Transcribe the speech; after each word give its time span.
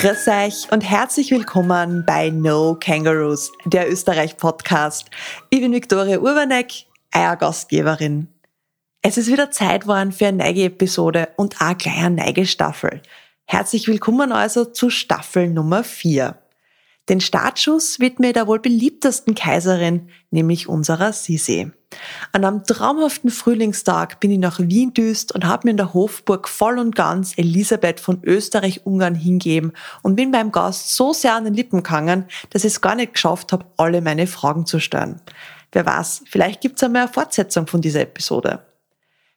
Grüß 0.00 0.28
euch 0.28 0.72
und 0.72 0.80
herzlich 0.80 1.30
willkommen 1.30 2.04
bei 2.06 2.30
No 2.30 2.74
Kangaroos, 2.74 3.52
der 3.66 3.92
Österreich-Podcast. 3.92 5.10
Ich 5.50 5.60
bin 5.60 5.74
Viktoria 5.74 6.20
Urbanek, 6.20 6.86
euer 7.14 7.36
Gastgeberin. 7.36 8.28
Es 9.02 9.18
ist 9.18 9.26
wieder 9.26 9.50
Zeit 9.50 9.82
geworden 9.82 10.12
für 10.12 10.28
eine 10.28 10.38
neue 10.38 10.64
Episode 10.64 11.28
und 11.36 11.60
auch 11.60 11.76
gleich 11.76 12.02
eine 12.02 12.24
neue 12.24 12.46
Staffel. 12.46 13.02
Herzlich 13.44 13.88
willkommen 13.88 14.32
also 14.32 14.64
zu 14.64 14.88
Staffel 14.88 15.50
Nummer 15.50 15.84
4. 15.84 16.34
Den 17.10 17.20
Startschuss 17.20 18.00
widme 18.00 18.32
der 18.32 18.46
wohl 18.46 18.60
beliebtesten 18.60 19.34
Kaiserin, 19.34 20.08
nämlich 20.30 20.66
unserer 20.66 21.12
Sisi. 21.12 21.72
An 22.32 22.44
einem 22.44 22.64
traumhaften 22.64 23.30
Frühlingstag 23.30 24.20
bin 24.20 24.30
ich 24.30 24.38
nach 24.38 24.60
Wien 24.60 24.94
düst 24.94 25.32
und 25.34 25.46
habe 25.46 25.66
mir 25.66 25.72
in 25.72 25.76
der 25.76 25.94
Hofburg 25.94 26.48
voll 26.48 26.78
und 26.78 26.94
ganz 26.94 27.36
Elisabeth 27.36 27.98
von 27.98 28.22
Österreich-Ungarn 28.22 29.14
hingeben 29.14 29.72
und 30.02 30.16
bin 30.16 30.30
beim 30.30 30.52
Gast 30.52 30.94
so 30.96 31.12
sehr 31.12 31.34
an 31.34 31.44
den 31.44 31.54
Lippen 31.54 31.82
gegangen, 31.82 32.26
dass 32.50 32.64
ich 32.64 32.72
es 32.72 32.80
gar 32.80 32.94
nicht 32.94 33.14
geschafft 33.14 33.52
habe, 33.52 33.66
alle 33.76 34.00
meine 34.00 34.26
Fragen 34.26 34.66
zu 34.66 34.78
stellen. 34.78 35.20
Wer 35.72 35.86
weiß, 35.86 36.24
vielleicht 36.26 36.60
gibt 36.60 36.76
es 36.76 36.82
einmal 36.82 37.02
eine 37.02 37.12
Fortsetzung 37.12 37.66
von 37.66 37.80
dieser 37.80 38.02
Episode. 38.02 38.64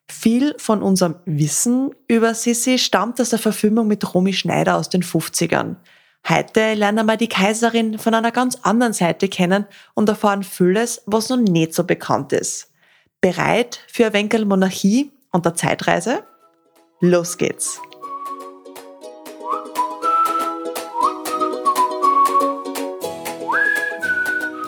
Viel 0.08 0.54
von 0.58 0.84
unserem 0.84 1.16
Wissen 1.26 1.92
über 2.08 2.34
Sissi 2.36 2.78
stammt 2.78 3.22
aus 3.22 3.30
der 3.30 3.40
Verfilmung 3.40 3.88
mit 3.88 4.14
Romy 4.14 4.34
Schneider 4.34 4.76
aus 4.76 4.90
den 4.90 5.04
50ern. 5.04 5.78
Heute 6.30 6.74
lernen 6.76 7.06
wir 7.06 7.18
die 7.18 7.28
Kaiserin 7.28 8.00
von 8.00 8.14
einer 8.14 8.32
ganz 8.32 8.58
anderen 8.62 8.94
Seite 8.94 9.28
kennen 9.28 9.66
und 9.94 10.08
erfahren 10.08 10.44
vieles, 10.44 11.04
was 11.06 11.28
noch 11.28 11.36
nicht 11.36 11.74
so 11.74 11.84
bekannt 11.84 12.32
ist. 12.32 12.72
Bereit 13.20 13.82
für 13.88 14.06
ein 14.06 14.14
Wenkel 14.14 14.46
Monarchie 14.46 15.12
und 15.34 15.44
der 15.44 15.56
Zeitreise? 15.56 16.24
Los 17.02 17.38
geht's! 17.38 17.82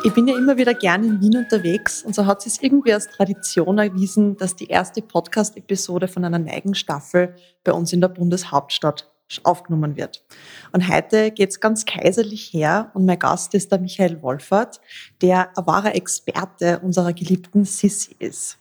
Ich 0.03 0.13
bin 0.13 0.27
ja 0.27 0.37
immer 0.37 0.57
wieder 0.57 0.73
gerne 0.73 1.07
in 1.07 1.21
Wien 1.21 1.37
unterwegs 1.37 2.03
und 2.03 2.13
so 2.13 2.25
hat 2.25 2.45
es 2.45 2.61
irgendwie 2.61 2.93
als 2.93 3.07
Tradition 3.07 3.77
erwiesen, 3.77 4.35
dass 4.35 4.57
die 4.57 4.67
erste 4.67 5.01
Podcast-Episode 5.01 6.09
von 6.09 6.25
einer 6.25 6.37
neuen 6.37 6.75
Staffel 6.75 7.33
bei 7.63 7.71
uns 7.71 7.93
in 7.93 8.01
der 8.01 8.09
Bundeshauptstadt 8.09 9.09
aufgenommen 9.43 9.97
wird. 9.97 10.23
Und 10.71 10.87
heute 10.87 11.31
geht's 11.31 11.59
ganz 11.59 11.85
kaiserlich 11.85 12.53
her 12.53 12.91
und 12.93 13.05
mein 13.05 13.19
Gast 13.19 13.53
ist 13.53 13.71
der 13.71 13.79
Michael 13.79 14.21
Wolfert, 14.21 14.79
der 15.21 15.57
ein 15.57 15.67
wahrer 15.67 15.95
Experte 15.95 16.79
unserer 16.79 17.13
geliebten 17.13 17.65
Sissi 17.65 18.15
ist. 18.19 18.57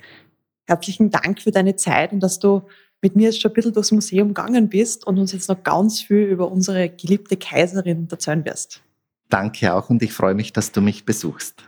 Herzlichen 0.66 1.10
Dank 1.10 1.42
für 1.42 1.50
deine 1.50 1.76
Zeit 1.76 2.12
und 2.12 2.20
dass 2.20 2.38
du 2.38 2.62
mit 3.02 3.16
mir 3.16 3.24
jetzt 3.24 3.42
schon 3.42 3.50
ein 3.50 3.54
bisschen 3.54 3.74
durchs 3.74 3.92
Museum 3.92 4.28
gegangen 4.28 4.70
bist 4.70 5.06
und 5.06 5.18
uns 5.18 5.32
jetzt 5.32 5.50
noch 5.50 5.62
ganz 5.62 6.00
viel 6.00 6.22
über 6.22 6.50
unsere 6.50 6.88
geliebte 6.88 7.36
Kaiserin 7.36 8.08
erzählen 8.10 8.44
wirst. 8.46 8.82
Danke 9.28 9.74
auch 9.74 9.90
und 9.90 10.02
ich 10.02 10.12
freue 10.12 10.34
mich, 10.34 10.54
dass 10.54 10.72
du 10.72 10.80
mich 10.80 11.04
besuchst. 11.04 11.64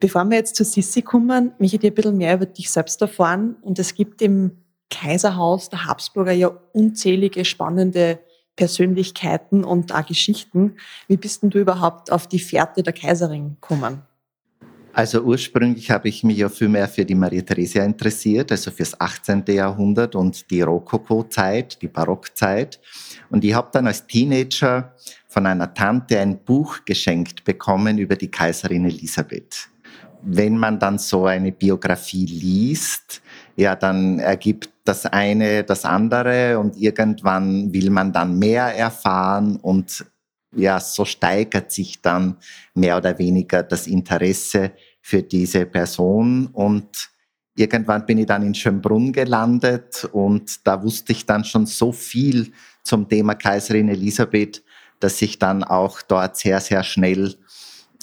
Bevor 0.00 0.24
wir 0.24 0.38
jetzt 0.38 0.56
zu 0.56 0.64
Sissi 0.64 1.02
kommen, 1.02 1.52
möchte 1.58 1.76
ich 1.76 1.80
dir 1.80 1.90
ein 1.90 1.94
bisschen 1.94 2.16
mehr 2.16 2.34
über 2.34 2.46
dich 2.46 2.70
selbst 2.70 3.00
erfahren. 3.02 3.56
Und 3.60 3.78
es 3.78 3.94
gibt 3.94 4.22
im 4.22 4.52
Kaiserhaus 4.90 5.70
der 5.70 5.86
Habsburger 5.86 6.32
ja 6.32 6.50
unzählige 6.72 7.44
spannende 7.44 8.20
Persönlichkeiten 8.56 9.64
und 9.64 9.94
auch 9.94 10.04
Geschichten. 10.04 10.76
Wie 11.08 11.16
bist 11.16 11.42
denn 11.42 11.50
du 11.50 11.58
überhaupt 11.58 12.12
auf 12.12 12.26
die 12.26 12.38
Fährte 12.38 12.82
der 12.82 12.92
Kaiserin 12.92 13.56
gekommen? 13.60 14.02
Also 14.92 15.20
ursprünglich 15.22 15.90
habe 15.90 16.08
ich 16.08 16.24
mich 16.24 16.38
ja 16.38 16.48
viel 16.48 16.68
mehr 16.68 16.88
für 16.88 17.04
die 17.04 17.14
Maria 17.14 17.42
Theresia 17.42 17.84
interessiert, 17.84 18.50
also 18.50 18.72
fürs 18.72 19.00
18. 19.00 19.44
Jahrhundert 19.46 20.16
und 20.16 20.50
die 20.50 20.62
Rokoko-Zeit, 20.62 21.80
die 21.80 21.88
Barockzeit. 21.88 22.80
Und 23.30 23.44
ich 23.44 23.54
habe 23.54 23.68
dann 23.72 23.86
als 23.86 24.06
Teenager 24.06 24.94
von 25.28 25.46
einer 25.46 25.72
Tante 25.72 26.18
ein 26.18 26.42
Buch 26.44 26.84
geschenkt 26.84 27.44
bekommen 27.44 27.98
über 27.98 28.16
die 28.16 28.30
Kaiserin 28.30 28.84
Elisabeth. 28.84 29.68
Wenn 30.22 30.58
man 30.58 30.78
dann 30.78 30.98
so 30.98 31.24
eine 31.24 31.52
Biografie 31.52 32.26
liest, 32.26 33.22
ja, 33.60 33.76
dann 33.76 34.18
ergibt 34.18 34.70
das 34.84 35.04
eine 35.04 35.64
das 35.64 35.84
andere 35.84 36.58
und 36.58 36.78
irgendwann 36.78 37.72
will 37.74 37.90
man 37.90 38.10
dann 38.10 38.38
mehr 38.38 38.74
erfahren 38.74 39.56
und 39.56 40.06
ja, 40.56 40.80
so 40.80 41.04
steigert 41.04 41.70
sich 41.70 42.00
dann 42.00 42.38
mehr 42.74 42.96
oder 42.96 43.18
weniger 43.18 43.62
das 43.62 43.86
Interesse 43.86 44.72
für 45.02 45.22
diese 45.22 45.66
Person 45.66 46.46
und 46.46 47.10
irgendwann 47.54 48.06
bin 48.06 48.18
ich 48.18 48.26
dann 48.26 48.42
in 48.42 48.54
Schönbrunn 48.54 49.12
gelandet 49.12 50.08
und 50.10 50.66
da 50.66 50.82
wusste 50.82 51.12
ich 51.12 51.26
dann 51.26 51.44
schon 51.44 51.66
so 51.66 51.92
viel 51.92 52.52
zum 52.82 53.08
Thema 53.08 53.34
Kaiserin 53.34 53.90
Elisabeth, 53.90 54.64
dass 55.00 55.20
ich 55.20 55.38
dann 55.38 55.62
auch 55.62 56.00
dort 56.00 56.38
sehr, 56.38 56.60
sehr 56.60 56.82
schnell 56.82 57.34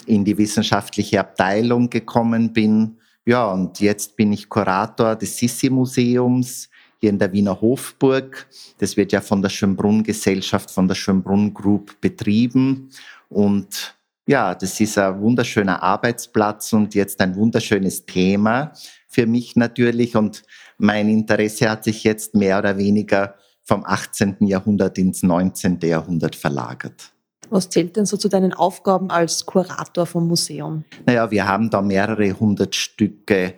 in 0.05 0.23
die 0.23 0.37
wissenschaftliche 0.37 1.19
Abteilung 1.19 1.89
gekommen 1.89 2.53
bin 2.53 2.97
ja, 3.27 3.51
und 3.51 3.81
jetzt 3.81 4.15
bin 4.15 4.31
ich 4.31 4.47
Kurator 4.47 5.17
des 5.17 5.35
Sissi-Museums 5.37 6.69
hier 6.99 7.09
in 7.09 7.19
der 7.19 7.31
Wiener 7.33 7.59
Hofburg. 7.59 8.47
Das 8.77 8.95
wird 8.95 9.11
ja 9.11 9.19
von 9.19 9.41
der 9.41 9.49
Schönbrunn-Gesellschaft, 9.49 10.71
von 10.71 10.87
der 10.87 10.95
Schönbrunn 10.95 11.53
Group 11.53 11.99
betrieben. 11.99 12.89
Und 13.29 13.97
ja, 14.27 14.55
das 14.55 14.79
ist 14.79 14.97
ein 14.97 15.19
wunderschöner 15.19 15.83
Arbeitsplatz 15.83 16.71
und 16.71 16.95
jetzt 16.95 17.19
ein 17.19 17.35
wunderschönes 17.35 18.05
Thema 18.05 18.71
für 19.09 19.27
mich 19.27 19.57
natürlich. 19.57 20.15
Und 20.15 20.43
mein 20.77 21.09
Interesse 21.09 21.69
hat 21.69 21.83
sich 21.83 22.05
jetzt 22.05 22.33
mehr 22.33 22.59
oder 22.59 22.77
weniger 22.77 23.35
vom 23.63 23.83
18. 23.83 24.37
Jahrhundert 24.47 24.97
ins 24.97 25.21
19. 25.21 25.79
Jahrhundert 25.81 26.37
verlagert. 26.37 27.11
Was 27.49 27.69
zählt 27.69 27.95
denn 27.95 28.05
so 28.05 28.17
zu 28.17 28.29
deinen 28.29 28.53
Aufgaben 28.53 29.09
als 29.09 29.45
Kurator 29.45 30.05
vom 30.05 30.27
Museum? 30.27 30.83
Naja, 31.05 31.29
wir 31.31 31.47
haben 31.47 31.69
da 31.69 31.81
mehrere 31.81 32.31
hundert 32.31 32.75
Stücke 32.75 33.53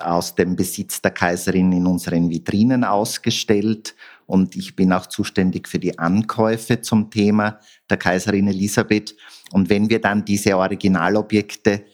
aus 0.00 0.34
dem 0.34 0.56
Besitz 0.56 1.00
der 1.00 1.12
Kaiserin 1.12 1.72
in 1.72 1.86
unseren 1.86 2.30
Vitrinen 2.30 2.84
ausgestellt. 2.84 3.94
Und 4.26 4.56
ich 4.56 4.74
bin 4.74 4.92
auch 4.92 5.06
zuständig 5.06 5.68
für 5.68 5.78
die 5.78 5.98
Ankäufe 5.98 6.80
zum 6.80 7.10
Thema 7.10 7.60
der 7.88 7.96
Kaiserin 7.96 8.48
Elisabeth. 8.48 9.14
Und 9.52 9.70
wenn 9.70 9.88
wir 9.88 10.00
dann 10.00 10.24
diese 10.24 10.56
Originalobjekte 10.56 11.84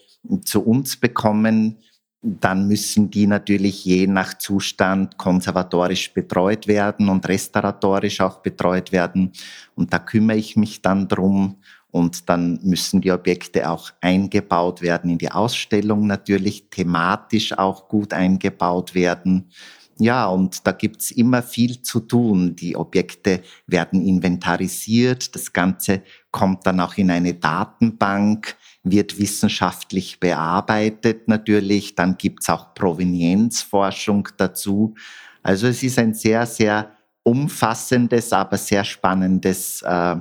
zu 0.44 0.64
uns 0.64 0.96
bekommen, 0.96 1.78
dann 2.22 2.68
müssen 2.68 3.10
die 3.10 3.26
natürlich 3.26 3.84
je 3.84 4.06
nach 4.06 4.38
Zustand 4.38 5.18
konservatorisch 5.18 6.14
betreut 6.14 6.68
werden 6.68 7.08
und 7.08 7.28
restauratorisch 7.28 8.20
auch 8.20 8.38
betreut 8.38 8.92
werden. 8.92 9.32
Und 9.74 9.92
da 9.92 9.98
kümmere 9.98 10.36
ich 10.36 10.56
mich 10.56 10.80
dann 10.82 11.08
drum. 11.08 11.56
Und 11.90 12.28
dann 12.30 12.58
müssen 12.62 13.02
die 13.02 13.12
Objekte 13.12 13.68
auch 13.68 13.90
eingebaut 14.00 14.80
werden 14.80 15.10
in 15.10 15.18
die 15.18 15.30
Ausstellung 15.30 16.06
natürlich, 16.06 16.70
thematisch 16.70 17.58
auch 17.58 17.88
gut 17.88 18.14
eingebaut 18.14 18.94
werden. 18.94 19.50
Ja, 19.98 20.26
und 20.26 20.66
da 20.66 20.72
gibt's 20.72 21.10
immer 21.10 21.42
viel 21.42 21.82
zu 21.82 22.00
tun. 22.00 22.56
Die 22.56 22.76
Objekte 22.76 23.42
werden 23.66 24.00
inventarisiert, 24.00 25.34
das 25.34 25.52
Ganze 25.52 26.02
kommt 26.30 26.66
dann 26.66 26.80
auch 26.80 26.96
in 26.96 27.10
eine 27.10 27.34
Datenbank 27.34 28.56
wird 28.84 29.18
wissenschaftlich 29.18 30.18
bearbeitet 30.20 31.28
natürlich. 31.28 31.94
Dann 31.94 32.16
gibt's 32.16 32.48
auch 32.48 32.74
Provenienzforschung 32.74 34.28
dazu. 34.36 34.94
Also 35.42 35.66
es 35.66 35.82
ist 35.82 35.98
ein 35.98 36.14
sehr, 36.14 36.46
sehr 36.46 36.92
umfassendes, 37.22 38.32
aber 38.32 38.56
sehr 38.58 38.84
spannendes 38.84 39.82
äh, 39.82 40.16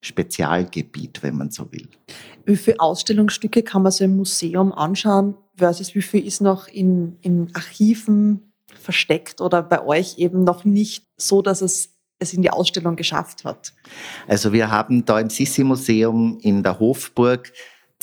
Spezialgebiet, 0.00 1.22
wenn 1.22 1.36
man 1.36 1.50
so 1.50 1.70
will. 1.72 1.88
Wie 2.46 2.56
viele 2.56 2.80
Ausstellungsstücke 2.80 3.62
kann 3.62 3.82
man 3.82 3.92
so 3.92 4.04
im 4.04 4.16
Museum 4.16 4.72
anschauen 4.72 5.36
versus 5.56 5.94
wie 5.94 6.02
viel 6.02 6.26
ist 6.26 6.40
noch 6.40 6.68
in, 6.68 7.18
in 7.20 7.50
Archiven 7.54 8.52
versteckt 8.80 9.40
oder 9.40 9.62
bei 9.62 9.84
euch 9.84 10.18
eben 10.18 10.44
noch 10.44 10.64
nicht 10.64 11.06
so, 11.16 11.42
dass 11.42 11.60
es 11.60 11.98
es 12.18 12.32
in 12.32 12.42
die 12.42 12.50
Ausstellung 12.50 12.96
geschafft 12.96 13.44
hat? 13.44 13.72
Also 14.26 14.52
wir 14.52 14.70
haben 14.70 15.04
da 15.04 15.20
im 15.20 15.30
Sissi-Museum 15.30 16.38
in 16.40 16.62
der 16.62 16.78
Hofburg 16.78 17.52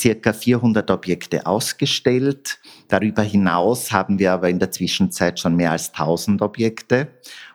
circa 0.00 0.32
400 0.32 0.90
Objekte 0.90 1.46
ausgestellt. 1.46 2.58
Darüber 2.88 3.22
hinaus 3.22 3.92
haben 3.92 4.18
wir 4.18 4.32
aber 4.32 4.50
in 4.50 4.58
der 4.58 4.70
Zwischenzeit 4.70 5.40
schon 5.40 5.56
mehr 5.56 5.72
als 5.72 5.88
1000 5.90 6.42
Objekte. 6.42 7.08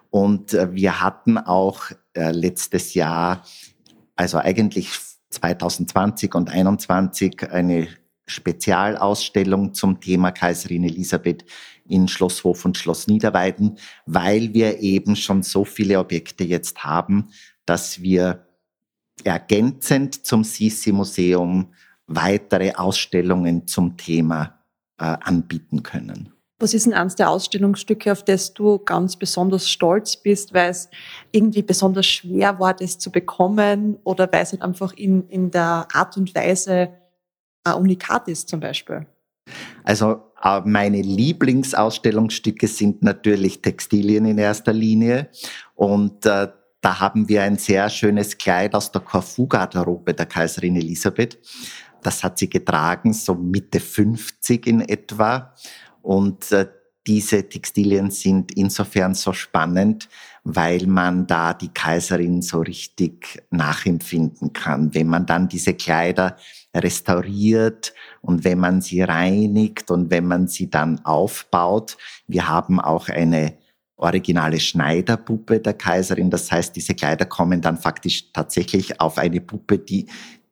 Und 0.09 0.53
äh, 0.53 0.73
wir 0.73 1.01
hatten 1.01 1.37
auch 1.37 1.83
äh, 2.13 2.31
letztes 2.31 2.93
Jahr, 2.93 3.43
also 4.15 4.37
eigentlich 4.37 4.89
2020 5.29 6.35
und 6.35 6.49
2021, 6.49 7.51
eine 7.51 7.87
Spezialausstellung 8.27 9.73
zum 9.73 9.99
Thema 9.99 10.31
Kaiserin 10.31 10.83
Elisabeth 10.83 11.45
in 11.87 12.07
Schloss 12.07 12.43
Hof 12.43 12.65
und 12.65 12.77
Schloss 12.77 13.07
Niederweiden, 13.07 13.77
weil 14.05 14.53
wir 14.53 14.79
eben 14.79 15.15
schon 15.15 15.43
so 15.43 15.65
viele 15.65 15.99
Objekte 15.99 16.43
jetzt 16.43 16.83
haben, 16.83 17.29
dass 17.65 18.01
wir 18.01 18.47
ergänzend 19.23 20.25
zum 20.25 20.43
Sisi-Museum 20.43 21.73
weitere 22.15 22.73
Ausstellungen 22.73 23.67
zum 23.67 23.97
Thema 23.97 24.59
äh, 24.99 25.05
anbieten 25.21 25.83
können. 25.83 26.33
Was 26.59 26.75
ist 26.75 26.85
denn 26.85 26.93
eines 26.93 27.15
der 27.15 27.29
Ausstellungsstücke, 27.29 28.11
auf 28.11 28.23
das 28.23 28.53
du 28.53 28.77
ganz 28.77 29.15
besonders 29.15 29.67
stolz 29.67 30.15
bist, 30.15 30.53
weil 30.53 30.69
es 30.69 30.89
irgendwie 31.31 31.63
besonders 31.63 32.05
schwer 32.05 32.59
war, 32.59 32.75
das 32.75 32.99
zu 32.99 33.11
bekommen 33.11 33.97
oder 34.03 34.31
weil 34.31 34.43
es 34.43 34.51
halt 34.51 34.61
einfach 34.61 34.93
in, 34.93 35.27
in 35.29 35.49
der 35.49 35.87
Art 35.91 36.17
und 36.17 36.35
Weise 36.35 36.89
ein 37.63 37.73
Unikat 37.73 38.27
ist 38.27 38.47
zum 38.47 38.59
Beispiel? 38.59 39.07
Also 39.83 40.21
äh, 40.43 40.61
meine 40.63 41.01
Lieblingsausstellungsstücke 41.01 42.67
sind 42.67 43.01
natürlich 43.01 43.63
Textilien 43.63 44.25
in 44.25 44.37
erster 44.37 44.71
Linie 44.73 45.29
und 45.73 46.27
äh, 46.27 46.49
da 46.81 46.99
haben 46.99 47.29
wir 47.29 47.43
ein 47.43 47.57
sehr 47.57 47.89
schönes 47.89 48.37
Kleid 48.37 48.73
aus 48.73 48.91
der 48.91 49.01
Korfu-Garderobe 49.01 50.13
der 50.13 50.25
Kaiserin 50.25 50.75
Elisabeth. 50.75 51.39
Das 52.03 52.23
hat 52.23 52.39
sie 52.39 52.49
getragen, 52.49 53.13
so 53.13 53.35
Mitte 53.35 53.79
50 53.79 54.67
in 54.67 54.81
etwa. 54.81 55.53
Und 56.01 56.51
äh, 56.51 56.67
diese 57.07 57.47
Textilien 57.49 58.11
sind 58.11 58.51
insofern 58.51 59.15
so 59.15 59.33
spannend, 59.33 60.07
weil 60.43 60.85
man 60.85 61.25
da 61.25 61.53
die 61.53 61.69
Kaiserin 61.69 62.41
so 62.41 62.59
richtig 62.59 63.43
nachempfinden 63.49 64.53
kann. 64.53 64.93
Wenn 64.93 65.07
man 65.07 65.25
dann 65.25 65.47
diese 65.47 65.73
Kleider 65.73 66.37
restauriert 66.75 67.93
und 68.21 68.43
wenn 68.43 68.59
man 68.59 68.81
sie 68.81 69.01
reinigt 69.01 69.89
und 69.91 70.09
wenn 70.11 70.27
man 70.27 70.47
sie 70.47 70.69
dann 70.69 71.03
aufbaut. 71.05 71.97
Wir 72.27 72.47
haben 72.47 72.79
auch 72.79 73.09
eine 73.09 73.57
originale 73.97 74.59
Schneiderpuppe 74.59 75.59
der 75.59 75.73
Kaiserin. 75.73 76.29
Das 76.29 76.51
heißt, 76.51 76.75
diese 76.75 76.95
Kleider 76.95 77.25
kommen 77.25 77.61
dann 77.61 77.77
faktisch 77.77 78.31
tatsächlich 78.31 78.99
auf 78.99 79.17
eine 79.17 79.41
Puppe, 79.41 79.77
die 79.77 80.07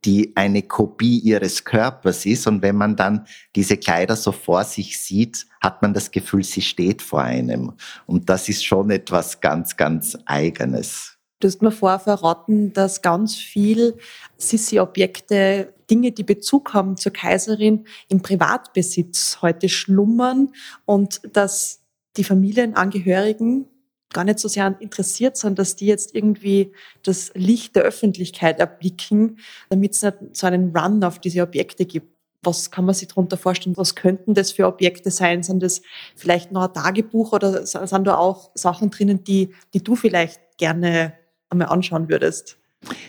die 0.05 0.33
eine 0.35 0.63
Kopie 0.63 1.19
ihres 1.19 1.63
Körpers 1.63 2.25
ist. 2.25 2.47
Und 2.47 2.61
wenn 2.61 2.75
man 2.75 2.95
dann 2.95 3.27
diese 3.55 3.77
Kleider 3.77 4.15
so 4.15 4.31
vor 4.31 4.63
sich 4.63 4.99
sieht, 4.99 5.45
hat 5.61 5.81
man 5.81 5.93
das 5.93 6.11
Gefühl, 6.11 6.43
sie 6.43 6.61
steht 6.61 7.01
vor 7.01 7.21
einem. 7.21 7.73
Und 8.05 8.29
das 8.29 8.49
ist 8.49 8.65
schon 8.65 8.89
etwas 8.91 9.41
ganz, 9.41 9.75
ganz 9.75 10.17
Eigenes. 10.25 11.17
Du 11.41 11.47
hast 11.47 11.61
mir 11.61 11.71
vorher 11.71 11.99
verraten, 11.99 12.73
dass 12.73 13.01
ganz 13.01 13.35
viel 13.35 13.97
Sissi-Objekte, 14.37 15.73
Dinge, 15.89 16.11
die 16.11 16.23
Bezug 16.23 16.73
haben 16.73 16.97
zur 16.97 17.13
Kaiserin, 17.13 17.85
im 18.09 18.21
Privatbesitz 18.21 19.39
heute 19.41 19.69
schlummern 19.69 20.49
und 20.85 21.21
dass 21.33 21.81
die 22.17 22.25
Familienangehörigen 22.25 23.67
gar 24.13 24.23
nicht 24.23 24.39
so 24.39 24.47
sehr 24.47 24.75
interessiert 24.79 25.37
sind, 25.37 25.59
dass 25.59 25.75
die 25.75 25.85
jetzt 25.85 26.15
irgendwie 26.15 26.71
das 27.03 27.31
Licht 27.35 27.75
der 27.75 27.83
Öffentlichkeit 27.83 28.59
erblicken, 28.59 29.39
damit 29.69 29.93
es 29.93 30.01
nicht 30.01 30.15
so 30.33 30.47
einen 30.47 30.75
Run 30.75 31.03
auf 31.03 31.19
diese 31.19 31.41
Objekte 31.41 31.85
gibt. 31.85 32.07
Was 32.41 32.71
kann 32.71 32.85
man 32.85 32.95
sich 32.95 33.09
darunter 33.09 33.37
vorstellen? 33.37 33.75
Was 33.77 33.95
könnten 33.95 34.33
das 34.33 34.51
für 34.51 34.65
Objekte 34.65 35.11
sein? 35.11 35.43
Sind 35.43 35.61
das 35.61 35.81
vielleicht 36.15 36.51
noch 36.51 36.67
ein 36.67 36.73
Tagebuch 36.73 37.33
oder 37.33 37.65
sind 37.65 38.05
da 38.05 38.15
auch 38.17 38.51
Sachen 38.55 38.89
drinnen, 38.91 39.23
die, 39.23 39.53
die 39.73 39.83
du 39.83 39.95
vielleicht 39.95 40.39
gerne 40.57 41.13
einmal 41.49 41.67
anschauen 41.67 42.09
würdest? 42.09 42.57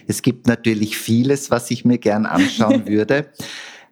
Es 0.09 0.23
gibt 0.23 0.49
natürlich 0.49 0.99
vieles, 0.99 1.51
was 1.51 1.71
ich 1.71 1.85
mir 1.85 1.99
gern 1.99 2.27
anschauen 2.27 2.87
würde. 2.89 3.31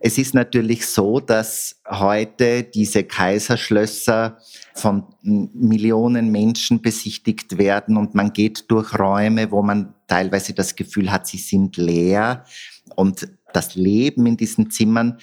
Es 0.01 0.17
ist 0.17 0.35
natürlich 0.35 0.87
so, 0.87 1.19
dass 1.19 1.81
heute 1.89 2.63
diese 2.63 3.03
Kaiserschlösser 3.03 4.39
von 4.75 5.05
Millionen 5.23 6.31
Menschen 6.31 6.81
besichtigt 6.81 7.59
werden 7.59 7.97
und 7.97 8.15
man 8.15 8.33
geht 8.33 8.71
durch 8.71 8.97
Räume, 8.97 9.51
wo 9.51 9.63
man 9.63 9.95
teilweise 10.07 10.55
das 10.55 10.77
Gefühl 10.77 11.11
hat, 11.11 11.27
sie 11.27 11.39
sind 11.39 11.77
leer. 11.77 12.45
Und 12.95 13.29
das 13.53 13.75
Leben 13.75 14.27
in 14.27 14.37
diesen 14.37 14.71
Zimmern, 14.71 15.19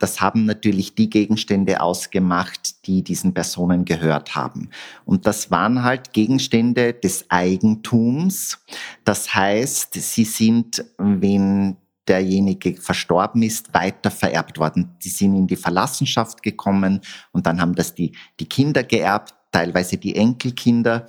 das 0.00 0.20
haben 0.20 0.44
natürlich 0.44 0.94
die 0.94 1.08
Gegenstände 1.08 1.80
ausgemacht, 1.80 2.86
die 2.86 3.02
diesen 3.02 3.34
Personen 3.34 3.84
gehört 3.84 4.34
haben. 4.34 4.70
Und 5.04 5.26
das 5.26 5.50
waren 5.50 5.84
halt 5.84 6.12
Gegenstände 6.12 6.92
des 6.92 7.30
Eigentums. 7.30 8.58
Das 9.04 9.34
heißt, 9.34 9.94
sie 9.94 10.24
sind, 10.24 10.84
wenn 10.98 11.76
derjenige 12.08 12.74
verstorben 12.74 13.42
ist, 13.42 13.72
weiter 13.74 14.10
vererbt 14.10 14.58
worden. 14.58 14.96
Die 15.02 15.08
sind 15.08 15.34
in 15.36 15.46
die 15.46 15.56
Verlassenschaft 15.56 16.42
gekommen 16.42 17.00
und 17.32 17.46
dann 17.46 17.60
haben 17.60 17.74
das 17.74 17.94
die, 17.94 18.12
die 18.40 18.48
Kinder 18.48 18.82
geerbt, 18.82 19.34
teilweise 19.52 19.98
die 19.98 20.16
Enkelkinder. 20.16 21.06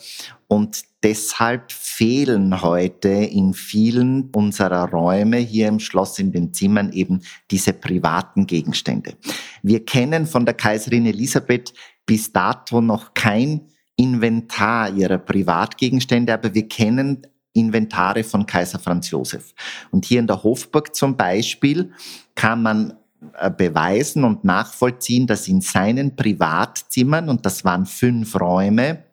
Und 0.47 0.83
deshalb 1.01 1.71
fehlen 1.71 2.61
heute 2.61 3.09
in 3.09 3.53
vielen 3.53 4.29
unserer 4.35 4.89
Räume 4.89 5.37
hier 5.37 5.67
im 5.67 5.79
Schloss, 5.79 6.19
in 6.19 6.31
den 6.31 6.53
Zimmern 6.53 6.91
eben 6.91 7.21
diese 7.49 7.73
privaten 7.73 8.45
Gegenstände. 8.45 9.15
Wir 9.63 9.83
kennen 9.83 10.27
von 10.27 10.45
der 10.45 10.53
Kaiserin 10.53 11.05
Elisabeth 11.05 11.73
bis 12.05 12.31
dato 12.31 12.81
noch 12.81 13.13
kein 13.13 13.61
Inventar 13.95 14.93
ihrer 14.93 15.19
Privatgegenstände, 15.19 16.33
aber 16.33 16.53
wir 16.53 16.67
kennen 16.67 17.25
Inventare 17.53 18.23
von 18.23 18.45
Kaiser 18.45 18.79
Franz 18.79 19.09
Josef. 19.11 19.53
Und 19.91 20.05
hier 20.05 20.19
in 20.19 20.27
der 20.27 20.43
Hofburg 20.43 20.95
zum 20.95 21.15
Beispiel 21.15 21.91
kann 22.35 22.61
man 22.63 22.93
äh, 23.37 23.49
beweisen 23.49 24.23
und 24.23 24.43
nachvollziehen, 24.43 25.27
dass 25.27 25.47
in 25.47 25.61
seinen 25.61 26.15
Privatzimmern, 26.15 27.29
und 27.29 27.45
das 27.45 27.63
waren 27.63 27.85
fünf 27.85 28.39
Räume, 28.39 29.03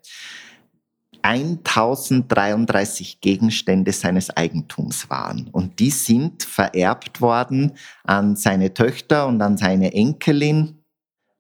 1033 1.22 3.20
Gegenstände 3.20 3.92
seines 3.92 4.30
Eigentums 4.30 5.10
waren. 5.10 5.48
Und 5.52 5.78
die 5.78 5.90
sind 5.90 6.42
vererbt 6.42 7.20
worden 7.20 7.72
an 8.04 8.36
seine 8.36 8.72
Töchter 8.72 9.26
und 9.26 9.42
an 9.42 9.58
seine 9.58 9.92
Enkelin 9.92 10.79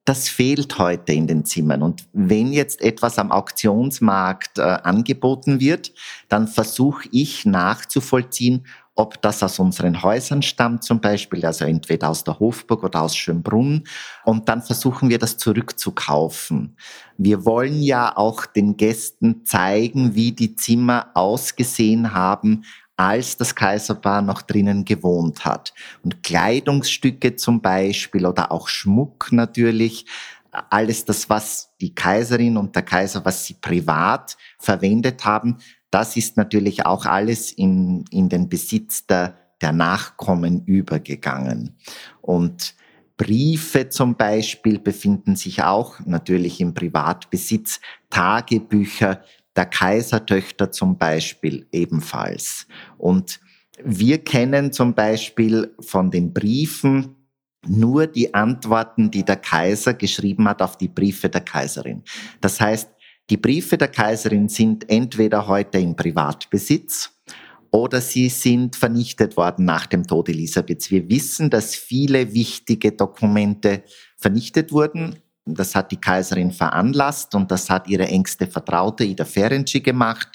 das 0.04 0.28
fehlt 0.28 0.78
heute 0.78 1.12
in 1.12 1.26
den 1.26 1.44
Zimmern. 1.44 1.82
Und 1.82 2.06
wenn 2.12 2.52
jetzt 2.52 2.80
etwas 2.80 3.18
am 3.18 3.30
Auktionsmarkt 3.30 4.58
äh, 4.58 4.62
angeboten 4.62 5.60
wird, 5.60 5.92
dann 6.28 6.48
versuche 6.48 7.08
ich 7.12 7.44
nachzuvollziehen, 7.44 8.64
ob 9.00 9.22
das 9.22 9.42
aus 9.42 9.58
unseren 9.58 10.02
Häusern 10.02 10.42
stammt 10.42 10.84
zum 10.84 11.00
Beispiel, 11.00 11.44
also 11.46 11.64
entweder 11.64 12.10
aus 12.10 12.22
der 12.24 12.38
Hofburg 12.38 12.84
oder 12.84 13.02
aus 13.02 13.16
Schönbrunn. 13.16 13.84
Und 14.24 14.48
dann 14.48 14.62
versuchen 14.62 15.08
wir 15.08 15.18
das 15.18 15.38
zurückzukaufen. 15.38 16.76
Wir 17.16 17.44
wollen 17.44 17.80
ja 17.82 18.16
auch 18.16 18.46
den 18.46 18.76
Gästen 18.76 19.46
zeigen, 19.46 20.14
wie 20.14 20.32
die 20.32 20.54
Zimmer 20.54 21.10
ausgesehen 21.14 22.12
haben, 22.12 22.64
als 23.00 23.38
das 23.38 23.54
Kaiserpaar 23.54 24.20
noch 24.20 24.42
drinnen 24.42 24.84
gewohnt 24.84 25.46
hat. 25.46 25.72
Und 26.02 26.22
Kleidungsstücke 26.22 27.34
zum 27.34 27.62
Beispiel 27.62 28.26
oder 28.26 28.52
auch 28.52 28.68
Schmuck 28.68 29.32
natürlich, 29.32 30.04
alles 30.68 31.06
das, 31.06 31.30
was 31.30 31.70
die 31.80 31.94
Kaiserin 31.94 32.58
und 32.58 32.74
der 32.76 32.82
Kaiser, 32.82 33.24
was 33.24 33.46
sie 33.46 33.54
privat 33.54 34.36
verwendet 34.58 35.24
haben, 35.24 35.56
das 35.90 36.18
ist 36.18 36.36
natürlich 36.36 36.84
auch 36.84 37.06
alles 37.06 37.52
in, 37.52 38.04
in 38.10 38.28
den 38.28 38.50
Besitz 38.50 39.06
der, 39.06 39.34
der 39.62 39.72
Nachkommen 39.72 40.64
übergegangen. 40.66 41.76
Und 42.20 42.74
Briefe 43.16 43.88
zum 43.88 44.14
Beispiel 44.14 44.78
befinden 44.78 45.36
sich 45.36 45.62
auch 45.62 46.00
natürlich 46.00 46.60
im 46.60 46.74
Privatbesitz, 46.74 47.80
Tagebücher, 48.10 49.22
der 49.56 49.66
Kaisertöchter 49.66 50.70
zum 50.70 50.96
Beispiel 50.98 51.66
ebenfalls. 51.72 52.66
Und 52.98 53.40
wir 53.82 54.18
kennen 54.18 54.72
zum 54.72 54.94
Beispiel 54.94 55.74
von 55.80 56.10
den 56.10 56.32
Briefen 56.32 57.16
nur 57.66 58.06
die 58.06 58.32
Antworten, 58.32 59.10
die 59.10 59.24
der 59.24 59.36
Kaiser 59.36 59.94
geschrieben 59.94 60.48
hat 60.48 60.62
auf 60.62 60.76
die 60.76 60.88
Briefe 60.88 61.28
der 61.28 61.42
Kaiserin. 61.42 62.02
Das 62.40 62.60
heißt, 62.60 62.88
die 63.28 63.36
Briefe 63.36 63.76
der 63.76 63.88
Kaiserin 63.88 64.48
sind 64.48 64.88
entweder 64.90 65.46
heute 65.46 65.78
im 65.78 65.94
Privatbesitz 65.94 67.20
oder 67.70 68.00
sie 68.00 68.28
sind 68.28 68.76
vernichtet 68.76 69.36
worden 69.36 69.64
nach 69.64 69.86
dem 69.86 70.06
Tod 70.06 70.28
Elisabeths. 70.28 70.90
Wir 70.90 71.08
wissen, 71.08 71.50
dass 71.50 71.76
viele 71.76 72.32
wichtige 72.34 72.92
Dokumente 72.92 73.84
vernichtet 74.16 74.72
wurden. 74.72 75.16
Das 75.46 75.74
hat 75.74 75.90
die 75.90 75.96
Kaiserin 75.96 76.52
veranlasst 76.52 77.34
und 77.34 77.50
das 77.50 77.70
hat 77.70 77.88
ihre 77.88 78.06
engste 78.06 78.46
Vertraute 78.46 79.04
Ida 79.04 79.24
Ferenczi 79.24 79.80
gemacht. 79.80 80.28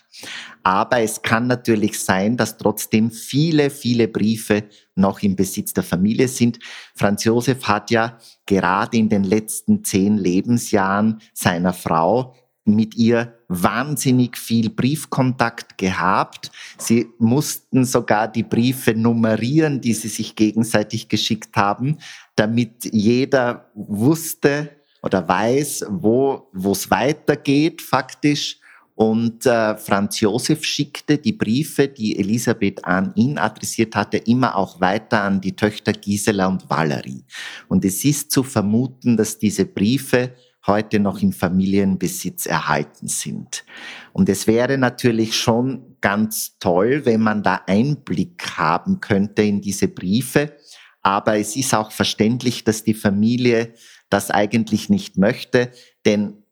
Aber 0.63 0.99
es 0.99 1.21
kann 1.21 1.47
natürlich 1.47 1.99
sein, 1.99 2.37
dass 2.37 2.57
trotzdem 2.57 3.11
viele, 3.11 3.69
viele 3.69 4.07
Briefe 4.07 4.63
noch 4.95 5.21
im 5.21 5.35
Besitz 5.35 5.73
der 5.73 5.83
Familie 5.83 6.27
sind. 6.27 6.59
Franz 6.95 7.23
Josef 7.23 7.63
hat 7.67 7.91
ja 7.91 8.17
gerade 8.45 8.97
in 8.97 9.09
den 9.09 9.23
letzten 9.23 9.83
zehn 9.83 10.17
Lebensjahren 10.17 11.21
seiner 11.33 11.73
Frau 11.73 12.35
mit 12.65 12.95
ihr 12.95 13.37
wahnsinnig 13.47 14.37
viel 14.37 14.71
Briefkontakt 14.71 15.77
gehabt. 15.77 16.51
Sie 16.79 17.07
mussten 17.19 17.85
sogar 17.85 18.27
die 18.27 18.41
Briefe 18.41 18.95
nummerieren, 18.95 19.81
die 19.81 19.93
sie 19.93 20.07
sich 20.07 20.35
gegenseitig 20.35 21.07
geschickt 21.07 21.55
haben, 21.55 21.99
damit 22.35 22.85
jeder 22.91 23.69
wusste, 23.75 24.71
oder 25.05 25.27
weiß, 25.27 25.85
wo 25.89 26.49
es 26.71 26.89
weitergeht 26.89 27.81
faktisch. 27.81 28.59
Und 28.95 29.45
äh, 29.45 29.75
Franz 29.75 30.21
Josef 30.21 30.63
schickte 30.63 31.17
die 31.17 31.33
Briefe, 31.33 31.89
die 31.89 32.17
Elisabeth 32.17 32.83
an 32.85 33.11
ihn 33.15 33.37
adressiert 33.37 33.93
hatte, 33.93 34.17
immer 34.17 34.55
auch 34.55 34.79
weiter 34.79 35.21
an 35.21 35.41
die 35.41 35.53
Töchter 35.55 35.91
Gisela 35.91 36.47
und 36.47 36.69
Valerie. 36.69 37.25
Und 37.67 37.83
es 37.83 38.05
ist 38.05 38.31
zu 38.31 38.41
vermuten, 38.41 39.17
dass 39.17 39.37
diese 39.37 39.65
Briefe 39.65 40.33
heute 40.65 40.99
noch 40.99 41.21
im 41.21 41.33
Familienbesitz 41.33 42.45
erhalten 42.45 43.07
sind. 43.07 43.65
Und 44.13 44.29
es 44.29 44.47
wäre 44.47 44.77
natürlich 44.77 45.37
schon 45.37 45.97
ganz 45.99 46.57
toll, 46.57 47.05
wenn 47.05 47.21
man 47.21 47.43
da 47.43 47.61
Einblick 47.67 48.57
haben 48.57 49.01
könnte 49.01 49.43
in 49.43 49.61
diese 49.61 49.89
Briefe. 49.89 50.55
Aber 51.01 51.37
es 51.37 51.55
ist 51.55 51.75
auch 51.75 51.91
verständlich, 51.91 52.63
dass 52.63 52.83
die 52.83 52.95
Familie 52.95 53.73
das 54.09 54.31
eigentlich 54.31 54.89
nicht 54.89 55.17
möchte, 55.17 55.71
denn 56.05 56.43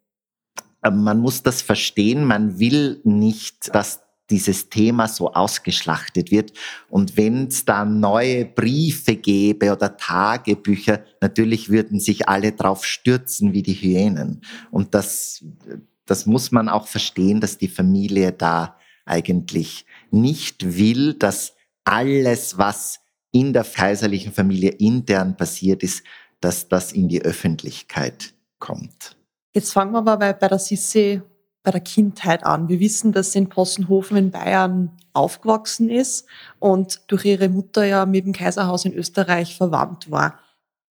äh, 0.81 0.91
man 0.91 1.19
muss 1.19 1.43
das 1.43 1.61
verstehen, 1.61 2.25
man 2.25 2.59
will 2.59 3.01
nicht, 3.03 3.73
dass 3.73 4.01
dieses 4.29 4.69
Thema 4.69 5.07
so 5.07 5.33
ausgeschlachtet 5.33 6.31
wird. 6.31 6.53
Und 6.89 7.17
wenn 7.17 7.47
es 7.47 7.65
da 7.65 7.85
neue 7.85 8.45
Briefe 8.45 9.15
gäbe 9.15 9.71
oder 9.71 9.97
Tagebücher, 9.97 11.03
natürlich 11.21 11.69
würden 11.69 11.99
sich 11.99 12.27
alle 12.29 12.53
drauf 12.53 12.85
stürzen 12.85 13.53
wie 13.53 13.61
die 13.61 13.73
Hyänen. 13.73 14.41
Und 14.71 14.95
das, 14.95 15.45
das 16.05 16.25
muss 16.25 16.51
man 16.51 16.69
auch 16.69 16.87
verstehen, 16.87 17.41
dass 17.41 17.57
die 17.57 17.67
Familie 17.67 18.31
da 18.31 18.77
eigentlich 19.05 19.85
nicht 20.09 20.77
will, 20.77 21.13
dass 21.13 21.53
alles, 21.83 22.57
was 22.57 23.01
in 23.31 23.51
der 23.51 23.63
kaiserlichen 23.63 24.31
Familie 24.31 24.69
intern 24.71 25.35
passiert 25.35 25.83
ist, 25.83 26.03
dass 26.43 26.67
das 26.67 26.91
in 26.91 27.07
die 27.07 27.21
Öffentlichkeit 27.21 28.33
kommt. 28.59 29.15
Jetzt 29.53 29.71
fangen 29.71 29.91
wir 29.91 30.01
bei, 30.01 30.33
bei 30.33 30.47
der 30.47 30.59
Sissi 30.59 31.21
bei 31.63 31.71
der 31.71 31.81
Kindheit 31.81 32.45
an. 32.45 32.67
Wir 32.67 32.79
wissen, 32.79 33.13
dass 33.13 33.31
sie 33.31 33.39
in 33.39 33.49
Possenhofen 33.49 34.17
in 34.17 34.31
Bayern 34.31 34.91
aufgewachsen 35.13 35.89
ist 35.89 36.27
und 36.59 37.01
durch 37.07 37.23
ihre 37.23 37.47
Mutter 37.47 37.85
ja 37.85 38.05
mit 38.05 38.25
dem 38.25 38.33
Kaiserhaus 38.33 38.83
in 38.83 38.93
Österreich 38.93 39.55
verwandt 39.55 40.11
war. 40.11 40.39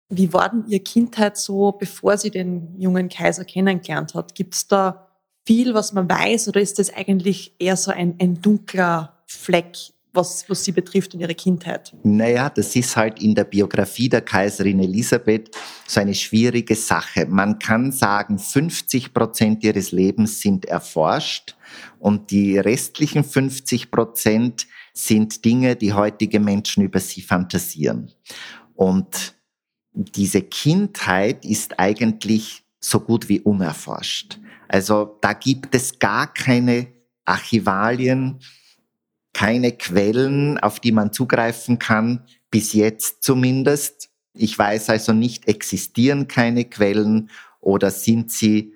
Wie 0.08 0.32
war 0.32 0.48
denn 0.48 0.64
ihre 0.66 0.80
Kindheit 0.80 1.36
so, 1.36 1.72
bevor 1.72 2.16
sie 2.16 2.30
den 2.30 2.80
jungen 2.80 3.08
Kaiser 3.08 3.44
kennengelernt 3.44 4.14
hat? 4.14 4.34
Gibt 4.34 4.54
es 4.54 4.66
da 4.66 5.08
viel, 5.46 5.74
was 5.74 5.92
man 5.92 6.08
weiß, 6.08 6.48
oder 6.48 6.60
ist 6.60 6.78
das 6.78 6.92
eigentlich 6.92 7.54
eher 7.58 7.76
so 7.76 7.90
ein, 7.90 8.16
ein 8.18 8.40
dunkler 8.40 9.22
Fleck 9.26 9.76
was, 10.14 10.49
was 10.49 10.64
sie 10.64 10.73
betrifft 10.73 11.14
in 11.14 11.21
ihrer 11.21 11.35
Kindheit? 11.35 11.94
Naja, 12.02 12.49
das 12.49 12.75
ist 12.76 12.97
halt 12.97 13.21
in 13.21 13.35
der 13.35 13.44
Biografie 13.44 14.09
der 14.09 14.21
Kaiserin 14.21 14.80
Elisabeth 14.80 15.50
so 15.87 16.00
eine 16.00 16.14
schwierige 16.14 16.75
Sache. 16.75 17.26
Man 17.26 17.59
kann 17.59 17.92
sagen, 17.92 18.38
50 18.38 19.12
Prozent 19.12 19.64
ihres 19.64 19.92
Lebens 19.92 20.40
sind 20.40 20.64
erforscht 20.64 21.56
und 21.99 22.30
die 22.30 22.59
restlichen 22.59 23.25
50 23.25 23.90
Prozent 23.90 24.66
sind 24.92 25.44
Dinge, 25.44 25.76
die 25.76 25.92
heutige 25.92 26.38
Menschen 26.38 26.85
über 26.85 27.00
sie 27.00 27.21
fantasieren. 27.21 28.12
Und 28.75 29.35
diese 29.92 30.42
Kindheit 30.42 31.44
ist 31.44 31.78
eigentlich 31.78 32.64
so 32.80 33.00
gut 33.00 33.28
wie 33.28 33.40
unerforscht. 33.40 34.38
Also 34.68 35.18
da 35.21 35.33
gibt 35.33 35.75
es 35.75 35.99
gar 35.99 36.33
keine 36.33 36.88
Archivalien, 37.25 38.40
keine 39.34 39.72
Quellen, 39.72 40.58
auf 40.58 40.80
die 40.80 40.92
man 40.92 41.12
zugreifen 41.12 41.78
kann, 41.78 42.24
bis 42.50 42.72
jetzt 42.72 43.22
zumindest. 43.22 44.08
Ich 44.32 44.58
weiß 44.58 44.88
also 44.90 45.12
nicht, 45.12 45.46
existieren 45.48 46.28
keine 46.28 46.64
Quellen 46.64 47.28
oder 47.60 47.90
sind 47.90 48.30
sie 48.30 48.72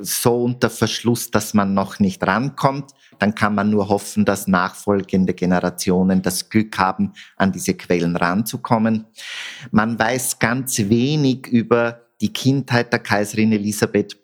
so 0.00 0.44
unter 0.44 0.70
Verschluss, 0.70 1.30
dass 1.30 1.52
man 1.52 1.74
noch 1.74 1.98
nicht 1.98 2.26
rankommt. 2.26 2.92
Dann 3.18 3.34
kann 3.34 3.54
man 3.54 3.70
nur 3.70 3.88
hoffen, 3.88 4.24
dass 4.24 4.46
nachfolgende 4.46 5.34
Generationen 5.34 6.22
das 6.22 6.48
Glück 6.48 6.78
haben, 6.78 7.12
an 7.36 7.52
diese 7.52 7.74
Quellen 7.74 8.16
ranzukommen. 8.16 9.04
Man 9.70 9.98
weiß 9.98 10.38
ganz 10.38 10.78
wenig 10.78 11.46
über 11.46 12.06
die 12.20 12.32
Kindheit 12.32 12.92
der 12.92 13.00
Kaiserin 13.00 13.52
Elisabeth 13.52 14.16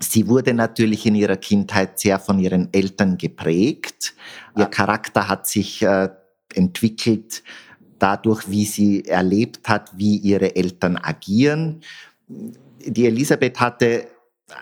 Sie 0.00 0.28
wurde 0.28 0.54
natürlich 0.54 1.06
in 1.06 1.14
ihrer 1.14 1.36
Kindheit 1.36 2.00
sehr 2.00 2.18
von 2.18 2.38
ihren 2.38 2.72
Eltern 2.72 3.16
geprägt. 3.16 4.14
Ihr 4.56 4.66
Charakter 4.66 5.28
hat 5.28 5.46
sich 5.46 5.82
äh, 5.82 6.08
entwickelt 6.52 7.42
dadurch, 7.98 8.48
wie 8.50 8.64
sie 8.64 9.04
erlebt 9.04 9.68
hat, 9.68 9.96
wie 9.96 10.16
ihre 10.16 10.56
Eltern 10.56 10.96
agieren. 10.96 11.80
Die 12.28 13.06
Elisabeth 13.06 13.60
hatte 13.60 14.08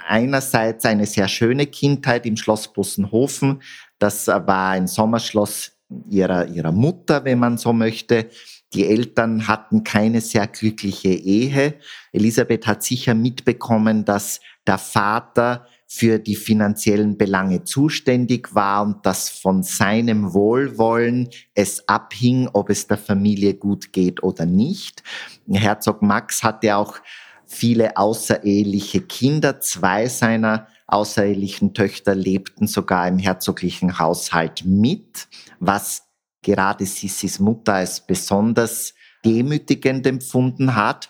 einerseits 0.06 0.84
eine 0.84 1.06
sehr 1.06 1.28
schöne 1.28 1.66
Kindheit 1.66 2.26
im 2.26 2.36
Schloss 2.36 2.72
Bussenhofen. 2.72 3.62
Das 3.98 4.26
war 4.28 4.70
ein 4.70 4.86
Sommerschloss 4.86 5.72
ihrer, 6.08 6.46
ihrer 6.46 6.72
Mutter, 6.72 7.24
wenn 7.24 7.38
man 7.38 7.58
so 7.58 7.72
möchte. 7.72 8.28
Die 8.74 8.86
Eltern 8.86 9.48
hatten 9.48 9.84
keine 9.84 10.20
sehr 10.20 10.46
glückliche 10.46 11.08
Ehe. 11.08 11.74
Elisabeth 12.12 12.66
hat 12.66 12.82
sicher 12.82 13.14
mitbekommen, 13.14 14.04
dass 14.04 14.40
der 14.66 14.78
Vater 14.78 15.66
für 15.86 16.18
die 16.18 16.36
finanziellen 16.36 17.18
Belange 17.18 17.64
zuständig 17.64 18.54
war 18.54 18.82
und 18.82 19.04
dass 19.04 19.28
von 19.28 19.62
seinem 19.62 20.32
Wohlwollen 20.32 21.28
es 21.54 21.86
abhing, 21.86 22.48
ob 22.54 22.70
es 22.70 22.86
der 22.86 22.96
Familie 22.96 23.54
gut 23.54 23.92
geht 23.92 24.22
oder 24.22 24.46
nicht. 24.46 25.02
Herzog 25.50 26.00
Max 26.00 26.42
hatte 26.42 26.76
auch 26.76 26.96
viele 27.44 27.98
außereheliche 27.98 29.02
Kinder. 29.02 29.60
Zwei 29.60 30.08
seiner 30.08 30.66
außerehelichen 30.86 31.74
Töchter 31.74 32.14
lebten 32.14 32.66
sogar 32.66 33.06
im 33.06 33.18
herzoglichen 33.18 33.98
Haushalt 33.98 34.64
mit, 34.64 35.28
was 35.60 36.08
gerade 36.42 36.84
Sissis 36.84 37.38
Mutter 37.38 37.74
als 37.74 38.00
besonders 38.00 38.94
demütigend 39.24 40.06
empfunden 40.06 40.74
hat. 40.74 41.08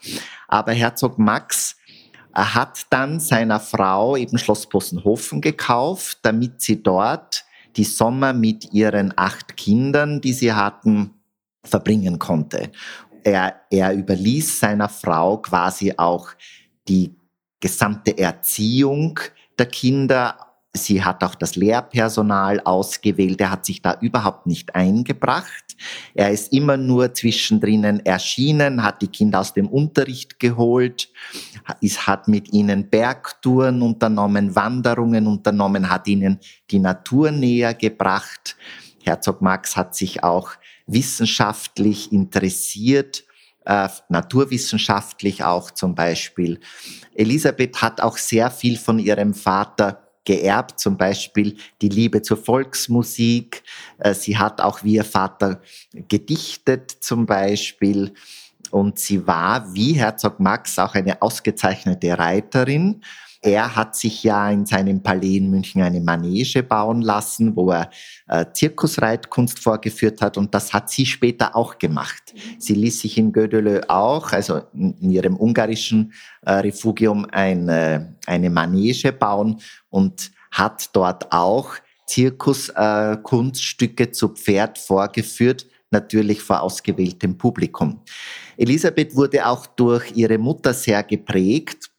Aber 0.49 0.73
Herzog 0.73 1.19
Max 1.19 1.77
er 2.35 2.55
hat 2.55 2.87
dann 2.91 3.21
seiner 3.21 3.61
Frau 3.61 4.17
eben 4.17 4.39
Schloss 4.39 4.67
Possenhofen 4.67 5.41
gekauft, 5.41 6.19
damit 6.23 6.63
sie 6.63 6.83
dort 6.83 7.45
die 7.77 7.85
Sommer 7.85 8.33
mit 8.33 8.73
ihren 8.73 9.13
acht 9.17 9.57
Kindern, 9.57 10.21
die 10.21 10.33
sie 10.33 10.53
hatten, 10.53 11.15
verbringen 11.63 12.19
konnte. 12.19 12.71
Er, 13.23 13.61
er 13.71 13.95
überließ 13.95 14.61
seiner 14.61 14.89
Frau 14.89 15.39
quasi 15.39 15.95
auch 15.97 16.31
die 16.89 17.15
gesamte 17.61 18.17
Erziehung 18.19 19.21
der 19.59 19.67
Kinder 19.67 20.52
Sie 20.75 21.05
hat 21.05 21.23
auch 21.23 21.35
das 21.35 21.55
Lehrpersonal 21.55 22.61
ausgewählt. 22.61 23.43
Er 23.43 23.51
hat 23.51 23.67
sich 23.67 23.83
da 23.83 23.99
überhaupt 24.01 24.47
nicht 24.47 24.75
eingebracht. 24.75 25.77
Er 26.15 26.31
ist 26.31 26.51
immer 26.51 26.79
nur 26.79 27.13
zwischendrin 27.13 27.85
erschienen, 28.07 28.83
hat 28.83 29.03
die 29.03 29.09
Kinder 29.09 29.41
aus 29.41 29.53
dem 29.53 29.69
Unterricht 29.69 30.41
geholt, 30.41 31.11
ist, 31.83 32.07
hat 32.07 32.27
mit 32.27 32.55
ihnen 32.55 32.89
Bergtouren 32.89 33.83
unternommen, 33.83 34.57
Wanderungen 34.57 35.27
unternommen, 35.27 35.91
hat 35.91 36.09
ihnen 36.09 36.39
die 36.71 36.79
Natur 36.79 37.33
näher 37.33 37.75
gebracht. 37.75 38.57
Herzog 39.05 39.43
Max 39.43 39.77
hat 39.77 39.95
sich 39.95 40.25
auch 40.25 40.53
wissenschaftlich 40.87 42.13
interessiert, 42.13 43.25
äh, 43.67 43.89
naturwissenschaftlich 44.09 45.45
auch 45.45 45.71
zum 45.71 45.95
Beispiel. 45.95 46.61
Elisabeth 47.15 47.83
hat 47.83 48.01
auch 48.01 48.17
sehr 48.17 48.51
viel 48.51 48.79
von 48.79 48.99
ihrem 48.99 49.35
Vater 49.35 50.03
geerbt, 50.25 50.79
zum 50.79 50.97
Beispiel 50.97 51.57
die 51.81 51.89
Liebe 51.89 52.23
zur 52.23 52.37
Volksmusik. 52.37 53.63
Äh, 53.99 54.15
sie 54.15 54.39
hat 54.39 54.61
auch 54.61 54.85
wie 54.85 54.95
ihr 54.95 55.05
Vater 55.05 55.61
gedichtet 56.09 56.91
zum 56.91 57.27
Beispiel. 57.27 58.15
Und 58.71 58.99
sie 58.99 59.27
war, 59.27 59.75
wie 59.75 59.95
Herzog 59.95 60.41
Max, 60.41 60.79
auch 60.79 60.95
eine 60.95 61.21
ausgezeichnete 61.21 62.19
Reiterin. 62.19 63.03
Er 63.45 63.75
hat 63.75 63.97
sich 63.97 64.23
ja 64.23 64.49
in 64.51 64.67
seinem 64.67 65.03
Palais 65.03 65.39
in 65.39 65.51
München 65.51 65.83
eine 65.83 66.01
Manege 66.01 66.63
bauen 66.63 67.03
lassen, 67.03 67.57
wo 67.57 67.73
er 67.73 67.91
äh, 68.29 68.47
Zirkusreitkunst 68.53 69.59
vorgeführt 69.59 70.23
hat 70.23 70.39
und 70.39 70.55
das 70.55 70.73
hat 70.73 70.91
sie 70.91 71.05
später 71.05 71.57
auch 71.57 71.79
gemacht. 71.79 72.35
Sie 72.59 72.75
ließ 72.75 73.01
sich 73.01 73.19
in 73.19 73.33
Gödelö 73.33 73.81
auch, 73.89 74.31
also 74.31 74.63
in 74.73 75.11
ihrem 75.11 75.37
ungarischen 75.37 76.13
äh, 76.43 76.53
Refugium, 76.53 77.27
eine, 77.33 78.15
eine 78.27 78.49
Manege 78.49 79.13
bauen 79.13 79.61
und 79.91 80.31
hat 80.53 80.91
dort 80.93 81.33
auch 81.33 81.75
Zirkuskunststücke 82.07 84.05
äh, 84.05 84.13
zu 84.13 84.29
Pferd 84.29 84.79
vorgeführt, 84.79 85.67
natürlich 85.91 86.41
vor 86.43 86.61
ausgewähltem 86.61 87.37
Publikum. 87.37 88.03
Elisabeth 88.57 89.17
wurde 89.17 89.45
auch 89.47 89.67
durch 89.67 90.13
ihre 90.15 90.39
Mutter 90.39 90.73
sehr 90.75 91.03
geprägt 91.03 91.92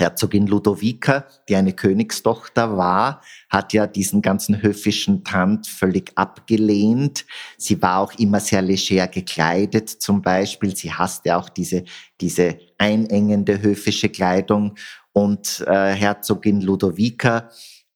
Herzogin 0.00 0.46
Ludovica, 0.46 1.26
die 1.48 1.56
eine 1.56 1.72
Königstochter 1.72 2.76
war, 2.76 3.22
hat 3.48 3.72
ja 3.72 3.86
diesen 3.86 4.22
ganzen 4.22 4.62
höfischen 4.62 5.24
Tand 5.24 5.66
völlig 5.66 6.12
abgelehnt. 6.16 7.24
Sie 7.56 7.80
war 7.82 7.98
auch 7.98 8.12
immer 8.18 8.40
sehr 8.40 8.62
leger 8.62 9.08
gekleidet 9.08 9.88
zum 9.88 10.22
Beispiel. 10.22 10.74
Sie 10.76 10.92
hasste 10.92 11.36
auch 11.36 11.48
diese, 11.48 11.84
diese 12.20 12.58
einengende 12.78 13.60
höfische 13.60 14.08
Kleidung. 14.08 14.76
Und 15.12 15.64
äh, 15.66 15.94
Herzogin 15.94 16.60
Ludovica 16.60 17.48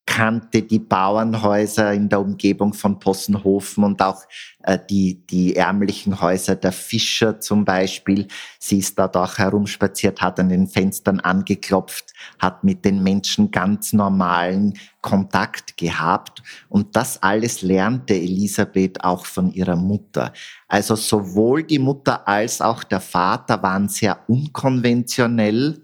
kannte 0.05 0.63
die 0.63 0.81
Bauernhäuser 0.81 1.93
in 1.93 2.09
der 2.09 2.21
Umgebung 2.21 2.75
von 2.75 2.99
Possenhofen 2.99 3.85
und 3.85 4.03
auch 4.03 4.23
äh, 4.65 4.79
die, 4.91 5.25
die 5.27 5.55
ärmlichen 5.55 6.21
Häuser 6.21 6.57
der 6.57 6.73
Fischer 6.73 7.41
zum 7.41 7.65
Beispiel. 7.65 8.27
Sie 8.59 8.79
ist 8.79 8.99
dort 8.99 9.17
auch 9.17 9.39
herumspaziert, 9.39 10.21
hat 10.21 10.41
an 10.41 10.49
den 10.49 10.67
Fenstern 10.67 11.21
angeklopft, 11.21 12.13
hat 12.41 12.65
mit 12.65 12.85
den 12.85 13.03
Menschen 13.03 13.53
ganz 13.53 13.93
normalen 13.93 14.75
Kontakt 15.03 15.77
gehabt. 15.77 16.43
Und 16.69 16.97
das 16.97 17.23
alles 17.23 17.63
lernte 17.63 18.15
Elisabeth 18.15 19.05
auch 19.05 19.25
von 19.25 19.53
ihrer 19.53 19.77
Mutter. 19.77 20.33
Also 20.67 20.97
sowohl 20.97 21.63
die 21.63 21.79
Mutter 21.79 22.27
als 22.27 22.61
auch 22.61 22.83
der 22.83 23.01
Vater 23.01 23.63
waren 23.63 23.89
sehr 23.89 24.19
unkonventionell 24.29 25.81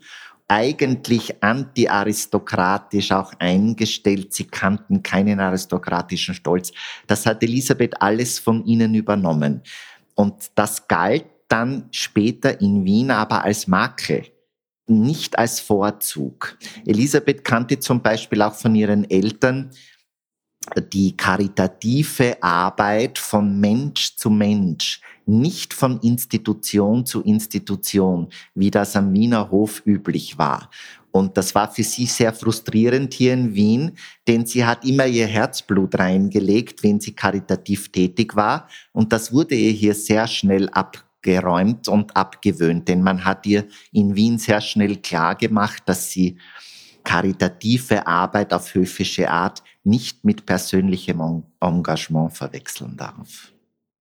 eigentlich 0.49 1.43
anti-aristokratisch 1.43 3.13
auch 3.13 3.33
eingestellt. 3.39 4.33
Sie 4.33 4.45
kannten 4.45 5.03
keinen 5.03 5.41
aristokratischen 5.41 6.35
Stolz. 6.35 6.73
Das 7.07 7.27
hat 7.27 7.43
Elisabeth 7.43 8.01
alles 8.01 8.39
von 8.39 8.65
ihnen 8.65 8.95
übernommen. 8.95 9.63
Und 10.15 10.51
das 10.55 10.89
galt 10.89 11.27
dann 11.49 11.89
später 11.91 12.61
in 12.61 12.85
Wien 12.85 13.11
aber 13.11 13.45
als 13.45 13.67
Makel, 13.67 14.25
nicht 14.87 15.39
als 15.39 15.61
Vorzug. 15.61 16.59
Elisabeth 16.87 17.45
kannte 17.45 17.79
zum 17.79 18.03
Beispiel 18.03 18.43
auch 18.43 18.55
von 18.55 18.75
ihren 18.75 19.09
Eltern 19.11 19.71
die 20.93 21.17
karitative 21.17 22.43
Arbeit 22.43 23.19
von 23.19 23.59
Mensch 23.59 24.17
zu 24.17 24.31
Mensch, 24.31 25.01
nicht 25.29 25.75
von 25.75 26.01
Institution 26.01 27.05
zu 27.05 27.23
Institution, 27.23 28.29
wie 28.55 28.71
das 28.71 28.97
am 28.97 29.13
Wiener 29.13 29.51
Hof 29.51 29.83
üblich 29.85 30.39
war. 30.39 30.71
Und 31.11 31.37
das 31.37 31.55
war 31.55 31.71
für 31.71 31.83
sie 31.83 32.07
sehr 32.07 32.33
frustrierend 32.33 33.15
hier 33.15 33.35
in 33.35 33.55
Wien, 33.55 33.93
denn 34.27 34.47
sie 34.47 34.65
hat 34.65 34.85
immer 34.85 35.07
ihr 35.07 35.27
Herzblut 35.27 35.99
reingelegt, 35.99 36.83
wenn 36.83 37.01
sie 37.01 37.13
karitativ 37.13 37.91
tätig 37.91 38.37
war. 38.37 38.69
Und 38.93 39.13
das 39.13 39.33
wurde 39.33 39.55
ihr 39.55 39.73
hier 39.73 39.95
sehr 39.95 40.27
schnell 40.27 40.69
abgeräumt 40.71 41.89
und 41.89 42.17
abgewöhnt, 42.17 42.89
denn 42.89 43.03
man 43.03 43.25
hat 43.25 43.47
ihr 43.47 43.67
in 43.93 44.15
Wien 44.15 44.39
sehr 44.39 44.61
schnell 44.61 44.97
klar 44.97 45.35
gemacht, 45.35 45.83
dass 45.87 46.11
sie 46.11 46.39
karitative 47.05 48.07
Arbeit 48.07 48.53
auf 48.53 48.75
höfische 48.75 49.31
Art 49.31 49.63
nicht 49.83 50.25
mit 50.25 50.45
persönlichem 50.45 51.43
Engagement 51.61 52.35
verwechseln 52.35 52.97
darf. 52.97 53.53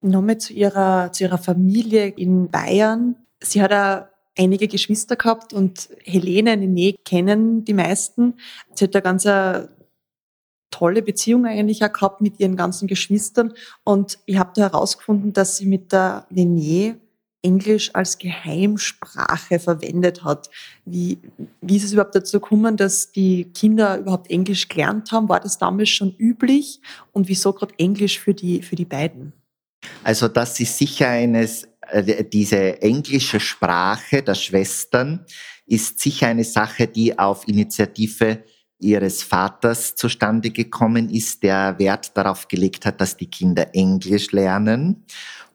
Nochmal 0.01 0.37
zu 0.37 0.53
ihrer, 0.53 1.11
zu 1.11 1.23
ihrer 1.23 1.37
Familie 1.37 2.07
in 2.07 2.49
Bayern. 2.49 3.15
Sie 3.41 3.61
hat 3.61 3.71
ja 3.71 4.09
einige 4.37 4.67
Geschwister 4.67 5.15
gehabt 5.15 5.53
und 5.53 5.89
Helene, 6.03 6.55
Nene 6.55 6.95
kennen 7.03 7.65
die 7.65 7.73
meisten. 7.73 8.35
Sie 8.75 8.85
hat 8.85 8.95
eine 8.95 9.01
ganz 9.01 9.25
eine 9.25 9.69
tolle 10.69 11.01
Beziehung 11.01 11.45
eigentlich 11.45 11.83
auch 11.83 11.91
gehabt 11.91 12.21
mit 12.21 12.39
ihren 12.39 12.55
ganzen 12.55 12.87
Geschwistern 12.87 13.53
und 13.83 14.19
ich 14.25 14.37
habe 14.37 14.51
da 14.55 14.63
herausgefunden, 14.63 15.33
dass 15.33 15.57
sie 15.57 15.65
mit 15.65 15.91
der 15.91 16.27
Nene 16.29 16.99
Englisch 17.41 17.93
als 17.93 18.17
Geheimsprache 18.17 19.59
verwendet 19.59 20.23
hat. 20.23 20.49
Wie, 20.85 21.19
wie 21.61 21.77
ist 21.77 21.85
es 21.85 21.93
überhaupt 21.93 22.15
dazu 22.15 22.39
gekommen, 22.39 22.77
dass 22.77 23.11
die 23.11 23.45
Kinder 23.53 23.97
überhaupt 23.99 24.29
Englisch 24.29 24.67
gelernt 24.67 25.11
haben? 25.11 25.29
War 25.29 25.39
das 25.39 25.57
damals 25.57 25.89
schon 25.89 26.13
üblich? 26.17 26.81
Und 27.13 27.27
wieso 27.27 27.53
gerade 27.53 27.73
Englisch 27.77 28.19
für 28.19 28.33
die, 28.33 28.61
für 28.61 28.75
die 28.75 28.85
beiden? 28.85 29.33
Also 30.03 30.27
das 30.27 30.59
ist 30.59 30.77
sicher 30.77 31.09
eines, 31.09 31.67
äh, 31.89 32.23
diese 32.23 32.81
englische 32.81 33.39
Sprache 33.39 34.21
der 34.21 34.35
Schwestern 34.35 35.25
ist 35.65 35.99
sicher 35.99 36.27
eine 36.27 36.43
Sache, 36.43 36.87
die 36.87 37.17
auf 37.17 37.47
Initiative 37.47 38.43
ihres 38.79 39.23
Vaters 39.23 39.95
zustande 39.95 40.51
gekommen 40.51 41.09
ist, 41.09 41.43
der 41.43 41.77
Wert 41.79 42.15
darauf 42.15 42.47
gelegt 42.47 42.85
hat, 42.85 43.01
dass 43.01 43.17
die 43.17 43.29
Kinder 43.29 43.73
Englisch 43.73 44.31
lernen. 44.31 45.05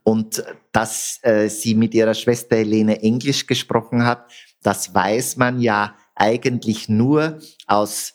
Und 0.05 0.43
dass 0.73 1.21
äh, 1.23 1.49
sie 1.49 1.77
mit 1.77 1.95
ihrer 1.95 2.15
Schwester 2.15 2.57
Helene 2.57 3.01
Englisch 3.03 3.47
gesprochen 3.47 4.05
hat, 4.05 4.33
das 4.63 4.93
weiß 4.93 5.37
man 5.37 5.61
ja 5.61 5.95
eigentlich 6.17 6.89
nur 6.89 7.39
aus 7.67 8.15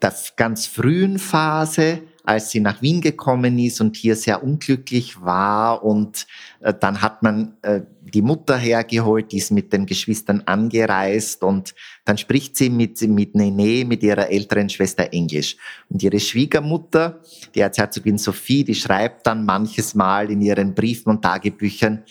der 0.00 0.14
ganz 0.36 0.66
frühen 0.66 1.18
Phase, 1.18 2.02
als 2.30 2.50
sie 2.50 2.60
nach 2.60 2.80
Wien 2.80 3.00
gekommen 3.00 3.58
ist 3.58 3.80
und 3.80 3.96
hier 3.96 4.14
sehr 4.14 4.44
unglücklich 4.44 5.20
war. 5.20 5.82
Und 5.82 6.28
äh, 6.60 6.72
dann 6.72 7.02
hat 7.02 7.24
man 7.24 7.56
äh, 7.62 7.80
die 8.02 8.22
Mutter 8.22 8.56
hergeholt, 8.56 9.32
die 9.32 9.38
ist 9.38 9.50
mit 9.50 9.72
den 9.72 9.84
Geschwistern 9.84 10.42
angereist 10.46 11.42
und 11.42 11.74
dann 12.04 12.18
spricht 12.18 12.56
sie 12.56 12.70
mit, 12.70 13.02
mit 13.02 13.34
Nene, 13.34 13.84
mit 13.84 14.04
ihrer 14.04 14.30
älteren 14.30 14.68
Schwester 14.68 15.12
Englisch. 15.12 15.56
Und 15.88 16.04
ihre 16.04 16.20
Schwiegermutter, 16.20 17.20
die 17.52 17.60
Erzherzogin 17.60 18.16
Sophie, 18.16 18.62
die 18.62 18.76
schreibt 18.76 19.26
dann 19.26 19.44
manches 19.44 19.96
Mal 19.96 20.30
in 20.30 20.40
ihren 20.40 20.72
Briefen 20.72 21.10
und 21.10 21.22
Tagebüchern, 21.22 22.04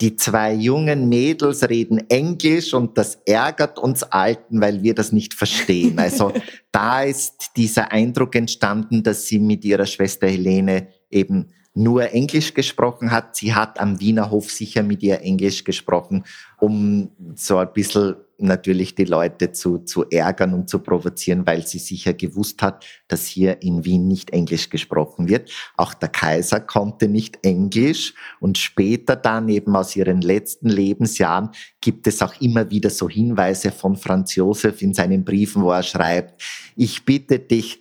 die 0.00 0.16
zwei 0.16 0.52
jungen 0.52 1.08
Mädels 1.08 1.68
reden 1.68 2.10
Englisch 2.10 2.74
und 2.74 2.98
das 2.98 3.16
ärgert 3.24 3.78
uns 3.78 4.02
Alten, 4.02 4.60
weil 4.60 4.82
wir 4.82 4.94
das 4.94 5.12
nicht 5.12 5.34
verstehen. 5.34 5.98
Also 6.06 6.32
da 6.70 7.02
ist 7.02 7.52
dieser 7.56 7.90
Eindruck 7.90 8.34
entstanden, 8.36 9.02
dass 9.02 9.26
sie 9.26 9.38
mit 9.38 9.64
ihrer 9.64 9.86
Schwester 9.86 10.28
Helene 10.28 10.88
eben 11.10 11.48
nur 11.76 12.10
Englisch 12.10 12.54
gesprochen 12.54 13.10
hat. 13.10 13.36
Sie 13.36 13.54
hat 13.54 13.78
am 13.78 14.00
Wiener 14.00 14.30
Hof 14.30 14.50
sicher 14.50 14.82
mit 14.82 15.02
ihr 15.02 15.20
Englisch 15.20 15.62
gesprochen, 15.62 16.24
um 16.58 17.10
so 17.34 17.58
ein 17.58 17.72
bisschen 17.72 18.16
natürlich 18.38 18.94
die 18.94 19.04
Leute 19.04 19.52
zu, 19.52 19.78
zu 19.78 20.04
ärgern 20.10 20.54
und 20.54 20.68
zu 20.68 20.78
provozieren, 20.78 21.46
weil 21.46 21.66
sie 21.66 21.78
sicher 21.78 22.14
gewusst 22.14 22.62
hat, 22.62 22.84
dass 23.08 23.26
hier 23.26 23.62
in 23.62 23.84
Wien 23.84 24.08
nicht 24.08 24.30
Englisch 24.30 24.70
gesprochen 24.70 25.28
wird. 25.28 25.50
Auch 25.76 25.94
der 25.94 26.08
Kaiser 26.08 26.60
konnte 26.60 27.08
nicht 27.08 27.38
Englisch 27.42 28.14
und 28.40 28.58
später 28.58 29.16
dann 29.16 29.48
eben 29.48 29.76
aus 29.76 29.96
ihren 29.96 30.20
letzten 30.20 30.68
Lebensjahren 30.68 31.50
gibt 31.80 32.06
es 32.06 32.22
auch 32.22 32.40
immer 32.40 32.70
wieder 32.70 32.90
so 32.90 33.08
Hinweise 33.08 33.70
von 33.70 33.96
Franz 33.96 34.34
Josef 34.34 34.82
in 34.82 34.94
seinen 34.94 35.24
Briefen, 35.24 35.62
wo 35.62 35.70
er 35.70 35.82
schreibt, 35.82 36.42
ich 36.74 37.04
bitte 37.04 37.38
dich, 37.38 37.80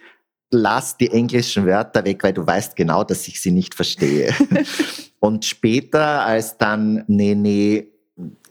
lass 0.51 0.97
die 0.97 1.11
englischen 1.11 1.65
Wörter 1.65 2.05
weg, 2.05 2.23
weil 2.23 2.33
du 2.33 2.45
weißt 2.45 2.75
genau, 2.75 3.03
dass 3.03 3.27
ich 3.27 3.41
sie 3.41 3.51
nicht 3.51 3.75
verstehe. 3.75 4.33
und 5.19 5.45
später, 5.45 6.25
als 6.25 6.57
dann 6.57 7.03
Nene 7.07 7.87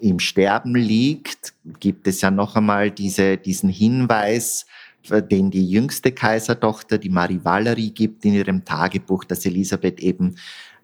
im 0.00 0.18
Sterben 0.18 0.74
liegt, 0.74 1.54
gibt 1.80 2.07
es 2.07 2.20
ja 2.20 2.30
noch 2.30 2.57
einmal 2.57 2.90
diese, 2.90 3.37
diesen 3.38 3.70
Hinweis, 3.70 4.66
den 5.11 5.50
die 5.50 5.68
jüngste 5.68 6.12
Kaisertochter, 6.12 6.98
die 6.98 7.11
Marie 7.11 7.40
Valerie, 7.42 7.90
gibt 7.90 8.24
in 8.24 8.35
ihrem 8.35 8.64
Tagebuch, 8.64 9.24
dass 9.24 9.44
Elisabeth 9.46 10.00
eben 10.00 10.37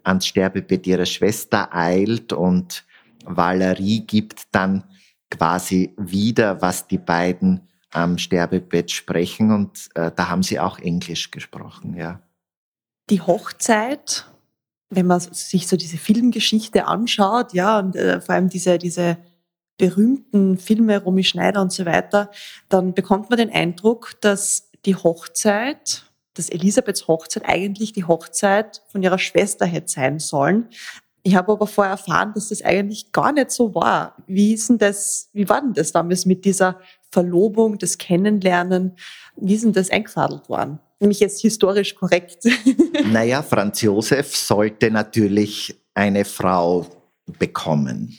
ans 0.03 0.27
Sterbebett 0.27 0.87
ihrer 0.87 1.07
Schwester 1.07 1.75
eilt 1.75 2.33
und 2.33 2.85
Valerie 3.25 4.01
gibt 4.01 4.43
dann 4.53 4.85
quasi 5.31 5.95
wieder, 5.97 6.61
was 6.61 6.87
die 6.87 6.99
beiden 6.99 7.61
am 7.91 8.19
Sterbebett 8.19 8.91
sprechen 8.91 9.53
und 9.53 9.89
äh, 9.95 10.11
da 10.15 10.29
haben 10.29 10.43
sie 10.43 10.61
auch 10.61 10.79
Englisch 10.79 11.31
gesprochen, 11.31 11.97
ja. 11.97 12.21
Die 13.11 13.21
Hochzeit, 13.21 14.27
wenn 14.91 15.07
man 15.07 15.21
sich 15.21 15.67
so 15.67 15.77
diese 15.77 15.99
Filmgeschichte 15.99 16.87
anschaut, 16.87 17.53
ja, 17.53 17.79
und 17.79 17.97
äh, 17.97 18.21
vor 18.21 18.37
allem 18.37 18.49
diese, 18.49 18.79
diese 18.79 19.19
berühmten 19.81 20.59
Filme, 20.59 21.03
Romy 21.03 21.25
Schneider 21.25 21.63
und 21.63 21.73
so 21.73 21.87
weiter, 21.87 22.31
dann 22.69 22.95
bekommt 22.95 23.31
man 23.31 23.39
den 23.39 23.51
Eindruck, 23.51 24.21
dass 24.21 24.71
die 24.85 24.95
Hochzeit, 24.95 26.05
dass 26.35 26.51
Elisabeths 26.51 27.09
Hochzeit 27.09 27.45
eigentlich 27.47 27.93
die 27.93 28.05
Hochzeit 28.05 28.83
von 28.89 29.03
ihrer 29.03 29.19
Schwester 29.19 29.67
hätte 29.67 29.89
sein 29.89 30.19
sollen. 30.19 30.69
Ich 31.23 31.35
habe 31.35 31.53
aber 31.53 31.67
vorher 31.67 31.93
erfahren, 31.93 32.33
dass 32.35 32.49
das 32.49 32.63
eigentlich 32.63 33.13
gar 33.13 33.33
nicht 33.33 33.51
so 33.51 33.75
war. 33.75 34.17
Wie 34.27 34.55
ist 34.55 34.69
denn 34.69 34.79
das, 34.79 35.29
wie 35.33 35.49
war 35.49 35.61
denn 35.61 35.75
das 35.75 35.93
damals 35.93 36.25
mit 36.27 36.45
dieser 36.45 36.81
Verlobung, 37.11 37.79
das 37.79 37.99
Kennenlernen? 37.99 38.97
Wie 39.37 39.55
ist 39.55 39.65
denn 39.65 39.73
das 39.73 39.91
eingefadelt 39.91 40.49
worden? 40.49 40.79
Nämlich 41.01 41.21
jetzt 41.21 41.41
historisch 41.41 41.95
korrekt. 41.95 42.45
Naja, 43.11 43.43
Franz 43.43 43.81
Josef 43.81 44.37
sollte 44.37 44.91
natürlich 44.91 45.75
eine 45.95 46.25
Frau 46.25 46.87
bekommen. 47.39 48.17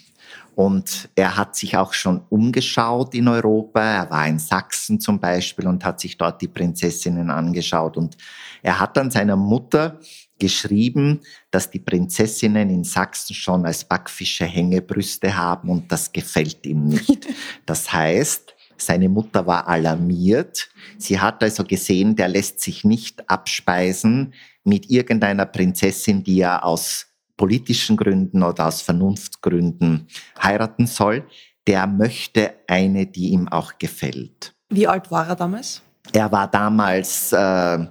Und 0.56 1.10
er 1.16 1.38
hat 1.38 1.56
sich 1.56 1.78
auch 1.78 1.94
schon 1.94 2.22
umgeschaut 2.30 3.14
in 3.16 3.28
Europa. 3.28 3.82
Er 3.82 4.10
war 4.10 4.28
in 4.28 4.40
Sachsen 4.40 5.00
zum 5.00 5.20
Beispiel 5.20 5.68
und 5.68 5.86
hat 5.86 6.00
sich 6.00 6.18
dort 6.18 6.42
die 6.42 6.48
Prinzessinnen 6.48 7.30
angeschaut. 7.30 7.96
Und 7.96 8.18
er 8.62 8.80
hat 8.80 8.98
dann 8.98 9.12
seiner 9.12 9.38
Mutter 9.38 10.00
geschrieben, 10.40 11.22
dass 11.52 11.70
die 11.70 11.80
Prinzessinnen 11.80 12.70
in 12.70 12.84
Sachsen 12.84 13.34
schon 13.34 13.66
als 13.66 13.84
Backfische 13.84 14.46
Hängebrüste 14.46 15.38
haben 15.38 15.70
und 15.70 15.92
das 15.92 16.12
gefällt 16.12 16.66
ihm 16.66 16.88
nicht. 16.88 17.28
Das 17.66 17.94
heißt, 17.94 18.56
seine 18.82 19.10
Mutter 19.10 19.46
war 19.46 19.68
alarmiert. 19.68 20.70
Sie 20.98 21.20
hat 21.20 21.44
also 21.44 21.64
gesehen, 21.64 22.16
der 22.16 22.28
lässt 22.28 22.62
sich 22.62 22.84
nicht 22.84 23.30
abspeisen 23.30 24.34
mit 24.64 24.90
irgendeiner 24.90 25.46
Prinzessin, 25.46 26.24
die 26.24 26.42
er 26.42 26.66
aus 26.66 27.08
politischen 27.38 27.98
Gründen 27.98 28.44
oder 28.44 28.68
aus 28.68 28.82
Vernunftgründen 28.82 30.08
heiraten 30.42 30.88
soll. 30.88 31.28
Der 31.68 31.88
möchte 31.88 32.54
eine, 32.68 33.06
die 33.08 33.30
ihm 33.30 33.48
auch 33.48 33.78
gefällt. 33.78 34.54
Wie 34.70 34.88
alt 34.88 35.12
war 35.12 35.28
er 35.28 35.36
damals? 35.36 35.82
Er 36.14 36.32
war 36.32 36.50
damals 36.50 37.32
äh, 37.32 37.86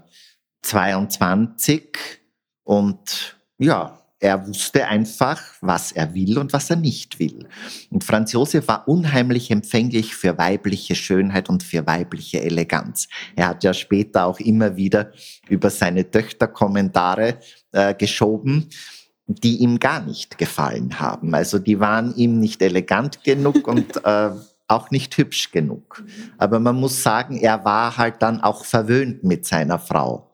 22 0.63 1.99
und 2.65 3.39
ja, 3.59 4.00
er 4.21 4.47
wusste 4.47 4.87
einfach, 4.87 5.41
was 5.63 5.93
er 5.93 6.15
will 6.15 6.39
und 6.39 6.53
was 6.53 6.69
er 6.69 6.77
nicht 6.77 7.19
will. 7.19 7.49
Und 7.91 8.05
Franz 8.05 8.33
Josef 8.33 8.69
war 8.69 8.87
unheimlich 8.87 9.51
empfänglich 9.51 10.15
für 10.15 10.37
weibliche 10.37 10.95
Schönheit 10.95 11.49
und 11.49 11.63
für 11.63 11.87
weibliche 11.87 12.43
Eleganz. 12.43 13.09
Er 13.35 13.49
hat 13.49 13.65
ja 13.65 13.73
später 13.73 14.27
auch 14.27 14.39
immer 14.39 14.77
wieder 14.77 15.13
über 15.49 15.71
seine 15.71 16.11
Töchter 16.11 16.49
Kommentare 16.49 17.39
äh, 17.73 17.95
geschoben, 17.95 18.69
die 19.27 19.57
ihm 19.57 19.79
gar 19.79 20.05
nicht 20.05 20.37
gefallen 20.37 21.01
haben. 21.01 21.35
Also 21.35 21.59
die 21.59 21.81
waren 21.81 22.15
ihm 22.15 22.39
nicht 22.41 22.61
elegant 22.61 23.25
genug 23.25 23.67
und 23.67 23.97
äh, 24.05 24.31
auch 24.69 24.91
nicht 24.91 25.17
hübsch 25.17 25.51
genug. 25.51 26.05
Aber 26.39 26.61
man 26.61 26.77
muss 26.77 27.03
sagen, 27.03 27.39
er 27.39 27.65
war 27.65 27.97
halt 27.97 28.23
dann 28.23 28.41
auch 28.41 28.65
verwöhnt 28.65 29.25
mit 29.25 29.47
seiner 29.47 29.79
Frau. 29.79 30.31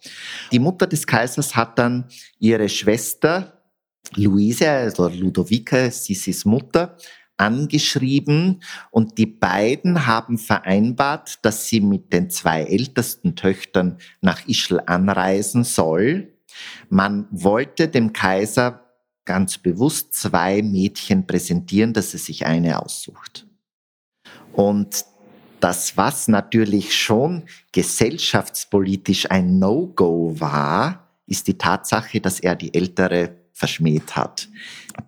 Die 0.53 0.59
Mutter 0.59 0.87
des 0.87 1.07
Kaisers 1.07 1.57
hat 1.57 1.79
dann 1.79 2.05
ihre 2.39 2.69
Schwester 2.69 3.56
Luise, 4.15 4.71
also 4.71 5.09
Ludovica, 5.09 5.91
Sissis 5.91 6.45
Mutter, 6.45 6.97
angeschrieben 7.37 8.63
und 8.91 9.19
die 9.19 9.27
beiden 9.27 10.07
haben 10.07 10.39
vereinbart, 10.39 11.45
dass 11.45 11.69
sie 11.69 11.81
mit 11.81 12.13
den 12.13 12.31
zwei 12.31 12.63
ältesten 12.63 13.37
Töchtern 13.37 13.99
nach 14.21 14.47
Ischl 14.49 14.81
anreisen 14.87 15.65
soll. 15.65 16.33
Man 16.89 17.27
wollte 17.31 17.89
dem 17.89 18.13
Kaiser 18.13 18.87
ganz 19.27 19.59
bewusst 19.59 20.15
zwei 20.15 20.63
Mädchen 20.63 21.27
präsentieren, 21.27 21.93
dass 21.93 22.15
er 22.15 22.21
sich 22.21 22.47
eine 22.47 22.81
aussucht. 22.81 23.47
Und 24.53 25.05
das, 25.61 25.97
was 25.97 26.29
natürlich 26.29 26.97
schon 26.97 27.45
gesellschaftspolitisch 27.73 29.31
ein 29.31 29.59
No-Go 29.59 30.39
war, 30.39 31.11
ist 31.27 31.49
die 31.49 31.59
Tatsache, 31.59 32.21
dass 32.21 32.41
er 32.41 32.55
die 32.55 32.73
ältere 32.73 33.46
verschmäht 33.57 34.15
hat. 34.15 34.49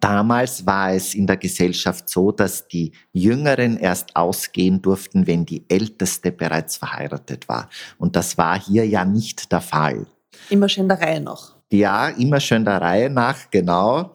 Damals 0.01 0.65
war 0.65 0.93
es 0.93 1.15
in 1.15 1.27
der 1.27 1.37
Gesellschaft 1.37 2.09
so, 2.09 2.33
dass 2.33 2.67
die 2.67 2.93
Jüngeren 3.13 3.77
erst 3.77 4.17
ausgehen 4.17 4.81
durften, 4.81 5.27
wenn 5.27 5.45
die 5.45 5.65
Älteste 5.69 6.33
bereits 6.33 6.79
verheiratet 6.79 7.47
war. 7.47 7.69
Und 7.99 8.17
das 8.17 8.39
war 8.39 8.59
hier 8.59 8.87
ja 8.87 9.05
nicht 9.05 9.53
der 9.53 9.61
Fall. 9.61 10.07
Immer 10.49 10.69
schön 10.69 10.89
der 10.89 10.99
Reihe 10.99 11.21
nach. 11.21 11.57
Ja, 11.71 12.09
immer 12.09 12.41
schön 12.41 12.65
der 12.65 12.81
Reihe 12.81 13.11
nach, 13.11 13.51
genau. 13.51 14.15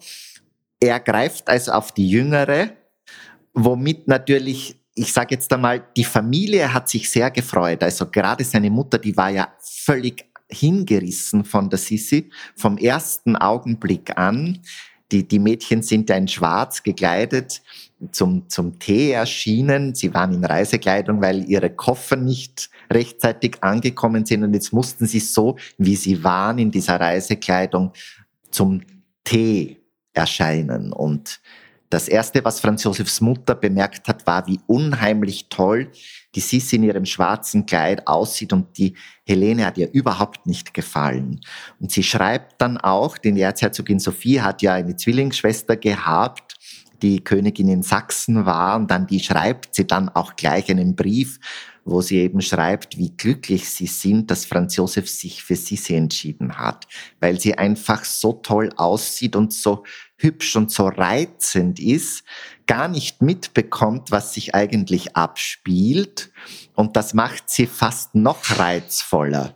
Er 0.79 0.99
greift 0.99 1.47
also 1.47 1.71
auf 1.71 1.91
die 1.91 2.09
Jüngere, 2.09 2.71
womit 3.53 4.07
natürlich 4.07 4.79
ich 4.95 5.11
sage 5.11 5.33
jetzt 5.33 5.51
einmal, 5.51 5.83
die 5.97 6.03
Familie 6.03 6.71
hat 6.71 6.87
sich 6.87 7.09
sehr 7.09 7.31
gefreut. 7.31 7.81
Also 7.81 8.05
gerade 8.05 8.43
seine 8.43 8.69
Mutter, 8.69 8.99
die 8.99 9.17
war 9.17 9.31
ja 9.31 9.47
völlig 9.59 10.25
hingerissen 10.49 11.45
von 11.45 11.69
der 11.69 11.79
Sissi 11.79 12.29
vom 12.55 12.77
ersten 12.77 13.35
Augenblick 13.35 14.17
an. 14.17 14.59
Die, 15.11 15.27
die 15.27 15.39
Mädchen 15.39 15.83
sind 15.83 16.09
ja 16.09 16.15
in 16.15 16.27
schwarz 16.27 16.81
gekleidet 16.81 17.61
zum, 18.11 18.49
zum 18.49 18.79
Tee 18.79 19.11
erschienen. 19.11 19.95
Sie 19.95 20.13
waren 20.13 20.33
in 20.33 20.43
Reisekleidung, 20.43 21.21
weil 21.21 21.49
ihre 21.49 21.69
Koffer 21.69 22.15
nicht 22.15 22.69
rechtzeitig 22.91 23.57
angekommen 23.61 24.25
sind 24.25 24.43
und 24.43 24.53
jetzt 24.53 24.73
mussten 24.73 25.05
sie 25.05 25.19
so, 25.19 25.57
wie 25.77 25.95
sie 25.95 26.23
waren 26.23 26.57
in 26.57 26.71
dieser 26.71 26.99
Reisekleidung, 26.99 27.93
zum 28.51 28.81
Tee 29.23 29.77
erscheinen. 30.13 30.91
Und 30.91 31.41
das 31.89 32.07
Erste, 32.07 32.43
was 32.43 32.59
Franz 32.59 32.83
Josefs 32.83 33.21
Mutter 33.21 33.55
bemerkt 33.55 34.07
hat, 34.07 34.25
war, 34.25 34.47
wie 34.47 34.59
unheimlich 34.67 35.47
toll 35.49 35.91
die 36.35 36.39
Sissi 36.39 36.77
in 36.77 36.83
ihrem 36.83 37.05
schwarzen 37.05 37.65
Kleid 37.65 38.07
aussieht 38.07 38.53
und 38.53 38.77
die 38.77 38.95
Helene 39.25 39.65
hat 39.65 39.77
ihr 39.77 39.91
überhaupt 39.93 40.45
nicht 40.45 40.73
gefallen. 40.73 41.41
Und 41.79 41.91
sie 41.91 42.03
schreibt 42.03 42.61
dann 42.61 42.77
auch, 42.77 43.17
die 43.17 43.39
Erzherzogin 43.39 43.99
Sophie 43.99 44.41
hat 44.41 44.61
ja 44.61 44.73
eine 44.73 44.95
Zwillingsschwester 44.95 45.77
gehabt, 45.77 46.57
die 47.01 47.23
Königin 47.23 47.67
in 47.67 47.83
Sachsen 47.83 48.45
war 48.45 48.77
und 48.77 48.89
dann 48.89 49.07
die 49.07 49.19
schreibt 49.19 49.75
sie 49.75 49.85
dann 49.85 50.09
auch 50.09 50.35
gleich 50.35 50.69
einen 50.71 50.95
Brief, 50.95 51.39
wo 51.85 52.01
sie 52.01 52.19
eben 52.19 52.41
schreibt, 52.41 52.97
wie 52.97 53.11
glücklich 53.15 53.69
sie 53.69 53.87
sind, 53.87 54.31
dass 54.31 54.45
Franz 54.45 54.77
Josef 54.77 55.09
sich 55.09 55.43
für 55.43 55.55
Sissi 55.55 55.95
entschieden 55.95 56.57
hat, 56.57 56.87
weil 57.19 57.39
sie 57.39 57.57
einfach 57.57 58.05
so 58.05 58.33
toll 58.33 58.69
aussieht 58.77 59.35
und 59.35 59.51
so 59.51 59.83
hübsch 60.17 60.55
und 60.55 60.71
so 60.71 60.87
reizend 60.87 61.79
ist, 61.79 62.23
gar 62.67 62.87
nicht 62.87 63.21
mitbekommt, 63.21 64.11
was 64.11 64.33
sich 64.33 64.55
eigentlich 64.55 65.15
abspielt. 65.15 66.31
Und 66.73 66.95
das 66.95 67.13
macht 67.13 67.49
sie 67.49 67.67
fast 67.67 68.15
noch 68.15 68.57
reizvoller. 68.57 69.55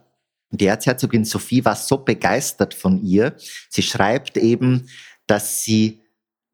Die 0.52 0.66
Erzherzogin 0.66 1.26
Sophie 1.26 1.66
war 1.66 1.76
so 1.76 1.98
begeistert 1.98 2.74
von 2.74 3.04
ihr. 3.04 3.36
Sie 3.70 3.84
schreibt 3.84 4.38
eben, 4.38 4.90
dass 5.26 5.64
sie 5.64 6.02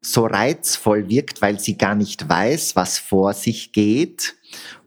so 0.00 0.26
reizvoll 0.26 1.08
wirkt, 1.08 1.40
weil 1.40 1.58
sie 1.58 1.78
gar 1.78 1.94
nicht 1.94 2.28
weiß, 2.28 2.76
was 2.76 2.98
vor 2.98 3.32
sich 3.32 3.72
geht. 3.72 4.34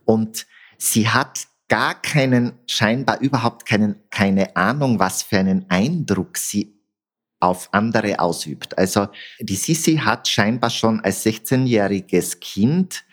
Und 0.04 0.46
sie 0.76 1.08
hat 1.08 1.46
gar 1.68 2.00
keinen, 2.00 2.52
scheinbar 2.66 3.20
überhaupt 3.20 3.66
keinen, 3.66 3.96
keine 4.10 4.56
Ahnung, 4.56 4.98
was 4.98 5.22
für 5.22 5.38
einen 5.38 5.68
Eindruck 5.68 6.38
sie 6.38 6.77
auf 7.40 7.68
andere 7.72 8.18
ausübt. 8.18 8.76
Also 8.76 9.08
die 9.40 9.56
Sisi 9.56 9.96
hat 9.96 10.28
scheinbar 10.28 10.70
schon 10.70 11.00
als 11.00 11.24
16-jähriges 11.24 12.40
Kind 12.40 13.04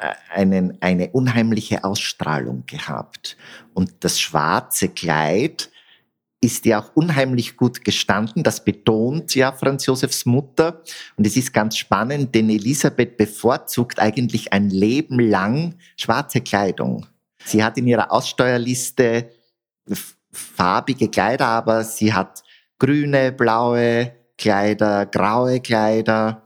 äh, 0.00 0.14
einen, 0.32 0.80
eine 0.80 1.10
unheimliche 1.10 1.84
Ausstrahlung 1.84 2.64
gehabt. 2.66 3.36
Und 3.72 3.92
das 4.00 4.20
schwarze 4.20 4.88
Kleid 4.88 5.70
ist 6.44 6.66
ja 6.66 6.80
auch 6.80 6.94
unheimlich 6.94 7.56
gut 7.56 7.84
gestanden. 7.84 8.42
Das 8.42 8.62
betont 8.62 9.34
ja 9.34 9.50
Franz 9.50 9.86
Josefs 9.86 10.26
Mutter. 10.26 10.82
Und 11.16 11.26
es 11.26 11.36
ist 11.36 11.54
ganz 11.54 11.76
spannend, 11.78 12.34
denn 12.34 12.50
Elisabeth 12.50 13.16
bevorzugt 13.16 13.98
eigentlich 13.98 14.52
ein 14.52 14.68
Leben 14.68 15.18
lang 15.18 15.76
schwarze 15.96 16.42
Kleidung. 16.42 17.06
Sie 17.44 17.64
hat 17.64 17.78
in 17.78 17.86
ihrer 17.86 18.12
Aussteuerliste 18.12 19.30
farbige 20.30 21.08
Kleider, 21.08 21.46
aber 21.46 21.82
sie 21.82 22.12
hat 22.12 22.43
grüne, 22.78 23.32
blaue 23.32 24.12
Kleider, 24.36 25.06
graue 25.06 25.60
Kleider. 25.60 26.44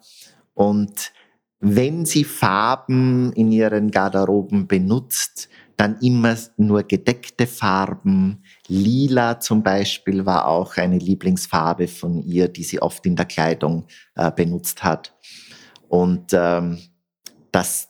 Und 0.54 1.12
wenn 1.60 2.04
sie 2.04 2.24
Farben 2.24 3.32
in 3.32 3.50
ihren 3.50 3.90
Garderoben 3.90 4.66
benutzt, 4.66 5.48
dann 5.76 5.96
immer 6.00 6.36
nur 6.56 6.82
gedeckte 6.82 7.46
Farben. 7.46 8.42
Lila 8.66 9.38
zum 9.38 9.62
Beispiel 9.62 10.26
war 10.26 10.48
auch 10.48 10.76
eine 10.76 10.98
Lieblingsfarbe 10.98 11.86
von 11.86 12.20
ihr, 12.24 12.48
die 12.48 12.64
sie 12.64 12.82
oft 12.82 13.06
in 13.06 13.14
der 13.14 13.26
Kleidung 13.26 13.86
äh, 14.16 14.30
benutzt 14.32 14.82
hat. 14.82 15.14
Und 15.88 16.32
ähm, 16.32 16.78
das 17.52 17.88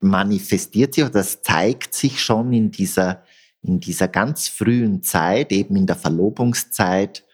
manifestiert 0.00 0.94
sich 0.94 1.04
oder 1.04 1.12
das 1.14 1.42
zeigt 1.42 1.94
sich 1.94 2.22
schon 2.22 2.52
in 2.52 2.70
dieser, 2.70 3.24
in 3.62 3.80
dieser 3.80 4.08
ganz 4.08 4.48
frühen 4.48 5.02
Zeit, 5.02 5.52
eben 5.52 5.76
in 5.76 5.86
der 5.86 5.96
Verlobungszeit, 5.96 7.24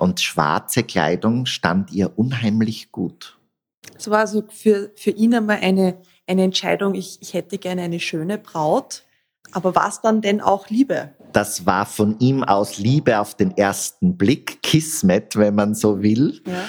und 0.00 0.20
schwarze 0.20 0.82
Kleidung 0.82 1.46
stand 1.46 1.92
ihr 1.92 2.18
unheimlich 2.18 2.90
gut. 2.90 3.38
Es 3.96 4.08
war 4.08 4.20
also 4.20 4.44
für, 4.48 4.90
für 4.96 5.10
ihn 5.10 5.34
einmal 5.34 5.58
eine, 5.60 5.98
eine 6.26 6.44
Entscheidung, 6.44 6.94
ich, 6.94 7.18
ich 7.20 7.34
hätte 7.34 7.58
gerne 7.58 7.82
eine 7.82 8.00
schöne 8.00 8.38
Braut. 8.38 9.04
Aber 9.52 9.74
war 9.74 9.88
es 9.88 10.00
dann 10.00 10.20
denn 10.20 10.40
auch 10.40 10.68
Liebe? 10.68 11.10
Das 11.32 11.66
war 11.66 11.84
von 11.84 12.18
ihm 12.20 12.44
aus 12.44 12.78
Liebe 12.78 13.18
auf 13.18 13.34
den 13.34 13.56
ersten 13.56 14.16
Blick, 14.16 14.62
Kismet, 14.62 15.36
wenn 15.36 15.54
man 15.54 15.74
so 15.74 16.02
will. 16.02 16.40
Ja. 16.46 16.64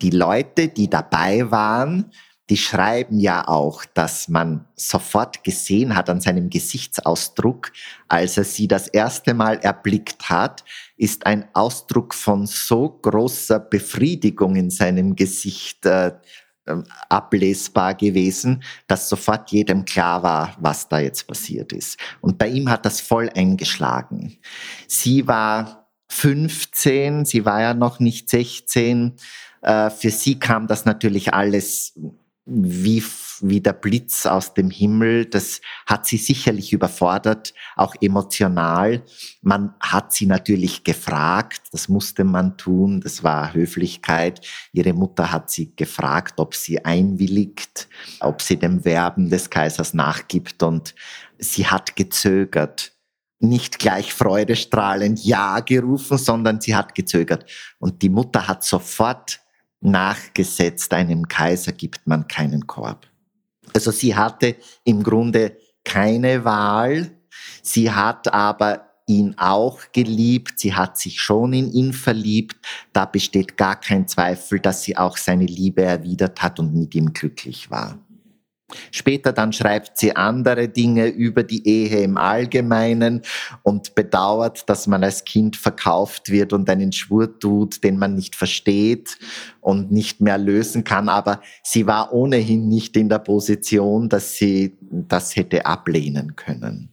Die 0.00 0.10
Leute, 0.10 0.68
die 0.68 0.88
dabei 0.88 1.50
waren, 1.50 2.10
die 2.50 2.56
schreiben 2.58 3.18
ja 3.18 3.48
auch, 3.48 3.84
dass 3.86 4.28
man 4.28 4.66
sofort 4.76 5.44
gesehen 5.44 5.96
hat 5.96 6.10
an 6.10 6.20
seinem 6.20 6.50
Gesichtsausdruck, 6.50 7.72
als 8.08 8.36
er 8.36 8.44
sie 8.44 8.68
das 8.68 8.88
erste 8.88 9.32
Mal 9.32 9.58
erblickt 9.58 10.28
hat, 10.28 10.64
ist 10.96 11.24
ein 11.26 11.48
Ausdruck 11.54 12.14
von 12.14 12.46
so 12.46 12.90
großer 13.00 13.60
Befriedigung 13.60 14.56
in 14.56 14.70
seinem 14.70 15.16
Gesicht 15.16 15.86
äh, 15.86 16.12
ähm, 16.66 16.84
ablesbar 17.08 17.94
gewesen, 17.94 18.62
dass 18.86 19.08
sofort 19.08 19.50
jedem 19.50 19.84
klar 19.84 20.22
war, 20.22 20.56
was 20.58 20.88
da 20.88 20.98
jetzt 20.98 21.26
passiert 21.26 21.72
ist. 21.72 21.98
Und 22.20 22.38
bei 22.38 22.48
ihm 22.48 22.70
hat 22.70 22.86
das 22.86 23.00
voll 23.00 23.30
eingeschlagen. 23.34 24.38
Sie 24.86 25.26
war 25.26 25.90
15, 26.08 27.24
sie 27.24 27.44
war 27.44 27.60
ja 27.60 27.74
noch 27.74 28.00
nicht 28.00 28.30
16. 28.30 29.14
Äh, 29.62 29.90
für 29.90 30.10
sie 30.10 30.38
kam 30.38 30.66
das 30.66 30.84
natürlich 30.84 31.34
alles 31.34 31.98
wie, 32.46 33.02
wie 33.40 33.60
der 33.60 33.72
Blitz 33.72 34.26
aus 34.26 34.52
dem 34.52 34.70
Himmel. 34.70 35.26
Das 35.26 35.60
hat 35.86 36.06
sie 36.06 36.18
sicherlich 36.18 36.72
überfordert, 36.72 37.54
auch 37.76 37.94
emotional. 38.00 39.02
Man 39.40 39.74
hat 39.80 40.12
sie 40.12 40.26
natürlich 40.26 40.84
gefragt, 40.84 41.62
das 41.72 41.88
musste 41.88 42.24
man 42.24 42.56
tun, 42.58 43.00
das 43.00 43.24
war 43.24 43.54
Höflichkeit. 43.54 44.46
Ihre 44.72 44.92
Mutter 44.92 45.32
hat 45.32 45.50
sie 45.50 45.74
gefragt, 45.74 46.38
ob 46.38 46.54
sie 46.54 46.84
einwilligt, 46.84 47.88
ob 48.20 48.42
sie 48.42 48.58
dem 48.58 48.84
Werben 48.84 49.30
des 49.30 49.48
Kaisers 49.48 49.94
nachgibt 49.94 50.62
und 50.62 50.94
sie 51.38 51.66
hat 51.66 51.96
gezögert. 51.96 52.92
nicht 53.40 53.78
gleich 53.78 54.14
freudestrahlend 54.14 55.22
Ja 55.22 55.60
gerufen, 55.60 56.16
sondern 56.16 56.60
sie 56.60 56.74
hat 56.74 56.94
gezögert. 56.94 57.44
Und 57.78 58.00
die 58.00 58.08
Mutter 58.08 58.48
hat 58.48 58.64
sofort 58.64 59.40
nachgesetzt, 59.84 60.92
einem 60.92 61.28
Kaiser 61.28 61.72
gibt 61.72 62.06
man 62.06 62.26
keinen 62.26 62.66
Korb. 62.66 63.06
Also 63.72 63.90
sie 63.90 64.14
hatte 64.14 64.56
im 64.84 65.02
Grunde 65.02 65.56
keine 65.84 66.44
Wahl. 66.44 67.10
Sie 67.62 67.90
hat 67.90 68.32
aber 68.32 68.94
ihn 69.06 69.34
auch 69.36 69.80
geliebt, 69.92 70.58
sie 70.58 70.74
hat 70.74 70.98
sich 70.98 71.20
schon 71.20 71.52
in 71.52 71.70
ihn 71.72 71.92
verliebt, 71.92 72.56
da 72.92 73.04
besteht 73.04 73.56
gar 73.56 73.78
kein 73.78 74.08
Zweifel, 74.08 74.60
dass 74.60 74.82
sie 74.82 74.96
auch 74.96 75.18
seine 75.18 75.44
Liebe 75.44 75.82
erwidert 75.82 76.40
hat 76.42 76.58
und 76.58 76.74
mit 76.74 76.94
ihm 76.94 77.12
glücklich 77.12 77.70
war. 77.70 77.98
Später 78.90 79.32
dann 79.32 79.52
schreibt 79.52 79.98
sie 79.98 80.16
andere 80.16 80.68
Dinge 80.68 81.08
über 81.08 81.42
die 81.42 81.66
Ehe 81.66 82.02
im 82.02 82.16
Allgemeinen 82.16 83.22
und 83.62 83.94
bedauert, 83.94 84.68
dass 84.68 84.86
man 84.86 85.04
als 85.04 85.24
Kind 85.24 85.56
verkauft 85.56 86.30
wird 86.30 86.52
und 86.52 86.68
einen 86.68 86.92
Schwur 86.92 87.38
tut, 87.38 87.84
den 87.84 87.98
man 87.98 88.14
nicht 88.14 88.36
versteht 88.36 89.18
und 89.60 89.90
nicht 89.90 90.20
mehr 90.20 90.38
lösen 90.38 90.84
kann. 90.84 91.08
Aber 91.08 91.40
sie 91.62 91.86
war 91.86 92.12
ohnehin 92.12 92.68
nicht 92.68 92.96
in 92.96 93.08
der 93.08 93.18
Position, 93.18 94.08
dass 94.08 94.36
sie 94.36 94.76
das 94.80 95.36
hätte 95.36 95.66
ablehnen 95.66 96.36
können. 96.36 96.90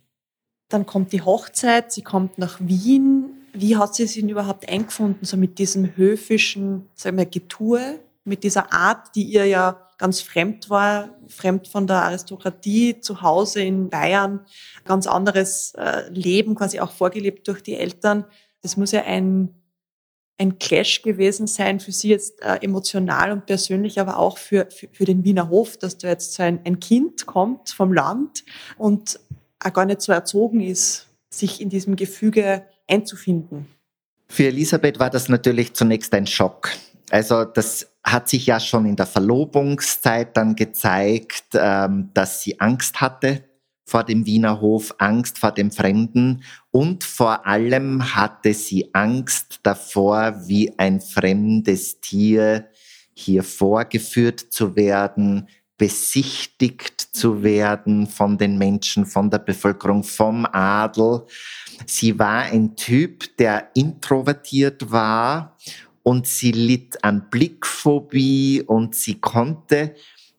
Dann 0.70 0.86
kommt 0.86 1.12
die 1.12 1.22
Hochzeit, 1.22 1.92
sie 1.92 2.02
kommt 2.02 2.38
nach 2.38 2.60
Wien. 2.62 3.26
Wie 3.54 3.76
hat 3.76 3.96
sie 3.96 4.08
sich 4.08 4.24
überhaupt 4.24 4.70
eingefunden, 4.70 5.26
so 5.26 5.36
mit 5.36 5.60
diesem 5.60 5.98
höfischen, 5.98 6.88
sagen 6.96 7.18
wir, 7.18 7.26
Getue, 7.26 8.00
mit 8.24 8.44
dieser 8.44 8.72
Art, 8.72 9.14
die 9.16 9.24
ihr 9.24 9.46
ja 9.46 9.90
ganz 10.02 10.20
fremd 10.20 10.72
war, 10.72 11.16
fremd 11.28 11.68
von 11.68 11.86
der 11.86 11.98
Aristokratie, 11.98 13.00
zu 13.00 13.22
Hause 13.22 13.62
in 13.62 13.92
Bayern, 13.92 14.40
ganz 14.84 15.06
anderes 15.06 15.76
äh, 15.78 16.10
Leben 16.10 16.56
quasi 16.56 16.80
auch 16.80 16.92
vorgelebt 16.92 17.48
durch 17.48 17.62
die 17.62 17.76
Eltern. 17.76 18.26
Das 18.64 18.78
muss 18.78 18.92
ja 18.94 19.04
ein, 19.04 19.54
ein 20.40 20.58
Clash 20.58 21.04
gewesen 21.04 21.46
sein 21.46 21.80
für 21.80 21.92
sie 21.92 22.10
jetzt 22.10 22.42
äh, 22.42 22.56
emotional 22.62 23.32
und 23.32 23.46
persönlich, 23.46 24.00
aber 24.00 24.18
auch 24.18 24.40
für, 24.40 24.68
für, 24.72 24.88
für 24.92 25.06
den 25.06 25.24
Wiener 25.24 25.50
Hof, 25.50 25.78
dass 25.78 26.00
da 26.00 26.08
jetzt 26.08 26.34
so 26.34 26.42
ein, 26.42 26.60
ein 26.66 26.80
Kind 26.80 27.28
kommt 27.28 27.70
vom 27.70 27.94
Land 27.94 28.44
und 28.80 29.20
auch 29.60 29.72
gar 29.72 29.86
nicht 29.86 30.02
so 30.02 30.12
erzogen 30.12 30.62
ist, 30.62 31.10
sich 31.30 31.62
in 31.62 31.70
diesem 31.70 31.96
Gefüge 31.96 32.66
einzufinden. 32.88 33.68
Für 34.28 34.48
Elisabeth 34.48 34.98
war 34.98 35.12
das 35.12 35.30
natürlich 35.30 35.76
zunächst 35.76 36.12
ein 36.16 36.26
Schock. 36.26 36.72
Also 37.12 37.44
das 37.44 37.88
hat 38.04 38.30
sich 38.30 38.46
ja 38.46 38.60
schon 38.60 38.86
in 38.86 38.96
der 38.96 39.06
Verlobungszeit 39.06 40.36
dann 40.38 40.56
gezeigt, 40.56 41.44
ähm, 41.54 42.10
dass 42.14 42.42
sie 42.42 42.60
Angst 42.62 43.02
hatte 43.02 43.44
vor 43.86 44.06
dem 44.06 44.26
Wiener 44.26 44.62
Hof, 44.62 44.96
Angst 44.98 45.38
vor 45.38 45.52
dem 45.52 45.72
Fremden 45.72 46.44
und 46.72 47.04
vor 47.04 47.46
allem 47.46 48.16
hatte 48.16 48.54
sie 48.54 48.94
Angst 48.94 49.60
davor, 49.64 50.48
wie 50.48 50.72
ein 50.80 51.02
fremdes 51.02 52.00
Tier 52.00 52.70
hier 53.14 53.44
vorgeführt 53.44 54.40
zu 54.40 54.78
werden, 54.78 55.50
besichtigt 55.78 57.02
zu 57.02 57.44
werden 57.44 58.08
von 58.08 58.38
den 58.38 58.58
Menschen, 58.58 59.06
von 59.06 59.30
der 59.30 59.40
Bevölkerung, 59.40 60.06
vom 60.06 60.46
Adel. 60.46 61.26
Sie 61.86 62.18
war 62.18 62.44
ein 62.44 62.78
Typ, 62.78 63.36
der 63.36 63.70
introvertiert 63.74 64.90
war 64.90 65.58
und 66.04 66.28
sie 66.28 66.52
litt 66.52 67.04
an 67.04 67.30
Blickphobie 67.30 68.64
und 68.66 68.96
sie 68.96 69.20
konnte 69.20 69.96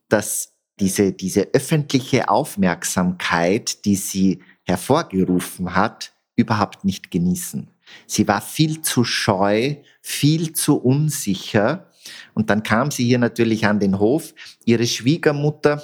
das, 0.09 0.53
diese, 0.79 1.13
diese 1.13 1.49
öffentliche 1.53 2.29
Aufmerksamkeit, 2.29 3.85
die 3.85 3.95
sie 3.95 4.39
hervorgerufen 4.63 5.75
hat, 5.75 6.13
überhaupt 6.35 6.83
nicht 6.83 7.11
genießen. 7.11 7.69
Sie 8.07 8.27
war 8.27 8.41
viel 8.41 8.81
zu 8.81 9.03
scheu, 9.03 9.75
viel 10.01 10.53
zu 10.53 10.77
unsicher 10.77 11.89
und 12.33 12.49
dann 12.49 12.63
kam 12.63 12.91
sie 12.91 13.05
hier 13.05 13.19
natürlich 13.19 13.65
an 13.65 13.79
den 13.79 13.99
Hof. 13.99 14.33
Ihre 14.65 14.87
Schwiegermutter 14.87 15.81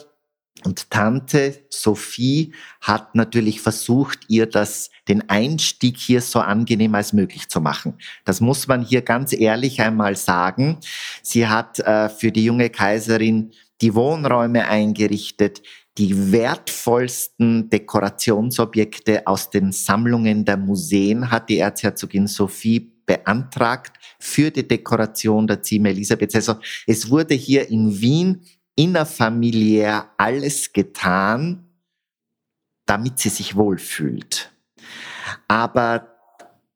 und 0.66 0.90
Tante 0.90 1.66
Sophie 1.70 2.54
hat 2.82 3.16
natürlich 3.16 3.62
versucht, 3.62 4.20
ihr 4.28 4.46
das, 4.46 4.90
den 5.08 5.30
Einstieg 5.30 5.98
hier 5.98 6.22
so 6.22 6.40
angenehm 6.40 6.96
als 6.96 7.14
möglich 7.14 7.48
zu 7.48 7.62
machen. 7.62 7.98
Das 8.26 8.42
muss 8.42 8.68
man 8.68 8.84
hier 8.84 9.02
ganz 9.02 9.32
ehrlich 9.32 9.80
einmal 9.80 10.16
sagen. 10.16 10.80
Sie 11.24 11.48
hat 11.48 11.80
äh, 11.80 12.10
für 12.10 12.32
die 12.32 12.44
junge 12.44 12.70
Kaiserin 12.70 13.52
die 13.82 13.96
Wohnräume 13.96 14.68
eingerichtet, 14.68 15.62
die 15.98 16.32
wertvollsten 16.32 17.70
Dekorationsobjekte 17.70 19.28
aus 19.28 19.50
den 19.50 19.72
Sammlungen 19.72 20.46
der 20.46 20.58
Museen 20.58 21.32
hat 21.32 21.50
die 21.50 21.60
Erzherzogin 21.60 22.28
Sophie 22.28 22.92
beantragt 23.06 23.98
für 24.20 24.52
die 24.52 24.68
Dekoration 24.68 25.48
der 25.48 25.62
Zimmer 25.62 25.90
Elisabeths. 25.90 26.36
Also 26.36 26.56
es 26.86 27.10
wurde 27.10 27.34
hier 27.34 27.70
in 27.70 28.00
Wien 28.00 28.42
innerfamiliär 28.80 30.10
alles 30.16 30.72
getan, 30.72 31.66
damit 32.86 33.20
sie 33.20 33.28
sich 33.28 33.58
wohlfühlt. 33.58 34.54
Aber 35.50 36.16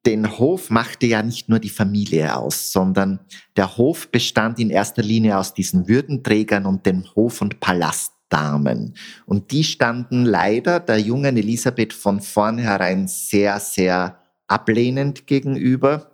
den 0.05 0.37
Hof 0.37 0.69
machte 0.69 1.05
ja 1.05 1.23
nicht 1.23 1.47
nur 1.47 1.59
die 1.59 1.69
Familie 1.69 2.35
aus, 2.35 2.73
sondern 2.73 3.21
der 3.55 3.77
Hof 3.77 4.11
bestand 4.11 4.59
in 4.59 4.69
erster 4.69 5.01
Linie 5.01 5.37
aus 5.37 5.53
diesen 5.53 5.87
Würdenträgern 5.87 6.65
und 6.65 6.85
den 6.85 7.07
Hof- 7.15 7.41
und 7.41 7.61
Palastdamen. 7.61 8.97
Und 9.25 9.51
die 9.51 9.63
standen 9.63 10.25
leider 10.25 10.81
der 10.81 10.99
jungen 10.99 11.37
Elisabeth 11.37 11.93
von 11.93 12.19
vornherein 12.19 13.07
sehr, 13.07 13.61
sehr 13.61 14.19
ablehnend 14.47 15.25
gegenüber. 15.25 16.11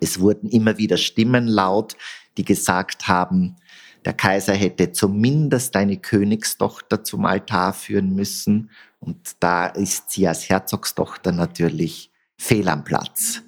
Es 0.00 0.20
wurden 0.20 0.48
immer 0.48 0.78
wieder 0.78 0.96
Stimmen 0.96 1.48
laut, 1.48 1.96
die 2.36 2.44
gesagt 2.44 3.08
haben, 3.08 3.56
der 4.04 4.12
Kaiser 4.12 4.54
hätte 4.54 4.92
zumindest 4.92 5.76
eine 5.76 5.96
Königstochter 5.96 7.02
zum 7.04 7.24
Altar 7.24 7.72
führen 7.72 8.14
müssen. 8.14 8.70
Und 9.00 9.36
da 9.40 9.66
ist 9.66 10.10
sie 10.10 10.28
als 10.28 10.48
Herzogstochter 10.48 11.32
natürlich 11.32 12.10
fehl 12.36 12.68
am 12.68 12.84
Platz. 12.84 13.42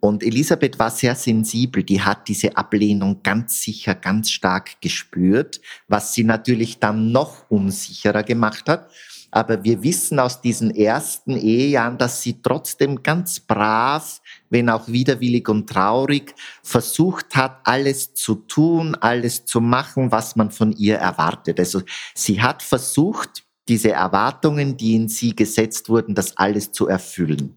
Und 0.00 0.22
Elisabeth 0.22 0.78
war 0.78 0.90
sehr 0.90 1.14
sensibel, 1.14 1.82
die 1.82 2.02
hat 2.02 2.28
diese 2.28 2.56
Ablehnung 2.56 3.22
ganz 3.22 3.62
sicher, 3.62 3.94
ganz 3.94 4.30
stark 4.30 4.80
gespürt, 4.80 5.60
was 5.88 6.12
sie 6.12 6.22
natürlich 6.22 6.78
dann 6.78 7.12
noch 7.12 7.50
unsicherer 7.50 8.22
gemacht 8.22 8.68
hat. 8.68 8.90
Aber 9.36 9.62
wir 9.64 9.82
wissen 9.82 10.18
aus 10.18 10.40
diesen 10.40 10.74
ersten 10.74 11.36
Ehejahren, 11.36 11.98
dass 11.98 12.22
sie 12.22 12.40
trotzdem 12.40 13.02
ganz 13.02 13.38
brav, 13.38 14.22
wenn 14.48 14.70
auch 14.70 14.88
widerwillig 14.88 15.46
und 15.50 15.68
traurig, 15.68 16.34
versucht 16.62 17.36
hat, 17.36 17.58
alles 17.64 18.14
zu 18.14 18.36
tun, 18.36 18.94
alles 18.94 19.44
zu 19.44 19.60
machen, 19.60 20.10
was 20.10 20.36
man 20.36 20.50
von 20.50 20.72
ihr 20.72 20.96
erwartet. 20.96 21.60
Also 21.60 21.82
sie 22.14 22.40
hat 22.40 22.62
versucht, 22.62 23.44
diese 23.68 23.92
Erwartungen, 23.92 24.78
die 24.78 24.94
in 24.94 25.08
sie 25.08 25.36
gesetzt 25.36 25.90
wurden, 25.90 26.14
das 26.14 26.38
alles 26.38 26.72
zu 26.72 26.88
erfüllen. 26.88 27.56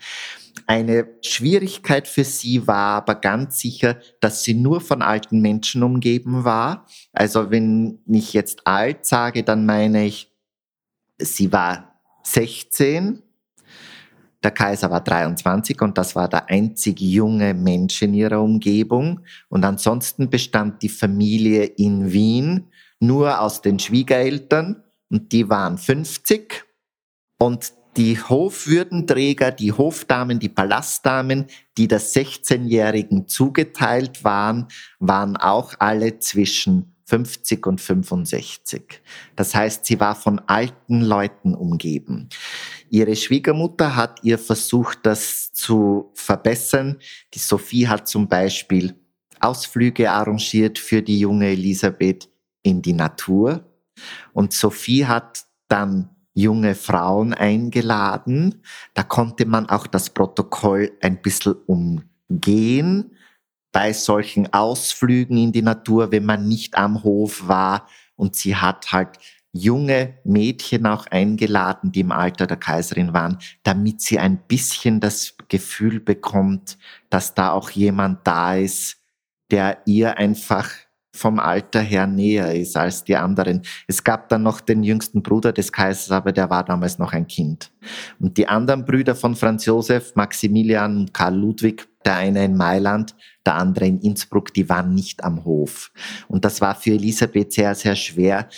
Eine 0.68 1.08
Schwierigkeit 1.22 2.10
für 2.10 2.26
sie 2.26 2.68
war 2.68 2.98
aber 2.98 3.16
ganz 3.16 3.58
sicher, 3.60 4.02
dass 4.20 4.44
sie 4.44 4.54
nur 4.54 4.82
von 4.82 5.02
alten 5.02 5.40
Menschen 5.40 5.84
umgeben 5.84 6.44
war. 6.44 6.86
Also 7.14 7.52
wenn 7.52 8.00
ich 8.06 8.34
jetzt 8.34 8.68
alt 8.68 9.06
sage, 9.06 9.44
dann 9.44 9.66
meine 9.66 10.06
ich 10.06 10.29
Sie 11.20 11.52
war 11.52 12.00
16, 12.24 13.22
der 14.44 14.52
Kaiser 14.52 14.90
war 14.90 15.02
23 15.02 15.82
und 15.82 15.98
das 15.98 16.16
war 16.16 16.30
der 16.30 16.50
einzig 16.50 17.02
junge 17.02 17.54
Mensch 17.54 18.02
in 18.02 18.14
ihrer 18.14 18.42
Umgebung. 18.42 19.20
Und 19.50 19.66
ansonsten 19.66 20.30
bestand 20.30 20.82
die 20.82 20.90
Familie 20.90 21.66
in 21.66 22.12
Wien 22.12 22.68
nur 23.02 23.42
aus 23.42 23.62
den 23.62 23.80
Schwiegereltern 23.80 24.84
und 25.10 25.32
die 25.34 25.50
waren 25.50 25.78
50. 25.78 26.66
Und 27.38 27.74
die 27.98 28.18
Hofwürdenträger, 28.18 29.52
die 29.52 29.74
Hofdamen, 29.74 30.40
die 30.40 30.50
Palastdamen, 30.50 31.48
die 31.78 31.88
der 31.88 32.00
16-Jährigen 32.00 33.28
zugeteilt 33.28 34.24
waren, 34.24 34.68
waren 35.00 35.36
auch 35.36 35.74
alle 35.80 36.20
zwischen 36.20 36.96
50 37.10 37.66
und 37.66 37.82
65. 37.82 39.02
Das 39.36 39.56
heißt, 39.56 39.86
sie 39.86 40.00
war 40.00 40.16
von 40.16 40.40
alten 40.48 41.02
Leuten 41.02 41.56
umgeben. 41.56 42.30
Ihre 42.90 43.16
Schwiegermutter 43.16 43.96
hat 43.96 44.20
ihr 44.24 44.38
versucht, 44.38 45.00
das 45.04 45.52
zu 45.54 46.12
verbessern. 46.14 46.98
Die 47.34 47.40
Sophie 47.40 47.88
hat 47.88 48.08
zum 48.08 48.28
Beispiel 48.28 48.96
Ausflüge 49.40 50.12
arrangiert 50.12 50.78
für 50.78 51.02
die 51.02 51.20
junge 51.20 51.48
Elisabeth 51.48 52.30
in 52.62 52.82
die 52.82 52.94
Natur. 52.94 53.66
Und 54.34 54.54
Sophie 54.54 55.06
hat 55.06 55.46
dann 55.68 56.10
junge 56.34 56.76
Frauen 56.76 57.34
eingeladen. 57.34 58.62
Da 58.94 59.04
konnte 59.04 59.46
man 59.46 59.68
auch 59.68 59.88
das 59.88 60.12
Protokoll 60.12 60.92
ein 61.02 61.22
bisschen 61.22 61.56
umgehen 61.66 63.16
bei 63.72 63.94
solchen 63.94 64.52
Ausflügen 64.54 65.38
in 65.38 65.52
die 65.52 65.62
Natur, 65.62 66.12
wenn 66.12 66.26
man 66.26 66.48
nicht 66.48 66.78
am 66.78 67.04
Hof 67.04 67.48
war. 67.48 67.88
Und 68.16 68.36
sie 68.36 68.56
hat 68.56 68.92
halt 68.92 69.18
junge 69.52 70.20
Mädchen 70.24 70.86
auch 70.86 71.08
eingeladen, 71.08 71.92
die 71.92 72.02
im 72.02 72.12
Alter 72.12 72.48
der 72.48 72.58
Kaiserin 72.58 73.14
waren, 73.14 73.38
damit 73.64 74.02
sie 74.02 74.20
ein 74.20 74.40
bisschen 74.48 75.00
das 75.00 75.36
Gefühl 75.48 76.00
bekommt, 76.00 76.78
dass 77.10 77.34
da 77.34 77.52
auch 77.52 77.70
jemand 77.72 78.26
da 78.28 78.56
ist, 78.56 78.98
der 79.52 79.80
ihr 79.86 80.18
einfach 80.18 80.70
vom 81.12 81.40
Alter 81.40 81.82
her 81.82 82.08
näher 82.08 82.56
ist 82.56 82.78
als 82.78 83.04
die 83.04 83.16
anderen. 83.16 83.64
Es 83.88 84.04
gab 84.04 84.30
dann 84.30 84.44
noch 84.44 84.62
den 84.62 84.84
jüngsten 84.84 85.22
Bruder 85.22 85.52
des 85.52 85.72
Kaisers, 85.72 86.12
aber 86.12 86.32
der 86.32 86.50
war 86.50 86.64
damals 86.64 87.00
noch 87.00 87.14
ein 87.14 87.28
Kind. 87.28 87.72
Und 88.20 88.38
die 88.38 88.48
anderen 88.48 88.86
Brüder 88.86 89.16
von 89.16 89.36
Franz 89.36 89.66
Josef, 89.66 90.16
Maximilian 90.16 90.98
und 90.98 91.14
Karl 91.14 91.36
Ludwig, 91.36 91.89
der 92.06 92.16
eine 92.16 92.46
in 92.46 92.56
Mailand, 92.56 93.16
der 93.46 93.56
andere 93.56 93.86
in 93.86 94.00
Innsbruck, 94.00 94.54
die 94.54 94.70
waren 94.70 94.94
nicht 94.94 95.24
am 95.24 95.44
Hof. 95.46 95.92
Und 96.28 96.46
das 96.46 96.62
war 96.62 96.76
für 96.76 96.92
Elisabeth 96.92 97.54
sehr, 97.54 97.76
sehr 97.76 97.96
schwer, 97.96 98.50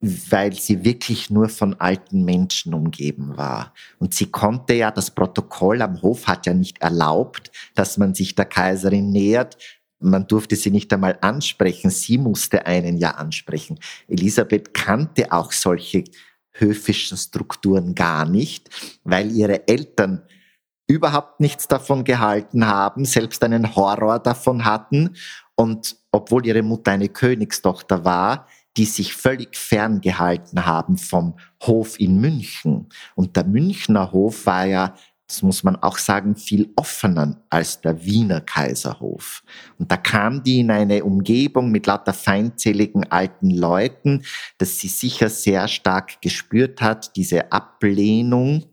weil 0.00 0.52
sie 0.52 0.84
wirklich 0.84 1.28
nur 1.28 1.48
von 1.48 1.74
alten 1.80 2.24
Menschen 2.24 2.72
umgeben 2.72 3.36
war. 3.36 3.74
Und 3.98 4.14
sie 4.14 4.26
konnte 4.26 4.74
ja, 4.74 4.90
das 4.90 5.10
Protokoll 5.10 5.82
am 5.82 6.00
Hof 6.02 6.26
hat 6.26 6.46
ja 6.46 6.54
nicht 6.54 6.80
erlaubt, 6.80 7.50
dass 7.74 7.98
man 7.98 8.14
sich 8.14 8.34
der 8.34 8.44
Kaiserin 8.44 9.10
nähert. 9.10 9.56
Man 10.00 10.28
durfte 10.28 10.54
sie 10.54 10.70
nicht 10.70 10.92
einmal 10.92 11.18
ansprechen. 11.20 11.90
Sie 11.90 12.18
musste 12.18 12.66
einen 12.66 12.98
ja 12.98 13.12
ansprechen. 13.12 13.80
Elisabeth 14.06 14.72
kannte 14.72 15.32
auch 15.32 15.50
solche 15.50 16.04
höfischen 16.52 17.18
Strukturen 17.18 17.94
gar 17.94 18.24
nicht, 18.24 18.70
weil 19.02 19.32
ihre 19.32 19.66
Eltern 19.66 20.22
überhaupt 20.88 21.38
nichts 21.38 21.68
davon 21.68 22.02
gehalten 22.02 22.66
haben, 22.66 23.04
selbst 23.04 23.44
einen 23.44 23.76
Horror 23.76 24.18
davon 24.18 24.64
hatten. 24.64 25.14
Und 25.54 25.96
obwohl 26.10 26.46
ihre 26.46 26.62
Mutter 26.62 26.92
eine 26.92 27.08
Königstochter 27.08 28.04
war, 28.04 28.46
die 28.76 28.86
sich 28.86 29.14
völlig 29.14 29.56
ferngehalten 29.56 30.64
haben 30.64 30.96
vom 30.96 31.34
Hof 31.62 32.00
in 32.00 32.20
München. 32.20 32.88
Und 33.14 33.36
der 33.36 33.44
Münchner 33.44 34.12
Hof 34.12 34.46
war 34.46 34.66
ja, 34.66 34.94
das 35.26 35.42
muss 35.42 35.62
man 35.62 35.76
auch 35.76 35.98
sagen, 35.98 36.36
viel 36.36 36.72
offener 36.76 37.42
als 37.50 37.82
der 37.82 38.02
Wiener 38.04 38.40
Kaiserhof. 38.40 39.42
Und 39.78 39.92
da 39.92 39.98
kam 39.98 40.42
die 40.42 40.60
in 40.60 40.70
eine 40.70 41.04
Umgebung 41.04 41.70
mit 41.70 41.86
lauter 41.86 42.14
feindseligen 42.14 43.10
alten 43.12 43.50
Leuten, 43.50 44.24
dass 44.56 44.78
sie 44.78 44.88
sicher 44.88 45.28
sehr 45.28 45.68
stark 45.68 46.22
gespürt 46.22 46.80
hat, 46.80 47.14
diese 47.16 47.52
Ablehnung 47.52 48.64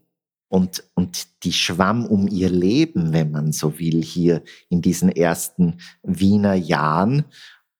und, 0.55 0.85
und 0.93 1.43
die 1.43 1.51
schwamm 1.51 2.05
um 2.05 2.29
ihr 2.29 2.49
Leben, 2.49 3.11
wenn 3.11 3.29
man 3.29 3.51
so 3.51 3.77
will, 3.77 4.01
hier 4.01 4.41
in 4.69 4.81
diesen 4.81 5.09
ersten 5.09 5.79
Wiener 6.01 6.53
Jahren, 6.53 7.25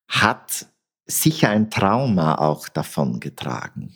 hat 0.09 0.65
sicher 1.05 1.51
ein 1.51 1.69
Trauma 1.69 2.35
auch 2.35 2.67
davon 2.67 3.21
getragen. 3.21 3.95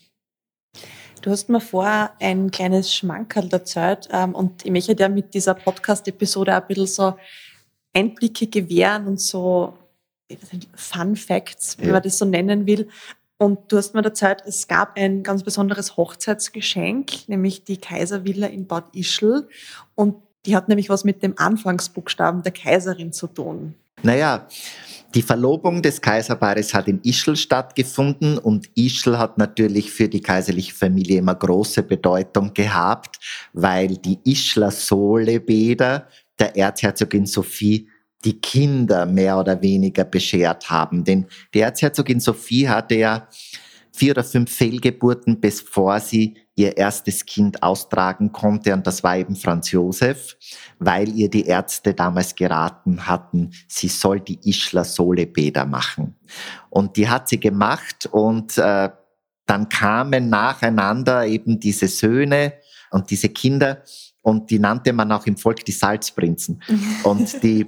Du 1.22 1.30
hast 1.30 1.50
mir 1.50 1.60
vorher 1.60 2.14
ein 2.22 2.52
kleines 2.52 2.96
Schmankerl 2.96 3.50
erzählt 3.52 4.08
ähm, 4.14 4.34
und 4.34 4.64
ich 4.66 4.72
möchte 4.72 4.96
dir 4.96 5.10
mit 5.10 5.34
dieser 5.34 5.56
Podcast-Episode 5.56 6.56
ein 6.56 6.66
bisschen 6.66 6.88
so 6.88 7.16
Einblicke 7.94 8.48
gewähren 8.48 9.08
und 9.08 9.20
so 9.20 9.74
Fun 10.76 11.18
Facts, 11.18 11.78
wenn 11.80 11.88
ja. 11.88 11.94
man 11.94 12.04
das 12.04 12.18
so 12.18 12.24
nennen 12.24 12.66
will. 12.66 12.88
Und 13.42 13.72
du 13.72 13.78
hast 13.78 13.96
mir 13.96 14.04
erzählt, 14.04 14.44
es 14.46 14.68
gab 14.68 14.98
ein 14.98 15.24
ganz 15.24 15.44
besonderes 15.44 15.96
Hochzeitsgeschenk, 15.96 17.30
nämlich 17.30 17.64
die 17.64 17.78
Kaiservilla 17.78 18.48
in 18.48 18.68
Bad 18.68 18.94
Ischl. 18.94 19.48
Und 19.96 20.16
die 20.46 20.58
hat 20.58 20.68
nämlich 20.68 20.90
was 20.90 21.06
mit 21.06 21.24
dem 21.24 21.36
Anfangsbuchstaben 21.38 22.44
der 22.44 22.52
Kaiserin 22.52 23.14
zu 23.14 23.28
tun. 23.28 23.76
Naja, 24.04 24.46
die 25.16 25.22
Verlobung 25.22 25.82
des 25.82 26.02
Kaiserpaares 26.02 26.74
hat 26.74 26.90
in 26.90 27.02
Ischl 27.02 27.38
stattgefunden 27.38 28.38
und 28.38 28.70
Ischl 28.76 29.18
hat 29.18 29.38
natürlich 29.38 29.92
für 29.92 30.10
die 30.10 30.22
kaiserliche 30.22 30.74
Familie 30.74 31.20
immer 31.20 31.36
große 31.36 31.84
Bedeutung 31.84 32.54
gehabt, 32.54 33.20
weil 33.54 33.98
die 33.98 34.20
Ischler 34.26 34.72
Solebäder 34.72 36.08
der 36.38 36.58
Erzherzogin 36.58 37.26
Sophie 37.26 37.90
die 38.26 38.40
Kinder 38.40 39.06
mehr 39.06 39.38
oder 39.38 39.62
weniger 39.62 40.04
beschert 40.04 40.70
haben. 40.70 41.04
Denn 41.04 41.28
die 41.54 41.62
Erzherzogin 41.62 42.20
Sophie 42.20 42.68
hatte 42.68 42.96
ja 42.96 43.28
vier 43.94 44.12
oder 44.12 44.24
fünf 44.24 44.52
Fehlgeburten, 44.52 45.40
bevor 45.40 46.00
sie 46.00 46.38
ihr 46.56 46.76
erstes 46.76 47.26
Kind 47.26 47.64
austragen 47.64 48.32
konnte. 48.32 48.74
Und 48.74 48.86
das 48.86 49.04
war 49.04 49.18
eben 49.18 49.36
Franz 49.36 49.72
Josef, 49.72 50.36
weil 50.78 51.10
ihr 51.10 51.30
die 51.30 51.46
Ärzte 51.46 51.94
damals 51.94 52.36
geraten 52.36 53.08
hatten, 53.08 53.52
sie 53.68 53.88
soll 53.88 54.20
die 54.20 54.40
Ischler 54.44 54.84
Solebäder 54.84 55.66
machen. 55.66 56.16
Und 56.70 56.98
die 56.98 57.08
hat 57.08 57.30
sie 57.30 57.40
gemacht 57.40 58.08
und 58.12 58.58
äh, 58.58 58.90
dann 59.46 59.70
kamen 59.70 60.30
nacheinander 60.30 61.26
eben 61.26 61.60
diese 61.60 61.88
Söhne 61.88 62.54
und 62.92 63.10
diese 63.10 63.30
Kinder 63.30 63.84
und 64.22 64.52
die 64.52 64.60
nannte 64.60 64.94
man 64.94 65.12
auch 65.12 65.26
im 65.26 65.38
Volk 65.38 65.64
die 65.66 65.72
Salzprinzen. 65.72 66.62
und 67.04 67.42
die 67.42 67.66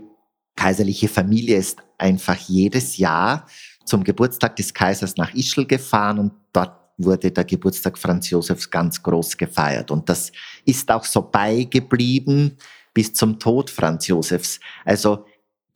kaiserliche 0.55 1.07
Familie 1.07 1.57
ist 1.57 1.79
einfach 1.97 2.37
jedes 2.37 2.97
Jahr 2.97 3.45
zum 3.85 4.03
Geburtstag 4.03 4.55
des 4.55 4.73
Kaisers 4.73 5.17
nach 5.17 5.33
Ischl 5.33 5.65
gefahren 5.65 6.19
und 6.19 6.33
dort 6.53 6.79
wurde 6.97 7.31
der 7.31 7.45
Geburtstag 7.45 7.97
Franz 7.97 8.29
Josefs 8.29 8.69
ganz 8.69 9.01
groß 9.01 9.37
gefeiert. 9.37 9.91
Und 9.91 10.07
das 10.07 10.31
ist 10.65 10.89
auch 10.91 11.03
so 11.03 11.21
beigeblieben 11.21 12.57
bis 12.93 13.13
zum 13.13 13.39
Tod 13.39 13.69
Franz 13.69 14.07
Josefs. 14.07 14.59
Also 14.85 15.25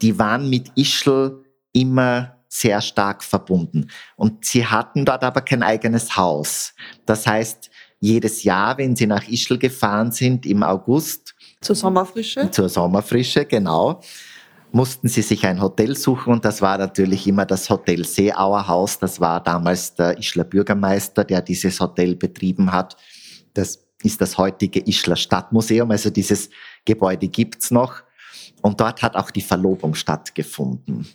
die 0.02 0.18
waren 0.20 0.50
mit 0.50 0.72
Ischl 0.76 1.44
immer 1.72 2.36
sehr 2.48 2.80
stark 2.82 3.24
verbunden. 3.24 3.90
Und 4.16 4.46
sie 4.46 4.66
hatten 4.66 5.04
dort 5.04 5.24
aber 5.24 5.42
kein 5.42 5.64
eigenes 5.64 6.16
Haus. 6.16 6.74
Das 7.06 7.26
heißt, 7.26 7.70
jedes 8.00 8.44
Jahr, 8.44 8.78
wenn 8.78 8.96
sie 8.96 9.08
nach 9.08 9.28
Ischl 9.28 9.58
gefahren 9.58 10.12
sind 10.12 10.46
im 10.46 10.64
August. 10.64 11.36
Zur 11.62 11.76
Sommerfrische? 11.76 12.52
Zur 12.52 12.70
Sommerfrische, 12.70 13.46
genau 13.46 14.02
mussten 14.76 15.08
sie 15.08 15.22
sich 15.22 15.48
ein 15.48 15.62
Hotel 15.62 15.96
suchen 15.96 16.34
und 16.34 16.44
das 16.44 16.62
war 16.62 16.78
natürlich 16.78 17.26
immer 17.28 17.46
das 17.46 17.70
Hotel 17.70 18.04
Seeauer 18.04 18.68
Haus. 18.68 19.00
Das 19.00 19.22
war 19.22 19.42
damals 19.42 19.96
der 19.96 20.18
Ischler 20.18 20.44
Bürgermeister, 20.44 21.24
der 21.24 21.42
dieses 21.42 21.80
Hotel 21.80 22.18
betrieben 22.18 22.74
hat. 22.74 22.98
Das 23.54 23.80
ist 24.04 24.20
das 24.20 24.38
heutige 24.38 24.86
Ischler 24.86 25.16
Stadtmuseum, 25.16 25.90
also 25.92 26.10
dieses 26.10 26.50
Gebäude 26.84 27.30
gibt's 27.30 27.72
noch. 27.72 28.04
Und 28.62 28.82
dort 28.82 29.02
hat 29.02 29.16
auch 29.16 29.32
die 29.32 29.42
Verlobung 29.42 29.96
stattgefunden. 29.96 31.08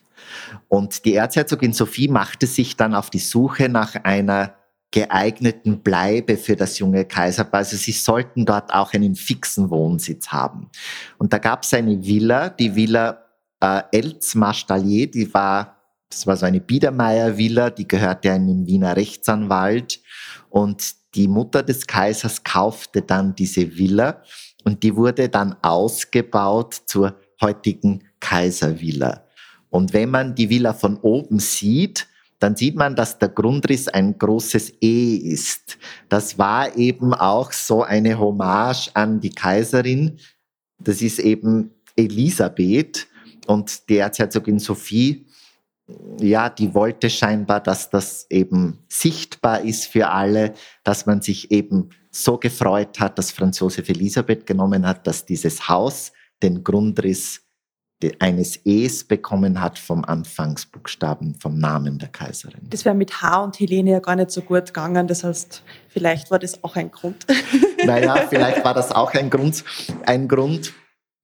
Und 0.69 1.05
die 1.05 1.15
Erzherzogin 1.15 1.75
Sophie 1.75 2.09
machte 2.09 2.47
sich 2.47 2.79
dann 2.79 2.95
auf 2.95 3.11
die 3.11 3.19
Suche 3.19 3.69
nach 3.69 3.95
einer 4.05 4.55
geeigneten 4.91 5.83
Bleibe 5.83 6.39
für 6.39 6.57
das 6.57 6.79
junge 6.79 7.05
Kaiserpaar. 7.05 7.59
Also 7.59 7.77
sie 7.77 7.93
sollten 7.93 8.47
dort 8.47 8.73
auch 8.73 8.95
einen 8.95 9.17
fixen 9.17 9.69
Wohnsitz 9.69 10.29
haben. 10.29 10.71
Und 11.19 11.35
da 11.35 11.39
gab 11.39 11.65
es 11.65 11.75
eine 11.75 12.03
Villa, 12.03 12.49
die 12.49 12.75
Villa 12.75 13.27
äh, 13.61 13.83
Elz 13.93 14.35
Marstalier, 14.35 15.11
die 15.11 15.33
war, 15.33 15.77
das 16.09 16.27
war 16.27 16.37
so 16.37 16.47
eine 16.47 16.61
Biedermeier-Villa, 16.61 17.71
die 17.71 17.87
gehörte 17.87 18.33
einem 18.33 18.67
Wiener 18.67 18.97
Rechtsanwalt. 18.97 20.01
Und 20.49 20.95
die 21.15 21.29
Mutter 21.29 21.63
des 21.63 21.87
Kaisers 21.87 22.43
kaufte 22.43 23.03
dann 23.03 23.35
diese 23.35 23.77
Villa 23.77 24.23
und 24.65 24.83
die 24.83 24.95
wurde 24.95 25.29
dann 25.29 25.57
ausgebaut 25.63 26.83
zur 26.87 27.17
heutigen 27.41 28.05
Kaiservilla. 28.21 29.25
Und 29.71 29.93
wenn 29.93 30.11
man 30.11 30.35
die 30.35 30.51
Villa 30.51 30.73
von 30.73 30.97
oben 30.99 31.39
sieht, 31.39 32.07
dann 32.39 32.57
sieht 32.57 32.75
man, 32.75 32.97
dass 32.97 33.19
der 33.19 33.29
Grundriss 33.29 33.89
ein 33.89 34.19
großes 34.19 34.75
E 34.81 35.17
ist. 35.17 35.79
Das 36.09 36.39
war 36.39 36.77
eben 36.77 37.13
auch 37.15 37.53
so 37.53 37.83
eine 37.83 38.19
Hommage 38.19 38.91
an 38.95 39.21
die 39.21 39.31
Kaiserin. 39.31 40.19
Das 40.79 41.03
ist 41.03 41.19
eben 41.19 41.71
Elisabeth. 41.97 43.07
Und 43.47 43.89
die 43.89 43.99
Erzherzogin 43.99 44.59
Sophie, 44.59 45.27
ja, 46.21 46.49
die 46.49 46.73
wollte 46.75 47.11
scheinbar, 47.11 47.61
dass 47.61 47.91
das 47.91 48.27
eben 48.31 48.79
sichtbar 48.89 49.63
ist 49.63 49.87
für 49.87 50.09
alle, 50.09 50.55
dass 50.85 51.07
man 51.07 51.21
sich 51.21 51.51
eben 51.51 51.91
so 52.11 52.39
gefreut 52.39 53.01
hat, 53.01 53.19
dass 53.19 53.31
Franz 53.31 53.59
Josef 53.59 53.89
Elisabeth 53.89 54.47
genommen 54.47 54.87
hat, 54.87 55.07
dass 55.07 55.25
dieses 55.25 55.69
Haus 55.69 56.13
den 56.43 56.65
Grundriss 56.65 57.43
eines 58.19 58.57
Es 58.65 59.05
bekommen 59.05 59.61
hat 59.61 59.79
vom 59.79 60.05
Anfangsbuchstaben, 60.05 61.35
vom 61.35 61.59
Namen 61.59 61.99
der 61.99 62.09
Kaiserin. 62.09 62.61
Das 62.71 62.85
wäre 62.85 62.95
mit 62.95 63.21
H 63.21 63.45
und 63.45 63.61
Helene 63.61 63.91
ja 63.93 63.99
gar 63.99 64.17
nicht 64.17 64.31
so 64.31 64.41
gut 64.41 64.67
gegangen. 64.67 65.07
Das 65.07 65.23
heißt, 65.23 65.63
vielleicht 65.89 66.31
war 66.31 66.39
das 66.39 66.65
auch 66.65 66.77
ein 66.77 66.91
Grund. 66.91 67.27
Naja, 67.83 68.15
vielleicht 68.29 68.63
war 68.63 68.75
das 68.75 68.93
auch 68.93 69.15
ein 69.15 69.31
Grund. 69.31 69.65
Ein 70.05 70.29
Grund. 70.29 70.75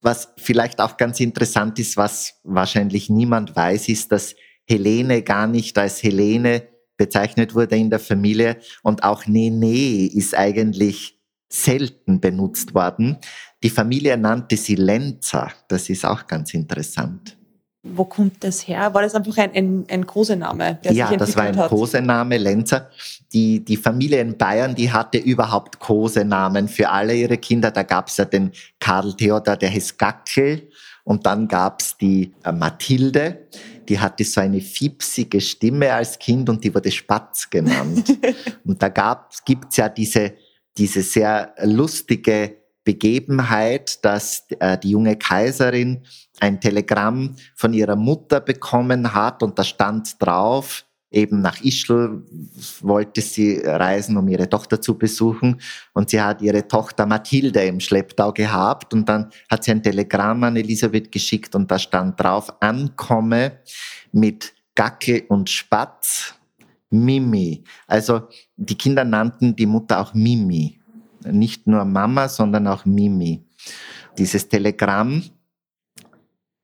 Was 0.01 0.29
vielleicht 0.37 0.79
auch 0.79 0.97
ganz 0.97 1.19
interessant 1.19 1.79
ist, 1.79 1.97
was 1.97 2.35
wahrscheinlich 2.43 3.09
niemand 3.09 3.55
weiß, 3.55 3.89
ist, 3.89 4.11
dass 4.11 4.35
Helene 4.65 5.23
gar 5.23 5.47
nicht 5.47 5.77
als 5.77 6.03
Helene 6.03 6.67
bezeichnet 6.97 7.55
wurde 7.55 7.77
in 7.77 7.89
der 7.89 7.99
Familie 7.99 8.57
und 8.83 9.03
auch 9.03 9.25
Nene 9.27 10.07
ist 10.07 10.35
eigentlich 10.35 11.19
selten 11.49 12.19
benutzt 12.19 12.73
worden. 12.73 13.17
Die 13.63 13.69
Familie 13.69 14.17
nannte 14.17 14.57
sie 14.57 14.75
Lenzer. 14.75 15.51
Das 15.69 15.89
ist 15.89 16.05
auch 16.05 16.27
ganz 16.27 16.53
interessant. 16.53 17.37
Wo 17.95 18.05
kommt 18.05 18.43
das 18.43 18.67
her? 18.67 18.93
War 18.93 19.01
das 19.01 19.15
einfach 19.15 19.37
ein, 19.37 19.51
ein, 19.53 19.85
ein 19.89 20.05
Kosename? 20.05 20.79
ja, 20.83 21.15
das 21.15 21.35
war 21.35 21.43
ein 21.43 21.57
hat? 21.57 21.69
Kosename, 21.69 22.37
Lenzer. 22.37 22.89
Die, 23.33 23.63
die 23.63 23.77
Familie 23.77 24.21
in 24.21 24.37
Bayern, 24.37 24.75
die 24.75 24.91
hatte 24.91 25.17
überhaupt 25.17 25.79
Kosenamen 25.79 26.67
für 26.67 26.89
alle 26.89 27.15
ihre 27.15 27.37
Kinder. 27.37 27.71
Da 27.71 27.83
gab 27.83 28.07
es 28.07 28.17
ja 28.17 28.25
den 28.25 28.51
Karl 28.79 29.13
Theodor, 29.13 29.57
der 29.57 29.69
hieß 29.69 29.97
Gackel. 29.97 30.69
Und 31.03 31.25
dann 31.25 31.47
gab 31.47 31.81
es 31.81 31.95
die 31.97 32.33
äh, 32.43 32.51
Mathilde, 32.51 33.47
die 33.87 33.97
hatte 33.97 34.25
so 34.25 34.41
eine 34.41 34.59
fiepsige 34.59 35.39
Stimme 35.39 35.93
als 35.93 36.19
Kind 36.19 36.49
und 36.49 36.61
die 36.63 36.75
wurde 36.75 36.91
Spatz 36.91 37.49
genannt. 37.49 38.17
und 38.65 38.81
da 38.81 38.89
gibt 39.45 39.71
es 39.71 39.77
ja 39.77 39.87
diese, 39.87 40.33
diese 40.77 41.01
sehr 41.01 41.53
lustige 41.63 42.57
Begebenheit, 42.87 44.05
dass 44.05 44.45
äh, 44.59 44.77
die 44.77 44.91
junge 44.91 45.17
Kaiserin 45.17 46.03
ein 46.39 46.61
Telegramm 46.61 47.35
von 47.53 47.73
ihrer 47.73 47.97
Mutter 47.97 48.39
bekommen 48.39 49.13
hat 49.13 49.43
und 49.43 49.59
da 49.59 49.65
stand 49.65 50.15
drauf, 50.19 50.85
eben 51.11 51.41
nach 51.41 51.59
Ischl 51.59 52.23
wollte 52.79 53.19
sie 53.19 53.57
reisen, 53.57 54.15
um 54.15 54.25
ihre 54.29 54.47
Tochter 54.47 54.79
zu 54.79 54.97
besuchen 54.97 55.59
und 55.93 56.09
sie 56.09 56.21
hat 56.21 56.41
ihre 56.41 56.65
Tochter 56.65 57.05
Mathilde 57.05 57.61
im 57.63 57.81
Schlepptau 57.81 58.31
gehabt 58.31 58.93
und 58.93 59.09
dann 59.09 59.31
hat 59.51 59.65
sie 59.65 59.71
ein 59.71 59.83
Telegramm 59.83 60.45
an 60.45 60.55
Elisabeth 60.55 61.11
geschickt 61.11 61.55
und 61.55 61.69
da 61.69 61.77
stand 61.77 62.17
drauf, 62.17 62.53
ankomme 62.61 63.59
mit 64.13 64.53
Gackel 64.75 65.25
und 65.27 65.49
Spatz, 65.49 66.35
Mimi. 66.89 67.65
Also 67.85 68.29
die 68.55 68.77
Kinder 68.77 69.03
nannten 69.03 69.57
die 69.57 69.65
Mutter 69.65 69.99
auch 69.99 70.13
Mimi 70.13 70.76
nicht 71.31 71.67
nur 71.67 71.85
Mama, 71.85 72.27
sondern 72.27 72.67
auch 72.67 72.85
Mimi. 72.85 73.43
Dieses 74.17 74.47
Telegramm 74.47 75.23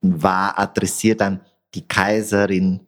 war 0.00 0.58
adressiert 0.58 1.22
an 1.22 1.40
die 1.74 1.86
Kaiserin 1.86 2.80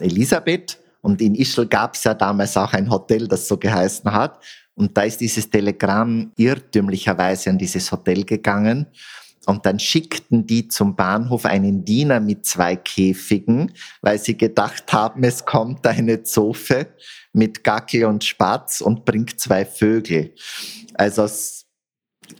Elisabeth 0.00 0.78
und 1.02 1.20
in 1.20 1.34
Ischl 1.34 1.66
gab 1.66 1.94
es 1.94 2.04
ja 2.04 2.14
damals 2.14 2.56
auch 2.56 2.72
ein 2.72 2.90
Hotel, 2.90 3.26
das 3.26 3.48
so 3.48 3.56
geheißen 3.56 4.10
hat. 4.12 4.42
Und 4.74 4.96
da 4.96 5.02
ist 5.02 5.20
dieses 5.20 5.48
Telegramm 5.48 6.32
irrtümlicherweise 6.36 7.50
an 7.50 7.58
dieses 7.58 7.90
Hotel 7.90 8.24
gegangen. 8.24 8.86
Und 9.50 9.66
dann 9.66 9.80
schickten 9.80 10.46
die 10.46 10.68
zum 10.68 10.94
Bahnhof 10.94 11.44
einen 11.44 11.84
Diener 11.84 12.20
mit 12.20 12.46
zwei 12.46 12.76
Käfigen, 12.76 13.72
weil 14.00 14.16
sie 14.16 14.36
gedacht 14.36 14.92
haben, 14.92 15.24
es 15.24 15.44
kommt 15.44 15.84
eine 15.88 16.22
Zofe 16.22 16.94
mit 17.32 17.64
Gackel 17.64 18.04
und 18.04 18.22
Spatz 18.22 18.80
und 18.80 19.04
bringt 19.04 19.40
zwei 19.40 19.64
Vögel. 19.64 20.36
Also 20.94 21.24
es 21.24 21.66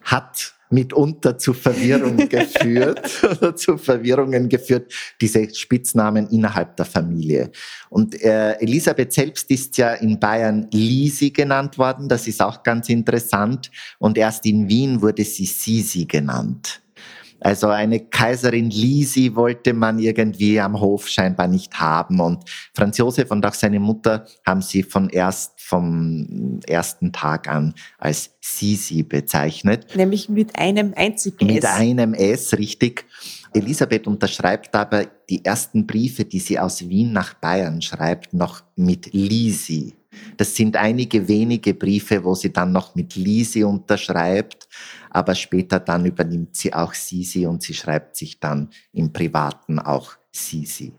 hat 0.02 0.54
mitunter 0.70 1.36
zu 1.36 1.52
Verwirrung 1.52 2.16
geführt 2.28 3.10
oder 3.24 3.56
zu 3.56 3.76
Verwirrungen 3.76 4.48
geführt, 4.48 4.92
diese 5.20 5.52
Spitznamen 5.52 6.28
innerhalb 6.28 6.76
der 6.76 6.86
Familie. 6.86 7.50
Und 7.88 8.22
äh, 8.22 8.52
Elisabeth 8.60 9.12
selbst 9.12 9.50
ist 9.50 9.76
ja 9.78 9.94
in 9.94 10.20
Bayern 10.20 10.68
Lisi 10.70 11.30
genannt 11.30 11.76
worden, 11.76 12.08
das 12.08 12.28
ist 12.28 12.40
auch 12.40 12.62
ganz 12.62 12.88
interessant. 12.88 13.68
Und 13.98 14.16
erst 14.16 14.46
in 14.46 14.68
Wien 14.68 15.02
wurde 15.02 15.24
sie 15.24 15.46
Sisi 15.46 16.04
genannt. 16.04 16.80
Also 17.40 17.68
eine 17.68 18.00
Kaiserin 18.00 18.70
Lisi 18.70 19.34
wollte 19.34 19.72
man 19.72 19.98
irgendwie 19.98 20.60
am 20.60 20.78
Hof 20.78 21.08
scheinbar 21.08 21.48
nicht 21.48 21.80
haben. 21.80 22.20
Und 22.20 22.44
Franz 22.74 22.98
Josef 22.98 23.30
und 23.30 23.44
auch 23.46 23.54
seine 23.54 23.80
Mutter 23.80 24.26
haben 24.46 24.62
sie 24.62 24.82
von 24.82 25.08
erst 25.08 25.60
vom 25.60 26.60
ersten 26.66 27.12
Tag 27.12 27.48
an 27.48 27.74
als 27.98 28.30
Sisi 28.40 29.02
bezeichnet. 29.02 29.94
Nämlich 29.96 30.28
mit 30.28 30.58
einem 30.58 30.92
einzigen 30.96 31.48
S. 31.48 31.54
Mit 31.54 31.64
einem 31.64 32.14
S, 32.14 32.58
richtig. 32.58 33.06
Elisabeth 33.52 34.06
unterschreibt 34.06 34.74
aber 34.74 35.06
die 35.28 35.44
ersten 35.44 35.86
Briefe, 35.86 36.24
die 36.24 36.38
sie 36.38 36.58
aus 36.58 36.88
Wien 36.88 37.12
nach 37.12 37.34
Bayern 37.34 37.82
schreibt, 37.82 38.32
noch 38.32 38.62
mit 38.76 39.12
Lisi. 39.12 39.94
Das 40.36 40.56
sind 40.56 40.76
einige 40.76 41.28
wenige 41.28 41.74
Briefe, 41.74 42.24
wo 42.24 42.34
sie 42.34 42.52
dann 42.52 42.72
noch 42.72 42.94
mit 42.94 43.14
Lisi 43.14 43.64
unterschreibt, 43.64 44.68
aber 45.10 45.34
später 45.34 45.80
dann 45.80 46.06
übernimmt 46.06 46.56
sie 46.56 46.72
auch 46.72 46.94
Sisi 46.94 47.46
und 47.46 47.62
sie 47.62 47.74
schreibt 47.74 48.16
sich 48.16 48.40
dann 48.40 48.70
im 48.92 49.12
Privaten 49.12 49.78
auch 49.78 50.12
Sisi. 50.32 50.92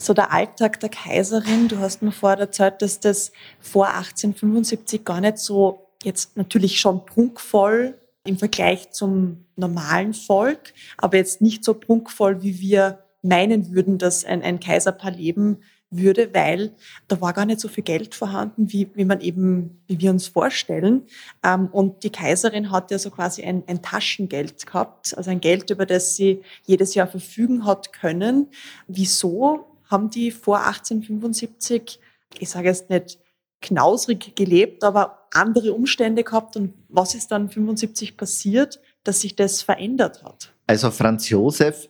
So 0.00 0.14
der 0.14 0.32
Alltag 0.32 0.80
der 0.80 0.88
Kaiserin, 0.88 1.68
du 1.68 1.78
hast 1.78 2.02
mir 2.02 2.12
vorher 2.12 2.40
erzählt, 2.40 2.82
dass 2.82 2.98
das 2.98 3.30
vor 3.60 3.86
1875 3.86 5.04
gar 5.04 5.20
nicht 5.20 5.38
so 5.38 5.86
jetzt 6.02 6.36
natürlich 6.36 6.80
schon 6.80 7.06
prunkvoll 7.06 7.98
im 8.24 8.36
Vergleich 8.36 8.90
zum 8.90 9.46
normalen 9.56 10.14
Volk, 10.14 10.74
aber 10.96 11.16
jetzt 11.16 11.40
nicht 11.40 11.64
so 11.64 11.74
prunkvoll, 11.74 12.42
wie 12.42 12.60
wir 12.60 13.04
meinen 13.22 13.72
würden, 13.72 13.98
dass 13.98 14.24
ein, 14.24 14.42
ein 14.42 14.60
Kaiserpaar 14.60 15.12
leben 15.12 15.58
würde, 15.92 16.34
weil 16.34 16.72
da 17.08 17.20
war 17.20 17.32
gar 17.32 17.44
nicht 17.44 17.60
so 17.60 17.68
viel 17.68 17.84
Geld 17.84 18.14
vorhanden, 18.14 18.72
wie, 18.72 18.90
wie 18.94 19.04
man 19.04 19.20
eben, 19.20 19.82
wie 19.86 20.00
wir 20.00 20.10
uns 20.10 20.26
vorstellen. 20.28 21.02
Ähm, 21.44 21.68
und 21.70 22.02
die 22.02 22.10
Kaiserin 22.10 22.70
hat 22.70 22.90
ja 22.90 22.98
so 22.98 23.10
quasi 23.10 23.42
ein, 23.42 23.62
ein 23.66 23.82
Taschengeld 23.82 24.66
gehabt, 24.66 25.16
also 25.16 25.30
ein 25.30 25.40
Geld, 25.40 25.70
über 25.70 25.86
das 25.86 26.16
sie 26.16 26.42
jedes 26.64 26.94
Jahr 26.94 27.06
verfügen 27.06 27.64
hat 27.64 27.92
können. 27.92 28.48
Wieso 28.88 29.66
haben 29.88 30.10
die 30.10 30.30
vor 30.30 30.66
1875, 30.66 32.00
ich 32.38 32.48
sage 32.48 32.68
jetzt 32.68 32.90
nicht 32.90 33.18
knausrig 33.60 34.34
gelebt, 34.34 34.82
aber 34.84 35.28
andere 35.32 35.72
Umstände 35.72 36.24
gehabt 36.24 36.56
und 36.56 36.74
was 36.88 37.14
ist 37.14 37.30
dann 37.30 37.48
75 37.48 38.16
passiert, 38.16 38.80
dass 39.04 39.20
sich 39.20 39.36
das 39.36 39.62
verändert 39.62 40.22
hat? 40.24 40.52
Also 40.66 40.90
Franz 40.90 41.28
Josef 41.28 41.88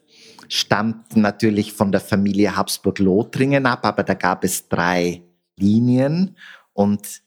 stammt 0.48 1.16
natürlich 1.16 1.72
von 1.72 1.92
der 1.92 2.00
Familie 2.00 2.56
Habsburg-Lothringen 2.56 3.66
ab, 3.66 3.84
aber 3.84 4.02
da 4.02 4.14
gab 4.14 4.44
es 4.44 4.68
drei 4.68 5.22
Linien 5.56 6.36
und 6.72 7.22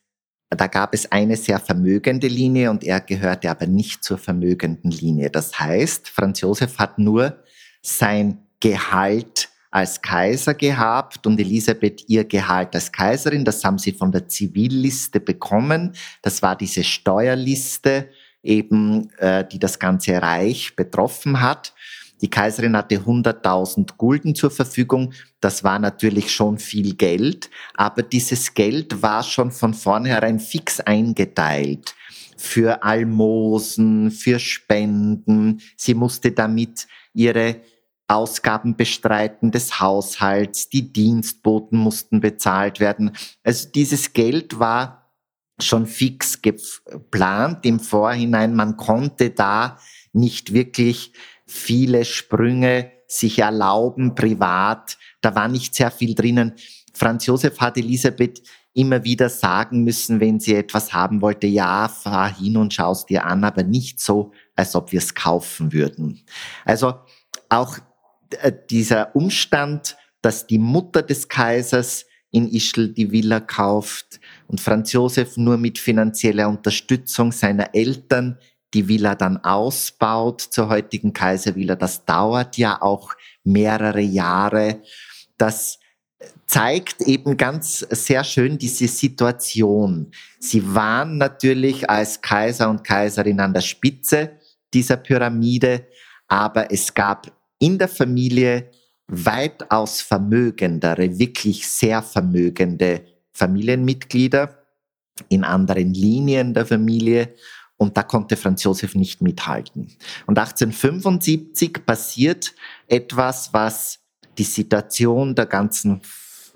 da 0.50 0.68
gab 0.68 0.94
es 0.94 1.12
eine 1.12 1.36
sehr 1.36 1.60
vermögende 1.60 2.28
Linie 2.28 2.70
und 2.70 2.84
er 2.84 3.02
gehörte 3.02 3.50
aber 3.50 3.68
nicht 3.68 4.04
zur 4.04 4.18
vermögenden 4.18 4.92
Linie. 4.92 5.30
Das 5.30 5.60
heißt, 5.60 6.10
Franz 6.10 6.42
Josef 6.42 6.78
hat 6.78 7.00
nur 7.00 7.44
sein 7.82 8.40
Gehalt 8.60 9.50
als 9.72 10.02
Kaiser 10.02 10.54
gehabt 10.54 11.28
und 11.28 11.40
Elisabeth 11.40 12.06
ihr 12.08 12.24
Gehalt 12.24 12.74
als 12.74 12.92
Kaiserin. 12.92 13.44
Das 13.44 13.64
haben 13.66 13.78
sie 13.78 13.92
von 13.92 14.12
der 14.12 14.28
Zivilliste 14.28 15.20
bekommen. 15.20 15.92
Das 16.22 16.42
war 16.42 16.56
diese 16.56 16.84
Steuerliste 16.84 18.10
eben, 18.42 19.10
äh, 19.18 19.46
die 19.46 19.60
das 19.60 19.78
ganze 19.78 20.22
Reich 20.22 20.78
betroffen 20.78 21.42
hat. 21.42 21.75
Die 22.22 22.30
Kaiserin 22.30 22.78
hatte 22.78 22.96
100.000 22.96 23.98
Gulden 23.98 24.36
zur 24.36 24.52
Verfügung. 24.52 25.14
Das 25.42 25.64
war 25.64 25.80
natürlich 25.80 26.32
schon 26.34 26.58
viel 26.58 26.96
Geld, 26.96 27.50
aber 27.74 28.04
dieses 28.04 28.54
Geld 28.54 29.02
war 29.02 29.24
schon 29.24 29.52
von 29.52 29.74
vornherein 29.74 30.40
fix 30.40 30.80
eingeteilt 30.80 31.96
für 32.38 32.84
Almosen, 32.84 34.12
für 34.12 34.40
Spenden. 34.40 35.62
Sie 35.78 35.94
musste 35.94 36.32
damit 36.32 36.88
ihre 37.14 37.62
Ausgaben 38.08 38.76
bestreiten 38.76 39.52
des 39.52 39.80
Haushalts, 39.80 40.70
die 40.70 40.94
Dienstboten 40.94 41.78
mussten 41.78 42.20
bezahlt 42.20 42.80
werden. 42.80 43.12
Also 43.44 43.70
dieses 43.70 44.14
Geld 44.14 44.60
war 44.60 45.12
schon 45.60 45.88
fix 45.88 46.42
geplant 46.42 47.66
im 47.66 47.80
Vorhinein. 47.80 48.56
Man 48.56 48.78
konnte 48.78 49.32
da 49.32 49.80
nicht 50.14 50.54
wirklich 50.54 51.14
viele 51.46 52.06
Sprünge 52.06 52.92
sich 53.08 53.40
erlauben, 53.40 54.16
privat. 54.16 54.98
Da 55.22 55.36
war 55.36 55.48
nicht 55.48 55.76
sehr 55.76 55.92
viel 55.92 56.16
drinnen. 56.16 56.54
Franz 56.94 57.26
Josef 57.26 57.60
hat 57.60 57.78
Elisabeth 57.78 58.42
immer 58.74 59.04
wieder 59.04 59.30
sagen 59.30 59.84
müssen, 59.84 60.20
wenn 60.20 60.40
sie 60.40 60.56
etwas 60.56 60.94
haben 60.94 61.22
wollte, 61.22 61.48
ja, 61.48 61.88
fahr 61.88 62.36
hin 62.36 62.58
und 62.58 62.74
schaust 62.74 63.10
dir 63.10 63.26
an, 63.26 63.44
aber 63.44 63.64
nicht 63.64 64.02
so, 64.02 64.32
als 64.56 64.76
ob 64.76 64.92
wir 64.92 65.00
es 65.00 65.16
kaufen 65.16 65.72
würden. 65.72 66.22
Also 66.66 66.96
auch 67.50 67.78
äh, 68.42 68.52
dieser 68.70 69.16
Umstand, 69.16 69.96
dass 70.22 70.46
die 70.46 70.58
Mutter 70.58 71.04
des 71.04 71.30
Kaisers 71.30 72.06
in 72.32 72.50
Ischl 72.50 72.90
die 72.90 73.12
Villa 73.12 73.40
kauft 73.40 74.20
und 74.48 74.60
Franz 74.60 74.92
Josef 74.92 75.38
nur 75.38 75.58
mit 75.58 75.80
finanzieller 75.80 76.50
Unterstützung 76.50 77.32
seiner 77.32 77.74
Eltern 77.74 78.38
die 78.76 78.88
Villa 78.88 79.16
dann 79.16 79.38
ausbaut 79.38 80.42
zur 80.42 80.70
heutigen 80.70 81.14
Kaiservilla. 81.14 81.76
Das 81.76 82.06
dauert 82.06 82.58
ja 82.58 82.82
auch 82.82 83.14
mehrere 83.44 84.02
Jahre. 84.02 84.82
Das 85.38 85.80
zeigt 86.46 87.02
eben 87.02 87.38
ganz 87.38 87.80
sehr 87.80 88.24
schön 88.24 88.58
diese 88.58 88.88
Situation. 88.88 90.12
Sie 90.40 90.76
waren 90.76 91.18
natürlich 91.18 91.90
als 91.90 92.22
Kaiser 92.22 92.70
und 92.70 92.84
Kaiserin 92.84 93.40
an 93.40 93.54
der 93.54 93.62
Spitze 93.62 94.32
dieser 94.74 94.98
Pyramide, 94.98 95.88
aber 96.28 96.72
es 96.72 96.94
gab 96.94 97.32
in 97.60 97.78
der 97.78 97.88
Familie 97.88 98.70
weitaus 99.08 100.02
vermögendere, 100.02 101.18
wirklich 101.18 101.68
sehr 101.68 102.02
vermögende 102.02 103.06
Familienmitglieder 103.32 104.66
in 105.30 105.44
anderen 105.44 105.94
Linien 105.94 106.54
der 106.54 106.66
Familie 106.66 107.34
und 107.78 107.98
da 107.98 108.04
konnte 108.04 108.38
Franz 108.38 108.64
Josef 108.64 108.96
nicht 108.96 109.22
mithalten. 109.22 109.92
Und 110.26 110.40
1875 110.40 111.86
passiert 111.86 112.54
etwas, 112.88 113.54
was 113.54 114.00
die 114.38 114.44
Situation 114.44 115.36
der 115.36 115.46
ganzen, 115.46 116.02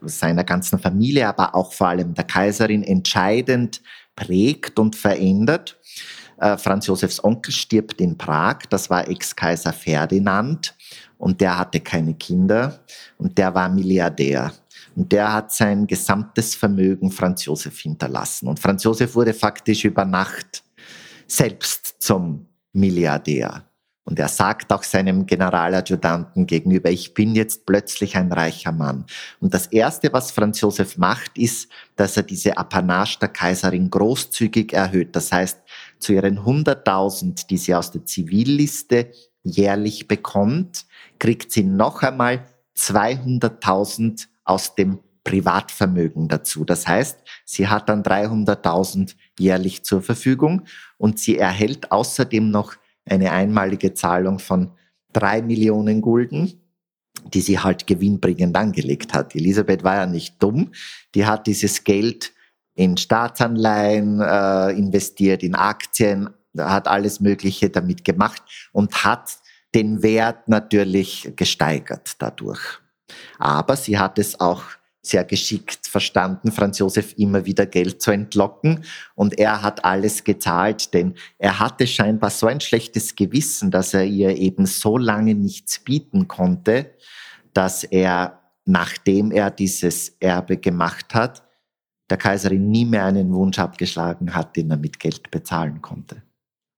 seiner 0.02 0.44
ganzen 0.44 0.80
Familie, 0.80 1.28
aber 1.28 1.56
auch 1.56 1.74
vor 1.74 1.88
allem 1.88 2.14
der 2.14 2.24
Kaiserin 2.24 2.84
entscheidend 2.84 3.82
prägt 4.16 4.80
und 4.80 4.96
verändert. 4.96 5.78
Äh, 6.38 6.58
Franz 6.58 6.88
Josefs 6.88 7.24
Onkel 7.24 7.54
stirbt 7.54 8.00
in 8.00 8.18
Prag, 8.18 8.60
das 8.70 8.90
war 8.90 9.08
Ex-Kaiser 9.08 9.74
Ferdinand 9.74 10.76
und 11.18 11.42
der 11.42 11.58
hatte 11.58 11.82
keine 11.82 12.14
Kinder 12.14 12.80
und 13.18 13.38
der 13.38 13.54
war 13.54 13.70
Milliardär. 13.70 14.54
Und 14.96 15.12
der 15.12 15.32
hat 15.32 15.54
sein 15.54 15.86
gesamtes 15.88 16.56
Vermögen 16.56 17.12
Franz 17.12 17.46
Josef 17.46 17.80
hinterlassen. 17.80 18.48
Und 18.48 18.60
Franz 18.60 18.84
Josef 18.84 19.16
wurde 19.16 19.34
faktisch 19.34 19.86
über 19.86 20.04
Nacht 20.04 20.64
selbst 21.32 21.96
zum 22.00 22.48
Milliardär. 22.74 23.66
Und 24.10 24.18
er 24.18 24.28
sagt 24.28 24.74
auch 24.74 24.82
seinem 24.82 25.28
Generaladjutanten 25.28 26.48
gegenüber, 26.48 26.90
ich 26.90 27.14
bin 27.14 27.36
jetzt 27.36 27.68
plötzlich 27.68 28.16
ein 28.18 28.32
reicher 28.32 28.72
Mann. 28.72 29.06
Und 29.40 29.54
das 29.54 29.68
Erste, 29.68 30.12
was 30.12 30.32
Franz 30.32 30.62
Josef 30.62 30.98
macht, 30.98 31.38
ist, 31.38 31.70
dass 31.96 32.18
er 32.18 32.24
diese 32.24 32.58
Apanage 32.58 33.20
der 33.22 33.30
Kaiserin 33.30 33.92
großzügig 33.92 34.74
erhöht. 34.74 35.16
Das 35.16 35.32
heißt, 35.32 35.60
zu 36.00 36.14
ihren 36.14 36.40
100.000, 36.40 37.46
die 37.46 37.58
sie 37.58 37.76
aus 37.76 37.92
der 37.92 38.04
Zivilliste 38.04 39.12
jährlich 39.44 40.08
bekommt, 40.08 40.88
kriegt 41.20 41.52
sie 41.52 41.64
noch 41.64 42.02
einmal 42.02 42.48
200.000 42.76 44.26
aus 44.44 44.74
dem 44.74 45.00
Privatvermögen 45.24 46.28
dazu. 46.28 46.66
Das 46.66 46.88
heißt, 46.88 47.20
sie 47.50 47.68
hat 47.68 47.90
dann 47.90 48.04
300.000 48.04 49.16
jährlich 49.40 49.84
zur 49.84 50.04
Verfügung 50.04 50.66
und 50.98 51.18
sie 51.18 51.40
erhält 51.40 51.92
außerdem 51.92 52.52
noch 52.52 52.76
eine 53.06 53.32
einmalige 53.32 53.96
Zahlung 53.96 54.38
von 54.38 54.72
drei 55.14 55.42
Millionen 55.42 56.02
Gulden, 56.02 56.62
die 57.34 57.42
sie 57.42 57.58
halt 57.58 57.88
gewinnbringend 57.88 58.56
angelegt 58.56 59.16
hat. 59.16 59.34
Elisabeth 59.34 59.84
war 59.84 59.96
ja 59.96 60.06
nicht 60.06 60.42
dumm, 60.42 60.72
die 61.16 61.26
hat 61.26 61.48
dieses 61.48 61.84
Geld 61.84 62.34
in 62.76 62.98
Staatsanleihen 62.98 64.22
äh, 64.22 64.70
investiert, 64.74 65.42
in 65.42 65.56
Aktien, 65.56 66.30
hat 66.56 66.88
alles 66.88 67.20
Mögliche 67.20 67.72
damit 67.72 68.06
gemacht 68.06 68.44
und 68.74 69.04
hat 69.04 69.40
den 69.74 70.04
Wert 70.04 70.48
natürlich 70.48 71.34
gesteigert 71.36 72.14
dadurch. 72.20 72.62
Aber 73.40 73.76
sie 73.76 73.98
hat 73.98 74.20
es 74.20 74.40
auch 74.40 74.64
sehr 75.02 75.24
geschickt 75.24 75.88
verstanden, 75.88 76.52
Franz 76.52 76.80
Josef 76.80 77.14
immer 77.18 77.46
wieder 77.46 77.66
Geld 77.66 78.02
zu 78.02 78.12
entlocken. 78.12 78.84
Und 79.16 79.40
er 79.40 79.62
hat 79.62 79.86
alles 79.86 80.24
gezahlt, 80.24 80.94
denn 80.94 81.16
er 81.38 81.60
hatte 81.60 81.88
scheinbar 81.88 82.30
so 82.30 82.48
ein 82.48 82.60
schlechtes 82.60 83.16
Gewissen, 83.16 83.72
dass 83.72 83.94
er 83.94 84.04
ihr 84.04 84.36
eben 84.36 84.66
so 84.66 84.98
lange 84.98 85.36
nichts 85.36 85.80
bieten 85.80 86.28
konnte, 86.28 86.94
dass 87.54 87.84
er, 87.84 88.40
nachdem 88.66 89.32
er 89.32 89.52
dieses 89.52 90.16
Erbe 90.20 90.58
gemacht 90.58 91.14
hat, 91.14 91.44
der 92.10 92.18
Kaiserin 92.18 92.70
nie 92.70 92.86
mehr 92.86 93.06
einen 93.06 93.34
Wunsch 93.34 93.60
abgeschlagen 93.60 94.34
hat, 94.34 94.56
den 94.56 94.72
er 94.72 94.78
mit 94.78 95.00
Geld 95.00 95.32
bezahlen 95.32 95.82
konnte. 95.82 96.24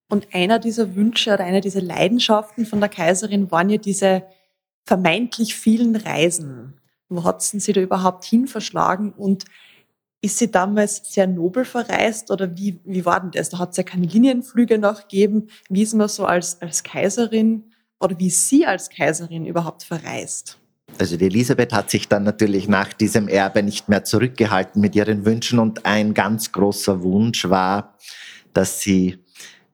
Und 0.09 0.27
einer 0.33 0.59
dieser 0.59 0.95
Wünsche 0.95 1.33
oder 1.33 1.45
einer 1.45 1.61
dieser 1.61 1.81
Leidenschaften 1.81 2.65
von 2.65 2.81
der 2.81 2.89
Kaiserin 2.89 3.49
waren 3.49 3.69
ja 3.69 3.77
diese 3.77 4.23
vermeintlich 4.85 5.55
vielen 5.55 5.95
Reisen. 5.95 6.80
Wo 7.11 7.25
hat 7.25 7.41
sie 7.41 7.73
da 7.73 7.81
überhaupt 7.81 8.23
hin 8.23 8.47
verschlagen 8.47 9.11
und 9.11 9.43
ist 10.21 10.37
sie 10.37 10.49
damals 10.49 11.01
sehr 11.11 11.27
nobel 11.27 11.65
verreist 11.65 12.31
oder 12.31 12.55
wie, 12.55 12.79
wie 12.85 13.05
war 13.05 13.19
denn 13.19 13.31
das? 13.31 13.49
Da 13.49 13.59
hat 13.59 13.71
es 13.71 13.77
ja 13.77 13.83
keine 13.83 14.05
Linienflüge 14.05 14.77
noch 14.77 15.01
gegeben. 15.01 15.47
Wie 15.67 15.81
ist 15.81 15.93
man 15.93 16.07
so 16.07 16.25
als, 16.25 16.61
als 16.61 16.83
Kaiserin 16.83 17.65
oder 17.99 18.17
wie 18.17 18.27
ist 18.27 18.47
sie 18.47 18.65
als 18.65 18.89
Kaiserin 18.89 19.45
überhaupt 19.45 19.83
verreist? 19.83 20.57
Also 20.99 21.17
die 21.17 21.25
Elisabeth 21.25 21.73
hat 21.73 21.89
sich 21.89 22.07
dann 22.07 22.23
natürlich 22.23 22.67
nach 22.67 22.93
diesem 22.93 23.27
Erbe 23.27 23.61
nicht 23.61 23.89
mehr 23.89 24.03
zurückgehalten 24.03 24.81
mit 24.81 24.95
ihren 24.95 25.25
Wünschen 25.25 25.59
und 25.59 25.85
ein 25.85 26.13
ganz 26.13 26.51
großer 26.51 27.01
Wunsch 27.01 27.49
war, 27.49 27.97
dass 28.53 28.79
sie 28.79 29.19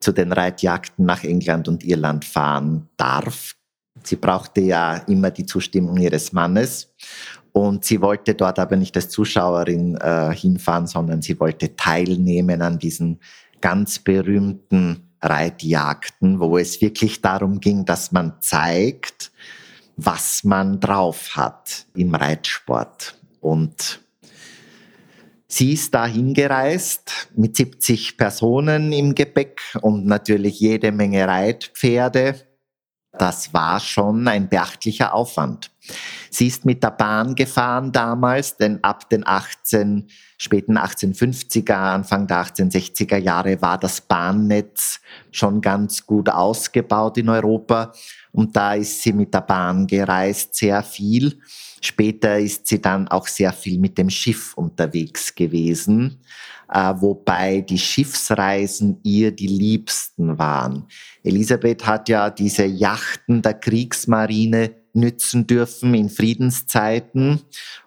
zu 0.00 0.12
den 0.12 0.32
Reitjagden 0.32 1.04
nach 1.04 1.22
England 1.22 1.68
und 1.68 1.84
Irland 1.84 2.24
fahren 2.24 2.88
darf. 2.96 3.57
Sie 4.04 4.16
brauchte 4.16 4.60
ja 4.60 4.96
immer 5.08 5.30
die 5.30 5.46
Zustimmung 5.46 5.96
ihres 5.98 6.32
Mannes 6.32 6.92
und 7.52 7.84
sie 7.84 8.00
wollte 8.00 8.34
dort 8.34 8.58
aber 8.58 8.76
nicht 8.76 8.96
als 8.96 9.08
Zuschauerin 9.08 9.96
äh, 9.96 10.32
hinfahren, 10.34 10.86
sondern 10.86 11.22
sie 11.22 11.38
wollte 11.40 11.74
teilnehmen 11.74 12.62
an 12.62 12.78
diesen 12.78 13.20
ganz 13.60 13.98
berühmten 13.98 15.08
Reitjagden, 15.20 16.38
wo 16.38 16.58
es 16.58 16.80
wirklich 16.80 17.20
darum 17.20 17.60
ging, 17.60 17.84
dass 17.84 18.12
man 18.12 18.34
zeigt, 18.40 19.32
was 19.96 20.44
man 20.44 20.78
drauf 20.78 21.30
hat 21.34 21.86
im 21.96 22.14
Reitsport. 22.14 23.18
Und 23.40 24.00
sie 25.48 25.72
ist 25.72 25.92
dahin 25.92 26.34
gereist 26.34 27.28
mit 27.34 27.56
70 27.56 28.16
Personen 28.16 28.92
im 28.92 29.14
Gepäck 29.14 29.60
und 29.82 30.06
natürlich 30.06 30.60
jede 30.60 30.92
Menge 30.92 31.26
Reitpferde. 31.26 32.47
Das 33.12 33.54
war 33.54 33.80
schon 33.80 34.28
ein 34.28 34.48
beachtlicher 34.48 35.14
Aufwand. 35.14 35.70
Sie 36.30 36.46
ist 36.46 36.66
mit 36.66 36.82
der 36.82 36.90
Bahn 36.90 37.34
gefahren 37.34 37.90
damals, 37.90 38.56
denn 38.56 38.84
ab 38.84 39.08
den 39.08 39.26
18, 39.26 40.08
späten 40.36 40.76
1850er, 40.76 41.72
Anfang 41.72 42.26
der 42.26 42.44
1860er 42.44 43.16
Jahre 43.16 43.62
war 43.62 43.78
das 43.78 44.02
Bahnnetz 44.02 45.00
schon 45.30 45.62
ganz 45.62 46.04
gut 46.04 46.28
ausgebaut 46.28 47.16
in 47.16 47.30
Europa. 47.30 47.92
Und 48.32 48.54
da 48.54 48.74
ist 48.74 49.02
sie 49.02 49.14
mit 49.14 49.32
der 49.32 49.40
Bahn 49.40 49.86
gereist, 49.86 50.54
sehr 50.54 50.82
viel. 50.82 51.40
Später 51.80 52.38
ist 52.38 52.66
sie 52.66 52.82
dann 52.82 53.08
auch 53.08 53.26
sehr 53.26 53.52
viel 53.52 53.78
mit 53.78 53.96
dem 53.96 54.10
Schiff 54.10 54.52
unterwegs 54.54 55.34
gewesen, 55.34 56.20
äh, 56.70 56.94
wobei 56.96 57.60
die 57.62 57.78
Schiffsreisen 57.78 59.00
ihr 59.02 59.32
die 59.32 59.46
liebsten 59.46 60.38
waren. 60.38 60.86
Elisabeth 61.22 61.86
hat 61.86 62.08
ja 62.08 62.30
diese 62.30 62.64
Yachten 62.64 63.42
der 63.42 63.54
Kriegsmarine 63.54 64.70
nützen 64.92 65.46
dürfen 65.46 65.94
in 65.94 66.08
Friedenszeiten 66.08 67.40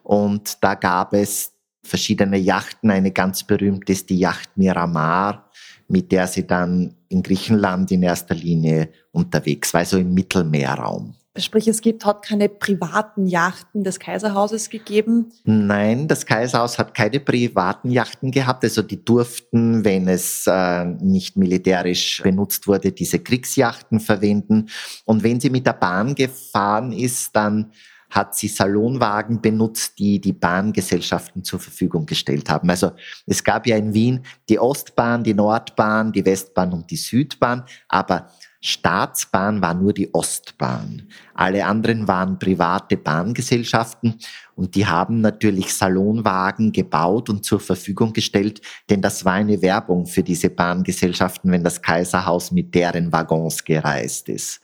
und 0.03 0.57
da 0.61 0.75
gab 0.75 1.13
es 1.13 1.53
verschiedene 1.83 2.37
Yachten. 2.37 2.91
Eine 2.91 3.11
ganz 3.11 3.43
berühmte 3.43 3.91
ist 3.91 4.09
die 4.09 4.19
Yacht 4.19 4.55
Miramar, 4.55 5.49
mit 5.87 6.11
der 6.11 6.27
sie 6.27 6.47
dann 6.47 6.95
in 7.09 7.21
Griechenland 7.21 7.91
in 7.91 8.03
erster 8.03 8.35
Linie 8.35 8.89
unterwegs 9.11 9.73
war, 9.73 9.79
also 9.79 9.97
im 9.97 10.13
Mittelmeerraum. 10.13 11.15
Sprich, 11.37 11.69
es 11.69 11.79
gibt, 11.79 12.05
hat 12.05 12.25
keine 12.25 12.49
privaten 12.49 13.25
Yachten 13.25 13.85
des 13.85 13.99
Kaiserhauses 13.99 14.69
gegeben? 14.69 15.31
Nein, 15.45 16.09
das 16.09 16.25
Kaiserhaus 16.25 16.77
hat 16.77 16.93
keine 16.93 17.21
privaten 17.21 17.89
Yachten 17.89 18.31
gehabt. 18.31 18.65
Also 18.65 18.81
die 18.81 19.05
durften, 19.05 19.85
wenn 19.85 20.09
es 20.09 20.45
äh, 20.45 20.83
nicht 20.83 21.37
militärisch 21.37 22.21
benutzt 22.21 22.67
wurde, 22.67 22.91
diese 22.91 23.19
Kriegsjachten 23.19 24.01
verwenden. 24.01 24.67
Und 25.05 25.23
wenn 25.23 25.39
sie 25.39 25.49
mit 25.49 25.65
der 25.65 25.73
Bahn 25.73 26.15
gefahren 26.15 26.91
ist, 26.91 27.33
dann 27.33 27.71
hat 28.09 28.35
sie 28.35 28.49
Salonwagen 28.49 29.41
benutzt, 29.41 29.97
die 29.99 30.19
die 30.19 30.33
Bahngesellschaften 30.33 31.45
zur 31.45 31.61
Verfügung 31.61 32.05
gestellt 32.05 32.49
haben. 32.49 32.69
Also 32.69 32.91
es 33.25 33.41
gab 33.41 33.65
ja 33.65 33.77
in 33.77 33.93
Wien 33.93 34.25
die 34.49 34.59
Ostbahn, 34.59 35.23
die 35.23 35.33
Nordbahn, 35.33 36.11
die 36.11 36.25
Westbahn 36.25 36.73
und 36.73 36.91
die 36.91 36.97
Südbahn, 36.97 37.63
aber 37.87 38.29
Staatsbahn 38.63 39.61
war 39.63 39.73
nur 39.73 39.91
die 39.91 40.13
Ostbahn. 40.13 41.07
Alle 41.33 41.65
anderen 41.65 42.07
waren 42.07 42.37
private 42.37 42.95
Bahngesellschaften 42.95 44.19
und 44.53 44.75
die 44.75 44.85
haben 44.85 45.19
natürlich 45.21 45.73
Salonwagen 45.73 46.71
gebaut 46.71 47.31
und 47.31 47.43
zur 47.43 47.59
Verfügung 47.59 48.13
gestellt, 48.13 48.61
denn 48.89 49.01
das 49.01 49.25
war 49.25 49.33
eine 49.33 49.63
Werbung 49.63 50.05
für 50.05 50.21
diese 50.21 50.51
Bahngesellschaften, 50.51 51.51
wenn 51.51 51.63
das 51.63 51.81
Kaiserhaus 51.81 52.51
mit 52.51 52.75
deren 52.75 53.11
Waggons 53.11 53.63
gereist 53.63 54.29
ist. 54.29 54.61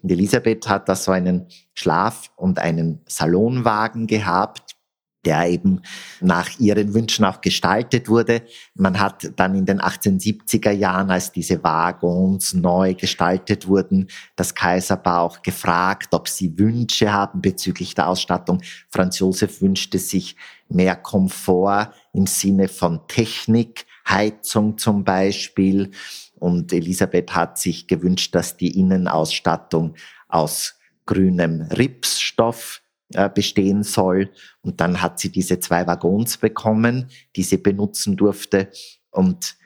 Und 0.00 0.12
Elisabeth 0.12 0.68
hat 0.68 0.88
da 0.88 0.94
so 0.94 1.10
einen 1.10 1.48
Schlaf- 1.74 2.30
und 2.36 2.60
einen 2.60 3.00
Salonwagen 3.06 4.06
gehabt 4.06 4.69
der 5.24 5.48
eben 5.48 5.82
nach 6.20 6.58
ihren 6.58 6.94
Wünschen 6.94 7.24
auch 7.24 7.40
gestaltet 7.40 8.08
wurde. 8.08 8.42
Man 8.74 8.98
hat 8.98 9.30
dann 9.36 9.54
in 9.54 9.66
den 9.66 9.80
1870er 9.80 10.70
Jahren, 10.70 11.10
als 11.10 11.30
diese 11.32 11.62
Waggons 11.62 12.54
neu 12.54 12.94
gestaltet 12.94 13.68
wurden, 13.68 14.08
das 14.36 14.54
Kaiserpaar 14.54 15.22
auch 15.22 15.42
gefragt, 15.42 16.08
ob 16.12 16.28
sie 16.28 16.58
Wünsche 16.58 17.12
haben 17.12 17.42
bezüglich 17.42 17.94
der 17.94 18.08
Ausstattung. 18.08 18.62
Franz 18.88 19.18
Josef 19.18 19.60
wünschte 19.60 19.98
sich 19.98 20.36
mehr 20.68 20.96
Komfort 20.96 21.92
im 22.12 22.26
Sinne 22.26 22.68
von 22.68 23.06
Technik, 23.06 23.86
Heizung 24.08 24.78
zum 24.78 25.04
Beispiel. 25.04 25.90
Und 26.38 26.72
Elisabeth 26.72 27.34
hat 27.34 27.58
sich 27.58 27.86
gewünscht, 27.86 28.34
dass 28.34 28.56
die 28.56 28.78
Innenausstattung 28.78 29.94
aus 30.28 30.76
grünem 31.04 31.62
Ripsstoff 31.62 32.82
bestehen 33.34 33.82
soll. 33.82 34.30
Und 34.62 34.80
dann 34.80 35.02
hat 35.02 35.18
sie 35.18 35.30
diese 35.30 35.60
zwei 35.60 35.86
Waggons 35.86 36.36
bekommen, 36.36 37.06
die 37.36 37.42
sie 37.42 37.56
benutzen 37.56 38.16
durfte. 38.16 38.70
Und 39.10 39.56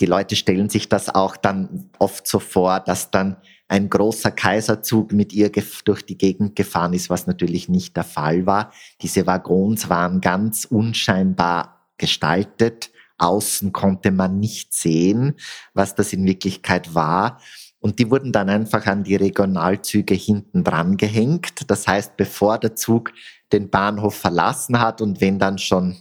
die 0.00 0.06
Leute 0.06 0.36
stellen 0.36 0.68
sich 0.68 0.88
das 0.88 1.08
auch 1.08 1.36
dann 1.36 1.90
oft 1.98 2.26
so 2.26 2.38
vor, 2.38 2.80
dass 2.80 3.10
dann 3.10 3.36
ein 3.68 3.88
großer 3.88 4.32
Kaiserzug 4.32 5.12
mit 5.12 5.32
ihr 5.32 5.50
durch 5.84 6.02
die 6.02 6.18
Gegend 6.18 6.56
gefahren 6.56 6.92
ist, 6.92 7.08
was 7.08 7.26
natürlich 7.26 7.68
nicht 7.68 7.96
der 7.96 8.04
Fall 8.04 8.44
war. 8.44 8.72
Diese 9.00 9.26
Waggons 9.26 9.88
waren 9.88 10.20
ganz 10.20 10.64
unscheinbar 10.64 11.86
gestaltet. 11.96 12.90
Außen 13.18 13.72
konnte 13.72 14.10
man 14.10 14.40
nicht 14.40 14.72
sehen, 14.74 15.36
was 15.74 15.94
das 15.94 16.12
in 16.12 16.24
Wirklichkeit 16.24 16.94
war. 16.94 17.38
Und 17.80 17.98
die 17.98 18.10
wurden 18.10 18.30
dann 18.30 18.50
einfach 18.50 18.86
an 18.86 19.04
die 19.04 19.16
Regionalzüge 19.16 20.14
hinten 20.14 20.64
dran 20.64 20.96
gehängt. 20.98 21.70
Das 21.70 21.88
heißt, 21.88 22.16
bevor 22.16 22.58
der 22.58 22.76
Zug 22.76 23.12
den 23.52 23.70
Bahnhof 23.70 24.14
verlassen 24.14 24.78
hat 24.78 25.00
und 25.00 25.20
wenn 25.20 25.38
dann 25.38 25.58
schon 25.58 25.96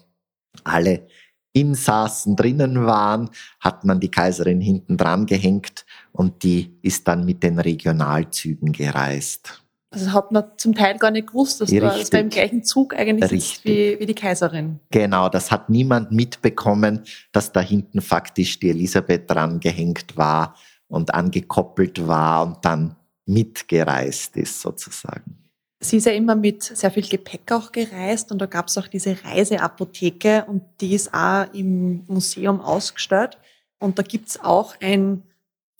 alle 0.64 1.08
Insassen 1.54 2.36
drinnen 2.36 2.86
waren, 2.86 3.30
hat 3.60 3.86
man 3.86 4.00
die 4.00 4.12
Kaiserin 4.12 4.62
hinten 4.62 4.98
dran 4.98 5.26
gehängt 5.26 5.86
und 6.12 6.44
die 6.44 6.78
ist 6.82 7.08
dann 7.08 7.26
mit 7.26 7.42
den 7.44 7.60
Regionalzügen 7.60 8.72
gereist. 8.72 9.64
Also 9.92 10.14
hat 10.14 10.32
man 10.32 10.44
zum 10.58 10.76
Teil 10.76 11.00
gar 11.00 11.10
nicht 11.10 11.30
gewusst, 11.30 11.62
dass 11.62 11.72
Richtig. 11.72 11.90
das 11.90 12.10
beim 12.12 12.30
gleichen 12.30 12.64
Zug 12.64 12.94
eigentlich 12.94 13.32
ist 13.32 13.66
wie, 13.66 14.00
wie 14.00 14.06
die 14.06 14.14
Kaiserin. 14.14 14.80
Genau, 14.92 15.30
das 15.30 15.50
hat 15.50 15.70
niemand 15.70 16.12
mitbekommen, 16.12 17.04
dass 17.32 17.52
da 17.52 17.62
hinten 17.62 18.02
faktisch 18.02 18.60
die 18.60 18.70
Elisabeth 18.70 19.30
dran 19.32 19.60
gehängt 19.60 20.16
war 20.16 20.56
und 20.90 21.14
angekoppelt 21.14 22.06
war 22.08 22.46
und 22.46 22.58
dann 22.66 22.96
mitgereist 23.26 24.36
ist 24.36 24.60
sozusagen. 24.60 25.38
Sie 25.82 25.98
ist 25.98 26.06
ja 26.06 26.12
immer 26.12 26.36
mit 26.36 26.64
sehr 26.64 26.92
viel 26.92 27.08
Gepäck 27.08 27.52
auch 27.54 27.72
gereist 27.72 28.32
und 28.34 28.40
da 28.40 28.48
gab 28.48 28.68
es 28.68 28.78
auch 28.78 28.88
diese 28.88 29.16
Reiseapotheke 29.24 30.44
und 30.46 30.64
die 30.82 30.94
ist 30.94 31.14
auch 31.14 31.46
im 31.54 32.04
Museum 32.08 32.60
ausgestellt. 32.60 33.38
Und 33.80 33.98
da 33.98 34.04
gibt 34.04 34.28
es 34.28 34.40
auch 34.44 34.76
ein 34.82 35.24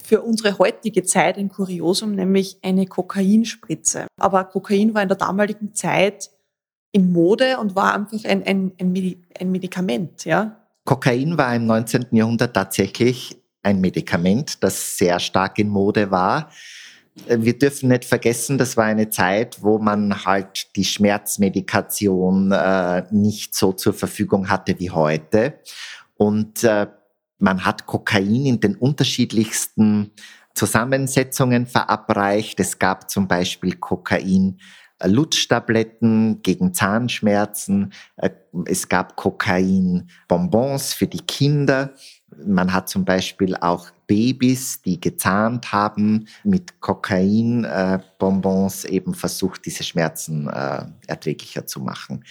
für 0.01 0.22
unsere 0.22 0.57
heutige 0.57 1.03
Zeit 1.03 1.38
ein 1.38 1.49
Kuriosum, 1.49 2.16
nämlich 2.16 2.57
eine 2.62 2.86
Kokainspritze. 2.86 4.07
Aber 4.18 4.45
Kokain 4.45 4.93
war 4.93 5.01
in 5.01 5.10
der 5.10 5.18
damaligen 5.18 5.74
Zeit 5.74 6.32
in 6.93 7.12
Mode 7.12 7.60
und 7.60 7.76
war 7.76 7.93
einfach 7.93 8.24
ein, 8.24 8.43
ein, 8.43 8.72
ein 8.80 9.51
Medikament. 9.51 10.24
Ja? 10.24 10.66
Kokain 10.86 11.38
war 11.38 11.53
im 11.53 11.66
19. 11.66 12.07
Jahrhundert 12.12 12.53
tatsächlich 12.53 13.38
ein 13.70 13.82
Medikament, 13.82 14.63
das 14.63 14.97
sehr 14.97 15.20
stark 15.20 15.59
in 15.59 15.70
Mode 15.70 16.11
war. 16.11 16.51
Wir 17.28 17.57
dürfen 17.57 17.89
nicht 17.89 18.05
vergessen, 18.05 18.57
das 18.57 18.78
war 18.78 18.86
eine 18.86 19.09
Zeit, 19.09 19.61
wo 19.61 19.78
man 19.78 20.26
halt 20.26 20.76
die 20.76 20.86
Schmerzmedikation 20.86 22.51
äh, 22.51 23.03
nicht 23.11 23.55
so 23.55 23.74
zur 23.74 23.93
Verfügung 23.93 24.49
hatte 24.49 24.80
wie 24.80 24.89
heute. 24.89 25.59
Und 26.15 26.63
äh, 26.63 26.88
man 27.39 27.65
hat 27.65 27.86
Kokain 27.86 28.45
in 28.45 28.59
den 28.59 28.76
unterschiedlichsten 28.76 30.11
Zusammensetzungen 30.53 31.67
verabreicht. 31.67 32.59
Es 32.59 32.80
gab 32.80 33.09
zum 33.09 33.28
Beispiel 33.28 33.76
Kokain 33.76 34.59
Lutschtabletten 35.03 36.41
gegen 36.41 36.74
Zahnschmerzen. 36.74 37.93
Äh, 38.17 38.32
es 38.65 38.89
gab 38.89 39.15
Kokain-Bonbons 39.15 40.93
für 40.93 41.07
die 41.07 41.22
Kinder. 41.22 41.93
Man 42.46 42.74
hat 42.74 42.90
zum 42.90 43.06
Beispiel 43.06 43.56
auch 43.56 43.92
Babys, 44.08 44.82
die 44.82 45.00
gezahnt 45.00 45.72
haben, 45.72 46.28
mit 46.44 46.82
Kokain-Bonbons 46.82 48.84
eben 48.86 49.14
versucht, 49.14 49.66
diese 49.66 49.84
Schmerzen 49.84 50.48
äh, 50.48 50.86
erträglicher 51.08 51.66
zu 51.66 51.80
machen. 51.80 52.26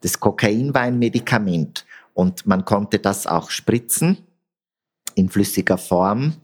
Das 0.00 0.20
Kokain 0.20 0.74
war 0.74 0.82
ein 0.82 0.98
Medikament 0.98 1.86
und 2.14 2.46
man 2.46 2.64
konnte 2.64 2.98
das 2.98 3.26
auch 3.26 3.50
spritzen 3.50 4.18
in 5.14 5.28
flüssiger 5.28 5.78
Form. 5.78 6.34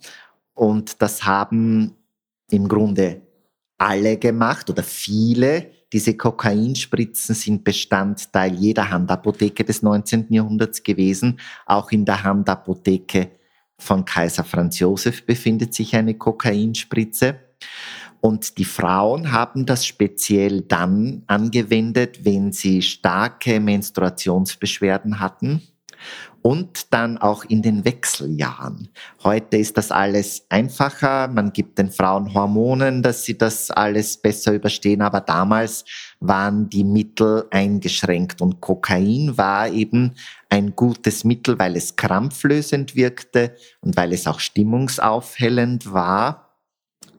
Und 0.54 1.02
das 1.02 1.24
haben 1.24 1.96
im 2.50 2.68
Grunde 2.68 3.22
alle 3.78 4.18
gemacht 4.18 4.70
oder 4.70 4.82
viele. 4.82 5.70
Diese 5.92 6.16
Kokainspritzen 6.16 7.34
sind 7.34 7.64
Bestandteil 7.64 8.54
jeder 8.54 8.90
Handapotheke 8.90 9.64
des 9.64 9.82
19. 9.82 10.26
Jahrhunderts 10.30 10.82
gewesen. 10.82 11.40
Auch 11.66 11.90
in 11.90 12.04
der 12.04 12.22
Handapotheke 12.22 13.30
von 13.78 14.04
Kaiser 14.04 14.44
Franz 14.44 14.78
Josef 14.78 15.26
befindet 15.26 15.74
sich 15.74 15.96
eine 15.96 16.14
Kokainspritze. 16.14 17.40
Und 18.20 18.58
die 18.58 18.66
Frauen 18.66 19.32
haben 19.32 19.64
das 19.64 19.86
speziell 19.86 20.60
dann 20.60 21.22
angewendet, 21.26 22.24
wenn 22.24 22.52
sie 22.52 22.82
starke 22.82 23.58
Menstruationsbeschwerden 23.60 25.20
hatten 25.20 25.62
und 26.42 26.92
dann 26.92 27.18
auch 27.18 27.44
in 27.44 27.62
den 27.62 27.84
Wechseljahren. 27.84 28.88
Heute 29.22 29.58
ist 29.58 29.76
das 29.76 29.90
alles 29.90 30.46
einfacher, 30.48 31.28
man 31.28 31.52
gibt 31.52 31.78
den 31.78 31.90
Frauen 31.90 32.32
Hormonen, 32.32 33.02
dass 33.02 33.24
sie 33.24 33.36
das 33.36 33.70
alles 33.70 34.16
besser 34.16 34.52
überstehen, 34.52 35.02
aber 35.02 35.20
damals 35.20 35.84
waren 36.20 36.68
die 36.68 36.84
Mittel 36.84 37.46
eingeschränkt 37.50 38.40
und 38.40 38.60
Kokain 38.60 39.36
war 39.36 39.68
eben 39.68 40.14
ein 40.48 40.74
gutes 40.74 41.24
Mittel, 41.24 41.58
weil 41.58 41.76
es 41.76 41.96
krampflösend 41.96 42.96
wirkte 42.96 43.54
und 43.80 43.96
weil 43.96 44.12
es 44.12 44.26
auch 44.26 44.40
stimmungsaufhellend 44.40 45.92
war. 45.92 46.49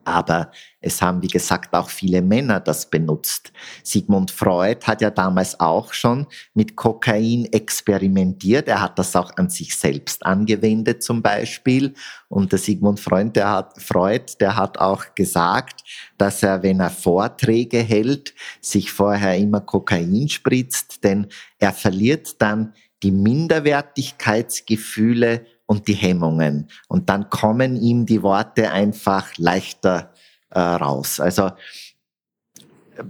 Aber 0.04 0.50
es 0.80 1.00
haben, 1.00 1.22
wie 1.22 1.28
gesagt, 1.28 1.74
auch 1.74 1.88
viele 1.88 2.22
Männer 2.22 2.60
das 2.60 2.90
benutzt. 2.90 3.52
Sigmund 3.84 4.30
Freud 4.30 4.80
hat 4.84 5.00
ja 5.00 5.10
damals 5.10 5.58
auch 5.60 5.92
schon 5.92 6.26
mit 6.54 6.76
Kokain 6.76 7.46
experimentiert. 7.52 8.68
Er 8.68 8.80
hat 8.80 8.98
das 8.98 9.14
auch 9.14 9.36
an 9.36 9.48
sich 9.48 9.76
selbst 9.76 10.26
angewendet 10.26 11.02
zum 11.02 11.22
Beispiel. 11.22 11.94
Und 12.28 12.52
der 12.52 12.58
Sigmund 12.58 13.00
Freud, 13.00 13.32
der 13.34 13.50
hat, 13.50 13.80
Freud, 13.80 14.34
der 14.40 14.56
hat 14.56 14.78
auch 14.78 15.14
gesagt, 15.14 15.82
dass 16.18 16.42
er, 16.42 16.62
wenn 16.62 16.80
er 16.80 16.90
Vorträge 16.90 17.78
hält, 17.78 18.34
sich 18.60 18.90
vorher 18.90 19.36
immer 19.36 19.60
Kokain 19.60 20.28
spritzt, 20.28 21.04
denn 21.04 21.28
er 21.58 21.72
verliert 21.72 22.42
dann 22.42 22.74
die 23.02 23.10
Minderwertigkeitsgefühle 23.10 25.46
und 25.66 25.88
die 25.88 25.94
Hemmungen. 25.94 26.68
Und 26.88 27.08
dann 27.08 27.30
kommen 27.30 27.76
ihm 27.76 28.06
die 28.06 28.22
Worte 28.22 28.70
einfach 28.70 29.36
leichter 29.38 30.12
äh, 30.50 30.60
raus. 30.60 31.20
Also 31.20 31.50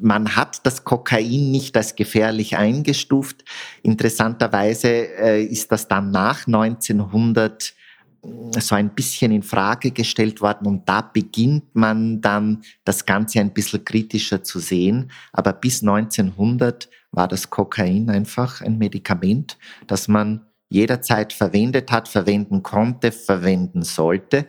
man 0.00 0.36
hat 0.36 0.64
das 0.64 0.84
Kokain 0.84 1.50
nicht 1.50 1.76
als 1.76 1.96
gefährlich 1.96 2.57
eingestuft. 2.57 3.44
Interessanterweise 3.82 4.88
äh, 4.88 5.42
ist 5.42 5.72
das 5.72 5.88
dann 5.88 6.11
nach 6.11 6.46
1900 6.46 7.74
äh, 8.22 8.61
so 8.61 8.74
ein 8.74 8.94
bisschen 8.94 9.32
in 9.32 9.42
Frage 9.42 9.90
gestellt 9.90 10.40
worden 10.40 10.66
und 10.66 10.88
da 10.88 11.00
beginnt 11.00 11.74
man 11.74 12.20
dann 12.20 12.62
das 12.84 13.07
Ganze 13.07 13.40
ein 13.40 13.53
bisschen 13.53 13.84
kritischer 13.84 14.44
zu 14.44 14.61
sehen. 14.61 15.11
Aber 15.32 15.53
bis 15.53 15.82
1900 15.82 16.88
war 17.11 17.28
das 17.28 17.50
Kokain 17.50 18.09
einfach 18.09 18.61
ein 18.61 18.78
Medikament, 18.78 19.59
das 19.86 20.09
man 20.09 20.46
jederzeit 20.73 21.33
verwendet 21.33 21.91
hat, 21.93 22.09
verwenden 22.09 22.62
konnte, 22.62 23.12
verwenden 23.12 23.83
sollte. 23.83 24.47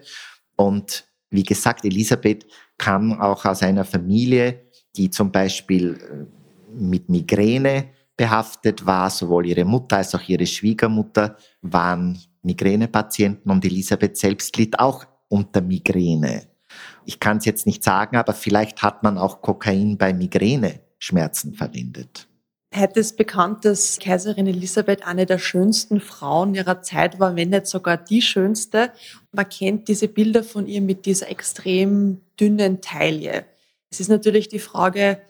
Und 0.56 1.06
wie 1.30 1.44
gesagt, 1.44 1.84
Elisabeth 1.86 2.46
kam 2.78 3.20
auch 3.20 3.46
aus 3.46 3.62
einer 3.62 3.86
Familie, 3.86 4.62
die 4.96 5.10
zum 5.10 5.32
Beispiel 5.32 6.00
äh, 6.00 6.26
mit 6.74 7.10
Migräne 7.10 7.90
behaftet 8.16 8.86
war. 8.86 9.10
Sowohl 9.10 9.48
ihre 9.48 9.66
Mutter 9.66 9.98
als 9.98 10.16
auch 10.16 10.28
ihre 10.28 10.46
Schwiegermutter 10.46 11.38
waren 11.62 12.20
Migränepatienten 12.44 13.52
und 13.52 13.66
Elisabeth 13.66 14.18
selbst 14.18 14.56
litt 14.58 14.80
auch 14.80 15.06
unter 15.28 15.62
Migräne. 15.62 16.48
Ich 17.06 17.20
kann 17.20 17.38
es 17.38 17.46
jetzt 17.46 17.66
nicht 17.66 17.84
sagen, 17.84 18.18
aber 18.18 18.34
vielleicht 18.34 18.82
hat 18.82 19.04
man 19.04 19.18
auch 19.18 19.42
Kokain 19.42 19.98
bei 19.98 20.14
Migräneschmerzen 20.14 21.54
verwendet. 21.54 22.28
Heute 22.76 23.02
ist 23.02 23.18
bekannt, 23.18 23.66
dass 23.66 24.00
Kaiserin 24.00 24.48
Elisabeth 24.48 25.06
eine 25.06 25.28
der 25.28 25.38
schönsten 25.38 26.00
Frauen 26.00 26.56
ihrer 26.56 26.82
Zeit 26.82 27.20
war, 27.20 27.36
wenn 27.36 27.50
nicht 27.50 27.68
sogar 27.68 27.98
die 27.98 28.22
schönste. 28.22 28.92
Man 29.32 29.48
kennt 29.48 29.88
diese 29.90 30.08
Bilder 30.08 30.44
von 30.44 30.66
ihr 30.66 30.82
mit 30.82 31.06
dieser 31.06 31.30
extrem 31.30 32.22
dünnen 32.40 32.82
Taille. 32.82 33.46
Es 33.92 34.00
ist 34.00 34.08
natürlich 34.10 34.48
die 34.48 34.58
Frage, 34.58 35.22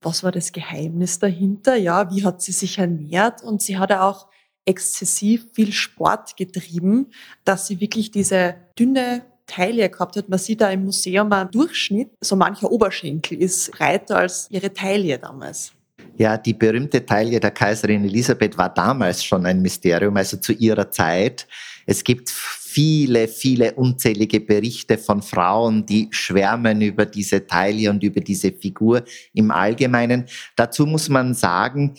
was 0.00 0.24
war 0.24 0.32
das 0.32 0.52
Geheimnis 0.52 1.18
dahinter? 1.18 1.76
Ja, 1.76 2.10
wie 2.10 2.24
hat 2.24 2.40
sie 2.40 2.52
sich 2.52 2.78
ernährt? 2.78 3.42
Und 3.42 3.60
sie 3.60 3.76
hat 3.76 3.92
auch 3.92 4.26
exzessiv 4.64 5.48
viel 5.52 5.72
Sport 5.72 6.38
getrieben, 6.38 7.10
dass 7.44 7.66
sie 7.66 7.80
wirklich 7.80 8.12
diese 8.12 8.54
dünne 8.78 9.26
Taille 9.46 9.90
gehabt 9.90 10.16
hat. 10.16 10.30
Man 10.30 10.38
sieht 10.38 10.62
da 10.62 10.70
im 10.70 10.86
Museum 10.86 11.30
einen 11.32 11.50
Durchschnitt, 11.50 12.12
so 12.22 12.34
mancher 12.34 12.72
Oberschenkel 12.72 13.42
ist 13.42 13.72
breiter 13.72 14.16
als 14.16 14.48
ihre 14.50 14.72
Taille 14.72 15.18
damals. 15.18 15.75
Ja, 16.16 16.36
die 16.36 16.54
berühmte 16.54 17.04
Taille 17.04 17.40
der 17.40 17.50
Kaiserin 17.50 18.04
Elisabeth 18.04 18.56
war 18.56 18.72
damals 18.72 19.24
schon 19.24 19.44
ein 19.46 19.60
Mysterium, 19.60 20.16
also 20.16 20.36
zu 20.36 20.52
ihrer 20.52 20.90
Zeit. 20.90 21.46
Es 21.86 22.02
gibt 22.02 22.30
viele, 22.30 23.28
viele 23.28 23.72
unzählige 23.74 24.40
Berichte 24.40 24.98
von 24.98 25.22
Frauen, 25.22 25.86
die 25.86 26.08
schwärmen 26.10 26.82
über 26.82 27.06
diese 27.06 27.46
Taille 27.46 27.90
und 27.90 28.02
über 28.02 28.20
diese 28.20 28.52
Figur 28.52 29.02
im 29.32 29.50
Allgemeinen. 29.50 30.26
Dazu 30.56 30.84
muss 30.84 31.08
man 31.08 31.34
sagen, 31.34 31.94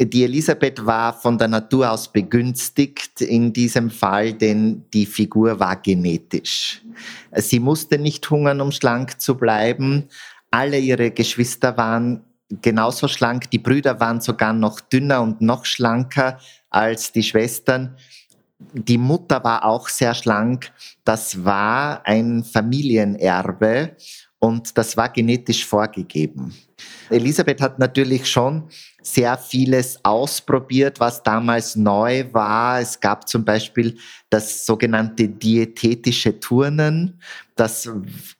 die 0.00 0.24
Elisabeth 0.24 0.86
war 0.86 1.12
von 1.12 1.36
der 1.36 1.48
Natur 1.48 1.90
aus 1.90 2.10
begünstigt 2.12 3.20
in 3.20 3.52
diesem 3.52 3.90
Fall, 3.90 4.32
denn 4.32 4.84
die 4.94 5.06
Figur 5.06 5.58
war 5.58 5.76
genetisch. 5.76 6.82
Sie 7.34 7.58
musste 7.58 7.98
nicht 7.98 8.30
hungern, 8.30 8.60
um 8.60 8.70
schlank 8.70 9.20
zu 9.20 9.36
bleiben. 9.36 10.04
Alle 10.50 10.78
ihre 10.78 11.10
Geschwister 11.10 11.76
waren 11.76 12.22
genauso 12.50 13.08
schlank. 13.08 13.50
Die 13.50 13.58
Brüder 13.58 14.00
waren 14.00 14.20
sogar 14.20 14.52
noch 14.52 14.80
dünner 14.80 15.22
und 15.22 15.40
noch 15.40 15.64
schlanker 15.64 16.38
als 16.70 17.12
die 17.12 17.22
Schwestern. 17.22 17.96
Die 18.72 18.98
Mutter 18.98 19.42
war 19.44 19.64
auch 19.64 19.88
sehr 19.88 20.14
schlank. 20.14 20.72
Das 21.04 21.44
war 21.44 22.04
ein 22.06 22.42
Familienerbe 22.42 23.96
und 24.40 24.76
das 24.76 24.96
war 24.96 25.08
genetisch 25.08 25.64
vorgegeben. 25.64 26.54
Elisabeth 27.10 27.60
hat 27.60 27.78
natürlich 27.78 28.28
schon 28.28 28.68
sehr 29.02 29.36
vieles 29.38 29.98
ausprobiert, 30.04 31.00
was 31.00 31.22
damals 31.22 31.76
neu 31.76 32.24
war. 32.32 32.80
Es 32.80 33.00
gab 33.00 33.28
zum 33.28 33.44
Beispiel 33.44 33.96
das 34.28 34.66
sogenannte 34.66 35.28
diätetische 35.28 36.38
Turnen. 36.38 37.20
Das 37.56 37.90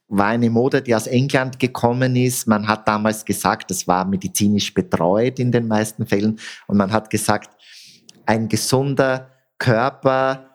war 0.09 0.29
eine 0.29 0.51
Mode, 0.51 0.83
die 0.83 0.95
aus 0.95 1.07
England 1.07 1.59
gekommen 1.59 2.17
ist. 2.17 2.47
Man 2.47 2.67
hat 2.67 2.89
damals 2.89 3.25
gesagt, 3.25 3.71
das 3.71 3.87
war 3.87 4.05
medizinisch 4.05 4.73
betreut 4.73 5.39
in 5.39 5.53
den 5.53 5.69
meisten 5.69 6.07
Fällen. 6.07 6.39
Und 6.67 6.79
man 6.79 6.93
hat 6.93 7.11
gesagt, 7.11 7.51
ein 8.27 8.49
gesunder 8.49 9.31
Körper 9.59 10.55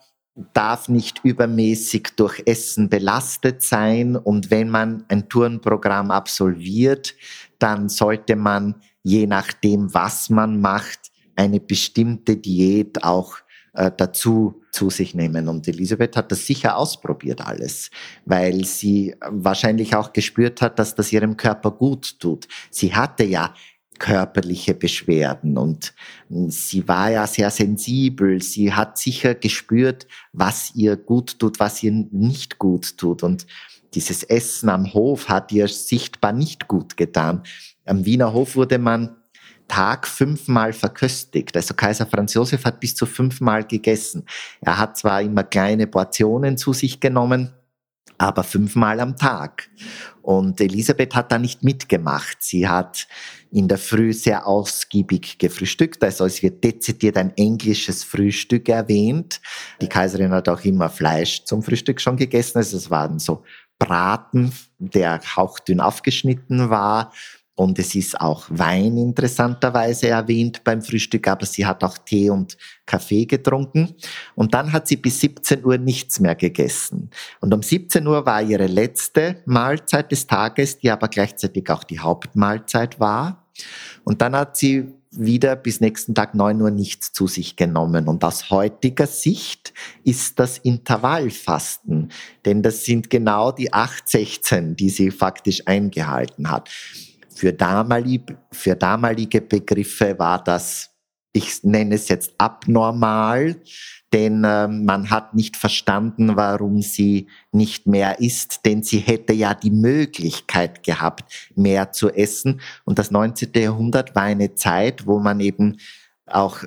darf 0.54 0.90
nicht 0.90 1.22
übermäßig 1.24 2.10
durch 2.16 2.42
Essen 2.46 2.90
belastet 2.90 3.62
sein. 3.62 4.16
Und 4.16 4.50
wenn 4.50 4.70
man 4.70 5.06
ein 5.08 5.30
Turnprogramm 5.30 6.10
absolviert, 6.10 7.14
dann 7.60 7.90
sollte 7.90 8.36
man, 8.36 8.76
je 9.04 9.28
nachdem, 9.28 9.94
was 9.94 10.30
man 10.30 10.60
macht, 10.60 11.12
eine 11.36 11.60
bestimmte 11.60 12.38
Diät 12.38 13.04
auch 13.04 13.38
äh, 13.74 13.92
dazu 13.96 14.63
zu 14.74 14.90
sich 14.90 15.14
nehmen. 15.14 15.48
Und 15.48 15.68
Elisabeth 15.68 16.18
hat 16.18 16.32
das 16.32 16.46
sicher 16.46 16.78
ausprobiert 16.78 17.42
alles, 17.42 17.92
weil 18.26 18.66
sie 18.66 19.16
wahrscheinlich 19.26 19.96
auch 19.96 20.12
gespürt 20.12 20.62
hat, 20.62 20.80
dass 20.80 20.96
das 20.96 21.14
ihrem 21.14 21.38
Körper 21.38 21.72
gut 21.72 22.20
tut. 22.20 22.48
Sie 22.72 22.94
hatte 22.94 23.24
ja 23.24 23.54
körperliche 24.00 24.74
Beschwerden 24.74 25.58
und 25.58 25.94
sie 26.48 26.88
war 26.88 27.12
ja 27.12 27.28
sehr 27.28 27.52
sensibel. 27.52 28.42
Sie 28.42 28.74
hat 28.74 28.98
sicher 28.98 29.36
gespürt, 29.36 30.08
was 30.34 30.74
ihr 30.76 30.98
gut 30.98 31.38
tut, 31.40 31.60
was 31.60 31.84
ihr 31.84 31.92
nicht 31.92 32.58
gut 32.58 32.98
tut 32.98 33.24
und 33.24 33.46
dieses 33.94 34.24
Essen 34.24 34.70
am 34.70 34.94
Hof 34.94 35.30
hat 35.30 35.52
ihr 35.52 35.68
sichtbar 35.68 36.34
nicht 36.34 36.68
gut 36.68 36.98
getan. 36.98 37.44
Am 37.86 38.06
Wiener 38.06 38.34
Hof 38.34 38.56
wurde 38.56 38.80
man 38.80 39.16
Tag 39.74 40.08
fünfmal 40.08 40.72
verköstigt. 40.72 41.56
Also 41.56 41.74
Kaiser 41.74 42.06
Franz 42.06 42.36
Josef 42.36 42.64
hat 42.64 42.80
bis 42.80 42.94
zu 42.94 43.08
fünfmal 43.08 43.64
gegessen. 43.64 44.24
Er 44.62 44.78
hat 44.78 44.98
zwar 45.00 45.20
immer 45.24 45.44
kleine 45.44 45.88
Portionen 45.88 46.58
zu 46.58 46.74
sich 46.74 47.00
genommen, 47.00 47.52
aber 48.20 48.44
fünfmal 48.44 49.00
am 49.00 49.18
Tag. 49.18 49.72
Und 50.22 50.62
Elisabeth 50.62 51.16
hat 51.16 51.32
da 51.32 51.40
nicht 51.40 51.64
mitgemacht. 51.64 52.38
Sie 52.42 52.68
hat 52.68 53.08
in 53.50 53.68
der 53.68 53.80
Früh 53.80 54.14
sehr 54.14 54.46
ausgiebig 54.46 55.40
gefrühstückt. 55.40 56.04
Also 56.04 56.26
es 56.26 56.44
wird 56.44 56.64
dezidiert 56.64 57.18
ein 57.18 57.36
englisches 57.36 58.04
Frühstück 58.04 58.70
erwähnt. 58.70 59.42
Die 59.82 59.90
Kaiserin 59.90 60.34
hat 60.34 60.50
auch 60.50 60.64
immer 60.64 60.90
Fleisch 60.90 61.46
zum 61.46 61.64
Frühstück 61.64 62.00
schon 62.00 62.18
gegessen. 62.18 62.60
Also 62.60 62.78
es 62.78 62.92
waren 62.92 63.18
so 63.18 63.44
Braten, 63.80 64.54
der 64.78 65.20
hauchdünn 65.36 65.82
aufgeschnitten 65.82 66.70
war. 66.70 67.12
Und 67.56 67.78
es 67.78 67.94
ist 67.94 68.20
auch 68.20 68.46
Wein 68.50 68.98
interessanterweise 68.98 70.08
erwähnt 70.08 70.64
beim 70.64 70.82
Frühstück, 70.82 71.28
aber 71.28 71.46
sie 71.46 71.66
hat 71.66 71.84
auch 71.84 72.00
Tee 72.00 72.32
und 72.32 72.58
Kaffee 72.88 73.26
getrunken. 73.26 73.94
Und 74.34 74.56
dann 74.56 74.74
hat 74.74 74.88
sie 74.88 74.98
bis 74.98 75.20
17 75.20 75.64
Uhr 75.64 75.78
nichts 75.78 76.20
mehr 76.20 76.36
gegessen. 76.36 77.12
Und 77.42 77.54
um 77.54 77.62
17 77.62 78.06
Uhr 78.08 78.26
war 78.26 78.42
ihre 78.42 78.66
letzte 78.66 79.44
Mahlzeit 79.46 80.12
des 80.12 80.26
Tages, 80.26 80.80
die 80.80 80.90
aber 80.90 81.08
gleichzeitig 81.10 81.70
auch 81.70 81.84
die 81.84 82.00
Hauptmahlzeit 82.00 83.00
war. 83.00 83.46
Und 84.04 84.22
dann 84.24 84.36
hat 84.36 84.58
sie 84.58 84.92
wieder 85.12 85.56
bis 85.56 85.80
nächsten 85.80 86.16
Tag 86.16 86.34
9 86.34 86.60
Uhr 86.62 86.72
nichts 86.72 87.12
zu 87.12 87.28
sich 87.28 87.56
genommen. 87.56 88.08
Und 88.08 88.24
aus 88.24 88.50
heutiger 88.50 89.08
Sicht 89.08 89.74
ist 90.04 90.40
das 90.40 90.58
Intervallfasten, 90.58 92.12
denn 92.46 92.64
das 92.64 92.86
sind 92.86 93.10
genau 93.10 93.52
die 93.52 93.72
816, 93.72 94.76
die 94.76 94.90
sie 94.90 95.12
faktisch 95.12 95.68
eingehalten 95.68 96.50
hat. 96.50 96.70
Für 97.36 97.54
damalige, 97.54 98.38
für 98.52 98.76
damalige 98.76 99.42
Begriffe 99.42 100.18
war 100.20 100.44
das, 100.44 100.92
ich 101.34 101.64
nenne 101.64 101.96
es 101.96 102.10
jetzt 102.10 102.34
abnormal, 102.38 103.56
denn 104.14 104.44
äh, 104.44 104.68
man 104.68 105.10
hat 105.10 105.34
nicht 105.34 105.58
verstanden, 105.58 106.36
warum 106.36 106.84
sie 106.84 107.28
nicht 107.52 107.88
mehr 107.88 108.20
isst, 108.20 108.64
denn 108.66 108.84
sie 108.84 109.00
hätte 109.00 109.34
ja 109.34 109.56
die 109.56 109.72
Möglichkeit 109.72 110.84
gehabt, 110.84 111.52
mehr 111.56 111.92
zu 111.92 112.12
essen. 112.12 112.62
Und 112.86 113.00
das 113.00 113.10
19. 113.10 113.52
Jahrhundert 113.56 114.16
war 114.16 114.24
eine 114.24 114.54
Zeit, 114.54 115.08
wo 115.08 115.20
man 115.20 115.40
eben 115.40 115.78
auch 116.28 116.60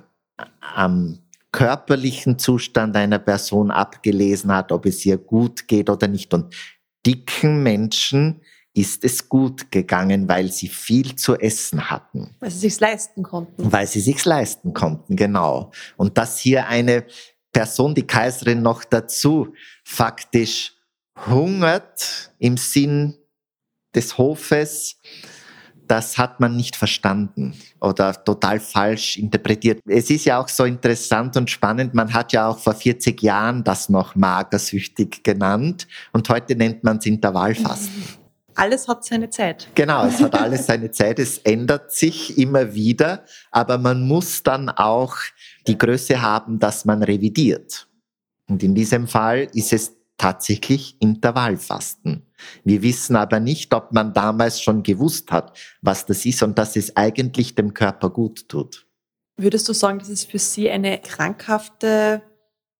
am 0.61 1.21
körperlichen 1.53 2.39
Zustand 2.39 2.97
einer 2.97 3.21
Person 3.21 3.71
abgelesen 3.71 4.53
hat, 4.53 4.73
ob 4.73 4.85
es 4.85 5.07
ihr 5.07 5.17
gut 5.17 5.69
geht 5.69 5.89
oder 5.89 6.09
nicht. 6.09 6.35
Und 6.35 6.53
dicken 7.07 7.63
Menschen 7.63 8.43
ist 8.77 9.05
es 9.05 9.27
gut 9.27 9.73
gegangen, 9.73 10.29
weil 10.29 10.53
sie 10.53 10.69
viel 10.69 11.17
zu 11.17 11.35
essen 11.35 11.91
hatten. 11.91 12.37
Weil 12.41 12.51
sie 12.51 12.59
sich's 12.59 12.79
leisten 12.79 13.23
konnten. 13.23 13.73
Weil 13.73 13.87
sie 13.87 14.01
sich's 14.01 14.27
leisten 14.27 14.75
konnten, 14.75 15.17
genau. 15.17 15.73
Und 15.97 16.19
dass 16.19 16.39
hier 16.39 16.67
eine 16.69 17.07
Person, 17.53 17.95
die 17.95 18.07
Kaiserin 18.07 18.61
noch 18.61 18.85
dazu, 18.85 19.55
faktisch 19.83 20.75
hungert 21.27 22.31
im 22.39 22.59
Sinn 22.59 23.17
des 23.95 24.19
Hofes, 24.19 24.97
das 25.89 26.19
hat 26.19 26.41
man 26.41 26.55
nicht 26.55 26.77
verstanden 26.77 27.55
oder 27.81 28.13
total 28.25 28.61
falsch 28.61 29.17
interpretiert. 29.17 29.81
Es 29.87 30.11
ist 30.11 30.27
ja 30.27 30.39
auch 30.39 30.49
so 30.49 30.65
interessant 30.65 31.35
und 31.39 31.49
spannend, 31.49 31.95
man 31.95 32.13
hat 32.13 32.35
ja 32.35 32.49
auch 32.49 32.59
vor 32.59 32.75
40 32.75 33.23
Jahren 33.23 33.65
das 33.65 33.89
noch 33.89 34.17
magersüchtig 34.17 35.23
genannt 35.23 35.87
und 36.13 36.29
heute 36.29 36.57
nennt 36.57 36.85
man 36.85 36.99
es 36.99 37.07
Intervallfasten. 37.07 38.26
Alles 38.57 38.89
hat 38.89 39.05
seine 39.05 39.29
Zeit. 39.29 39.69
Genau, 39.75 40.07
es 40.07 40.21
hat 40.21 40.35
alles 40.35 40.67
seine 40.67 40.91
Zeit, 40.91 41.19
es 41.19 41.39
ändert 41.39 41.93
sich 41.93 42.39
immer 42.39 42.75
wieder, 42.75 43.25
aber 43.51 43.77
man 43.77 44.09
muss 44.09 44.43
dann 44.43 44.71
auch 44.71 45.17
die 45.67 45.77
Größe 45.77 46.23
haben, 46.23 46.59
dass 46.59 46.85
man 46.87 47.03
revidiert. 47.03 47.87
Und 48.49 48.63
in 48.63 48.75
diesem 48.75 49.09
Fall 49.09 49.49
ist 49.53 49.73
es 49.73 49.93
tatsächlich 50.17 50.97
Intervallfasten. 51.01 52.23
Wir 52.65 52.83
wissen 52.83 53.17
aber 53.17 53.41
nicht, 53.41 53.75
ob 53.75 53.93
man 53.93 54.15
damals 54.15 54.63
schon 54.63 54.83
gewusst 54.83 55.31
hat, 55.31 55.57
was 55.83 56.07
das 56.07 56.25
ist 56.25 56.43
und 56.43 56.59
dass 56.59 56.77
es 56.77 56.97
eigentlich 56.97 57.55
dem 57.55 57.75
Körper 57.75 58.11
gut 58.11 58.49
tut. 58.49 58.87
Würdest 59.37 59.69
du 59.69 59.75
sagen, 59.75 59.99
dass 59.99 60.09
es 60.09 60.25
für 60.25 60.39
Sie 60.39 60.71
eine 60.71 60.99
krankhafte 60.99 62.23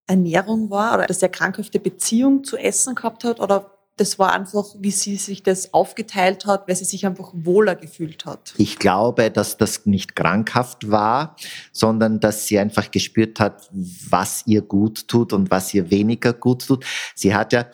Ernährung 0.07 0.71
war 0.71 0.95
oder 0.95 1.05
dass 1.05 1.21
er 1.21 1.29
krankhafte 1.29 1.79
Beziehung 1.79 2.43
zu 2.43 2.57
Essen 2.57 2.95
gehabt 2.95 3.23
hat 3.23 3.39
oder 3.39 3.76
das 3.97 4.19
war 4.19 4.31
einfach, 4.31 4.65
wie 4.79 4.91
sie 4.91 5.15
sich 5.17 5.43
das 5.43 5.73
aufgeteilt 5.73 6.45
hat, 6.45 6.67
weil 6.67 6.75
sie 6.75 6.85
sich 6.85 7.05
einfach 7.05 7.31
wohler 7.33 7.75
gefühlt 7.75 8.25
hat. 8.25 8.53
Ich 8.57 8.77
glaube, 8.77 9.31
dass 9.31 9.57
das 9.57 9.85
nicht 9.85 10.15
krankhaft 10.15 10.89
war, 10.89 11.35
sondern 11.71 12.19
dass 12.19 12.47
sie 12.47 12.59
einfach 12.59 12.91
gespürt 12.91 13.39
hat, 13.39 13.67
was 13.71 14.43
ihr 14.45 14.61
gut 14.61 15.07
tut 15.07 15.33
und 15.33 15.49
was 15.49 15.73
ihr 15.73 15.89
weniger 15.89 16.31
gut 16.31 16.65
tut. 16.67 16.85
Sie 17.15 17.33
hat 17.33 17.53
ja 17.53 17.65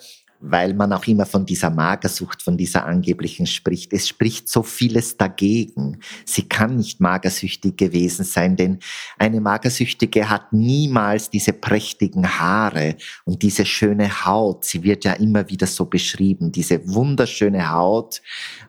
weil 0.46 0.74
man 0.74 0.92
auch 0.92 1.08
immer 1.08 1.26
von 1.26 1.46
dieser 1.46 1.70
Magersucht, 1.70 2.42
von 2.44 2.58
dieser 2.58 2.86
angeblichen 2.86 3.46
spricht. 3.46 3.94
Es 3.94 4.10
spricht 4.10 4.50
so 4.50 4.62
vieles 4.62 5.16
dagegen. 5.16 6.00
Sie 6.26 6.44
kann 6.44 6.76
nicht 6.76 7.00
magersüchtig 7.00 7.78
gewesen 7.78 8.26
sein, 8.26 8.58
denn 8.58 8.80
eine 9.18 9.40
Magersüchtige 9.40 10.30
hat 10.30 10.52
niemals 10.52 11.30
diese 11.30 11.54
prächtigen 11.54 12.40
Haare 12.40 12.98
und 13.24 13.42
diese 13.42 13.66
schöne 13.66 14.26
Haut. 14.26 14.66
Sie 14.66 14.84
wird 14.84 15.06
ja 15.06 15.14
immer 15.14 15.50
wieder 15.50 15.66
so 15.66 15.86
beschrieben, 15.86 16.52
diese 16.52 16.94
wunderschöne 16.94 17.72
Haut, 17.72 18.22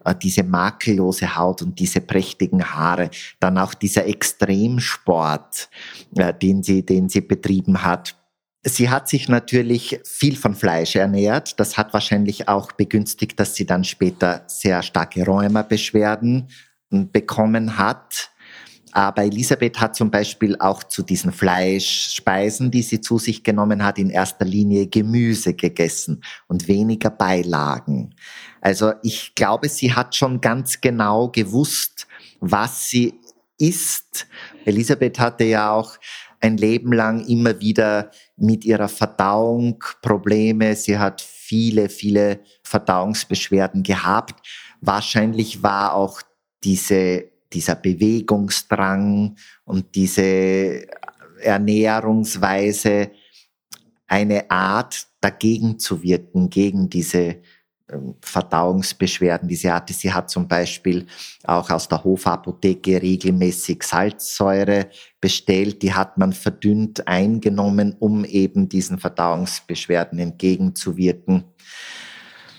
äh, 0.05 0.14
diese 0.14 0.45
makellose 0.45 1.35
Haut 1.35 1.61
und 1.62 1.81
diese 1.81 2.01
prächtigen 2.01 2.64
Haare. 2.64 3.11
Dann 3.41 3.59
auch 3.59 3.75
dieser 3.75 4.07
Extremsport, 4.07 5.68
äh, 6.14 6.33
den 6.33 6.62
sie, 6.62 6.87
den 6.87 7.09
sie 7.09 7.20
betrieben 7.20 7.83
hat 7.83 8.14
Sie 8.67 8.89
hat 8.89 9.09
sich 9.09 9.29
natürlich 9.29 10.01
viel 10.05 10.37
von 10.37 10.55
Fleisch 10.55 10.97
ernährt. 10.97 11.61
Das 11.61 11.77
hat 11.77 11.93
wahrscheinlich 11.93 12.49
auch 12.49 12.73
begünstigt, 12.73 13.39
dass 13.39 13.55
sie 13.55 13.67
dann 13.67 13.85
später 13.85 14.45
sehr 14.47 14.83
starke 14.83 15.25
Rheumabeschwerden 15.25 16.49
hm, 16.91 17.11
bekommen 17.12 17.77
hat. 17.77 18.31
Aber 18.93 19.25
Elisabeth 19.25 19.81
hat 19.81 19.97
zum 19.97 20.11
Beispiel 20.11 20.57
auch 20.61 20.85
zu 20.85 21.03
diesen 21.03 21.33
Fleischspeisen, 21.33 22.71
die 22.71 22.83
sie 22.83 23.01
zu 23.01 23.19
sich 23.19 23.43
genommen 23.43 23.85
hat, 23.85 23.99
in 23.99 24.09
erster 24.09 24.45
Linie 24.45 24.87
Gemüse 24.87 25.53
gegessen 25.55 26.23
und 26.47 26.69
weniger 26.69 27.11
Beilagen. 27.11 28.15
Also 28.61 28.93
ich 29.03 29.35
glaube, 29.35 29.69
sie 29.69 29.93
hat 29.93 30.15
schon 30.15 30.41
ganz 30.41 30.81
genau 30.81 31.29
gewusst, 31.29 32.07
was 32.41 32.89
sie 32.89 33.15
ist. 33.59 34.27
Elisabeth 34.65 35.19
hatte 35.19 35.45
ja 35.45 35.73
auch 35.73 35.97
ein 36.45 36.59
Leben 36.59 36.92
lang 36.92 37.26
immer 37.26 37.59
wieder 37.61 38.11
mit 38.36 38.66
ihrer 38.66 38.88
Verdauung 38.88 39.82
Probleme. 40.03 40.76
Sie 40.76 40.99
hat 40.99 41.22
viele, 41.22 41.88
viele 41.88 42.40
Verdauungsbeschwerden 42.62 43.82
gehabt. 43.82 44.47
Wahrscheinlich 44.82 45.62
war 45.62 45.95
auch 45.95 46.20
diese, 46.62 47.30
dieser 47.51 47.76
Bewegungsdrang 47.76 49.36
und 49.64 49.95
diese 49.95 50.86
Ernährungsweise 51.40 53.11
eine 54.07 54.51
Art 54.51 55.07
dagegen 55.22 55.78
zu 55.78 56.03
wirken, 56.03 56.51
gegen 56.51 56.90
diese 56.90 57.36
Verdauungsbeschwerden, 58.20 59.49
die 59.49 59.57
sie 59.57 59.70
hatte. 59.70 59.93
Sie 59.93 60.12
hat 60.12 60.30
zum 60.30 60.49
Beispiel 60.49 61.07
auch 61.45 61.68
aus 61.70 61.87
der 61.87 62.03
Hofapotheke 62.03 63.03
regelmäßig 63.03 63.82
Salzsäure 63.82 64.89
bestellt. 65.20 65.82
Die 65.82 65.93
hat 65.93 66.16
man 66.16 66.32
verdünnt 66.32 67.07
eingenommen, 67.07 67.95
um 67.99 68.24
eben 68.24 68.68
diesen 68.68 68.99
Verdauungsbeschwerden 68.99 70.18
entgegenzuwirken. 70.18 71.45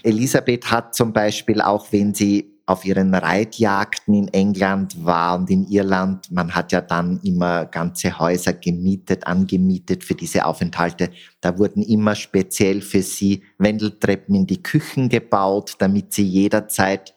Elisabeth 0.03 0.69
hat 0.69 0.93
zum 0.93 1.11
Beispiel 1.11 1.59
auch, 1.59 1.91
wenn 1.91 2.13
sie 2.13 2.54
auf 2.67 2.83
ihren 2.83 3.13
Reitjagden 3.13 4.13
in 4.15 4.27
England 4.29 5.05
war 5.05 5.37
und 5.37 5.49
in 5.51 5.67
Irland. 5.67 6.31
Man 6.31 6.55
hat 6.55 6.71
ja 6.71 6.81
dann 6.81 7.19
immer 7.23 7.65
ganze 7.65 8.17
Häuser 8.17 8.53
gemietet, 8.53 9.27
angemietet 9.27 10.03
für 10.03 10.15
diese 10.15 10.45
Aufenthalte. 10.45 11.11
Da 11.41 11.57
wurden 11.59 11.83
immer 11.83 12.15
speziell 12.15 12.81
für 12.81 13.03
sie 13.03 13.43
Wendeltreppen 13.59 14.33
in 14.33 14.47
die 14.47 14.63
Küchen 14.63 15.09
gebaut, 15.09 15.75
damit 15.77 16.13
sie 16.13 16.25
jederzeit 16.25 17.13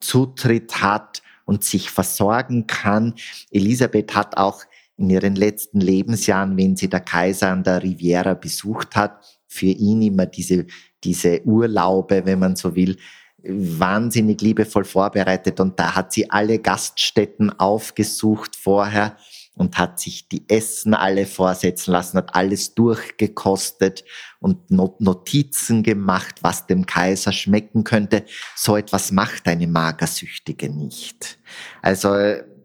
Zutritt 0.00 0.82
hat 0.82 1.22
und 1.46 1.64
sich 1.64 1.90
versorgen 1.90 2.66
kann. 2.66 3.14
Elisabeth 3.50 4.14
hat 4.14 4.36
auch 4.36 4.64
in 4.98 5.08
ihren 5.08 5.34
letzten 5.34 5.80
Lebensjahren, 5.80 6.58
wenn 6.58 6.76
sie 6.76 6.90
der 6.90 7.00
Kaiser 7.00 7.48
an 7.48 7.64
der 7.64 7.82
Riviera 7.82 8.34
besucht 8.34 8.96
hat, 8.96 9.40
für 9.46 9.66
ihn 9.66 10.02
immer 10.02 10.26
diese, 10.26 10.66
diese 11.02 11.42
Urlaube, 11.44 12.24
wenn 12.26 12.38
man 12.38 12.54
so 12.54 12.76
will, 12.76 12.96
wahnsinnig 13.44 14.40
liebevoll 14.40 14.84
vorbereitet 14.84 15.60
und 15.60 15.78
da 15.78 15.94
hat 15.94 16.12
sie 16.12 16.30
alle 16.30 16.58
Gaststätten 16.58 17.50
aufgesucht 17.58 18.56
vorher 18.56 19.16
und 19.54 19.76
hat 19.76 20.00
sich 20.00 20.28
die 20.28 20.44
Essen 20.48 20.94
alle 20.94 21.26
vorsetzen 21.26 21.92
lassen, 21.92 22.16
hat 22.16 22.34
alles 22.34 22.74
durchgekostet 22.74 24.04
und 24.38 24.70
Notizen 24.70 25.82
gemacht, 25.82 26.36
was 26.42 26.66
dem 26.66 26.86
Kaiser 26.86 27.32
schmecken 27.32 27.84
könnte. 27.84 28.24
So 28.56 28.76
etwas 28.76 29.12
macht 29.12 29.46
eine 29.48 29.66
Magersüchtige 29.66 30.70
nicht. 30.70 31.38
Also 31.82 32.14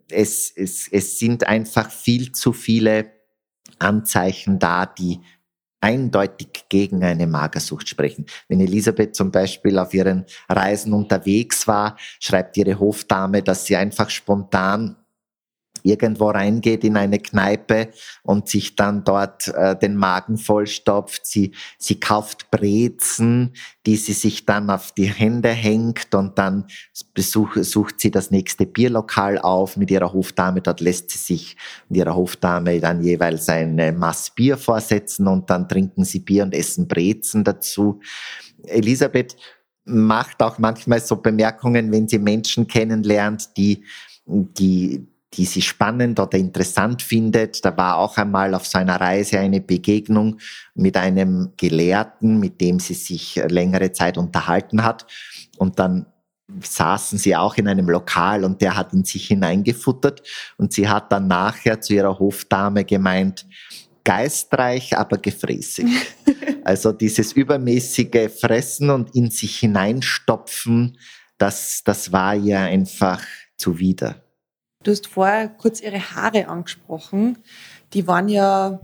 es, 0.10 0.52
es, 0.56 0.88
es 0.90 1.20
sind 1.20 1.46
einfach 1.48 1.92
viel 1.92 2.32
zu 2.32 2.54
viele 2.54 3.12
Anzeichen 3.80 4.60
da, 4.60 4.86
die 4.86 5.20
eindeutig 5.82 6.66
gegen 6.70 7.04
eine 7.04 7.28
Magersucht 7.28 7.88
sprechen. 7.88 8.26
Wenn 8.48 8.60
Elisabeth 8.60 9.16
zum 9.16 9.32
Beispiel 9.32 9.78
auf 9.78 9.94
ihren 9.94 10.26
Reisen 10.50 10.94
unterwegs 10.94 11.68
war, 11.68 11.98
schreibt 12.20 12.58
ihre 12.58 12.80
Hofdame, 12.80 13.44
dass 13.44 13.66
sie 13.66 13.76
einfach 13.76 14.10
spontan 14.10 14.96
irgendwo 15.86 16.30
reingeht 16.30 16.84
in 16.84 16.98
eine 16.98 17.20
Kneipe 17.20 17.90
und 18.24 18.50
sich 18.50 18.76
dann 18.76 19.04
dort 19.04 19.48
äh, 19.50 19.78
den 19.78 19.96
Magen 19.96 20.38
vollstopft. 20.38 21.26
Sie, 21.26 21.52
sie 21.78 22.00
kauft 22.00 22.50
Brezen, 22.52 23.54
die 23.86 23.96
sie 23.96 24.14
sich 24.14 24.46
dann 24.46 24.70
auf 24.70 24.92
die 24.92 25.08
Hände 25.08 25.50
hängt 25.50 26.14
und 26.16 26.38
dann 26.38 26.66
besuch, 27.14 27.58
sucht 27.58 28.00
sie 28.00 28.12
das 28.12 28.32
nächste 28.32 28.66
Bierlokal 28.66 29.38
auf 29.38 29.78
mit 29.78 29.92
ihrer 29.92 30.12
Hofdame. 30.12 30.62
Dort 30.62 30.82
lässt 30.82 31.12
sie 31.12 31.18
sich 31.18 31.58
mit 31.90 32.00
ihrer 32.00 32.16
Hofdame 32.16 32.80
dann 32.80 33.02
jeweils 33.02 33.48
eine 33.50 33.92
Mass 33.92 34.32
Bier 34.32 34.58
vorsetzen 34.58 35.28
und 35.28 35.50
dann 35.50 35.68
trinken 35.68 36.04
sie 36.04 36.20
Bier 36.20 36.44
und 36.44 36.54
essen 36.54 36.88
Brezen 36.88 37.44
dazu. 37.44 38.02
Elisabeth 38.64 39.36
macht 39.86 40.42
auch 40.42 40.58
manchmal 40.58 41.00
so 41.00 41.16
Bemerkungen, 41.18 41.92
wenn 41.92 42.08
sie 42.08 42.20
Menschen 42.20 42.68
kennenlernt, 42.68 43.56
die, 43.56 43.84
die, 44.26 45.08
die 45.36 45.46
sie 45.46 45.62
spannend 45.62 46.20
oder 46.20 46.38
interessant 46.38 47.02
findet. 47.02 47.64
Da 47.66 47.76
war 47.76 47.98
auch 47.98 48.18
einmal 48.18 48.54
auf 48.54 48.66
seiner 48.66 49.00
Reise 49.00 49.40
eine 49.40 49.62
Begegnung 49.62 50.40
mit 50.74 50.98
einem 50.98 51.54
Gelehrten, 51.58 52.40
mit 52.40 52.62
dem 52.62 52.80
sie 52.80 52.94
sich 52.94 53.42
längere 53.48 53.92
Zeit 53.92 54.18
unterhalten 54.18 54.84
hat. 54.84 55.06
Und 55.58 55.80
dann 55.80 56.06
saßen 56.62 57.18
sie 57.18 57.36
auch 57.36 57.56
in 57.58 57.68
einem 57.68 57.90
Lokal 57.90 58.44
und 58.44 58.62
der 58.62 58.76
hat 58.78 58.94
in 58.94 59.04
sich 59.04 59.28
hineingefuttert 59.28 60.22
und 60.58 60.74
sie 60.74 60.88
hat 60.88 61.12
dann 61.12 61.28
nachher 61.28 61.82
zu 61.82 61.94
ihrer 61.94 62.20
Hofdame 62.20 62.86
gemeint, 62.86 63.46
geistreich, 64.04 64.96
aber 64.98 65.18
gefräßig. 65.18 65.88
also 66.64 66.92
dieses 66.92 67.34
übermäßige 67.34 68.30
Fressen 68.40 68.92
und 68.92 69.16
in 69.16 69.32
sich 69.32 69.58
hineinstopfen, 69.60 70.98
das, 71.38 71.82
das 71.84 72.12
war 72.12 72.36
ihr 72.36 72.60
einfach 72.60 73.22
zuwider. 73.58 74.25
Du 74.86 74.92
hast 74.92 75.08
vorher 75.08 75.50
kurz 75.50 75.82
ihre 75.82 76.00
Haare 76.00 76.48
angesprochen. 76.48 77.40
Die 77.94 78.06
waren 78.06 78.30
ja 78.30 78.80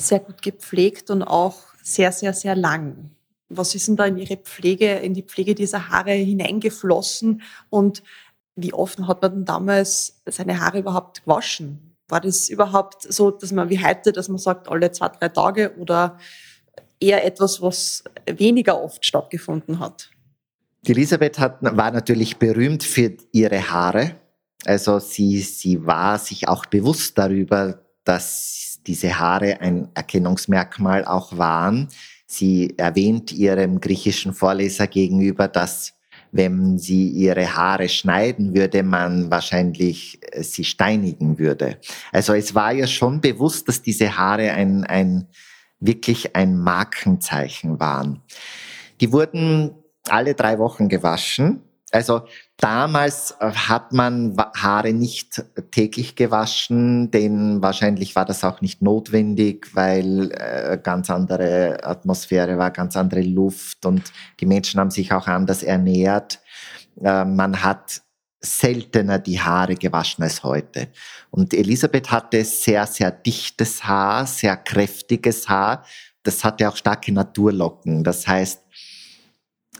sehr 0.00 0.20
gut 0.20 0.40
gepflegt 0.40 1.10
und 1.10 1.22
auch 1.22 1.58
sehr, 1.82 2.12
sehr, 2.12 2.32
sehr 2.32 2.56
lang. 2.56 3.10
Was 3.50 3.74
ist 3.74 3.86
denn 3.86 3.96
da 3.96 4.06
in 4.06 4.16
ihre 4.16 4.38
Pflege, 4.38 4.94
in 4.94 5.12
die 5.12 5.22
Pflege 5.22 5.54
dieser 5.54 5.90
Haare 5.90 6.12
hineingeflossen 6.12 7.42
und 7.68 8.02
wie 8.56 8.72
oft 8.72 8.98
hat 9.00 9.20
man 9.20 9.34
denn 9.34 9.44
damals 9.44 10.22
seine 10.24 10.60
Haare 10.60 10.78
überhaupt 10.78 11.24
gewaschen? 11.24 11.94
War 12.08 12.22
das 12.22 12.48
überhaupt 12.48 13.02
so, 13.02 13.30
dass 13.30 13.52
man 13.52 13.68
wie 13.68 13.84
heute, 13.84 14.12
dass 14.12 14.30
man 14.30 14.38
sagt, 14.38 14.68
alle 14.68 14.92
zwei, 14.92 15.08
drei 15.08 15.28
Tage 15.28 15.76
oder 15.76 16.16
eher 17.00 17.22
etwas, 17.22 17.60
was 17.60 18.02
weniger 18.26 18.82
oft 18.82 19.04
stattgefunden 19.04 19.78
hat? 19.78 20.10
Die 20.86 20.92
Elisabeth 20.92 21.38
hat, 21.38 21.58
war 21.60 21.90
natürlich 21.90 22.38
berühmt 22.38 22.82
für 22.82 23.14
ihre 23.32 23.70
Haare. 23.70 24.16
Also 24.66 24.98
sie, 24.98 25.40
sie 25.40 25.86
war 25.86 26.18
sich 26.18 26.48
auch 26.48 26.66
bewusst 26.66 27.18
darüber, 27.18 27.80
dass 28.04 28.80
diese 28.86 29.18
Haare 29.18 29.60
ein 29.60 29.88
Erkennungsmerkmal 29.94 31.04
auch 31.04 31.36
waren. 31.38 31.88
Sie 32.26 32.74
erwähnt 32.76 33.32
ihrem 33.32 33.80
griechischen 33.80 34.34
Vorleser 34.34 34.86
gegenüber, 34.86 35.48
dass 35.48 35.94
wenn 36.32 36.78
sie 36.78 37.08
ihre 37.08 37.54
Haare 37.54 37.88
schneiden 37.88 38.54
würde, 38.54 38.82
man 38.82 39.30
wahrscheinlich 39.30 40.18
äh, 40.32 40.42
sie 40.42 40.64
steinigen 40.64 41.38
würde. 41.38 41.78
Also 42.10 42.34
es 42.34 42.56
war 42.56 42.74
ihr 42.74 42.88
schon 42.88 43.20
bewusst, 43.20 43.68
dass 43.68 43.82
diese 43.82 44.18
Haare 44.18 44.52
ein, 44.52 44.82
ein 44.82 45.28
wirklich 45.78 46.34
ein 46.34 46.58
Markenzeichen 46.58 47.78
waren. 47.78 48.20
Die 49.00 49.12
wurden 49.12 49.76
alle 50.08 50.34
drei 50.34 50.58
Wochen 50.58 50.88
gewaschen 50.88 51.62
also 51.94 52.22
damals 52.58 53.34
äh, 53.40 53.50
hat 53.50 53.92
man 53.92 54.36
Haare 54.56 54.92
nicht 54.92 55.44
täglich 55.70 56.16
gewaschen, 56.16 57.10
denn 57.10 57.62
wahrscheinlich 57.62 58.16
war 58.16 58.24
das 58.24 58.44
auch 58.44 58.60
nicht 58.60 58.82
notwendig, 58.82 59.74
weil 59.74 60.30
äh, 60.32 60.78
ganz 60.82 61.10
andere 61.10 61.84
Atmosphäre 61.84 62.58
war, 62.58 62.70
ganz 62.70 62.96
andere 62.96 63.22
Luft 63.22 63.84
und 63.86 64.12
die 64.40 64.46
Menschen 64.46 64.80
haben 64.80 64.90
sich 64.90 65.12
auch 65.12 65.26
anders 65.26 65.62
ernährt. 65.62 66.40
Äh, 67.02 67.24
man 67.24 67.62
hat 67.62 68.02
seltener 68.44 69.18
die 69.18 69.40
Haare 69.40 69.74
gewaschen 69.74 70.22
als 70.22 70.42
heute. 70.42 70.88
Und 71.30 71.54
Elisabeth 71.54 72.10
hatte 72.10 72.44
sehr, 72.44 72.86
sehr 72.86 73.10
dichtes 73.10 73.84
Haar, 73.84 74.26
sehr 74.26 74.56
kräftiges 74.56 75.48
Haar. 75.48 75.84
Das 76.22 76.44
hatte 76.44 76.68
auch 76.68 76.76
starke 76.76 77.12
Naturlocken. 77.12 78.04
Das 78.04 78.26
heißt, 78.26 78.62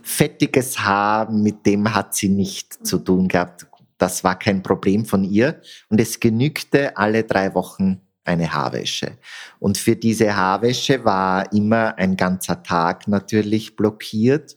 fettiges 0.04 0.78
Haar, 0.78 1.30
mit 1.30 1.64
dem 1.64 1.92
hat 1.94 2.14
sie 2.14 2.28
nicht 2.28 2.86
zu 2.86 2.98
tun 2.98 3.26
gehabt. 3.26 3.66
Das 3.96 4.22
war 4.22 4.38
kein 4.38 4.62
Problem 4.62 5.06
von 5.06 5.24
ihr. 5.24 5.60
Und 5.88 6.00
es 6.00 6.20
genügte 6.20 6.96
alle 6.96 7.24
drei 7.24 7.54
Wochen 7.54 8.00
eine 8.22 8.52
Haarwäsche. 8.52 9.18
Und 9.58 9.78
für 9.78 9.96
diese 9.96 10.36
Haarwäsche 10.36 11.04
war 11.04 11.50
immer 11.52 11.96
ein 11.96 12.16
ganzer 12.16 12.62
Tag 12.62 13.08
natürlich 13.08 13.76
blockiert, 13.76 14.56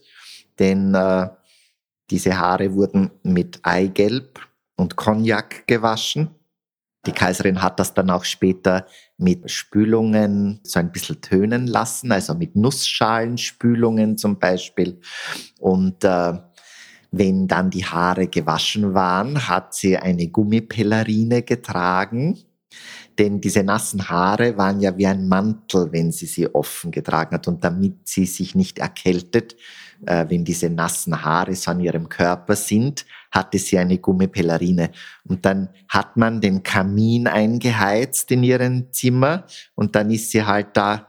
denn 0.58 0.94
äh, 0.94 1.28
diese 2.10 2.38
Haare 2.38 2.74
wurden 2.74 3.10
mit 3.22 3.60
Eigelb 3.62 4.40
und 4.76 4.96
Cognac 4.96 5.66
gewaschen. 5.66 6.30
Die 7.06 7.12
Kaiserin 7.12 7.62
hat 7.62 7.78
das 7.78 7.94
dann 7.94 8.10
auch 8.10 8.24
später 8.24 8.86
mit 9.18 9.50
Spülungen 9.50 10.60
so 10.62 10.78
ein 10.78 10.92
bisschen 10.92 11.20
tönen 11.20 11.66
lassen, 11.66 12.12
also 12.12 12.34
mit 12.34 12.54
Nussschalenspülungen 12.54 14.16
zum 14.16 14.38
Beispiel. 14.38 15.00
Und 15.58 16.04
äh, 16.04 16.34
wenn 17.10 17.48
dann 17.48 17.70
die 17.70 17.84
Haare 17.84 18.28
gewaschen 18.28 18.94
waren, 18.94 19.48
hat 19.48 19.74
sie 19.74 19.96
eine 19.96 20.28
Gummipellerine 20.28 21.42
getragen, 21.42 22.38
denn 23.18 23.40
diese 23.40 23.64
nassen 23.64 24.08
Haare 24.08 24.56
waren 24.56 24.80
ja 24.80 24.96
wie 24.96 25.06
ein 25.06 25.26
Mantel, 25.26 25.90
wenn 25.90 26.12
sie 26.12 26.26
sie 26.26 26.54
offen 26.54 26.92
getragen 26.92 27.34
hat. 27.34 27.48
Und 27.48 27.64
damit 27.64 28.08
sie 28.08 28.26
sich 28.26 28.54
nicht 28.54 28.78
erkältet, 28.78 29.56
äh, 30.06 30.26
wenn 30.28 30.44
diese 30.44 30.70
nassen 30.70 31.22
Haare 31.24 31.54
so 31.54 31.70
an 31.70 31.80
ihrem 31.80 32.08
Körper 32.08 32.56
sind, 32.56 33.04
hatte 33.30 33.58
sie 33.58 33.78
eine 33.78 33.98
Gummipellerine. 33.98 34.90
Und 35.24 35.44
dann 35.44 35.68
hat 35.88 36.16
man 36.16 36.40
den 36.40 36.62
Kamin 36.62 37.26
eingeheizt 37.26 38.30
in 38.30 38.42
ihrem 38.42 38.92
Zimmer 38.92 39.44
und 39.74 39.94
dann 39.94 40.10
ist 40.10 40.30
sie 40.30 40.44
halt 40.44 40.76
da 40.76 41.08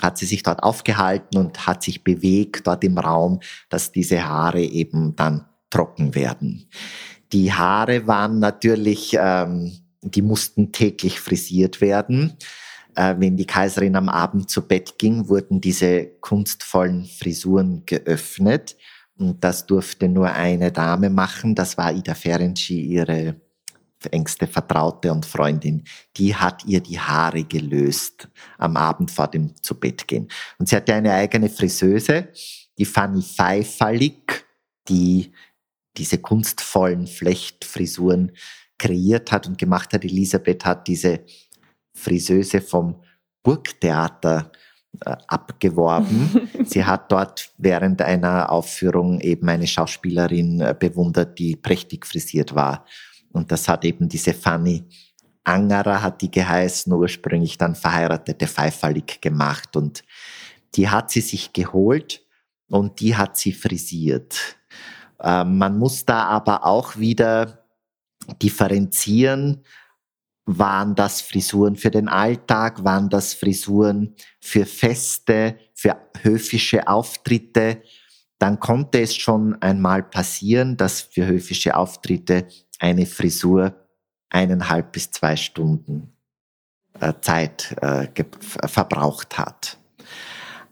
hat 0.00 0.18
sie 0.18 0.26
sich 0.26 0.42
dort 0.42 0.62
aufgehalten 0.62 1.38
und 1.38 1.66
hat 1.66 1.82
sich 1.82 2.02
bewegt 2.02 2.66
dort 2.66 2.82
im 2.82 2.98
Raum, 2.98 3.40
dass 3.68 3.92
diese 3.92 4.26
Haare 4.26 4.62
eben 4.62 5.14
dann 5.16 5.46
trocken 5.70 6.14
werden. 6.14 6.68
Die 7.32 7.52
Haare 7.52 8.06
waren 8.06 8.38
natürlich, 8.38 9.16
ähm, 9.18 9.72
die 10.02 10.22
mussten 10.22 10.72
täglich 10.72 11.20
frisiert 11.20 11.80
werden. 11.80 12.36
Äh, 12.94 13.14
wenn 13.18 13.36
die 13.36 13.46
Kaiserin 13.46 13.96
am 13.96 14.08
Abend 14.08 14.50
zu 14.50 14.66
Bett 14.66 14.98
ging, 14.98 15.28
wurden 15.28 15.60
diese 15.60 16.06
kunstvollen 16.20 17.04
Frisuren 17.06 17.84
geöffnet. 17.86 18.76
Und 19.16 19.42
das 19.44 19.66
durfte 19.66 20.08
nur 20.08 20.30
eine 20.32 20.72
Dame 20.72 21.10
machen. 21.10 21.54
Das 21.54 21.78
war 21.78 21.92
Ida 21.92 22.14
Ferenczi, 22.14 22.80
ihre 22.80 23.36
engste 24.10 24.46
Vertraute 24.46 25.12
und 25.12 25.26
Freundin, 25.26 25.84
die 26.16 26.34
hat 26.34 26.64
ihr 26.64 26.80
die 26.80 26.98
Haare 26.98 27.44
gelöst 27.44 28.28
am 28.58 28.76
Abend 28.76 29.10
vor 29.10 29.28
dem 29.28 29.54
zu 29.62 29.78
Bett 29.78 30.08
gehen. 30.08 30.28
Und 30.58 30.68
sie 30.68 30.76
hatte 30.76 30.94
eine 30.94 31.12
eigene 31.12 31.48
Friseuse, 31.48 32.28
die 32.78 32.84
Fanny 32.84 33.22
Pfeifallig, 33.22 34.44
die 34.88 35.32
diese 35.96 36.18
kunstvollen 36.18 37.06
Flechtfrisuren 37.06 38.32
kreiert 38.78 39.30
hat 39.30 39.46
und 39.46 39.58
gemacht 39.58 39.92
hat. 39.92 40.04
Elisabeth 40.04 40.64
hat 40.64 40.88
diese 40.88 41.20
Friseuse 42.02 42.60
vom 42.60 43.02
Burgtheater 43.42 44.52
äh, 45.04 45.16
abgeworben. 45.28 46.48
Sie 46.64 46.84
hat 46.84 47.10
dort 47.10 47.50
während 47.58 48.02
einer 48.02 48.50
Aufführung 48.50 49.20
eben 49.20 49.48
eine 49.48 49.66
Schauspielerin 49.66 50.60
äh, 50.60 50.74
bewundert, 50.78 51.38
die 51.38 51.56
prächtig 51.56 52.06
frisiert 52.06 52.54
war. 52.54 52.84
Und 53.32 53.50
das 53.50 53.68
hat 53.68 53.84
eben 53.84 54.08
diese 54.08 54.34
Fanny 54.34 54.84
Angerer 55.44 56.02
hat 56.02 56.22
die 56.22 56.30
geheißen, 56.30 56.92
ursprünglich 56.92 57.58
dann 57.58 57.74
verheiratete 57.74 58.46
Pfeiferlig 58.46 59.20
gemacht. 59.20 59.76
Und 59.76 60.04
die 60.74 60.88
hat 60.88 61.10
sie 61.10 61.20
sich 61.20 61.52
geholt 61.52 62.24
und 62.68 63.00
die 63.00 63.16
hat 63.16 63.36
sie 63.36 63.52
frisiert. 63.52 64.56
Äh, 65.18 65.44
man 65.44 65.78
muss 65.78 66.04
da 66.04 66.24
aber 66.24 66.64
auch 66.64 66.96
wieder 66.96 67.66
differenzieren. 68.40 69.64
Waren 70.44 70.94
das 70.94 71.20
Frisuren 71.20 71.76
für 71.76 71.90
den 71.90 72.08
Alltag? 72.08 72.82
Waren 72.84 73.08
das 73.08 73.34
Frisuren 73.34 74.14
für 74.40 74.66
Feste, 74.66 75.56
für 75.74 75.96
höfische 76.20 76.88
Auftritte? 76.88 77.82
Dann 78.38 78.58
konnte 78.58 79.00
es 79.00 79.14
schon 79.14 79.60
einmal 79.62 80.02
passieren, 80.02 80.76
dass 80.76 81.00
für 81.00 81.26
höfische 81.26 81.76
Auftritte 81.76 82.48
eine 82.80 83.06
Frisur 83.06 83.76
eineinhalb 84.30 84.92
bis 84.92 85.12
zwei 85.12 85.36
Stunden 85.36 86.16
äh, 86.98 87.12
Zeit 87.20 87.76
äh, 87.80 88.08
verbraucht 88.66 89.38
hat. 89.38 89.78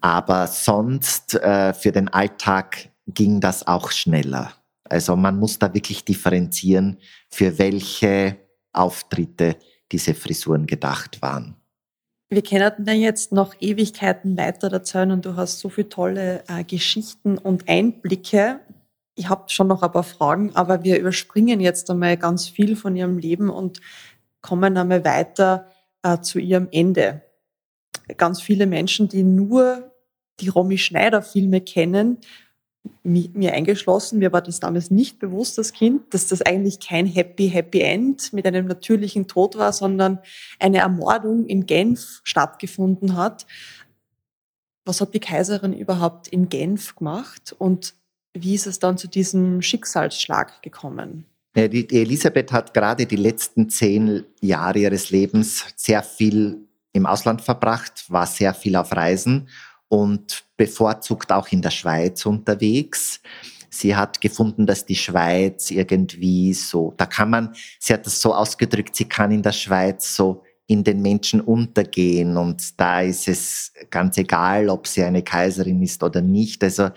Aber 0.01 0.47
sonst 0.49 1.35
äh, 1.35 1.73
für 1.75 1.93
den 1.93 2.09
Alltag 2.09 2.91
ging 3.07 3.41
das 3.41 3.67
auch 3.67 3.93
schneller. 3.93 4.53
Also 4.85 5.15
man 5.15 5.39
muss 5.39 5.59
da 5.59 5.73
wirklich 5.73 6.05
differenzieren, 6.05 6.99
für 7.29 7.59
welche 7.59 8.37
Auftritte 8.73 9.57
diese 9.93 10.15
Frisuren 10.15 10.67
gedacht 10.67 11.23
waren. 11.23 11.57
Wir 12.29 12.43
können 12.43 12.73
ja 12.87 12.93
jetzt 12.93 13.33
noch 13.33 13.55
Ewigkeiten 13.61 14.37
weiter 14.37 14.73
erzählen 14.73 15.11
und 15.11 15.25
du 15.25 15.35
hast 15.35 15.59
so 15.59 15.69
viele 15.69 15.89
tolle 15.89 16.45
äh, 16.47 16.63
Geschichten 16.63 17.39
und 17.39 17.69
Einblicke 17.69 18.61
ich 19.21 19.29
habe 19.29 19.51
schon 19.51 19.67
noch 19.67 19.83
ein 19.83 19.93
paar 19.93 20.03
Fragen, 20.03 20.57
aber 20.57 20.83
wir 20.83 20.99
überspringen 20.99 21.61
jetzt 21.61 21.91
einmal 21.91 22.17
ganz 22.17 22.49
viel 22.49 22.75
von 22.75 22.97
ihrem 22.97 23.19
Leben 23.19 23.51
und 23.51 23.81
kommen 24.41 24.79
einmal 24.79 25.05
weiter 25.05 25.69
äh, 26.03 26.21
zu 26.21 26.39
ihrem 26.39 26.69
Ende. 26.73 27.23
Ganz 28.17 28.41
viele 28.41 28.67
Menschen, 28.67 29.09
die 29.09 29.23
nur 29.23 29.93
die 30.41 30.49
Romy 30.49 30.79
Schneider 30.79 31.21
Filme 31.21 31.61
kennen, 31.61 32.19
mir 33.03 33.53
eingeschlossen, 33.53 34.19
mir 34.19 34.33
war 34.33 34.43
das 34.43 34.61
damals 34.61 34.91
nicht 34.91 35.19
bewusst 35.19 35.59
als 35.59 35.73
Kind, 35.73 36.15
dass 36.15 36.29
das 36.29 36.43
eigentlich 36.43 36.81
kein 36.81 37.07
Happy 37.07 37.49
Happy 37.49 37.81
End 37.81 38.33
mit 38.33 38.47
einem 38.47 38.67
natürlichen 38.67 39.27
Tod 39.27 39.57
war, 39.57 39.73
sondern 39.73 40.19
eine 40.59 40.79
Ermordung 40.79 41.47
in 41.47 41.67
Genf 41.67 42.21
stattgefunden 42.25 43.17
hat. 43.17 43.47
Was 44.85 45.01
hat 45.01 45.15
die 45.15 45.21
Kaiserin 45.21 45.73
überhaupt 45.73 46.29
in 46.29 46.49
Genf 46.49 46.97
gemacht 46.97 47.55
und 47.59 47.95
wie 48.33 48.55
ist 48.55 48.67
es 48.67 48.79
dann 48.79 48.97
zu 48.97 49.09
diesem 49.09 49.61
Schicksalsschlag 49.61 50.63
gekommen? 50.63 51.27
Ja, 51.57 51.67
die 51.67 51.89
Elisabeth 51.91 52.53
hat 52.53 52.73
gerade 52.75 53.07
die 53.07 53.17
letzten 53.17 53.69
zehn 53.69 54.25
Jahre 54.41 54.79
ihres 54.79 55.11
Lebens 55.11 55.65
sehr 55.75 56.03
viel 56.03 56.69
im 56.93 57.07
Ausland 57.07 57.43
verbracht, 57.43 58.05
war 58.09 58.27
sehr 58.27 58.55
viel 58.55 58.77
auf 58.77 58.93
Reisen 58.93 59.49
und 59.91 60.45
bevorzugt 60.57 61.33
auch 61.33 61.49
in 61.49 61.61
der 61.61 61.71
Schweiz 61.71 62.25
unterwegs. 62.25 63.21
Sie 63.69 63.95
hat 63.95 64.21
gefunden, 64.21 64.67
dass 64.67 64.87
die 64.87 64.97
Schweiz 64.97 65.71
irgendwie 65.71 66.55
so, 66.55 66.95
da 66.97 67.07
kann 67.07 67.31
man, 67.31 67.55
sie 67.79 67.93
hat 67.93 68.07
das 68.07 68.21
so 68.21 68.35
ausgedrückt, 68.35 68.97
sie 68.97 69.05
kann 69.05 69.33
in 69.33 69.43
der 69.43 69.53
Schweiz 69.53 70.17
so 70.17 70.43
in 70.69 70.85
den 70.85 71.03
Menschen 71.03 71.41
untergehen 71.41 72.37
und 72.37 72.79
da 72.81 73.01
ist 73.01 73.27
es 73.27 73.73
ganz 73.91 74.17
egal, 74.19 74.69
ob 74.69 74.87
sie 74.87 75.03
eine 75.03 75.23
Kaiserin 75.23 75.83
ist 75.83 76.03
oder 76.05 76.21
nicht. 76.21 76.63
Also 76.63 76.91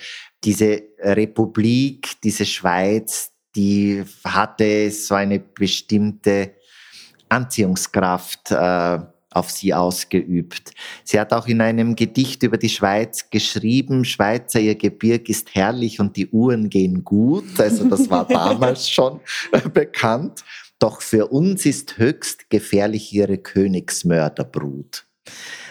diese 0.43 0.83
Republik, 0.99 2.21
diese 2.23 2.45
Schweiz, 2.45 3.31
die 3.55 4.03
hatte 4.23 4.91
so 4.91 5.15
eine 5.15 5.39
bestimmte 5.39 6.53
Anziehungskraft 7.29 8.51
äh, 8.51 8.99
auf 9.35 9.51
sie 9.51 9.73
ausgeübt. 9.73 10.71
Sie 11.03 11.19
hat 11.19 11.33
auch 11.33 11.47
in 11.47 11.61
einem 11.61 11.95
Gedicht 11.95 12.43
über 12.43 12.57
die 12.57 12.69
Schweiz 12.69 13.29
geschrieben, 13.29 14.05
Schweizer, 14.05 14.59
ihr 14.59 14.75
Gebirg 14.75 15.29
ist 15.29 15.53
herrlich 15.53 15.99
und 15.99 16.15
die 16.15 16.27
Uhren 16.27 16.69
gehen 16.69 17.03
gut. 17.03 17.59
Also 17.59 17.87
das 17.87 18.09
war 18.09 18.27
damals 18.27 18.89
schon 18.89 19.19
bekannt. 19.73 20.43
Doch 20.79 21.01
für 21.01 21.27
uns 21.27 21.65
ist 21.65 21.97
höchst 21.97 22.49
gefährlich 22.49 23.13
ihre 23.13 23.37
Königsmörderbrut. 23.37 25.05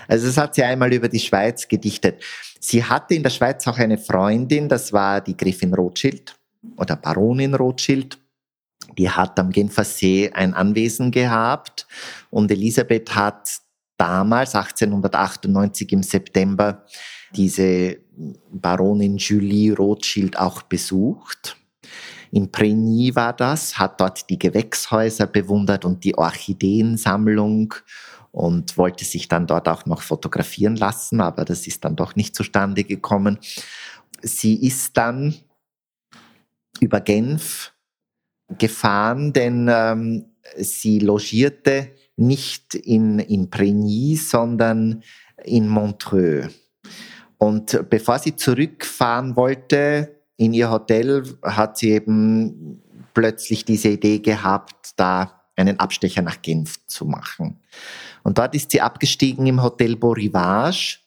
Also 0.09 0.27
das 0.27 0.37
hat 0.39 0.55
sie 0.55 0.63
einmal 0.63 0.93
über 0.93 1.09
die 1.09 1.21
Schweiz 1.21 1.69
gedichtet. 1.69 2.23
Sie 2.61 2.85
hatte 2.85 3.15
in 3.15 3.23
der 3.23 3.31
Schweiz 3.31 3.67
auch 3.67 3.79
eine 3.79 3.99
Freundin, 3.99 4.69
das 4.69 4.93
war 4.93 5.21
die 5.21 5.37
Gräfin 5.37 5.75
Rothschild 5.75 6.35
oder 6.77 6.97
Baronin 6.97 7.55
Rothschild. 7.55 8.19
Die 8.99 9.11
hat 9.11 9.39
am 9.39 9.51
Genfersee 9.51 10.31
ein 10.33 10.55
Anwesen 10.55 11.11
gehabt 11.11 11.87
und 12.31 12.51
Elisabeth 12.51 13.15
hat 13.15 13.61
damals, 13.97 14.55
1898 14.55 15.93
im 15.93 16.03
September, 16.03 16.85
diese 17.35 17.99
Baronin 18.51 19.17
Julie 19.17 19.75
Rothschild 19.75 20.39
auch 20.39 20.63
besucht. 20.63 21.57
In 22.31 22.51
Preny 22.51 23.15
war 23.15 23.33
das, 23.33 23.79
hat 23.79 24.01
dort 24.01 24.29
die 24.31 24.39
Gewächshäuser 24.39 25.27
bewundert 25.27 25.85
und 25.85 26.03
die 26.05 26.17
Orchideensammlung 26.17 27.75
und 28.31 28.79
wollte 28.79 29.05
sich 29.05 29.29
dann 29.29 29.47
dort 29.47 29.69
auch 29.69 29.85
noch 29.85 30.01
fotografieren 30.01 30.77
lassen, 30.77 31.21
aber 31.21 31.45
das 31.45 31.67
ist 31.67 31.85
dann 31.85 31.95
doch 31.95 32.17
nicht 32.17 32.35
zustande 32.35 32.85
gekommen. 32.85 33.39
Sie 34.23 34.55
ist 34.67 34.97
dann 34.97 35.35
über 36.81 37.01
Genf 37.01 37.72
gefahren, 38.59 39.33
denn 39.33 39.69
ähm, 39.71 40.25
sie 40.57 40.99
logierte 40.99 41.91
nicht 42.17 42.75
in, 42.75 43.19
in 43.19 43.51
Prigny, 43.51 44.17
sondern 44.17 45.03
in 45.45 45.69
Montreux. 45.69 46.49
Und 47.39 47.89
bevor 47.91 48.19
sie 48.19 48.37
zurückfahren 48.37 49.35
wollte 49.35 50.17
in 50.37 50.53
ihr 50.53 50.71
Hotel, 50.71 51.25
hat 51.43 51.79
sie 51.79 51.91
eben 51.91 52.83
plötzlich 53.15 53.65
diese 53.65 53.89
Idee 53.89 54.21
gehabt, 54.21 54.93
da 54.97 55.43
einen 55.57 55.79
Abstecher 55.81 56.23
nach 56.23 56.41
Genf 56.41 56.79
zu 56.87 57.05
machen. 57.05 57.61
Und 58.23 58.39
dort 58.39 58.55
ist 58.55 58.71
sie 58.71 58.81
abgestiegen 58.81 59.47
im 59.47 59.63
Hotel 59.63 59.97
Beau 59.97 60.13
Rivage, 60.13 61.01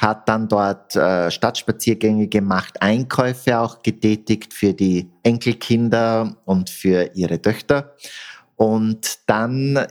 hat 0.00 0.28
dann 0.28 0.48
dort 0.48 0.96
äh, 0.96 1.30
Stadtspaziergänge 1.30 2.28
gemacht, 2.28 2.80
Einkäufe 2.80 3.58
auch 3.58 3.82
getätigt 3.82 4.54
für 4.54 4.72
die 4.72 5.10
Enkelkinder 5.22 6.36
und 6.46 6.70
für 6.70 7.10
ihre 7.14 7.40
Töchter. 7.40 7.94
Und 8.56 9.18
dann 9.26 9.86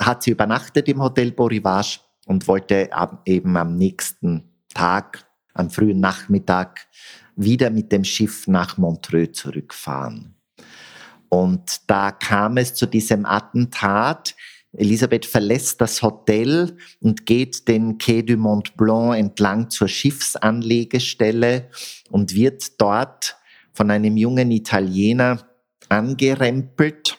hat 0.00 0.22
sie 0.22 0.30
übernachtet 0.30 0.88
im 0.88 1.02
Hotel 1.02 1.32
Beau 1.32 1.46
Rivage 1.46 2.00
und 2.26 2.48
wollte 2.48 2.88
eben 3.26 3.56
am 3.56 3.76
nächsten 3.76 4.50
Tag, 4.72 5.26
am 5.52 5.70
frühen 5.70 6.00
Nachmittag, 6.00 6.86
wieder 7.36 7.68
mit 7.70 7.92
dem 7.92 8.04
Schiff 8.04 8.46
nach 8.48 8.78
Montreux 8.78 9.32
zurückfahren. 9.32 10.34
Und 11.28 11.90
da 11.90 12.10
kam 12.10 12.56
es 12.56 12.74
zu 12.74 12.86
diesem 12.86 13.26
Attentat. 13.26 14.34
Elisabeth 14.72 15.24
verlässt 15.24 15.80
das 15.80 16.02
Hotel 16.02 16.76
und 17.00 17.26
geht 17.26 17.68
den 17.68 17.98
Quai 17.98 18.22
du 18.22 18.36
Mont 18.36 18.76
Blanc 18.76 19.16
entlang 19.16 19.70
zur 19.70 19.88
Schiffsanlegestelle 19.88 21.70
und 22.10 22.34
wird 22.34 22.80
dort 22.80 23.36
von 23.72 23.90
einem 23.90 24.16
jungen 24.16 24.50
Italiener 24.50 25.48
angerempelt. 25.88 27.18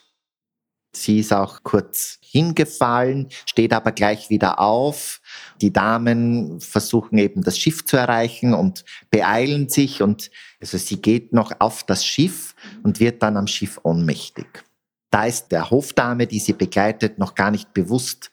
Sie 0.96 1.20
ist 1.20 1.34
auch 1.34 1.64
kurz 1.64 2.18
hingefallen, 2.22 3.28
steht 3.46 3.74
aber 3.74 3.92
gleich 3.92 4.30
wieder 4.30 4.60
auf. 4.60 5.22
Die 5.62 5.72
Damen 5.72 6.60
versuchen 6.60 7.18
eben 7.18 7.44
das 7.44 7.58
Schiff 7.58 7.86
zu 7.86 7.98
erreichen 7.98 8.54
und 8.54 8.86
beeilen 9.12 9.70
sich 9.70 10.02
und 10.02 10.32
also 10.60 10.78
sie 10.78 11.02
geht 11.02 11.32
noch 11.32 11.52
auf 11.60 11.84
das 11.84 12.06
Schiff 12.06 12.56
und 12.84 13.00
wird 13.00 13.24
dann 13.24 13.38
am 13.38 13.48
Schiff 13.48 13.80
ohnmächtig. 13.84 14.64
Da 15.10 15.26
ist 15.26 15.50
der 15.52 15.70
Hofdame, 15.72 16.28
die 16.28 16.40
sie 16.40 16.54
begleitet, 16.54 17.18
noch 17.18 17.36
gar 17.36 17.52
nicht 17.52 17.74
bewusst, 17.74 18.32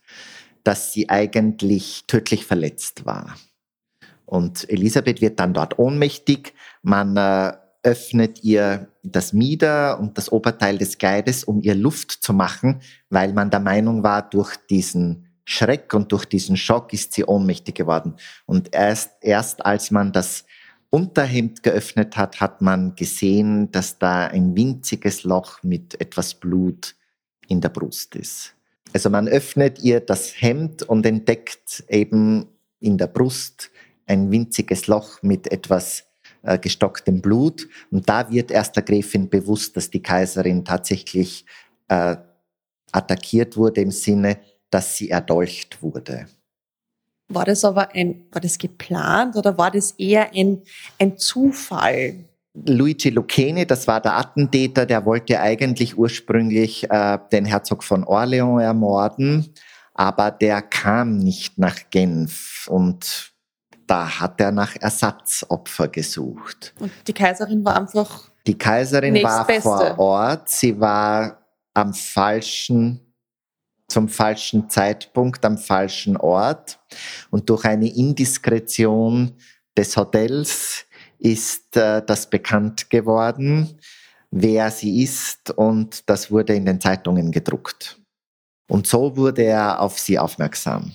dass 0.63 0.93
sie 0.93 1.09
eigentlich 1.09 2.05
tödlich 2.07 2.45
verletzt 2.45 3.07
war. 3.07 3.37
Und 4.25 4.69
Elisabeth 4.69 5.21
wird 5.21 5.39
dann 5.39 5.55
dort 5.55 5.79
ohnmächtig. 5.79 6.53
Man 6.83 7.17
äh, 7.17 7.53
öffnet 7.85 8.43
ihr 8.43 8.89
das 9.05 9.33
Mieder 9.33 10.01
und 10.01 10.19
das 10.19 10.31
Oberteil 10.33 10.77
des 10.77 10.99
Kleides, 10.99 11.45
um 11.45 11.63
ihr 11.63 11.77
Luft 11.77 12.11
zu 12.11 12.33
machen, 12.33 12.81
weil 13.09 13.33
man 13.33 13.51
der 13.51 13.61
Meinung 13.61 14.03
war, 14.03 14.29
durch 14.29 14.57
diesen 14.69 15.29
Schreck 15.45 15.95
und 15.95 16.11
durch 16.11 16.25
diesen 16.25 16.57
Schock 16.57 16.93
ist 16.93 17.13
sie 17.13 17.25
ohnmächtig 17.25 17.77
geworden. 17.77 18.17
Und 18.45 18.75
erst, 18.75 19.13
erst 19.21 19.65
als 19.65 19.93
man 19.93 20.13
das 20.13 20.45
Unterhemd 20.91 21.63
geöffnet 21.63 22.17
hat, 22.17 22.41
hat 22.41 22.63
man 22.63 22.95
gesehen, 22.95 23.71
dass 23.73 23.99
da 23.99 24.27
ein 24.27 24.57
winziges 24.57 25.25
Loch 25.25 25.63
mit 25.63 26.01
etwas 26.01 26.35
Blut 26.35 26.95
in 27.49 27.61
der 27.61 27.69
Brust 27.69 28.15
ist. 28.17 28.55
Also 28.93 29.11
man 29.11 29.29
öffnet 29.29 29.81
ihr 29.81 30.01
das 30.01 30.41
Hemd 30.41 30.83
und 30.83 31.05
entdeckt 31.05 31.85
eben 31.89 32.47
in 32.81 32.99
der 32.99 33.09
Brust 33.09 33.71
ein 34.07 34.31
winziges 34.31 34.87
Loch 34.87 35.23
mit 35.23 35.51
etwas 35.51 36.05
äh, 36.43 36.59
gestocktem 36.59 37.21
Blut. 37.21 37.69
Und 37.91 38.09
da 38.09 38.31
wird 38.31 38.51
erst 38.51 38.77
der 38.77 38.85
Gräfin 38.85 39.29
bewusst, 39.29 39.77
dass 39.77 39.91
die 39.91 40.03
Kaiserin 40.03 40.65
tatsächlich 40.65 41.45
äh, 41.89 42.17
attackiert 42.93 43.57
wurde 43.57 43.81
im 43.81 43.91
Sinne, 43.91 44.39
dass 44.71 44.97
sie 44.97 45.11
erdolcht 45.11 45.83
wurde. 45.83 46.27
War 47.29 47.45
das 47.45 47.65
aber 47.65 47.95
ein, 47.95 48.25
war 48.31 48.41
das 48.41 48.57
geplant 48.59 49.37
oder 49.37 49.59
war 49.59 49.71
das 49.71 49.93
eher 49.93 50.31
ein, 50.33 50.63
ein 50.99 51.19
Zufall? 51.19 52.25
Luigi 52.65 53.11
Lucchini, 53.11 53.67
das 53.67 53.87
war 53.87 54.01
der 54.01 54.17
Attentäter, 54.17 54.87
der 54.87 55.05
wollte 55.05 55.41
eigentlich 55.41 55.99
ursprünglich 55.99 56.89
äh, 56.91 57.19
den 57.31 57.45
Herzog 57.45 57.85
von 57.85 58.05
Orleans 58.05 58.63
ermorden, 58.63 59.53
aber 59.93 60.31
der 60.31 60.63
kam 60.63 61.19
nicht 61.19 61.59
nach 61.59 61.77
Genf 61.91 62.67
und 62.71 63.33
da 63.87 64.21
hat 64.21 64.41
er 64.41 64.53
nach 64.53 64.75
Ersatzopfer 64.81 65.89
gesucht. 65.89 66.75
Und 66.79 66.91
die 67.07 67.13
Kaiserin 67.13 67.65
war 67.65 67.77
einfach. 67.77 68.31
Die 68.47 68.57
Kaiserin 68.57 69.23
war 69.23 69.47
vor 69.61 69.99
Ort, 69.99 70.49
sie 70.49 70.79
war 70.81 71.39
am 71.75 71.93
falschen 71.93 73.06
zum 73.89 74.09
falschen 74.09 74.69
Zeitpunkt 74.69 75.45
am 75.45 75.59
falschen 75.59 76.17
Ort. 76.17 76.79
Und 77.31 77.49
durch 77.51 77.65
eine 77.65 77.89
Indiskretion 77.89 79.33
des 79.77 79.97
Hotels 79.97 80.87
ist 81.19 81.77
äh, 81.77 82.03
das 82.05 82.29
bekannt 82.29 82.91
geworden, 82.91 83.79
wer 84.31 84.71
sie 84.71 85.03
ist. 85.03 85.51
Und 85.51 86.09
das 86.09 86.31
wurde 86.31 86.55
in 86.55 86.67
den 86.67 86.81
Zeitungen 86.81 87.31
gedruckt. 87.31 88.01
Und 88.69 88.87
so 88.87 89.17
wurde 89.17 89.43
er 89.43 89.81
auf 89.81 89.99
sie 89.99 90.19
aufmerksam. 90.19 90.93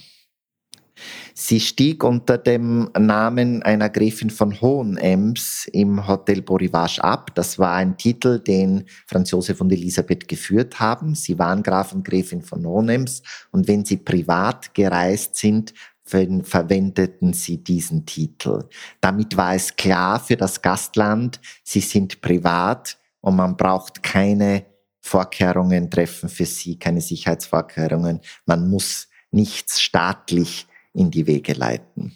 Sie 1.34 1.60
stieg 1.60 2.04
unter 2.04 2.38
dem 2.38 2.90
Namen 2.98 3.64
einer 3.64 3.90
Gräfin 3.90 4.30
von 4.30 4.60
Hohenems 4.60 5.68
im 5.72 6.08
Hotel 6.08 6.42
Borivage 6.42 7.04
ab. 7.04 7.34
Das 7.36 7.58
war 7.58 7.74
ein 7.74 7.98
Titel, 7.98 8.40
den 8.40 8.86
Franz 9.08 9.32
Josef 9.32 9.62
und 9.62 9.72
Elisabeth 9.72 10.28
geführt 10.28 10.80
haben. 10.80 11.16
Sie 11.16 11.38
waren 11.40 11.64
Graf 11.64 11.94
und 11.94 12.04
Gräfin 12.04 12.42
von 12.42 12.66
Hohenems 12.66 13.22
und 13.52 13.68
wenn 13.68 13.86
sie 13.86 13.98
privat 13.98 14.74
gereist 14.74 15.36
sind, 15.36 15.74
verwendeten 16.04 17.34
sie 17.34 17.64
diesen 17.64 18.06
Titel. 18.06 18.68
Damit 19.00 19.38
war 19.38 19.56
es 19.56 19.76
klar 19.76 20.20
für 20.20 20.36
das 20.36 20.62
Gastland, 20.62 21.40
sie 21.64 21.80
sind 21.80 22.20
privat 22.22 22.98
und 23.22 23.38
man 23.38 23.56
braucht 23.56 24.04
keine 24.04 24.66
Vorkehrungen 25.00 25.90
treffen 25.90 26.30
für 26.30 26.46
sie, 26.46 26.78
keine 26.78 27.02
Sicherheitsvorkehrungen. 27.02 28.20
Man 28.46 28.70
muss 28.70 29.08
nichts 29.32 29.82
staatlich 29.82 30.68
in 30.94 31.12
die 31.12 31.28
Wege 31.28 31.54
leiten. 31.54 32.16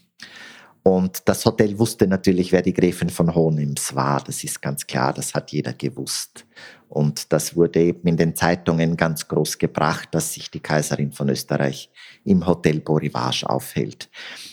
Und 0.88 1.28
das 1.28 1.44
Hotel 1.46 1.80
wusste 1.80 2.06
natürlich, 2.06 2.52
wer 2.52 2.62
die 2.62 2.74
Gräfin 2.74 3.10
von 3.10 3.34
Hohenems 3.34 3.96
war. 3.96 4.22
Das 4.24 4.44
ist 4.44 4.62
ganz 4.62 4.86
klar, 4.86 5.14
das 5.14 5.34
hat 5.34 5.52
jeder 5.52 5.74
gewusst. 5.74 6.46
Und 6.90 7.34
das 7.34 7.56
wurde 7.56 7.82
eben 7.82 8.08
in 8.08 8.18
den 8.18 8.36
Zeitungen 8.36 8.96
ganz 8.96 9.28
groß 9.28 9.58
gebracht, 9.58 10.10
dass 10.12 10.34
sich 10.34 10.52
die 10.52 10.60
Kaiserin 10.60 11.12
von 11.12 11.30
Österreich 11.30 11.90
im 12.24 12.46
Hotel 12.46 12.82
Borivage 12.82 13.50
aufhält. 13.50 14.12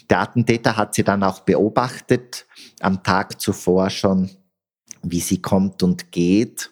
Der 0.09 0.21
Attentäter 0.21 0.79
hat 0.79 0.95
sie 0.95 1.05
dann 1.05 1.23
auch 1.23 1.41
beobachtet, 1.41 2.47
am 2.81 3.03
Tag 3.03 3.39
zuvor 3.39 3.91
schon, 3.91 4.31
wie 5.03 5.21
sie 5.21 5.43
kommt 5.43 5.83
und 5.83 6.13
geht. 6.13 6.71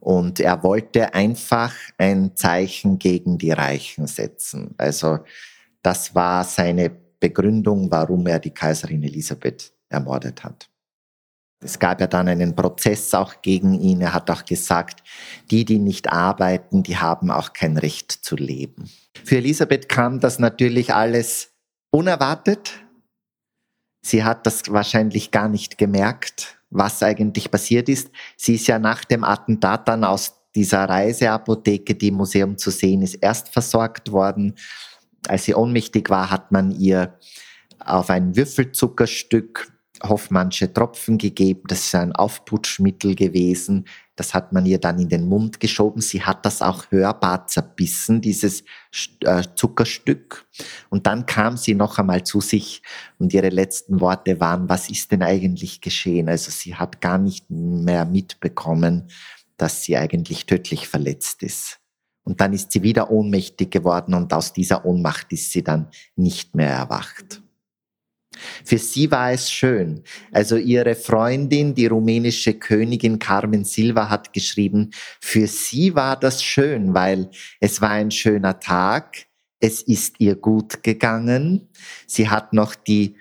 Und 0.00 0.40
er 0.40 0.62
wollte 0.62 1.12
einfach 1.12 1.74
ein 1.98 2.34
Zeichen 2.34 2.98
gegen 2.98 3.36
die 3.36 3.52
Reichen 3.52 4.06
setzen. 4.06 4.74
Also 4.78 5.18
das 5.82 6.14
war 6.14 6.44
seine 6.44 6.90
Begründung, 6.90 7.90
warum 7.90 8.26
er 8.26 8.38
die 8.38 8.50
Kaiserin 8.50 9.02
Elisabeth 9.02 9.72
ermordet 9.88 10.42
hat. 10.42 10.68
Es 11.62 11.78
gab 11.78 12.00
ja 12.00 12.06
dann 12.06 12.28
einen 12.28 12.56
Prozess 12.56 13.12
auch 13.12 13.42
gegen 13.42 13.74
ihn. 13.74 14.00
Er 14.00 14.14
hat 14.14 14.30
auch 14.30 14.46
gesagt, 14.46 15.02
die, 15.50 15.66
die 15.66 15.78
nicht 15.78 16.10
arbeiten, 16.10 16.82
die 16.82 16.96
haben 16.96 17.30
auch 17.30 17.52
kein 17.52 17.76
Recht 17.76 18.10
zu 18.10 18.34
leben. 18.34 18.90
Für 19.24 19.36
Elisabeth 19.36 19.88
kam 19.88 20.20
das 20.20 20.38
natürlich 20.38 20.94
alles 20.94 21.50
unerwartet. 21.90 22.72
Sie 24.02 24.24
hat 24.24 24.46
das 24.46 24.72
wahrscheinlich 24.72 25.30
gar 25.30 25.48
nicht 25.48 25.76
gemerkt, 25.76 26.56
was 26.70 27.02
eigentlich 27.02 27.50
passiert 27.50 27.90
ist. 27.90 28.10
Sie 28.38 28.54
ist 28.54 28.66
ja 28.66 28.78
nach 28.78 29.04
dem 29.04 29.22
Attentat 29.22 29.86
dann 29.86 30.04
aus 30.04 30.36
dieser 30.54 30.88
Reiseapotheke, 30.88 31.94
die 31.94 32.08
im 32.08 32.14
Museum 32.14 32.56
zu 32.56 32.70
sehen 32.70 33.02
ist, 33.02 33.16
erst 33.16 33.50
versorgt 33.50 34.10
worden 34.10 34.54
als 35.28 35.44
sie 35.44 35.54
ohnmächtig 35.54 36.10
war, 36.10 36.30
hat 36.30 36.52
man 36.52 36.70
ihr 36.70 37.18
auf 37.78 38.10
ein 38.10 38.36
Würfelzuckerstück 38.36 39.72
Hoffmannsche 40.02 40.72
Tropfen 40.72 41.18
gegeben. 41.18 41.62
Das 41.66 41.80
ist 41.80 41.94
ein 41.94 42.12
Aufputschmittel 42.14 43.14
gewesen. 43.14 43.86
Das 44.16 44.34
hat 44.34 44.52
man 44.52 44.64
ihr 44.66 44.78
dann 44.78 44.98
in 44.98 45.08
den 45.08 45.28
Mund 45.28 45.60
geschoben. 45.60 46.00
Sie 46.00 46.22
hat 46.22 46.44
das 46.46 46.62
auch 46.62 46.90
hörbar 46.90 47.46
zerbissen, 47.46 48.20
dieses 48.20 48.64
äh, 49.24 49.42
Zuckerstück. 49.54 50.46
Und 50.88 51.06
dann 51.06 51.26
kam 51.26 51.56
sie 51.56 51.74
noch 51.74 51.98
einmal 51.98 52.24
zu 52.24 52.40
sich 52.40 52.82
und 53.18 53.34
ihre 53.34 53.50
letzten 53.50 54.00
Worte 54.00 54.40
waren, 54.40 54.68
was 54.68 54.88
ist 54.88 55.12
denn 55.12 55.22
eigentlich 55.22 55.80
geschehen? 55.80 56.28
Also 56.28 56.50
sie 56.50 56.74
hat 56.74 57.00
gar 57.00 57.18
nicht 57.18 57.50
mehr 57.50 58.04
mitbekommen, 58.04 59.08
dass 59.56 59.82
sie 59.82 59.96
eigentlich 59.96 60.46
tödlich 60.46 60.88
verletzt 60.88 61.42
ist. 61.42 61.79
Und 62.22 62.40
dann 62.40 62.52
ist 62.52 62.72
sie 62.72 62.82
wieder 62.82 63.10
ohnmächtig 63.10 63.70
geworden 63.70 64.14
und 64.14 64.32
aus 64.32 64.52
dieser 64.52 64.84
Ohnmacht 64.84 65.32
ist 65.32 65.52
sie 65.52 65.64
dann 65.64 65.88
nicht 66.16 66.54
mehr 66.54 66.70
erwacht. 66.70 67.42
Für 68.64 68.78
sie 68.78 69.10
war 69.10 69.32
es 69.32 69.50
schön. 69.50 70.02
Also 70.32 70.56
ihre 70.56 70.94
Freundin, 70.94 71.74
die 71.74 71.86
rumänische 71.86 72.54
Königin 72.54 73.18
Carmen 73.18 73.64
Silva, 73.64 74.08
hat 74.08 74.32
geschrieben, 74.32 74.90
für 75.20 75.46
sie 75.46 75.94
war 75.94 76.18
das 76.18 76.42
schön, 76.42 76.94
weil 76.94 77.30
es 77.60 77.80
war 77.80 77.90
ein 77.90 78.10
schöner 78.10 78.60
Tag, 78.60 79.26
es 79.58 79.82
ist 79.82 80.16
ihr 80.20 80.36
gut 80.36 80.82
gegangen, 80.82 81.68
sie 82.06 82.30
hat 82.30 82.52
noch 82.52 82.74
die 82.74 83.16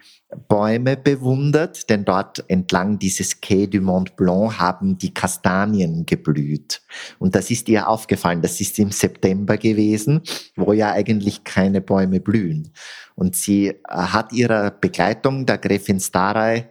Bäume 0.47 0.95
bewundert, 0.95 1.89
denn 1.89 2.05
dort 2.05 2.43
entlang 2.47 2.99
dieses 2.99 3.41
Quai 3.41 3.65
du 3.65 3.81
Mont 3.81 4.15
Blanc 4.15 4.59
haben 4.59 4.97
die 4.97 5.13
Kastanien 5.13 6.05
geblüht. 6.05 6.81
Und 7.17 7.33
das 7.33 7.49
ist 7.49 7.67
ihr 7.67 7.87
aufgefallen. 7.87 8.43
Das 8.43 8.61
ist 8.61 8.77
im 8.77 8.91
September 8.91 9.57
gewesen, 9.57 10.21
wo 10.55 10.73
ja 10.73 10.91
eigentlich 10.91 11.43
keine 11.43 11.81
Bäume 11.81 12.19
blühen. 12.19 12.71
Und 13.15 13.35
sie 13.35 13.69
äh, 13.69 13.75
hat 13.87 14.31
ihrer 14.31 14.69
Begleitung, 14.69 15.47
der 15.47 15.57
Gräfin 15.57 15.99
Starey, 15.99 16.65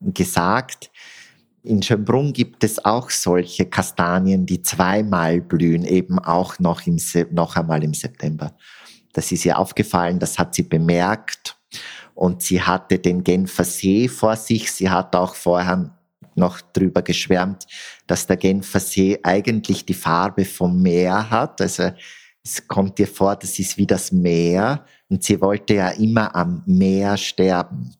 gesagt, 0.00 0.90
in 1.62 1.82
Schönbrunn 1.82 2.32
gibt 2.32 2.62
es 2.62 2.84
auch 2.84 3.10
solche 3.10 3.64
Kastanien, 3.64 4.44
die 4.44 4.60
zweimal 4.60 5.40
blühen, 5.40 5.84
eben 5.84 6.18
auch 6.18 6.58
noch, 6.58 6.86
im, 6.86 6.98
noch 7.30 7.56
einmal 7.56 7.82
im 7.82 7.94
September. 7.94 8.54
Das 9.14 9.32
ist 9.32 9.46
ihr 9.46 9.58
aufgefallen, 9.58 10.18
das 10.18 10.38
hat 10.38 10.54
sie 10.54 10.64
bemerkt 10.64 11.56
und 12.14 12.42
sie 12.42 12.62
hatte 12.62 12.98
den 12.98 13.24
Genfer 13.24 13.64
See 13.64 14.08
vor 14.08 14.36
sich. 14.36 14.70
Sie 14.72 14.88
hat 14.88 15.14
auch 15.16 15.34
vorher 15.34 15.96
noch 16.36 16.60
drüber 16.60 17.02
geschwärmt, 17.02 17.66
dass 18.06 18.26
der 18.26 18.36
Genfer 18.36 18.80
See 18.80 19.18
eigentlich 19.22 19.84
die 19.84 19.94
Farbe 19.94 20.44
vom 20.44 20.80
Meer 20.82 21.30
hat. 21.30 21.60
Also 21.60 21.90
Es 22.46 22.68
kommt 22.68 22.98
ihr 22.98 23.08
vor, 23.08 23.36
das 23.36 23.58
ist 23.58 23.78
wie 23.78 23.86
das 23.86 24.12
Meer 24.12 24.84
und 25.08 25.24
sie 25.24 25.40
wollte 25.40 25.74
ja 25.74 25.88
immer 25.90 26.34
am 26.36 26.62
Meer 26.66 27.16
sterben. 27.16 27.94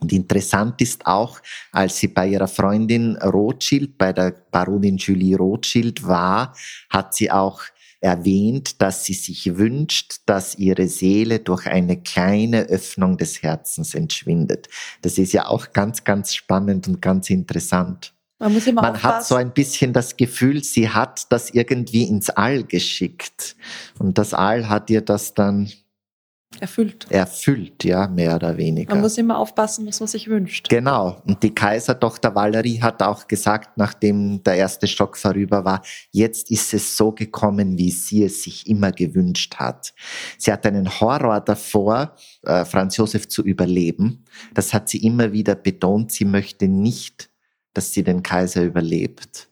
Und 0.00 0.12
interessant 0.12 0.80
ist 0.80 1.06
auch, 1.06 1.38
als 1.70 1.98
sie 1.98 2.08
bei 2.08 2.26
ihrer 2.26 2.48
Freundin 2.48 3.16
Rothschild, 3.18 3.96
bei 3.98 4.12
der 4.12 4.34
Baronin 4.50 4.96
Julie 4.96 5.36
Rothschild 5.36 6.04
war, 6.04 6.56
hat 6.90 7.14
sie 7.14 7.30
auch 7.30 7.62
erwähnt, 8.02 8.82
dass 8.82 9.04
sie 9.04 9.14
sich 9.14 9.56
wünscht, 9.56 10.20
dass 10.26 10.58
ihre 10.58 10.88
Seele 10.88 11.38
durch 11.38 11.66
eine 11.66 12.02
kleine 12.02 12.64
Öffnung 12.64 13.16
des 13.16 13.42
Herzens 13.42 13.94
entschwindet. 13.94 14.68
Das 15.00 15.18
ist 15.18 15.32
ja 15.32 15.46
auch 15.46 15.72
ganz, 15.72 16.04
ganz 16.04 16.34
spannend 16.34 16.88
und 16.88 17.00
ganz 17.00 17.30
interessant. 17.30 18.12
Man, 18.40 18.54
muss 18.54 18.66
immer 18.66 18.82
Man 18.82 19.02
hat 19.02 19.24
so 19.24 19.36
ein 19.36 19.52
bisschen 19.52 19.92
das 19.92 20.16
Gefühl, 20.16 20.64
sie 20.64 20.88
hat 20.88 21.30
das 21.30 21.50
irgendwie 21.50 22.02
ins 22.02 22.28
All 22.28 22.64
geschickt. 22.64 23.54
Und 24.00 24.18
das 24.18 24.34
All 24.34 24.68
hat 24.68 24.90
ihr 24.90 25.00
das 25.00 25.34
dann 25.34 25.70
erfüllt. 26.60 27.06
Erfüllt, 27.10 27.84
ja, 27.84 28.06
mehr 28.08 28.36
oder 28.36 28.56
weniger. 28.56 28.94
Man 28.94 29.02
muss 29.02 29.18
immer 29.18 29.38
aufpassen, 29.38 29.86
was 29.86 30.00
man 30.00 30.06
sich 30.06 30.28
wünscht. 30.28 30.68
Genau. 30.68 31.20
Und 31.26 31.42
die 31.42 31.54
Kaisertochter 31.54 32.34
Valerie 32.34 32.80
hat 32.80 33.02
auch 33.02 33.26
gesagt, 33.26 33.76
nachdem 33.76 34.42
der 34.42 34.54
erste 34.54 34.86
Schock 34.86 35.16
vorüber 35.16 35.64
war, 35.64 35.82
jetzt 36.10 36.50
ist 36.50 36.74
es 36.74 36.96
so 36.96 37.12
gekommen, 37.12 37.78
wie 37.78 37.90
sie 37.90 38.24
es 38.24 38.42
sich 38.42 38.66
immer 38.66 38.92
gewünscht 38.92 39.56
hat. 39.56 39.94
Sie 40.38 40.52
hat 40.52 40.66
einen 40.66 41.00
Horror 41.00 41.40
davor, 41.40 42.14
äh, 42.42 42.64
Franz 42.64 42.96
Josef 42.96 43.28
zu 43.28 43.42
überleben. 43.42 44.24
Das 44.54 44.72
hat 44.72 44.88
sie 44.88 44.98
immer 44.98 45.32
wieder 45.32 45.54
betont. 45.54 46.12
Sie 46.12 46.24
möchte 46.24 46.68
nicht, 46.68 47.30
dass 47.74 47.92
sie 47.92 48.02
den 48.02 48.22
Kaiser 48.22 48.62
überlebt. 48.62 49.48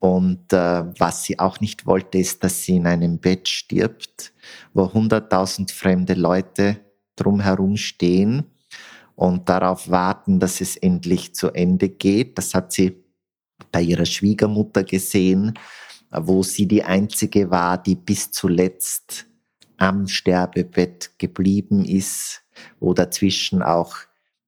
Und 0.00 0.52
äh, 0.52 0.84
was 0.98 1.24
sie 1.24 1.38
auch 1.38 1.60
nicht 1.60 1.86
wollte, 1.86 2.18
ist, 2.18 2.44
dass 2.44 2.62
sie 2.62 2.76
in 2.76 2.86
einem 2.86 3.18
Bett 3.18 3.48
stirbt, 3.48 4.32
wo 4.72 4.92
hunderttausend 4.92 5.72
fremde 5.72 6.14
Leute 6.14 6.80
drumherum 7.16 7.76
stehen 7.76 8.44
und 9.16 9.48
darauf 9.48 9.90
warten, 9.90 10.38
dass 10.38 10.60
es 10.60 10.76
endlich 10.76 11.34
zu 11.34 11.48
Ende 11.50 11.88
geht. 11.88 12.38
Das 12.38 12.54
hat 12.54 12.72
sie 12.72 13.02
bei 13.72 13.82
ihrer 13.82 14.06
Schwiegermutter 14.06 14.84
gesehen, 14.84 15.54
wo 16.10 16.44
sie 16.44 16.66
die 16.66 16.84
einzige 16.84 17.50
war, 17.50 17.82
die 17.82 17.96
bis 17.96 18.30
zuletzt 18.30 19.26
am 19.76 20.06
Sterbebett 20.06 21.18
geblieben 21.18 21.84
ist, 21.84 22.42
wo 22.78 22.94
dazwischen 22.94 23.62
auch 23.62 23.96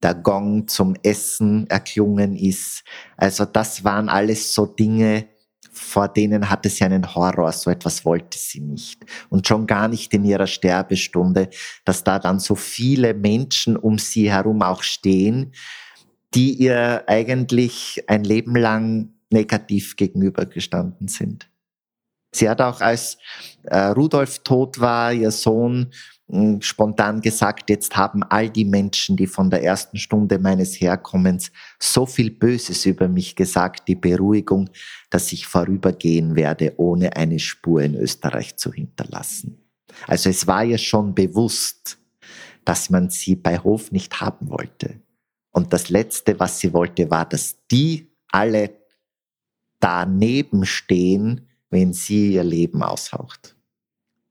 der 0.03 0.15
Gong 0.15 0.67
zum 0.69 0.95
Essen 1.03 1.69
erklungen 1.69 2.37
ist. 2.37 2.85
Also 3.17 3.45
das 3.45 3.85
waren 3.85 4.09
alles 4.09 4.55
so 4.55 4.67
Dinge, 4.67 5.29
vor 5.81 6.09
denen 6.09 6.51
hatte 6.51 6.69
sie 6.69 6.85
einen 6.85 7.15
Horror, 7.15 7.51
so 7.53 7.71
etwas 7.71 8.05
wollte 8.05 8.39
sie 8.39 8.61
nicht. 8.61 9.05
Und 9.29 9.49
schon 9.49 9.67
gar 9.67 9.89
nicht 9.89 10.13
in 10.13 10.25
ihrer 10.25 10.47
Sterbestunde, 10.47 11.49
dass 11.85 12.05
da 12.05 12.19
dann 12.19 12.39
so 12.39 12.55
viele 12.55 13.15
Menschen 13.15 13.77
um 13.77 13.99
sie 13.99 14.31
herum 14.31 14.63
auch 14.63 14.83
stehen, 14.83 15.53
die 16.35 16.53
ihr 16.55 17.05
eigentlich 17.07 18.05
ein 18.07 18.25
Leben 18.25 18.55
lang 18.55 19.15
negativ 19.31 19.97
gegenübergestanden 19.97 21.09
sind. 21.09 21.49
Sie 22.33 22.49
hat 22.49 22.61
auch, 22.61 22.81
als 22.81 23.19
äh, 23.65 23.79
Rudolf 23.79 24.41
tot 24.41 24.79
war, 24.81 25.13
ihr 25.13 25.33
Sohn, 25.33 25.93
spontan 26.61 27.21
gesagt, 27.21 27.71
jetzt 27.71 27.97
haben 27.97 28.23
all 28.23 28.51
die 28.51 28.65
Menschen, 28.65 29.17
die 29.17 29.27
von 29.27 29.51
der 29.51 29.63
ersten 29.63 29.97
Stunde 29.97 30.39
meines 30.39 30.81
Herkommens 30.81 31.51
so 31.79 32.07
viel 32.07 32.31
Böses 32.31 32.87
über 32.87 33.09
mich 33.09 33.37
gesagt, 33.37 33.89
die 33.89 33.95
Beruhigung, 33.95 34.71
dass 35.11 35.33
ich 35.33 35.47
vorübergehen 35.47 36.37
werde, 36.37 36.75
ohne 36.77 37.17
eine 37.17 37.39
Spur 37.39 37.83
in 37.83 37.95
Österreich 37.95 38.57
zu 38.57 38.73
hinterlassen. 38.73 39.59
Also 40.07 40.31
es 40.31 40.47
war 40.47 40.65
ihr 40.65 40.79
schon 40.79 41.15
bewusst, 41.15 41.99
dass 42.65 42.91
man 42.91 43.11
sie 43.11 43.37
bei 43.37 43.59
Hof 43.59 43.91
nicht 43.91 44.21
haben 44.21 44.51
wollte. 44.51 45.01
Und 45.51 45.73
das 45.73 45.91
Letzte, 45.91 46.39
was 46.39 46.61
sie 46.61 46.73
wollte, 46.73 47.11
war, 47.11 47.29
dass 47.29 47.57
die 47.71 48.13
alle 48.29 48.71
daneben 49.81 50.65
stehen, 50.65 51.49
wenn 51.71 51.93
sie 51.93 52.35
ihr 52.35 52.45
Leben 52.45 52.83
aushaucht. 52.83 53.57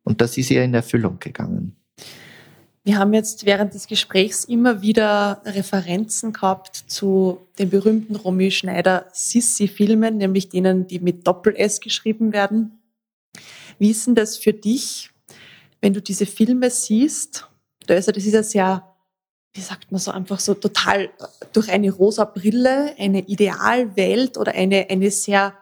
Und 0.03 0.21
das 0.21 0.37
ist 0.37 0.49
ihr 0.51 0.63
in 0.63 0.73
Erfüllung 0.73 1.19
gegangen. 1.19 1.78
Wir 2.83 2.97
haben 2.97 3.13
jetzt 3.13 3.45
während 3.45 3.73
des 3.73 3.87
Gesprächs 3.87 4.45
immer 4.45 4.81
wieder 4.81 5.41
Referenzen 5.45 6.31
gehabt 6.31 6.75
zu 6.87 7.45
den 7.59 7.69
berühmten 7.69 8.15
Romy 8.15 8.51
Schneider 8.51 9.07
Sissi-Filmen, 9.11 10.17
nämlich 10.17 10.49
denen, 10.49 10.87
die 10.87 10.99
mit 10.99 11.27
Doppel-S 11.27 11.81
geschrieben 11.81 12.31
werden. 12.31 12.79
Wie 13.79 13.91
ist 13.91 14.07
denn 14.07 14.15
das 14.15 14.37
für 14.37 14.53
dich, 14.53 15.11
wenn 15.81 15.93
du 15.93 16.01
diese 16.01 16.25
Filme 16.25 16.69
siehst? 16.69 17.47
Das 17.85 18.07
ist 18.07 18.25
ja 18.25 18.43
sehr, 18.43 18.95
wie 19.53 19.61
sagt 19.61 19.91
man 19.91 19.99
so, 19.99 20.11
einfach 20.11 20.39
so 20.39 20.53
total 20.53 21.09
durch 21.51 21.69
eine 21.69 21.91
rosa 21.91 22.23
Brille, 22.23 22.95
eine 22.97 23.21
Idealwelt 23.27 24.37
oder 24.37 24.53
eine, 24.53 24.89
eine 24.89 25.11
sehr 25.11 25.53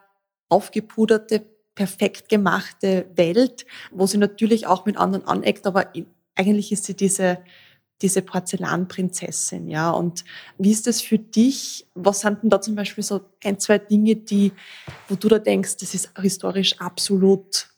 aufgepuderte, 0.50 1.46
perfekt 1.74 2.30
gemachte 2.30 3.06
Welt, 3.16 3.66
wo 3.92 4.08
sie 4.08 4.18
natürlich 4.18 4.66
auch 4.68 4.86
mit 4.86 4.98
anderen 4.98 5.28
aneckt, 5.28 5.68
aber 5.68 5.94
eigentlich 6.38 6.72
ist 6.72 6.86
sie 6.86 6.96
diese, 6.96 7.40
diese 8.02 8.22
Porzellanprinzessin, 8.22 9.68
ja. 9.70 9.90
Und 9.92 10.24
wie 10.58 10.72
ist 10.72 10.88
das 10.88 11.02
für 11.02 11.18
dich? 11.18 11.88
Was 11.96 12.22
sind 12.22 12.44
denn 12.44 12.50
da 12.50 12.62
zum 12.62 12.76
Beispiel 12.76 13.04
so 13.04 13.22
ein, 13.44 13.60
zwei 13.60 13.80
Dinge, 13.80 14.16
die, 14.16 14.52
wo 15.10 15.16
du 15.16 15.28
da 15.28 15.40
denkst, 15.40 15.78
das 15.78 15.94
ist 15.94 16.12
historisch 16.20 16.80
absolut 16.80 17.70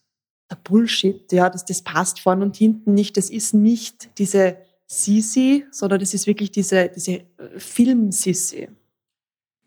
der 0.49 0.57
Bullshit, 0.63 1.31
ja, 1.31 1.49
das, 1.49 1.63
das 1.65 1.81
passt 1.83 2.19
vorn 2.19 2.41
und 2.41 2.57
hinten 2.57 2.93
nicht. 2.93 3.17
Das 3.17 3.29
ist 3.29 3.53
nicht 3.53 4.09
diese 4.17 4.57
Sisi, 4.87 5.65
sondern 5.71 5.99
das 5.99 6.13
ist 6.13 6.25
wirklich 6.25 6.51
diese, 6.51 6.89
diese 6.89 7.21
Film-Sisi. 7.57 8.67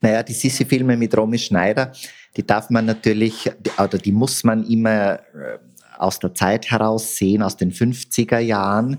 Naja, 0.00 0.24
die 0.24 0.32
Sisi-Filme 0.32 0.96
mit 0.96 1.16
Romy 1.16 1.38
Schneider, 1.38 1.92
die 2.36 2.44
darf 2.44 2.70
man 2.70 2.86
natürlich, 2.86 3.48
oder 3.78 3.98
die 3.98 4.10
muss 4.10 4.42
man 4.42 4.66
immer 4.66 5.20
äh, 5.34 5.58
aus 6.02 6.18
der 6.18 6.34
Zeit 6.34 6.70
heraus 6.70 7.16
sehen, 7.16 7.42
aus 7.42 7.56
den 7.56 7.72
50er 7.72 8.38
Jahren. 8.38 8.98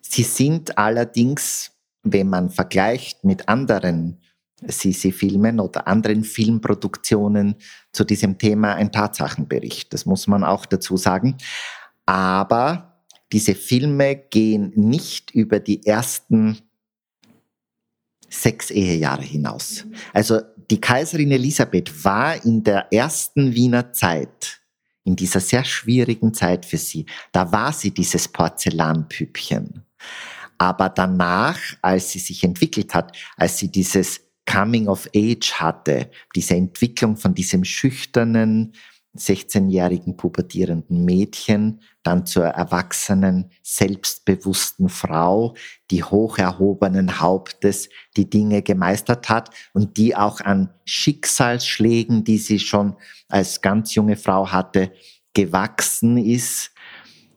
Sie 0.00 0.22
sind 0.22 0.78
allerdings, 0.78 1.72
wenn 2.02 2.28
man 2.28 2.50
vergleicht 2.50 3.24
mit 3.24 3.48
anderen 3.48 4.20
Sisi-Filmen 4.66 5.58
oder 5.60 5.88
anderen 5.88 6.24
Filmproduktionen 6.24 7.56
zu 7.92 8.04
diesem 8.04 8.38
Thema 8.38 8.74
ein 8.74 8.92
Tatsachenbericht. 8.92 9.92
Das 9.92 10.06
muss 10.06 10.26
man 10.26 10.44
auch 10.44 10.66
dazu 10.66 10.96
sagen. 10.96 11.36
Aber 12.06 13.04
diese 13.32 13.54
Filme 13.54 14.16
gehen 14.16 14.72
nicht 14.76 15.30
über 15.30 15.58
die 15.58 15.84
ersten 15.86 16.58
sechs 18.28 18.70
Ehejahre 18.70 19.22
hinaus. 19.22 19.84
Also 20.12 20.40
die 20.70 20.80
Kaiserin 20.80 21.32
Elisabeth 21.32 22.04
war 22.04 22.44
in 22.44 22.62
der 22.62 22.92
ersten 22.92 23.54
Wiener 23.54 23.92
Zeit 23.92 24.61
in 25.04 25.16
dieser 25.16 25.40
sehr 25.40 25.64
schwierigen 25.64 26.34
Zeit 26.34 26.64
für 26.64 26.78
sie, 26.78 27.06
da 27.32 27.52
war 27.52 27.72
sie 27.72 27.92
dieses 27.92 28.28
Porzellanpüppchen. 28.28 29.84
Aber 30.58 30.88
danach, 30.88 31.58
als 31.82 32.10
sie 32.10 32.20
sich 32.20 32.44
entwickelt 32.44 32.94
hat, 32.94 33.16
als 33.36 33.58
sie 33.58 33.70
dieses 33.70 34.20
Coming 34.46 34.88
of 34.88 35.08
Age 35.14 35.54
hatte, 35.54 36.10
diese 36.34 36.54
Entwicklung 36.54 37.16
von 37.16 37.34
diesem 37.34 37.64
schüchternen, 37.64 38.74
16-jährigen 39.16 40.16
pubertierenden 40.16 41.04
Mädchen, 41.04 41.80
dann 42.02 42.24
zur 42.24 42.44
erwachsenen, 42.44 43.50
selbstbewussten 43.62 44.88
Frau, 44.88 45.54
die 45.90 46.02
hoch 46.02 46.38
erhobenen 46.38 47.20
Hauptes 47.20 47.90
die 48.16 48.28
Dinge 48.28 48.62
gemeistert 48.62 49.28
hat 49.28 49.50
und 49.74 49.98
die 49.98 50.16
auch 50.16 50.40
an 50.40 50.70
Schicksalsschlägen, 50.84 52.24
die 52.24 52.38
sie 52.38 52.58
schon 52.58 52.96
als 53.28 53.60
ganz 53.60 53.94
junge 53.94 54.16
Frau 54.16 54.50
hatte, 54.50 54.92
gewachsen 55.34 56.16
ist. 56.16 56.70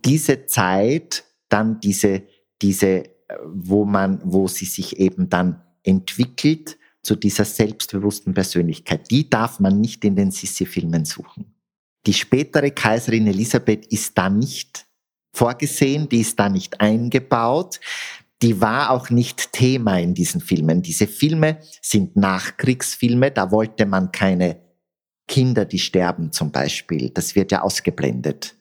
Diese 0.05 0.45
Zeit, 0.45 1.25
dann 1.49 1.79
diese, 1.79 2.23
diese, 2.61 3.03
wo 3.45 3.85
man, 3.85 4.21
wo 4.23 4.47
sie 4.47 4.65
sich 4.65 4.97
eben 4.99 5.29
dann 5.29 5.61
entwickelt 5.83 6.77
zu 7.01 7.15
dieser 7.15 7.45
selbstbewussten 7.45 8.33
Persönlichkeit, 8.33 9.11
die 9.11 9.29
darf 9.29 9.59
man 9.59 9.79
nicht 9.79 10.03
in 10.05 10.15
den 10.15 10.31
Sissi-Filmen 10.31 11.05
suchen. 11.05 11.54
Die 12.05 12.13
spätere 12.13 12.71
Kaiserin 12.71 13.27
Elisabeth 13.27 13.85
ist 13.87 14.17
da 14.17 14.29
nicht 14.29 14.85
vorgesehen, 15.33 16.07
die 16.09 16.21
ist 16.21 16.39
da 16.39 16.49
nicht 16.49 16.79
eingebaut. 16.79 17.79
Die 18.41 18.61
war 18.61 18.91
auch 18.91 19.09
nicht 19.09 19.53
Thema 19.53 19.99
in 19.99 20.13
diesen 20.13 20.41
Filmen. 20.41 20.81
Diese 20.81 21.07
Filme 21.07 21.59
sind 21.81 22.15
Nachkriegsfilme, 22.15 23.31
da 23.31 23.51
wollte 23.51 23.85
man 23.85 24.11
keine 24.11 24.61
Kinder, 25.27 25.65
die 25.65 25.79
sterben 25.79 26.31
zum 26.31 26.51
Beispiel. 26.51 27.09
Das 27.09 27.35
wird 27.35 27.51
ja 27.51 27.61
ausgeblendet. 27.61 28.55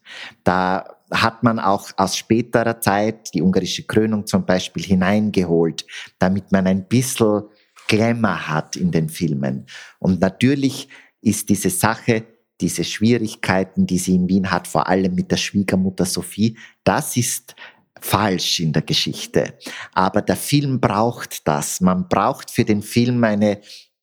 Da 0.45 0.85
hat 1.11 1.43
man 1.43 1.59
auch 1.59 1.91
aus 1.97 2.17
späterer 2.17 2.81
Zeit 2.81 3.35
die 3.35 3.43
ungarische 3.43 3.83
Krönung 3.83 4.27
zum 4.27 4.47
Beispiel 4.47 4.83
hineingeholt, 4.83 5.85
damit 6.19 6.51
man 6.51 6.67
ein 6.67 6.89
bisschen 6.89 7.43
Glamour 7.89 8.49
hat 8.49 8.77
in 8.77 8.91
den 8.91 9.11
Filmen. 9.11 9.67
Und 9.99 10.21
natürlich 10.21 10.89
ist 11.21 11.51
diese 11.51 11.71
Sache 11.71 12.25
diese 12.65 12.83
Schwierigkeiten, 12.83 13.87
die 13.87 13.99
sie 13.99 14.15
in 14.15 14.27
Wien 14.27 14.51
hat, 14.51 14.67
vor 14.67 14.89
allem 14.89 15.15
mit 15.15 15.31
der 15.31 15.37
Schwiegermutter 15.37 16.07
Sophie, 16.07 16.57
das 16.83 17.15
ist 17.19 17.55
falsch 18.01 18.61
in 18.61 18.73
der 18.73 18.81
Geschichte. 18.81 19.59
Aber 19.93 20.23
der 20.23 20.37
Film 20.37 20.81
braucht 20.81 21.47
das. 21.47 21.83
Man 21.83 22.09
braucht 22.09 22.51
für 22.51 22.65
den 22.65 22.81
Film 22.81 23.23
eine, 23.23 23.61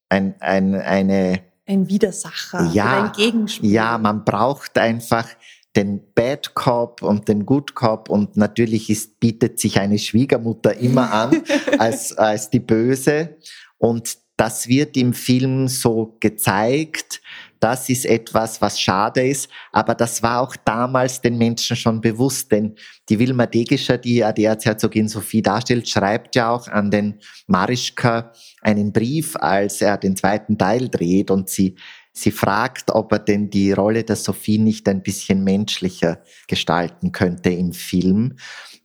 ein, 0.09 0.35
ein, 0.39 0.75
eine 0.75 1.41
ein 1.67 1.87
Widersacher, 1.89 2.69
ja, 2.71 3.05
ein 3.05 3.11
Gegenspiel. 3.13 3.71
Ja, 3.71 3.97
man 3.97 4.25
braucht 4.25 4.77
einfach 4.77 5.27
den 5.75 6.01
Bad 6.13 6.53
Cop 6.53 7.01
und 7.01 7.27
den 7.29 7.45
Good 7.45 7.73
Cop 7.73 8.09
und 8.09 8.37
natürlich 8.37 8.91
ist, 8.91 9.19
bietet 9.19 9.59
sich 9.59 9.79
eine 9.79 9.97
Schwiegermutter 9.97 10.75
immer 10.77 11.11
an 11.11 11.41
als, 11.79 12.15
als 12.15 12.49
die 12.49 12.59
Böse 12.59 13.37
und 13.77 14.17
das 14.41 14.67
wird 14.67 14.97
im 14.97 15.13
Film 15.13 15.67
so 15.67 16.17
gezeigt. 16.19 17.21
Das 17.61 17.89
ist 17.89 18.07
etwas, 18.07 18.59
was 18.59 18.81
schade 18.81 19.21
ist, 19.21 19.47
aber 19.71 19.93
das 19.93 20.23
war 20.23 20.41
auch 20.41 20.55
damals 20.65 21.21
den 21.21 21.37
Menschen 21.37 21.75
schon 21.77 22.01
bewusst, 22.01 22.51
denn 22.51 22.75
die 23.07 23.19
Wilma 23.19 23.45
Degischer, 23.45 23.99
die 23.99 24.15
ja 24.15 24.31
die 24.33 24.45
Erzherzogin 24.45 25.07
Sophie 25.07 25.43
darstellt, 25.43 25.87
schreibt 25.87 26.35
ja 26.35 26.49
auch 26.49 26.67
an 26.67 26.89
den 26.89 27.19
Marischka 27.45 28.33
einen 28.63 28.91
Brief, 28.91 29.35
als 29.35 29.79
er 29.79 29.97
den 29.97 30.15
zweiten 30.15 30.57
Teil 30.57 30.89
dreht 30.89 31.29
und 31.29 31.49
sie 31.49 31.75
Sie 32.13 32.31
fragt, 32.31 32.91
ob 32.91 33.13
er 33.13 33.19
denn 33.19 33.49
die 33.49 33.71
Rolle 33.71 34.03
der 34.03 34.17
Sophie 34.17 34.57
nicht 34.57 34.89
ein 34.89 35.01
bisschen 35.01 35.45
menschlicher 35.45 36.21
gestalten 36.47 37.13
könnte 37.13 37.51
im 37.51 37.71
Film. 37.71 38.35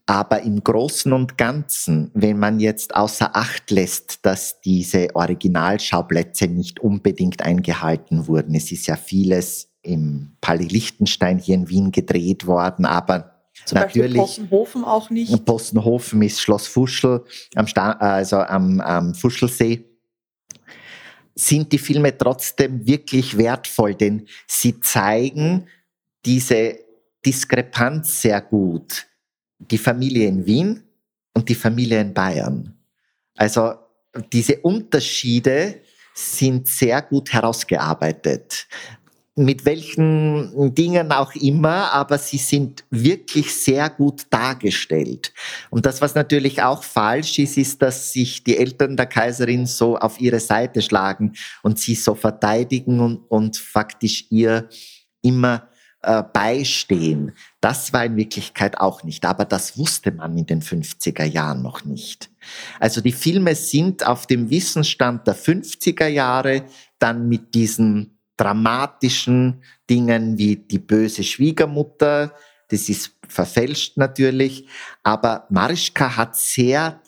Aber 0.08 0.42
im 0.42 0.62
Großen 0.62 1.12
und 1.12 1.36
Ganzen, 1.36 2.12
wenn 2.14 2.38
man 2.38 2.60
jetzt 2.60 2.94
außer 2.94 3.34
Acht 3.34 3.72
lässt, 3.72 4.24
dass 4.24 4.60
diese 4.60 5.08
Originalschauplätze 5.14 6.46
nicht 6.46 6.78
unbedingt 6.78 7.42
eingehalten 7.42 8.28
wurden, 8.28 8.54
es 8.54 8.70
ist 8.70 8.86
ja 8.86 8.96
vieles 8.96 9.68
im 9.82 10.36
Palais 10.40 10.68
Lichtenstein 10.68 11.38
hier 11.38 11.56
in 11.56 11.68
Wien 11.68 11.90
gedreht 11.90 12.46
worden, 12.46 12.86
aber 12.86 13.32
Zum 13.64 13.78
natürlich. 13.78 14.16
Possenhofen 14.16 14.84
auch 14.84 15.10
nicht. 15.10 15.44
Possenhofen 15.44 16.22
ist 16.22 16.40
Schloss 16.40 16.68
Fuschel, 16.68 17.24
am 17.56 17.66
Sta 17.66 17.92
also 17.92 18.38
am, 18.38 18.80
am 18.80 19.14
Fuschelsee 19.14 19.84
sind 21.36 21.70
die 21.72 21.78
Filme 21.78 22.16
trotzdem 22.16 22.86
wirklich 22.86 23.36
wertvoll, 23.36 23.94
denn 23.94 24.26
sie 24.46 24.80
zeigen 24.80 25.66
diese 26.24 26.78
Diskrepanz 27.24 28.22
sehr 28.22 28.40
gut. 28.40 29.06
Die 29.58 29.78
Familie 29.78 30.28
in 30.28 30.46
Wien 30.46 30.82
und 31.34 31.48
die 31.48 31.54
Familie 31.54 32.00
in 32.00 32.14
Bayern. 32.14 32.74
Also 33.36 33.74
diese 34.32 34.58
Unterschiede 34.60 35.80
sind 36.14 36.66
sehr 36.66 37.02
gut 37.02 37.32
herausgearbeitet 37.32 38.66
mit 39.38 39.66
welchen 39.66 40.74
Dingen 40.74 41.12
auch 41.12 41.34
immer, 41.34 41.92
aber 41.92 42.16
sie 42.16 42.38
sind 42.38 42.84
wirklich 42.88 43.54
sehr 43.54 43.90
gut 43.90 44.22
dargestellt. 44.30 45.32
Und 45.68 45.84
das, 45.84 46.00
was 46.00 46.14
natürlich 46.14 46.62
auch 46.62 46.82
falsch 46.82 47.38
ist, 47.38 47.58
ist, 47.58 47.82
dass 47.82 48.14
sich 48.14 48.44
die 48.44 48.56
Eltern 48.56 48.96
der 48.96 49.04
Kaiserin 49.04 49.66
so 49.66 49.98
auf 49.98 50.18
ihre 50.22 50.40
Seite 50.40 50.80
schlagen 50.80 51.34
und 51.62 51.78
sie 51.78 51.94
so 51.94 52.14
verteidigen 52.14 52.98
und, 52.98 53.18
und 53.28 53.58
faktisch 53.58 54.24
ihr 54.30 54.70
immer 55.20 55.68
äh, 56.06 56.22
beistehen. 56.22 57.32
Das 57.60 57.92
war 57.92 58.04
in 58.04 58.16
Wirklichkeit 58.16 58.78
auch 58.78 59.02
nicht, 59.02 59.24
aber 59.24 59.44
das 59.44 59.76
wusste 59.76 60.12
man 60.12 60.38
in 60.38 60.46
den 60.46 60.62
50er 60.62 61.24
Jahren 61.24 61.62
noch 61.62 61.84
nicht. 61.84 62.30
Also 62.78 63.00
die 63.00 63.10
Filme 63.10 63.56
sind 63.56 64.06
auf 64.06 64.28
dem 64.28 64.48
Wissensstand 64.48 65.26
der 65.26 65.34
50er 65.34 66.06
Jahre 66.06 66.64
dann 67.00 67.28
mit 67.28 67.54
diesen 67.56 68.20
dramatischen 68.36 69.64
Dingen 69.90 70.38
wie 70.38 70.54
die 70.54 70.78
böse 70.78 71.24
Schwiegermutter. 71.24 72.32
Das 72.68 72.88
ist 72.88 73.12
verfälscht 73.26 73.96
natürlich. 73.96 74.68
Aber 75.02 75.46
Marischka 75.50 76.16
hat 76.16 76.36
sehr 76.36 77.00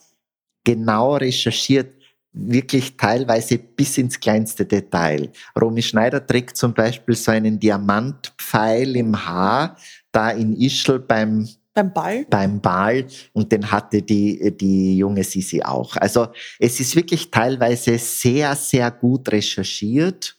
genau 0.64 1.14
recherchiert, 1.16 1.97
wirklich 2.32 2.96
teilweise 2.96 3.58
bis 3.58 3.98
ins 3.98 4.20
kleinste 4.20 4.64
Detail. 4.64 5.30
Romy 5.60 5.82
Schneider 5.82 6.24
trägt 6.24 6.56
zum 6.56 6.74
Beispiel 6.74 7.14
so 7.14 7.30
einen 7.30 7.58
Diamantpfeil 7.58 8.96
im 8.96 9.26
Haar, 9.26 9.76
da 10.12 10.30
in 10.30 10.54
Ischl 10.56 10.98
beim 10.98 11.48
beim 11.74 11.92
Ball? 11.92 12.26
Beim 12.28 12.60
Ball 12.60 13.06
und 13.32 13.52
den 13.52 13.70
hatte 13.70 14.02
die, 14.02 14.56
die 14.56 14.98
junge 14.98 15.22
Sisi 15.22 15.62
auch. 15.62 15.96
Also 15.96 16.26
es 16.58 16.80
ist 16.80 16.96
wirklich 16.96 17.30
teilweise 17.30 17.96
sehr, 17.98 18.56
sehr 18.56 18.90
gut 18.90 19.30
recherchiert 19.30 20.38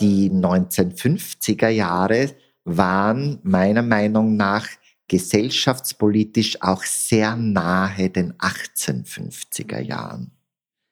die 0.00 0.30
1950er 0.30 1.68
Jahre 1.68 2.34
waren 2.64 3.38
meiner 3.42 3.82
Meinung 3.82 4.36
nach 4.36 4.66
gesellschaftspolitisch 5.08 6.60
auch 6.60 6.84
sehr 6.84 7.34
nahe 7.34 8.10
den 8.10 8.34
1850er 8.34 9.80
Jahren. 9.80 10.32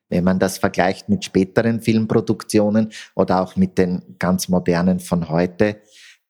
Wenn 0.08 0.24
man 0.24 0.38
das 0.38 0.58
vergleicht 0.58 1.08
mit 1.08 1.24
späteren 1.24 1.80
Filmproduktionen 1.80 2.92
oder 3.14 3.40
auch 3.40 3.56
mit 3.56 3.78
den 3.78 4.16
ganz 4.18 4.48
modernen 4.48 5.00
von 5.00 5.28
heute, 5.28 5.80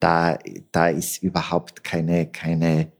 da, 0.00 0.38
da 0.72 0.88
ist 0.88 1.22
überhaupt 1.22 1.84
keine, 1.84 2.26
keine 2.26 2.92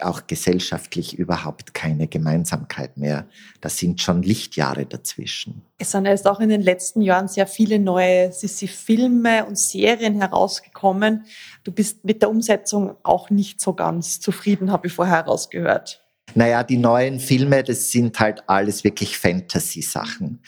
auch 0.00 0.26
gesellschaftlich 0.26 1.18
überhaupt 1.18 1.72
keine 1.72 2.06
Gemeinsamkeit 2.06 2.96
mehr. 2.98 3.26
Das 3.60 3.78
sind 3.78 4.00
schon 4.00 4.22
Lichtjahre 4.22 4.84
dazwischen. 4.84 5.62
Es 5.78 5.92
sind 5.92 6.04
erst 6.04 6.26
auch 6.26 6.40
in 6.40 6.50
den 6.50 6.60
letzten 6.60 7.00
Jahren 7.00 7.28
sehr 7.28 7.46
viele 7.46 7.78
neue 7.78 8.30
Sissi-Filme 8.30 9.46
und 9.46 9.58
Serien 9.58 10.20
herausgekommen. 10.20 11.24
Du 11.64 11.72
bist 11.72 12.04
mit 12.04 12.20
der 12.20 12.30
Umsetzung 12.30 12.96
auch 13.02 13.30
nicht 13.30 13.60
so 13.60 13.72
ganz 13.72 14.20
zufrieden, 14.20 14.70
habe 14.70 14.88
ich 14.88 14.92
vorher 14.92 15.16
herausgehört. 15.16 16.04
Naja, 16.34 16.62
die 16.62 16.76
neuen 16.76 17.20
Filme, 17.20 17.62
das 17.62 17.90
sind 17.90 18.18
halt 18.20 18.48
alles 18.48 18.84
wirklich 18.84 19.18
Fantasy-Sachen. 19.18 20.40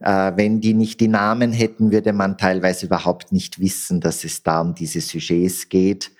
Äh, 0.00 0.32
wenn 0.36 0.60
die 0.60 0.74
nicht 0.74 1.00
die 1.00 1.08
Namen 1.08 1.52
hätten, 1.52 1.90
würde 1.92 2.12
man 2.12 2.36
teilweise 2.38 2.86
überhaupt 2.86 3.32
nicht 3.32 3.58
wissen, 3.58 4.00
dass 4.00 4.24
es 4.24 4.42
da 4.42 4.60
um 4.60 4.74
diese 4.74 5.00
Sujets 5.00 5.68
geht. 5.68 6.12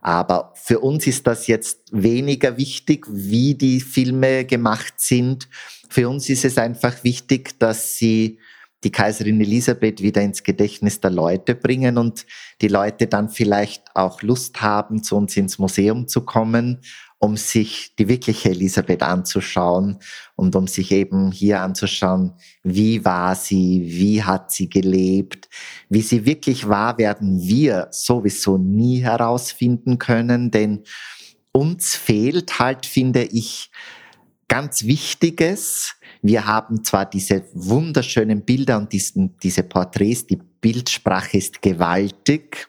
Aber 0.00 0.52
für 0.54 0.80
uns 0.80 1.06
ist 1.06 1.26
das 1.26 1.46
jetzt 1.46 1.80
weniger 1.92 2.56
wichtig, 2.56 3.06
wie 3.10 3.54
die 3.54 3.80
Filme 3.80 4.44
gemacht 4.44 4.94
sind. 4.96 5.48
Für 5.88 6.08
uns 6.08 6.28
ist 6.30 6.44
es 6.44 6.56
einfach 6.56 7.04
wichtig, 7.04 7.58
dass 7.58 7.96
sie 7.96 8.38
die 8.82 8.92
Kaiserin 8.92 9.40
Elisabeth 9.40 10.00
wieder 10.00 10.22
ins 10.22 10.42
Gedächtnis 10.42 11.00
der 11.00 11.10
Leute 11.10 11.54
bringen 11.54 11.98
und 11.98 12.24
die 12.62 12.68
Leute 12.68 13.08
dann 13.08 13.28
vielleicht 13.28 13.84
auch 13.94 14.22
Lust 14.22 14.62
haben, 14.62 15.02
zu 15.02 15.16
uns 15.16 15.36
ins 15.36 15.58
Museum 15.58 16.08
zu 16.08 16.22
kommen 16.22 16.80
um 17.22 17.36
sich 17.36 17.94
die 17.98 18.08
wirkliche 18.08 18.48
Elisabeth 18.48 19.02
anzuschauen 19.02 19.98
und 20.36 20.56
um 20.56 20.66
sich 20.66 20.90
eben 20.90 21.30
hier 21.30 21.60
anzuschauen, 21.60 22.32
wie 22.62 23.04
war 23.04 23.34
sie, 23.34 23.82
wie 23.84 24.22
hat 24.22 24.50
sie 24.50 24.70
gelebt, 24.70 25.50
wie 25.90 26.00
sie 26.00 26.24
wirklich 26.24 26.66
war, 26.66 26.96
werden 26.96 27.38
wir 27.42 27.88
sowieso 27.90 28.56
nie 28.56 29.02
herausfinden 29.02 29.98
können, 29.98 30.50
denn 30.50 30.82
uns 31.52 31.94
fehlt 31.94 32.58
halt, 32.58 32.86
finde 32.86 33.24
ich, 33.24 33.70
ganz 34.48 34.84
Wichtiges. 34.84 35.96
Wir 36.22 36.46
haben 36.46 36.84
zwar 36.84 37.04
diese 37.04 37.44
wunderschönen 37.52 38.46
Bilder 38.46 38.78
und 38.78 38.94
diesen, 38.94 39.36
diese 39.42 39.62
Porträts, 39.62 40.26
die 40.26 40.40
Bildsprache 40.60 41.36
ist 41.36 41.60
gewaltig, 41.60 42.68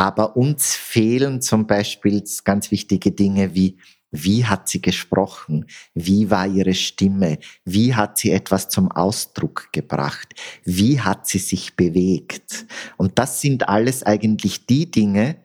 aber 0.00 0.34
uns 0.34 0.74
fehlen 0.74 1.42
zum 1.42 1.66
Beispiel 1.66 2.24
ganz 2.44 2.70
wichtige 2.70 3.12
Dinge 3.12 3.54
wie 3.54 3.76
wie 4.12 4.44
hat 4.46 4.68
sie 4.68 4.82
gesprochen? 4.82 5.66
Wie 5.94 6.30
war 6.30 6.46
ihre 6.46 6.74
Stimme? 6.74 7.38
Wie 7.64 7.94
hat 7.94 8.18
sie 8.18 8.32
etwas 8.32 8.68
zum 8.68 8.90
Ausdruck 8.90 9.68
gebracht? 9.72 10.34
Wie 10.64 11.00
hat 11.00 11.28
sie 11.28 11.38
sich 11.38 11.76
bewegt? 11.76 12.66
Und 12.96 13.20
das 13.20 13.40
sind 13.40 13.68
alles 13.68 14.02
eigentlich 14.02 14.66
die 14.66 14.90
Dinge, 14.90 15.36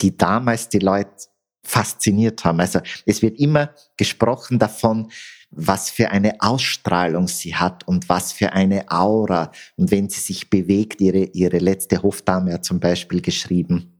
die 0.00 0.16
damals 0.16 0.68
die 0.68 0.78
Leute 0.78 1.10
fasziniert 1.64 2.44
haben. 2.44 2.60
Also 2.60 2.80
es 3.06 3.20
wird 3.20 3.40
immer 3.40 3.70
gesprochen 3.96 4.60
davon, 4.60 5.10
was 5.50 5.90
für 5.90 6.10
eine 6.10 6.40
Ausstrahlung 6.40 7.26
sie 7.26 7.56
hat 7.56 7.88
und 7.88 8.08
was 8.08 8.32
für 8.32 8.52
eine 8.52 8.90
Aura. 8.90 9.50
Und 9.76 9.90
wenn 9.90 10.08
sie 10.08 10.20
sich 10.20 10.50
bewegt, 10.50 11.00
ihre, 11.00 11.24
ihre 11.32 11.58
letzte 11.58 12.02
Hofdame 12.02 12.52
hat 12.52 12.64
zum 12.64 12.78
Beispiel 12.78 13.20
geschrieben, 13.20 13.93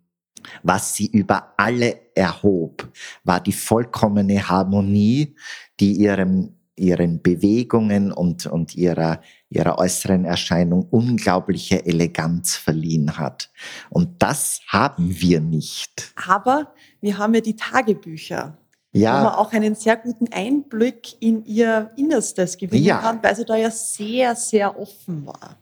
was 0.62 0.94
sie 0.94 1.06
über 1.06 1.54
alle 1.56 2.00
erhob, 2.14 2.88
war 3.24 3.40
die 3.40 3.52
vollkommene 3.52 4.48
Harmonie, 4.48 5.34
die 5.80 5.92
ihrem, 5.92 6.54
ihren 6.76 7.22
Bewegungen 7.22 8.12
und, 8.12 8.46
und 8.46 8.74
ihrer, 8.74 9.20
ihrer 9.48 9.78
äußeren 9.78 10.24
Erscheinung 10.24 10.86
unglaubliche 10.90 11.84
Eleganz 11.86 12.56
verliehen 12.56 13.16
hat. 13.18 13.50
Und 13.90 14.22
das 14.22 14.60
haben 14.68 15.20
wir 15.20 15.40
nicht. 15.40 16.12
Aber 16.28 16.74
wir 17.00 17.18
haben 17.18 17.34
ja 17.34 17.40
die 17.40 17.56
Tagebücher 17.56 18.58
ja. 18.94 19.18
wo 19.18 19.24
man 19.24 19.34
auch 19.34 19.52
einen 19.52 19.74
sehr 19.74 19.96
guten 19.96 20.32
Einblick 20.32 21.20
in 21.20 21.44
ihr 21.44 21.90
Innerstes 21.96 22.56
gewinnen 22.56 22.84
ja. 22.84 22.98
kann, 22.98 23.22
weil 23.22 23.36
sie 23.36 23.44
da 23.44 23.56
ja 23.56 23.70
sehr, 23.70 24.34
sehr 24.34 24.78
offen 24.78 25.26
war. 25.26 25.56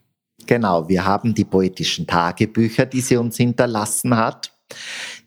Genau, 0.47 0.89
wir 0.89 1.05
haben 1.05 1.35
die 1.35 1.45
poetischen 1.45 2.07
Tagebücher, 2.07 2.87
die 2.87 3.01
sie 3.01 3.17
uns 3.17 3.37
hinterlassen 3.37 4.17
hat, 4.17 4.53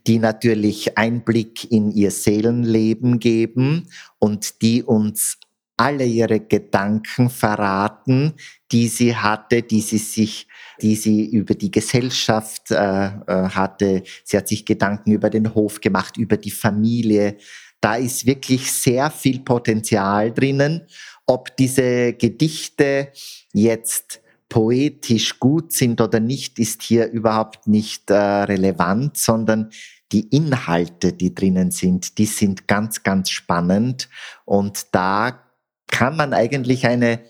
die 0.07 0.19
natürlich 0.19 0.97
Einblick 0.97 1.71
in 1.71 1.91
ihr 1.91 2.11
Seelenleben 2.11 3.19
geben 3.19 3.89
und 4.19 4.61
die 4.61 4.83
uns 4.83 5.37
alle 5.77 6.05
ihre 6.05 6.39
Gedanken 6.39 7.29
verraten, 7.29 8.33
die 8.71 8.87
sie 8.87 9.15
hatte, 9.15 9.61
die 9.61 9.81
sie 9.81 9.97
sich, 9.97 10.47
die 10.81 10.95
sie 10.95 11.25
über 11.25 11.53
die 11.53 11.71
Gesellschaft 11.71 12.71
äh, 12.71 12.75
äh, 12.75 13.49
hatte. 13.49 14.03
Sie 14.23 14.37
hat 14.37 14.47
sich 14.47 14.65
Gedanken 14.65 15.11
über 15.11 15.29
den 15.29 15.53
Hof 15.53 15.81
gemacht, 15.81 16.17
über 16.17 16.37
die 16.37 16.51
Familie. 16.51 17.37
Da 17.81 17.95
ist 17.95 18.25
wirklich 18.25 18.71
sehr 18.71 19.11
viel 19.11 19.41
Potenzial 19.41 20.33
drinnen. 20.33 20.87
Ob 21.25 21.55
diese 21.57 22.13
Gedichte 22.13 23.11
jetzt 23.53 24.21
poetisch 24.49 25.39
gut 25.39 25.73
sind 25.73 26.01
oder 26.01 26.19
nicht, 26.19 26.59
ist 26.59 26.81
hier 26.83 27.09
überhaupt 27.09 27.67
nicht 27.67 28.09
äh, 28.09 28.15
relevant, 28.15 29.17
sondern 29.17 29.71
die 30.11 30.27
Inhalte, 30.27 31.13
die 31.13 31.33
drinnen 31.33 31.71
sind, 31.71 32.17
die 32.17 32.25
sind 32.25 32.67
ganz, 32.67 33.03
ganz 33.03 33.29
spannend. 33.29 34.09
Und 34.45 34.87
da 34.91 35.41
kann 35.87 36.15
man 36.15 36.33
eigentlich 36.33 36.85
eine 36.85 37.21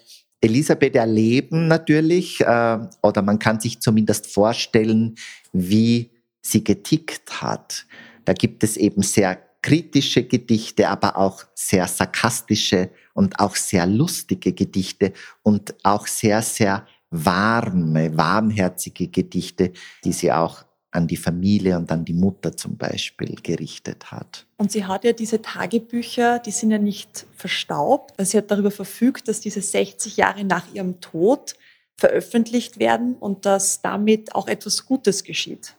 Elisabeth 0.41 0.95
erleben 0.95 1.67
natürlich, 1.67 2.41
äh, 2.41 2.79
oder 3.01 3.21
man 3.21 3.39
kann 3.39 3.59
sich 3.59 3.79
zumindest 3.79 4.27
vorstellen, 4.27 5.15
wie 5.53 6.11
sie 6.41 6.63
getickt 6.63 7.41
hat. 7.41 7.85
Da 8.25 8.33
gibt 8.33 8.63
es 8.63 8.77
eben 8.77 9.01
sehr 9.01 9.39
kritische 9.61 10.23
Gedichte, 10.23 10.89
aber 10.89 11.17
auch 11.17 11.43
sehr 11.55 11.87
sarkastische 11.87 12.91
und 13.15 13.39
auch 13.39 13.55
sehr 13.55 13.87
lustige 13.87 14.53
Gedichte 14.53 15.13
und 15.41 15.73
auch 15.83 16.05
sehr, 16.05 16.43
sehr 16.43 16.85
warme, 17.23 18.17
warmherzige 18.17 19.07
Gedichte, 19.07 19.71
die 20.03 20.13
sie 20.13 20.31
auch 20.31 20.65
an 20.95 21.07
die 21.07 21.17
Familie 21.17 21.77
und 21.77 21.91
an 21.91 22.05
die 22.05 22.13
Mutter 22.13 22.55
zum 22.55 22.77
Beispiel 22.77 23.35
gerichtet 23.43 24.11
hat. 24.11 24.47
Und 24.57 24.71
sie 24.71 24.85
hat 24.85 25.03
ja 25.03 25.11
diese 25.11 25.41
Tagebücher, 25.41 26.39
die 26.39 26.51
sind 26.51 26.71
ja 26.71 26.77
nicht 26.77 27.25
verstaubt. 27.35 28.13
Sie 28.25 28.37
hat 28.37 28.49
darüber 28.49 28.71
verfügt, 28.71 29.27
dass 29.27 29.41
diese 29.41 29.61
60 29.61 30.17
Jahre 30.17 30.45
nach 30.45 30.73
ihrem 30.73 31.01
Tod 31.01 31.55
veröffentlicht 31.97 32.79
werden 32.79 33.15
und 33.15 33.45
dass 33.45 33.81
damit 33.81 34.33
auch 34.35 34.47
etwas 34.47 34.85
Gutes 34.85 35.23
geschieht. 35.23 35.75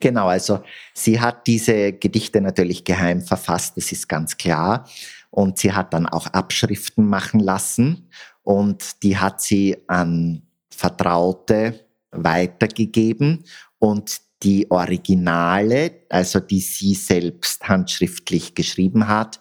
Genau, 0.00 0.28
also 0.28 0.62
sie 0.94 1.20
hat 1.20 1.46
diese 1.46 1.92
Gedichte 1.92 2.40
natürlich 2.40 2.84
geheim 2.84 3.22
verfasst, 3.22 3.76
das 3.76 3.90
ist 3.90 4.08
ganz 4.08 4.36
klar. 4.36 4.88
Und 5.30 5.58
sie 5.58 5.72
hat 5.72 5.92
dann 5.92 6.06
auch 6.06 6.26
Abschriften 6.28 7.04
machen 7.04 7.40
lassen 7.40 8.08
und 8.42 9.02
die 9.02 9.18
hat 9.18 9.42
sie 9.42 9.76
an 9.88 10.47
Vertraute 10.78 11.86
weitergegeben 12.12 13.44
und 13.80 14.20
die 14.44 14.70
Originale, 14.70 16.02
also 16.08 16.38
die 16.38 16.60
sie 16.60 16.94
selbst 16.94 17.68
handschriftlich 17.68 18.54
geschrieben 18.54 19.08
hat, 19.08 19.40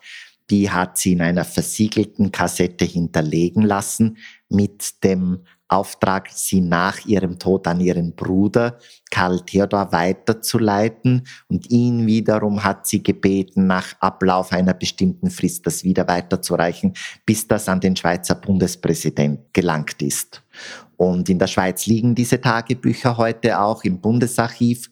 die 0.50 0.72
hat 0.72 0.98
sie 0.98 1.12
in 1.12 1.22
einer 1.22 1.46
versiegelten 1.46 2.32
Kassette 2.32 2.86
hinterlegen 2.86 3.62
lassen 3.62 4.18
mit 4.50 5.04
dem 5.04 5.44
Auftrag, 5.68 6.30
sie 6.34 6.62
nach 6.62 7.06
ihrem 7.06 7.38
Tod 7.38 7.68
an 7.68 7.82
ihren 7.82 8.16
Bruder 8.16 8.80
Karl 9.12 9.42
Theodor 9.46 9.92
weiterzuleiten. 9.92 11.28
Und 11.50 11.70
ihn 11.70 12.08
wiederum 12.08 12.64
hat 12.64 12.88
sie 12.88 13.04
gebeten, 13.04 13.68
nach 13.68 13.94
Ablauf 14.00 14.54
einer 14.54 14.74
bestimmten 14.74 15.30
Frist 15.30 15.68
das 15.68 15.84
wieder 15.84 16.08
weiterzureichen, 16.08 16.94
bis 17.26 17.48
das 17.48 17.68
an 17.68 17.82
den 17.82 17.98
Schweizer 17.98 18.36
Bundespräsident 18.36 19.54
gelangt 19.54 20.02
ist. 20.02 20.42
Und 20.98 21.30
in 21.30 21.40
der 21.40 21.48
Schweiz 21.48 21.86
liegen 21.86 22.16
diese 22.16 22.42
Tagebücher 22.42 23.18
heute 23.18 23.60
auch 23.60 23.84
im 23.84 24.02
Bundesarchiv. 24.02 24.90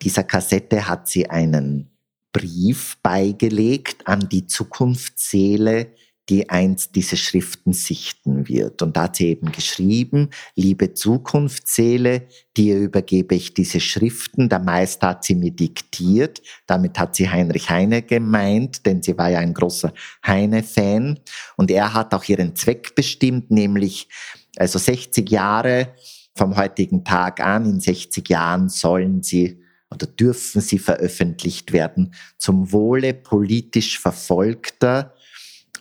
Dieser 0.00 0.24
Kassette 0.24 0.88
hat 0.88 1.08
sie 1.08 1.28
einen 1.28 1.90
Brief 2.32 2.96
beigelegt 3.02 4.06
an 4.06 4.28
die 4.28 4.46
Zukunftsseele 4.46 5.92
die 6.28 6.48
einst 6.48 6.94
diese 6.94 7.16
Schriften 7.16 7.72
sichten 7.72 8.48
wird. 8.48 8.80
Und 8.82 8.96
da 8.96 9.02
hat 9.02 9.16
sie 9.16 9.28
eben 9.28 9.50
geschrieben, 9.50 10.30
liebe 10.54 10.94
Zukunftsseele, 10.94 12.28
dir 12.56 12.78
übergebe 12.78 13.34
ich 13.34 13.54
diese 13.54 13.80
Schriften. 13.80 14.48
Der 14.48 14.60
Meister 14.60 15.08
hat 15.08 15.24
sie 15.24 15.34
mir 15.34 15.50
diktiert. 15.50 16.40
Damit 16.66 16.98
hat 16.98 17.16
sie 17.16 17.28
Heinrich 17.28 17.70
Heine 17.70 18.02
gemeint, 18.02 18.86
denn 18.86 19.02
sie 19.02 19.18
war 19.18 19.30
ja 19.30 19.40
ein 19.40 19.52
großer 19.52 19.92
Heine-Fan. 20.24 21.18
Und 21.56 21.70
er 21.70 21.92
hat 21.92 22.14
auch 22.14 22.24
ihren 22.24 22.54
Zweck 22.54 22.94
bestimmt, 22.94 23.50
nämlich 23.50 24.08
also 24.56 24.78
60 24.78 25.30
Jahre 25.30 25.94
vom 26.36 26.56
heutigen 26.56 27.04
Tag 27.04 27.40
an, 27.40 27.66
in 27.66 27.80
60 27.80 28.28
Jahren 28.28 28.68
sollen 28.68 29.22
sie 29.22 29.62
oder 29.90 30.06
dürfen 30.06 30.62
sie 30.62 30.78
veröffentlicht 30.78 31.72
werden 31.72 32.14
zum 32.38 32.72
Wohle 32.72 33.12
politisch 33.12 33.98
Verfolgter 33.98 35.14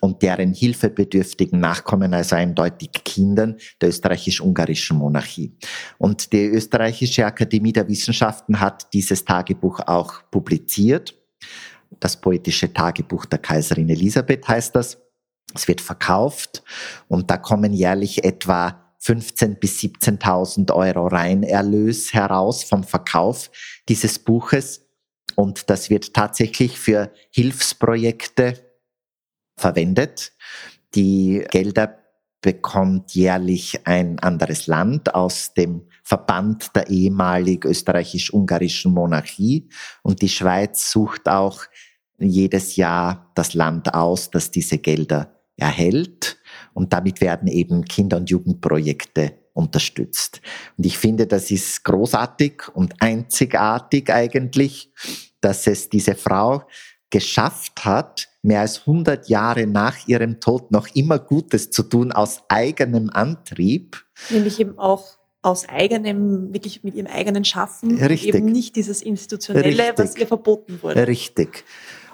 und 0.01 0.21
deren 0.23 0.53
hilfebedürftigen 0.53 1.59
Nachkommen, 1.59 2.13
also 2.13 2.35
eindeutig 2.35 2.91
Kindern 3.05 3.57
der 3.79 3.89
österreichisch-ungarischen 3.89 4.97
Monarchie. 4.97 5.55
Und 5.99 6.33
die 6.33 6.45
österreichische 6.45 7.25
Akademie 7.25 7.71
der 7.71 7.87
Wissenschaften 7.87 8.59
hat 8.59 8.91
dieses 8.93 9.23
Tagebuch 9.23 9.79
auch 9.85 10.23
publiziert. 10.31 11.15
Das 11.99 12.19
poetische 12.19 12.73
Tagebuch 12.73 13.25
der 13.25 13.39
Kaiserin 13.39 13.89
Elisabeth 13.89 14.47
heißt 14.47 14.75
das. 14.75 14.97
Es 15.53 15.67
wird 15.67 15.81
verkauft 15.81 16.63
und 17.07 17.29
da 17.29 17.37
kommen 17.37 17.73
jährlich 17.73 18.23
etwa 18.23 18.81
15.000 19.01 19.55
bis 19.55 19.79
17.000 19.79 20.71
Euro 20.73 21.07
Reinerlös 21.07 22.13
heraus 22.13 22.63
vom 22.63 22.83
Verkauf 22.83 23.49
dieses 23.89 24.19
Buches. 24.19 24.85
Und 25.35 25.69
das 25.69 25.89
wird 25.89 26.13
tatsächlich 26.13 26.77
für 26.77 27.11
Hilfsprojekte 27.31 28.53
verwendet. 29.57 30.33
Die 30.93 31.43
Gelder 31.49 31.97
bekommt 32.41 33.13
jährlich 33.13 33.79
ein 33.85 34.19
anderes 34.19 34.67
Land 34.67 35.13
aus 35.15 35.53
dem 35.53 35.87
Verband 36.03 36.75
der 36.75 36.89
ehemalig 36.89 37.65
österreichisch-ungarischen 37.65 38.93
Monarchie. 38.93 39.69
Und 40.03 40.21
die 40.21 40.29
Schweiz 40.29 40.91
sucht 40.91 41.27
auch 41.27 41.63
jedes 42.17 42.75
Jahr 42.75 43.31
das 43.35 43.53
Land 43.53 43.93
aus, 43.93 44.29
das 44.29 44.51
diese 44.51 44.77
Gelder 44.77 45.40
erhält. 45.61 46.37
Und 46.73 46.93
damit 46.93 47.21
werden 47.21 47.47
eben 47.47 47.85
Kinder- 47.85 48.17
und 48.17 48.29
Jugendprojekte 48.29 49.37
unterstützt. 49.53 50.41
Und 50.77 50.85
ich 50.85 50.97
finde, 50.97 51.27
das 51.27 51.51
ist 51.51 51.83
großartig 51.83 52.63
und 52.73 52.93
einzigartig 52.99 54.11
eigentlich, 54.11 54.91
dass 55.41 55.67
es 55.67 55.89
diese 55.89 56.15
Frau 56.15 56.63
geschafft 57.09 57.83
hat, 57.83 58.29
mehr 58.41 58.61
als 58.61 58.79
100 58.79 59.27
Jahre 59.27 59.67
nach 59.67 60.07
ihrem 60.07 60.39
Tod 60.39 60.71
noch 60.71 60.87
immer 60.95 61.19
Gutes 61.19 61.69
zu 61.69 61.83
tun 61.83 62.11
aus 62.11 62.41
eigenem 62.47 63.09
Antrieb. 63.09 64.03
Nämlich 64.29 64.59
eben 64.59 64.79
auch 64.79 65.17
aus 65.41 65.67
eigenem, 65.67 66.53
wirklich 66.53 66.83
mit 66.83 66.95
ihrem 66.95 67.07
eigenen 67.07 67.43
Schaffen. 67.43 67.97
Richtig. 67.97 68.35
Eben 68.35 68.45
nicht 68.45 68.75
dieses 68.75 69.01
Institutionelle, 69.01 69.67
Richtig. 69.67 69.97
was 69.97 70.15
ihr 70.15 70.27
verboten 70.27 70.81
wurde. 70.81 71.07
Richtig. 71.07 71.65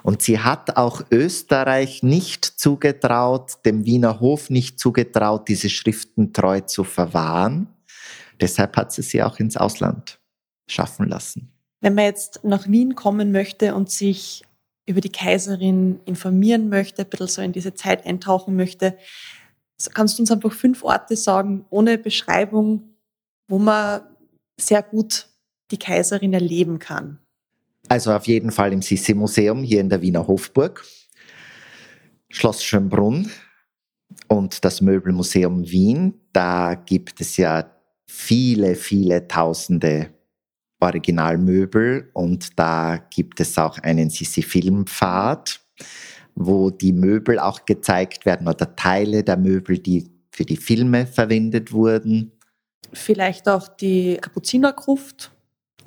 Und 0.08 0.22
sie 0.22 0.38
hat 0.38 0.78
auch 0.78 1.04
Österreich 1.10 2.02
nicht 2.02 2.42
zugetraut, 2.42 3.58
dem 3.66 3.84
Wiener 3.84 4.20
Hof 4.20 4.48
nicht 4.48 4.80
zugetraut, 4.80 5.48
diese 5.48 5.68
Schriften 5.68 6.32
treu 6.32 6.62
zu 6.62 6.82
verwahren. 6.82 7.68
Deshalb 8.40 8.78
hat 8.78 8.90
sie 8.90 9.02
sie 9.02 9.22
auch 9.22 9.38
ins 9.38 9.58
Ausland 9.58 10.18
schaffen 10.66 11.10
lassen. 11.10 11.52
Wenn 11.82 11.94
man 11.94 12.06
jetzt 12.06 12.42
nach 12.42 12.66
Wien 12.68 12.94
kommen 12.94 13.32
möchte 13.32 13.74
und 13.74 13.90
sich 13.90 14.44
über 14.86 15.02
die 15.02 15.12
Kaiserin 15.12 16.00
informieren 16.06 16.70
möchte, 16.70 17.02
ein 17.02 17.10
bisschen 17.10 17.26
so 17.28 17.42
in 17.42 17.52
diese 17.52 17.74
Zeit 17.74 18.06
eintauchen 18.06 18.56
möchte, 18.56 18.96
kannst 19.92 20.18
du 20.18 20.22
uns 20.22 20.30
einfach 20.30 20.52
fünf 20.52 20.84
Orte 20.84 21.16
sagen, 21.16 21.66
ohne 21.68 21.98
Beschreibung, 21.98 22.94
wo 23.46 23.58
man 23.58 24.00
sehr 24.58 24.82
gut 24.82 25.28
die 25.70 25.78
Kaiserin 25.78 26.32
erleben 26.32 26.78
kann? 26.78 27.18
Also 27.88 28.12
auf 28.12 28.26
jeden 28.26 28.50
Fall 28.50 28.72
im 28.72 28.82
Sissi-Museum 28.82 29.62
hier 29.62 29.80
in 29.80 29.88
der 29.88 30.02
Wiener 30.02 30.26
Hofburg, 30.26 30.84
Schloss 32.28 32.62
Schönbrunn 32.62 33.30
und 34.28 34.64
das 34.64 34.82
Möbelmuseum 34.82 35.70
Wien. 35.70 36.14
Da 36.32 36.74
gibt 36.74 37.20
es 37.22 37.38
ja 37.38 37.70
viele, 38.06 38.74
viele 38.74 39.26
tausende 39.26 40.10
Originalmöbel 40.80 42.10
und 42.12 42.58
da 42.58 42.98
gibt 43.10 43.40
es 43.40 43.56
auch 43.56 43.78
einen 43.78 44.10
Sisi-Filmpfad, 44.10 45.60
wo 46.34 46.70
die 46.70 46.92
Möbel 46.92 47.38
auch 47.38 47.64
gezeigt 47.64 48.26
werden 48.26 48.48
oder 48.48 48.76
Teile 48.76 49.24
der 49.24 49.38
Möbel, 49.38 49.78
die 49.78 50.08
für 50.30 50.44
die 50.44 50.58
Filme 50.58 51.06
verwendet 51.06 51.72
wurden. 51.72 52.32
Vielleicht 52.92 53.48
auch 53.48 53.66
die 53.66 54.18
Kapuzinergruft 54.20 55.32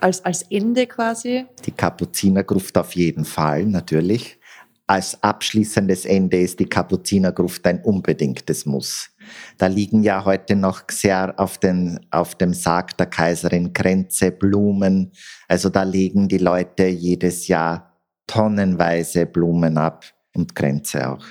als, 0.01 0.23
als 0.25 0.43
Ende 0.43 0.87
quasi. 0.87 1.45
Die 1.65 1.71
Kapuzinergruft 1.71 2.77
auf 2.77 2.93
jeden 2.95 3.25
Fall, 3.25 3.65
natürlich. 3.65 4.39
als 4.87 5.23
abschließendes 5.23 6.03
Ende 6.03 6.41
ist 6.41 6.59
die 6.59 6.65
Kapuzinergruft 6.65 7.65
ein 7.65 7.81
unbedingtes 7.81 8.65
Muss. 8.65 9.09
Da 9.57 9.67
liegen 9.67 10.03
ja 10.03 10.25
heute 10.25 10.57
noch 10.57 10.83
sehr 10.91 11.33
auf, 11.37 11.57
den, 11.57 12.05
auf 12.11 12.35
dem 12.35 12.53
Sarg 12.53 12.97
der 12.97 13.05
Kaiserin 13.05 13.71
Kränze, 13.71 14.31
Blumen. 14.31 15.13
Also 15.47 15.69
da 15.69 15.83
legen 15.83 16.27
die 16.27 16.39
Leute 16.39 16.87
jedes 16.87 17.47
Jahr 17.47 17.97
tonnenweise 18.27 19.25
Blumen 19.25 19.77
ab 19.77 20.03
und 20.35 20.55
Kränze 20.55 21.09
auch. 21.09 21.25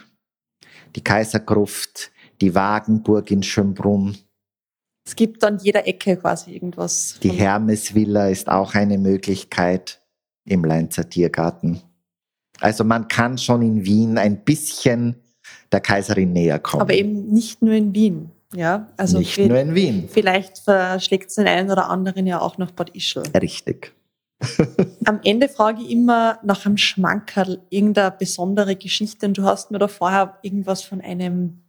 Die 0.97 1.05
Kaisergruft, 1.05 2.11
die 2.41 2.55
Wagenburg 2.55 3.31
in 3.31 3.43
Schönbrunn. 3.43 4.17
Es 5.11 5.17
gibt 5.17 5.43
an 5.43 5.59
jeder 5.61 5.89
Ecke 5.89 6.17
quasi 6.17 6.53
irgendwas. 6.53 7.19
Die 7.21 7.31
Hermesvilla 7.33 8.29
ist 8.29 8.49
auch 8.49 8.77
eine 8.77 8.97
Möglichkeit 8.97 10.01
im 10.45 10.65
Leinzer 10.65 11.11
Tiergarten. 11.11 11.83
Also 12.61 12.85
man 12.85 13.09
kann 13.09 13.37
schon 13.37 13.61
in 13.63 13.85
Wien 13.85 14.19
ein 14.19 14.45
bisschen 14.45 15.17
der 15.73 15.81
Kaiserin 15.81 16.33
näher 16.33 16.61
kommen. 16.61 16.83
Aber 16.83 16.95
eben 16.95 17.29
nicht 17.29 17.61
nur 17.61 17.75
in 17.75 17.93
Wien. 17.93 18.31
Ja, 18.55 18.87
also 18.97 19.19
nicht 19.19 19.37
nur 19.37 19.59
in 19.59 19.75
Wien. 19.75 20.09
Vielleicht 20.09 20.59
verschlägt 20.59 21.31
es 21.31 21.35
den 21.35 21.49
einen 21.49 21.73
oder 21.73 21.91
anderen 21.91 22.25
ja 22.29 22.41
auch 22.41 22.57
nach 22.57 22.71
Bad 22.71 22.91
Ischl. 22.91 23.25
Richtig. 23.35 23.93
Am 25.07 25.19
Ende 25.25 25.49
frage 25.49 25.83
ich 25.83 25.91
immer 25.91 26.39
nach 26.45 26.65
einem 26.67 26.77
Schmankerl, 26.77 27.63
irgendeine 27.69 28.15
besondere 28.17 28.77
Geschichte. 28.77 29.27
Und 29.27 29.39
du 29.39 29.43
hast 29.43 29.73
mir 29.73 29.81
da 29.81 29.89
vorher 29.89 30.39
irgendwas 30.43 30.85
von 30.85 31.01
einem 31.01 31.63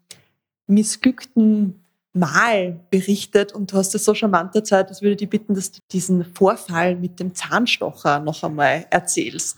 missglückten 0.67 1.80
Mal 2.13 2.79
berichtet 2.89 3.53
und 3.53 3.71
du 3.71 3.77
hast 3.77 3.95
es 3.95 4.03
so 4.03 4.13
charmant 4.13 4.53
erzählt, 4.55 4.89
dass 4.89 5.01
würde 5.01 5.13
ich 5.13 5.19
dich 5.19 5.29
bitten, 5.29 5.53
dass 5.53 5.71
du 5.71 5.79
diesen 5.91 6.25
Vorfall 6.25 6.95
mit 6.95 7.19
dem 7.19 7.33
Zahnstocher 7.33 8.19
noch 8.19 8.43
einmal 8.43 8.85
erzählst. 8.89 9.57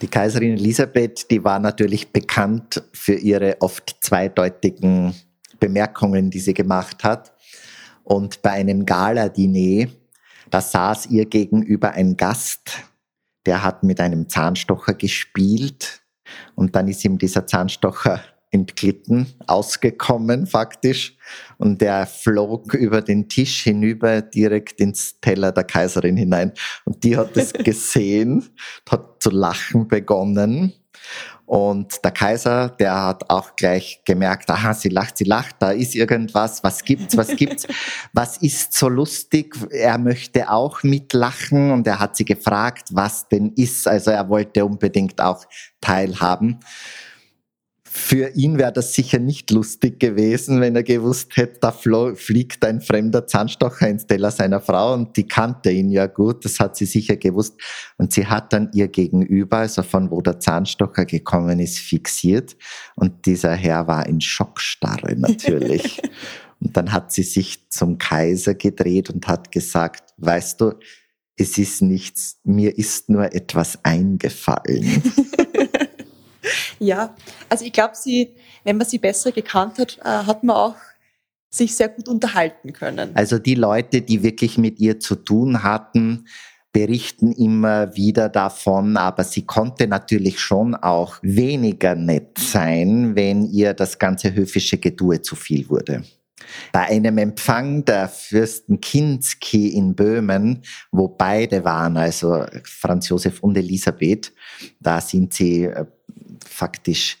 Die 0.00 0.06
Kaiserin 0.06 0.54
Elisabeth, 0.54 1.28
die 1.30 1.42
war 1.42 1.58
natürlich 1.58 2.12
bekannt 2.12 2.84
für 2.92 3.14
ihre 3.14 3.56
oft 3.60 3.96
zweideutigen 4.00 5.12
Bemerkungen, 5.58 6.30
die 6.30 6.38
sie 6.38 6.54
gemacht 6.54 7.02
hat. 7.02 7.32
Und 8.04 8.42
bei 8.42 8.52
einem 8.52 8.86
Gala-Diner, 8.86 9.88
da 10.50 10.60
saß 10.60 11.06
ihr 11.06 11.26
gegenüber 11.26 11.90
ein 11.92 12.16
Gast, 12.16 12.84
der 13.44 13.64
hat 13.64 13.82
mit 13.82 14.00
einem 14.00 14.28
Zahnstocher 14.28 14.94
gespielt 14.94 16.02
und 16.54 16.76
dann 16.76 16.86
ist 16.88 17.04
ihm 17.04 17.18
dieser 17.18 17.46
Zahnstocher 17.46 18.20
entglitten, 18.50 19.26
ausgekommen 19.46 20.46
faktisch. 20.46 21.16
Und 21.58 21.80
der 21.80 22.06
flog 22.06 22.74
über 22.74 23.02
den 23.02 23.28
Tisch 23.28 23.64
hinüber 23.64 24.22
direkt 24.22 24.80
ins 24.80 25.20
Teller 25.20 25.52
der 25.52 25.64
Kaiserin 25.64 26.16
hinein. 26.16 26.52
Und 26.84 27.04
die 27.04 27.16
hat 27.16 27.36
es 27.36 27.52
gesehen, 27.64 28.48
hat 28.88 29.22
zu 29.22 29.30
lachen 29.30 29.88
begonnen. 29.88 30.72
Und 31.48 32.04
der 32.04 32.10
Kaiser, 32.10 32.68
der 32.68 33.06
hat 33.06 33.30
auch 33.30 33.56
gleich 33.56 34.02
gemerkt, 34.04 34.50
aha, 34.50 34.74
sie 34.74 34.90
lacht, 34.90 35.16
sie 35.16 35.24
lacht, 35.24 35.56
da 35.60 35.70
ist 35.70 35.94
irgendwas, 35.94 36.62
was 36.62 36.84
gibt's, 36.84 37.16
was 37.16 37.28
gibt's, 37.36 37.66
was 38.12 38.36
ist 38.36 38.74
so 38.74 38.90
lustig? 38.90 39.56
Er 39.70 39.96
möchte 39.96 40.50
auch 40.50 40.82
mitlachen 40.82 41.70
und 41.70 41.86
er 41.86 42.00
hat 42.00 42.16
sie 42.16 42.26
gefragt, 42.26 42.88
was 42.92 43.28
denn 43.28 43.54
ist. 43.56 43.88
Also 43.88 44.10
er 44.10 44.28
wollte 44.28 44.62
unbedingt 44.66 45.22
auch 45.22 45.46
teilhaben. 45.80 46.60
Für 47.90 48.28
ihn 48.34 48.58
wäre 48.58 48.72
das 48.72 48.92
sicher 48.92 49.18
nicht 49.18 49.50
lustig 49.50 49.98
gewesen, 49.98 50.60
wenn 50.60 50.76
er 50.76 50.82
gewusst 50.82 51.36
hätte, 51.36 51.60
da 51.60 51.72
fliegt 51.72 52.64
ein 52.64 52.82
fremder 52.82 53.26
Zahnstocher 53.26 53.88
ins 53.88 54.06
Teller 54.06 54.30
seiner 54.30 54.60
Frau 54.60 54.92
und 54.92 55.16
die 55.16 55.26
kannte 55.26 55.70
ihn 55.70 55.90
ja 55.90 56.06
gut, 56.06 56.44
das 56.44 56.60
hat 56.60 56.76
sie 56.76 56.84
sicher 56.84 57.16
gewusst. 57.16 57.58
Und 57.96 58.12
sie 58.12 58.26
hat 58.26 58.52
dann 58.52 58.70
ihr 58.74 58.88
Gegenüber, 58.88 59.58
also 59.58 59.82
von 59.82 60.10
wo 60.10 60.20
der 60.20 60.38
Zahnstocher 60.38 61.06
gekommen 61.06 61.60
ist, 61.60 61.78
fixiert. 61.78 62.56
Und 62.94 63.24
dieser 63.24 63.54
Herr 63.54 63.86
war 63.86 64.06
in 64.06 64.20
Schockstarre 64.20 65.14
natürlich. 65.16 66.02
und 66.60 66.76
dann 66.76 66.92
hat 66.92 67.12
sie 67.12 67.22
sich 67.22 67.70
zum 67.70 67.96
Kaiser 67.96 68.54
gedreht 68.54 69.08
und 69.08 69.26
hat 69.28 69.50
gesagt, 69.50 70.12
weißt 70.18 70.60
du, 70.60 70.74
es 71.36 71.56
ist 71.56 71.82
nichts, 71.82 72.38
mir 72.44 72.76
ist 72.76 73.08
nur 73.08 73.32
etwas 73.32 73.82
eingefallen. 73.84 75.02
Ja, 76.78 77.14
also 77.48 77.64
ich 77.64 77.72
glaube, 77.72 77.94
sie, 77.94 78.34
wenn 78.64 78.76
man 78.76 78.86
sie 78.86 78.98
besser 78.98 79.32
gekannt 79.32 79.78
hat, 79.78 79.98
äh, 79.98 80.08
hat 80.08 80.44
man 80.44 80.56
auch 80.56 80.74
sich 81.50 81.74
sehr 81.74 81.88
gut 81.88 82.08
unterhalten 82.08 82.72
können. 82.72 83.10
Also 83.14 83.38
die 83.38 83.54
Leute, 83.54 84.02
die 84.02 84.22
wirklich 84.22 84.58
mit 84.58 84.78
ihr 84.78 85.00
zu 85.00 85.14
tun 85.16 85.62
hatten, 85.62 86.26
berichten 86.72 87.32
immer 87.32 87.96
wieder 87.96 88.28
davon, 88.28 88.96
aber 88.96 89.24
sie 89.24 89.46
konnte 89.46 89.86
natürlich 89.86 90.38
schon 90.38 90.74
auch 90.74 91.16
weniger 91.22 91.94
nett 91.94 92.38
sein, 92.38 93.16
wenn 93.16 93.46
ihr 93.46 93.72
das 93.72 93.98
ganze 93.98 94.34
höfische 94.34 94.76
Gedue 94.76 95.22
zu 95.22 95.34
viel 95.34 95.68
wurde. 95.70 96.04
Bei 96.72 96.86
einem 96.86 97.18
Empfang 97.18 97.84
der 97.84 98.08
Fürsten 98.08 98.80
Kinski 98.80 99.68
in 99.68 99.94
Böhmen, 99.94 100.62
wo 100.90 101.08
beide 101.08 101.64
waren, 101.64 101.96
also 101.96 102.44
Franz 102.64 103.08
Josef 103.08 103.40
und 103.40 103.56
Elisabeth, 103.56 104.32
da 104.80 105.00
sind 105.00 105.34
sie 105.34 105.64
äh, 105.64 105.84
faktisch 106.46 107.18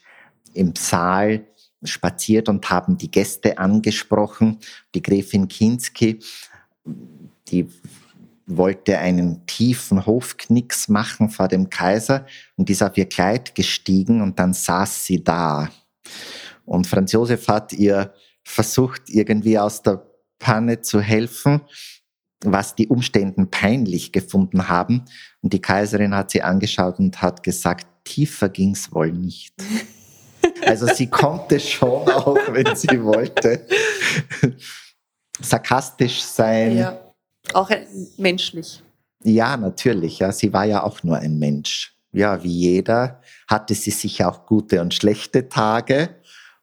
im 0.54 0.74
Saal 0.76 1.44
spaziert 1.84 2.48
und 2.48 2.68
haben 2.70 2.98
die 2.98 3.10
Gäste 3.10 3.58
angesprochen. 3.58 4.58
Die 4.94 5.02
Gräfin 5.02 5.48
Kinski, 5.48 6.18
die 7.48 7.68
wollte 8.46 8.98
einen 8.98 9.46
tiefen 9.46 10.06
Hofknicks 10.06 10.88
machen 10.88 11.28
vor 11.28 11.48
dem 11.48 11.68
Kaiser 11.68 12.26
und 12.56 12.70
ist 12.70 12.82
auf 12.82 12.96
ihr 12.96 13.08
Kleid 13.08 13.54
gestiegen 13.54 14.22
und 14.22 14.38
dann 14.38 14.54
saß 14.54 15.04
sie 15.04 15.22
da. 15.22 15.70
Und 16.64 16.86
Franz 16.86 17.12
Josef 17.12 17.46
hat 17.48 17.72
ihr 17.74 18.12
versucht, 18.48 19.02
irgendwie 19.08 19.58
aus 19.58 19.82
der 19.82 20.06
Panne 20.38 20.80
zu 20.80 21.00
helfen, 21.00 21.60
was 22.44 22.74
die 22.74 22.88
Umständen 22.88 23.50
peinlich 23.50 24.12
gefunden 24.12 24.68
haben. 24.68 25.04
Und 25.42 25.52
die 25.52 25.60
Kaiserin 25.60 26.14
hat 26.14 26.30
sie 26.30 26.42
angeschaut 26.42 26.98
und 26.98 27.20
hat 27.20 27.42
gesagt, 27.42 27.86
tiefer 28.04 28.48
ging 28.48 28.72
es 28.72 28.92
wohl 28.92 29.12
nicht. 29.12 29.54
Also 30.64 30.86
sie 30.86 31.08
konnte 31.08 31.58
schon 31.58 32.08
auch, 32.08 32.36
wenn 32.50 32.74
sie 32.76 33.02
wollte, 33.02 33.66
sarkastisch 35.40 36.20
sein. 36.20 36.76
Ja, 36.76 37.00
auch 37.54 37.70
menschlich. 38.16 38.82
Ja, 39.24 39.56
natürlich. 39.56 40.20
Ja, 40.20 40.30
sie 40.30 40.52
war 40.52 40.64
ja 40.64 40.84
auch 40.84 41.02
nur 41.02 41.16
ein 41.16 41.38
Mensch. 41.38 41.96
Ja, 42.12 42.42
wie 42.42 42.52
jeder 42.52 43.20
hatte 43.48 43.74
sie 43.74 43.90
sicher 43.90 44.28
auch 44.28 44.46
gute 44.46 44.80
und 44.80 44.94
schlechte 44.94 45.48
Tage. 45.48 46.16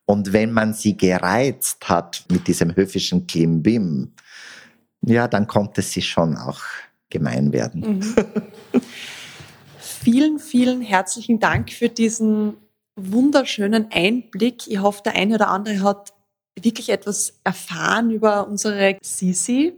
Und 0.06 0.34
wenn 0.34 0.52
man 0.52 0.74
sie 0.74 0.96
gereizt 0.96 1.90
hat 1.90 2.26
mit 2.30 2.48
diesem 2.48 2.76
höfischen 2.76 3.28
Klimbim, 3.28 4.14
ja, 5.02 5.28
dann 5.28 5.48
konnte 5.48 5.82
sie 5.82 6.02
schon 6.02 6.38
auch 6.38 6.62
gemein 7.10 7.54
werden. 7.54 8.00
Mhm. 8.00 8.82
vielen, 9.80 10.40
vielen 10.40 10.82
herzlichen 10.82 11.40
Dank 11.40 11.72
für 11.72 11.90
diesen 11.90 12.58
wunderschönen 12.96 13.88
Einblick. 13.92 14.68
Ich 14.68 14.80
hoffe, 14.80 15.02
der 15.04 15.16
eine 15.16 15.36
oder 15.36 15.50
andere 15.50 15.82
hat 15.82 16.14
wirklich 16.60 16.90
etwas 16.90 17.40
erfahren 17.44 18.12
über 18.12 18.48
unsere 18.48 18.98
Sisi, 19.04 19.74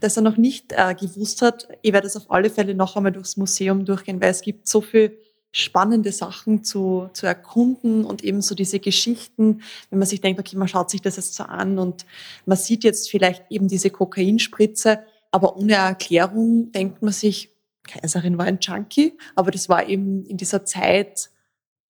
das 0.00 0.16
er 0.16 0.22
noch 0.22 0.36
nicht 0.36 0.72
äh, 0.72 0.94
gewusst 0.94 1.42
hat. 1.42 1.68
Ich 1.82 1.92
werde 1.92 2.06
es 2.06 2.16
auf 2.16 2.30
alle 2.30 2.50
Fälle 2.50 2.74
noch 2.74 2.96
einmal 2.96 3.12
durchs 3.12 3.36
Museum 3.36 3.84
durchgehen, 3.84 4.20
weil 4.20 4.30
es 4.30 4.40
gibt 4.40 4.66
so 4.66 4.80
viel 4.80 5.18
spannende 5.52 6.12
Sachen 6.12 6.64
zu, 6.64 7.08
zu 7.12 7.26
erkunden 7.26 8.04
und 8.04 8.22
eben 8.22 8.42
so 8.42 8.54
diese 8.54 8.78
Geschichten, 8.78 9.62
wenn 9.90 9.98
man 9.98 10.06
sich 10.06 10.20
denkt, 10.20 10.38
okay, 10.38 10.56
man 10.56 10.68
schaut 10.68 10.90
sich 10.90 11.00
das 11.00 11.16
jetzt 11.16 11.34
so 11.34 11.44
an 11.44 11.78
und 11.78 12.04
man 12.44 12.58
sieht 12.58 12.84
jetzt 12.84 13.10
vielleicht 13.10 13.44
eben 13.50 13.68
diese 13.68 13.90
Kokainspritze, 13.90 15.00
aber 15.30 15.56
ohne 15.56 15.74
Erklärung 15.74 16.72
denkt 16.72 17.02
man 17.02 17.12
sich, 17.12 17.50
Kaiserin 17.84 18.36
war 18.36 18.46
ein 18.46 18.58
Junkie, 18.60 19.16
aber 19.34 19.50
das 19.50 19.68
war 19.68 19.88
eben 19.88 20.24
in 20.26 20.36
dieser 20.36 20.64
Zeit 20.64 21.30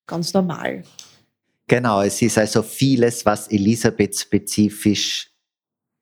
ganz 0.07 0.33
normal. 0.35 0.85
Genau, 1.67 2.03
es 2.03 2.23
ist 2.23 2.39
also 2.39 2.63
vieles, 2.63 3.27
was 3.27 3.49
Elisabeth-spezifisch 3.49 5.31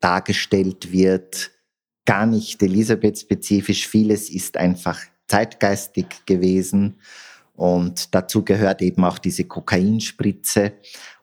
dargestellt 0.01 0.93
wird, 0.93 1.51
gar 2.05 2.26
nicht 2.26 2.62
Elisabeth-spezifisch. 2.62 3.89
Vieles 3.89 4.28
ist 4.28 4.59
einfach 4.59 5.01
zeitgeistig 5.26 6.06
gewesen. 6.26 7.01
Und 7.55 8.14
dazu 8.14 8.44
gehört 8.44 8.82
eben 8.82 9.05
auch 9.05 9.18
diese 9.18 9.44
Kokainspritze 9.44 10.72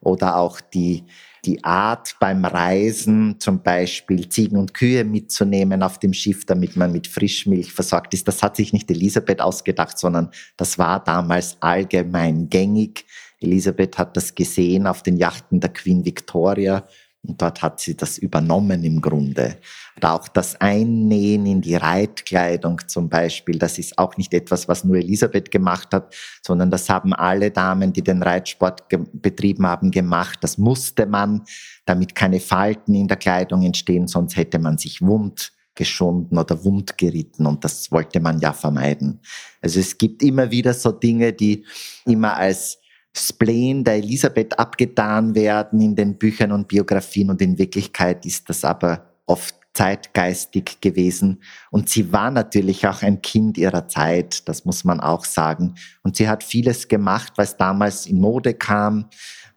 oder 0.02 0.38
auch 0.38 0.62
die 0.62 1.04
die 1.46 1.64
Art 1.64 2.18
beim 2.20 2.46
Reisen, 2.46 3.40
zum 3.40 3.64
Beispiel 3.64 4.30
Ziegen 4.30 4.58
und 4.58 4.74
Kühe 4.74 5.04
mitzunehmen 5.04 5.82
auf 5.82 5.98
dem 5.98 6.14
Schiff, 6.14 6.46
damit 6.46 6.76
man 6.76 6.92
mit 6.92 7.08
Frischmilch 7.08 7.74
versorgt 7.74 8.14
ist, 8.14 8.28
das 8.28 8.44
hat 8.44 8.56
sich 8.56 8.74
nicht 8.74 8.92
Elisabeth 8.92 9.42
ausgedacht, 9.42 9.98
sondern 9.98 10.30
das 10.56 10.78
war 10.78 11.04
damals 11.04 11.58
allgemein 11.60 12.50
gängig. 12.50 13.06
Elisabeth 13.40 13.98
hat 13.98 14.16
das 14.16 14.36
gesehen 14.36 14.86
auf 14.86 15.02
den 15.02 15.18
Yachten 15.18 15.60
der 15.60 15.74
Queen 15.74 16.06
Victoria 16.06 16.86
Und 17.24 17.40
dort 17.40 17.62
hat 17.62 17.80
sie 17.80 17.96
das 17.96 18.18
übernommen 18.18 18.84
im 18.84 19.00
Grunde. 19.00 19.58
Und 19.96 20.06
auch 20.06 20.28
das 20.28 20.60
Einnähen 20.60 21.46
in 21.46 21.62
die 21.62 21.76
Reitkleidung 21.76 22.80
zum 22.88 23.10
Beispiel, 23.10 23.60
das 23.60 23.78
ist 23.78 23.98
auch 24.00 24.18
nicht 24.18 24.34
etwas, 24.34 24.68
was 24.68 24.84
nur 24.84 24.98
Elisabeth 24.98 25.52
gemacht 25.52 25.90
hat, 25.94 26.16
sondern 26.42 26.72
das 26.72 26.90
haben 26.90 27.14
alle 27.14 27.52
Damen, 27.52 27.94
die 27.94 28.02
den 28.02 28.24
Reitsport 28.24 28.86
betrieben 29.14 29.68
haben, 29.68 29.92
gemacht. 29.92 30.40
Das 30.42 30.58
musste 30.58 31.06
man, 31.06 31.44
damit 31.86 32.16
keine 32.16 32.40
Falten 32.40 32.96
in 32.96 33.08
der 33.08 33.18
Kleidung 33.18 33.62
entstehen, 33.62 34.08
sonst 34.08 34.36
hätte 34.36 34.58
man 34.58 34.80
sich 34.80 35.02
wund 35.02 35.54
geschunden 35.76 36.38
oder 36.38 36.64
wund 36.66 36.98
geritten 36.98 37.46
und 37.46 37.64
das 37.64 37.92
wollte 37.92 38.20
man 38.20 38.40
ja 38.40 38.52
vermeiden. 38.52 39.22
Also 39.62 39.80
es 39.80 39.98
gibt 39.98 40.22
immer 40.22 40.52
wieder 40.52 40.74
so 40.74 40.92
Dinge, 40.92 41.32
die 41.32 41.66
immer 42.06 42.36
als 42.36 42.81
Spleen 43.16 43.84
der 43.84 43.96
Elisabeth 43.96 44.58
abgetan 44.58 45.36
werden 45.36 45.82
in 45.82 45.96
den 45.96 46.18
Büchern 46.18 46.52
und 46.52 46.68
Biografien 46.68 47.30
und 47.30 47.42
in 47.42 47.58
Wirklichkeit 47.58 48.26
ist 48.26 48.50
das 48.50 48.64
aber 48.64 49.06
oft 49.26 49.56
zeitgeistig 49.74 50.82
gewesen. 50.82 51.42
Und 51.70 51.90
sie 51.90 52.12
war 52.12 52.32
natürlich 52.32 52.88
auch 52.88 53.02
ein 53.04 53.22
Kind 53.22 53.58
ihrer 53.58 53.88
Zeit, 53.88 54.48
das 54.48 54.66
muss 54.66 54.84
man 54.84 55.00
auch 55.00 55.26
sagen. 55.26 55.76
Und 56.04 56.18
sie 56.18 56.28
hat 56.28 56.44
vieles 56.44 56.88
gemacht, 56.88 57.34
was 57.38 57.58
damals 57.58 58.06
in 58.06 58.20
Mode 58.20 58.54
kam, 58.54 59.06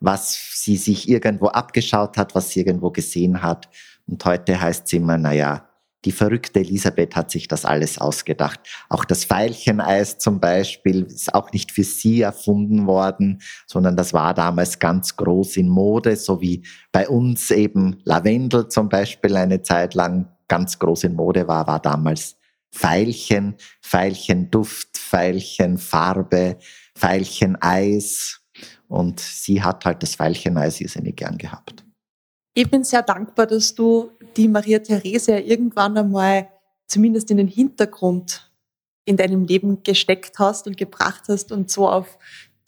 was 0.00 0.38
sie 0.54 0.76
sich 0.76 1.08
irgendwo 1.08 1.46
abgeschaut 1.46 2.16
hat, 2.16 2.34
was 2.34 2.50
sie 2.50 2.60
irgendwo 2.60 2.90
gesehen 2.90 3.42
hat. 3.42 3.68
Und 4.06 4.24
heute 4.24 4.60
heißt 4.60 4.86
sie 4.86 4.98
immer, 4.98 5.18
naja, 5.18 5.68
die 6.04 6.12
verrückte 6.12 6.60
Elisabeth 6.60 7.16
hat 7.16 7.30
sich 7.30 7.48
das 7.48 7.64
alles 7.64 7.98
ausgedacht. 7.98 8.60
Auch 8.88 9.04
das 9.04 9.28
Veilcheneis 9.28 10.18
zum 10.18 10.40
Beispiel 10.40 11.02
ist 11.04 11.34
auch 11.34 11.52
nicht 11.52 11.72
für 11.72 11.84
sie 11.84 12.22
erfunden 12.22 12.86
worden, 12.86 13.40
sondern 13.66 13.96
das 13.96 14.12
war 14.12 14.34
damals 14.34 14.78
ganz 14.78 15.16
groß 15.16 15.56
in 15.56 15.68
Mode, 15.68 16.16
so 16.16 16.40
wie 16.40 16.64
bei 16.92 17.08
uns 17.08 17.50
eben 17.50 18.00
Lavendel 18.04 18.68
zum 18.68 18.88
Beispiel 18.88 19.36
eine 19.36 19.62
Zeit 19.62 19.94
lang 19.94 20.28
ganz 20.48 20.78
groß 20.78 21.04
in 21.04 21.14
Mode 21.14 21.48
war, 21.48 21.66
war 21.66 21.80
damals 21.80 22.36
Veilchen, 22.70 23.54
Veilchenduft, 23.80 24.98
Veilchenfarbe, 24.98 26.58
Veilcheneis. 26.94 28.40
Und 28.88 29.20
sie 29.20 29.62
hat 29.62 29.84
halt 29.84 30.02
das 30.02 30.18
Veilcheneis 30.18 30.80
irrsinnig 30.80 31.16
gern 31.16 31.38
gehabt. 31.38 31.83
Ich 32.56 32.70
bin 32.70 32.84
sehr 32.84 33.02
dankbar, 33.02 33.48
dass 33.48 33.74
du 33.74 34.12
die 34.36 34.46
Maria 34.46 34.78
Therese 34.78 35.40
irgendwann 35.40 35.98
einmal 35.98 36.48
zumindest 36.86 37.30
in 37.32 37.38
den 37.38 37.48
Hintergrund 37.48 38.48
in 39.04 39.16
deinem 39.16 39.44
Leben 39.44 39.82
gesteckt 39.82 40.38
hast 40.38 40.68
und 40.68 40.76
gebracht 40.76 41.24
hast 41.28 41.50
und 41.50 41.68
so 41.68 41.88
auf 41.88 42.16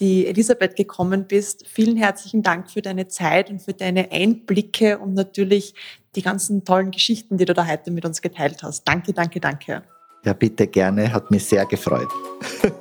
die 0.00 0.26
Elisabeth 0.26 0.74
gekommen 0.74 1.26
bist. 1.28 1.66
Vielen 1.68 1.96
herzlichen 1.96 2.42
Dank 2.42 2.68
für 2.68 2.82
deine 2.82 3.06
Zeit 3.06 3.48
und 3.48 3.62
für 3.62 3.74
deine 3.74 4.10
Einblicke 4.10 4.98
und 4.98 5.14
natürlich 5.14 5.74
die 6.16 6.22
ganzen 6.22 6.64
tollen 6.64 6.90
Geschichten, 6.90 7.38
die 7.38 7.44
du 7.44 7.54
da 7.54 7.64
heute 7.64 7.92
mit 7.92 8.04
uns 8.04 8.20
geteilt 8.20 8.64
hast. 8.64 8.86
Danke, 8.88 9.12
danke, 9.12 9.38
danke. 9.38 9.84
Ja, 10.24 10.32
bitte 10.32 10.66
gerne, 10.66 11.12
hat 11.12 11.30
mich 11.30 11.44
sehr 11.44 11.64
gefreut. 11.64 12.08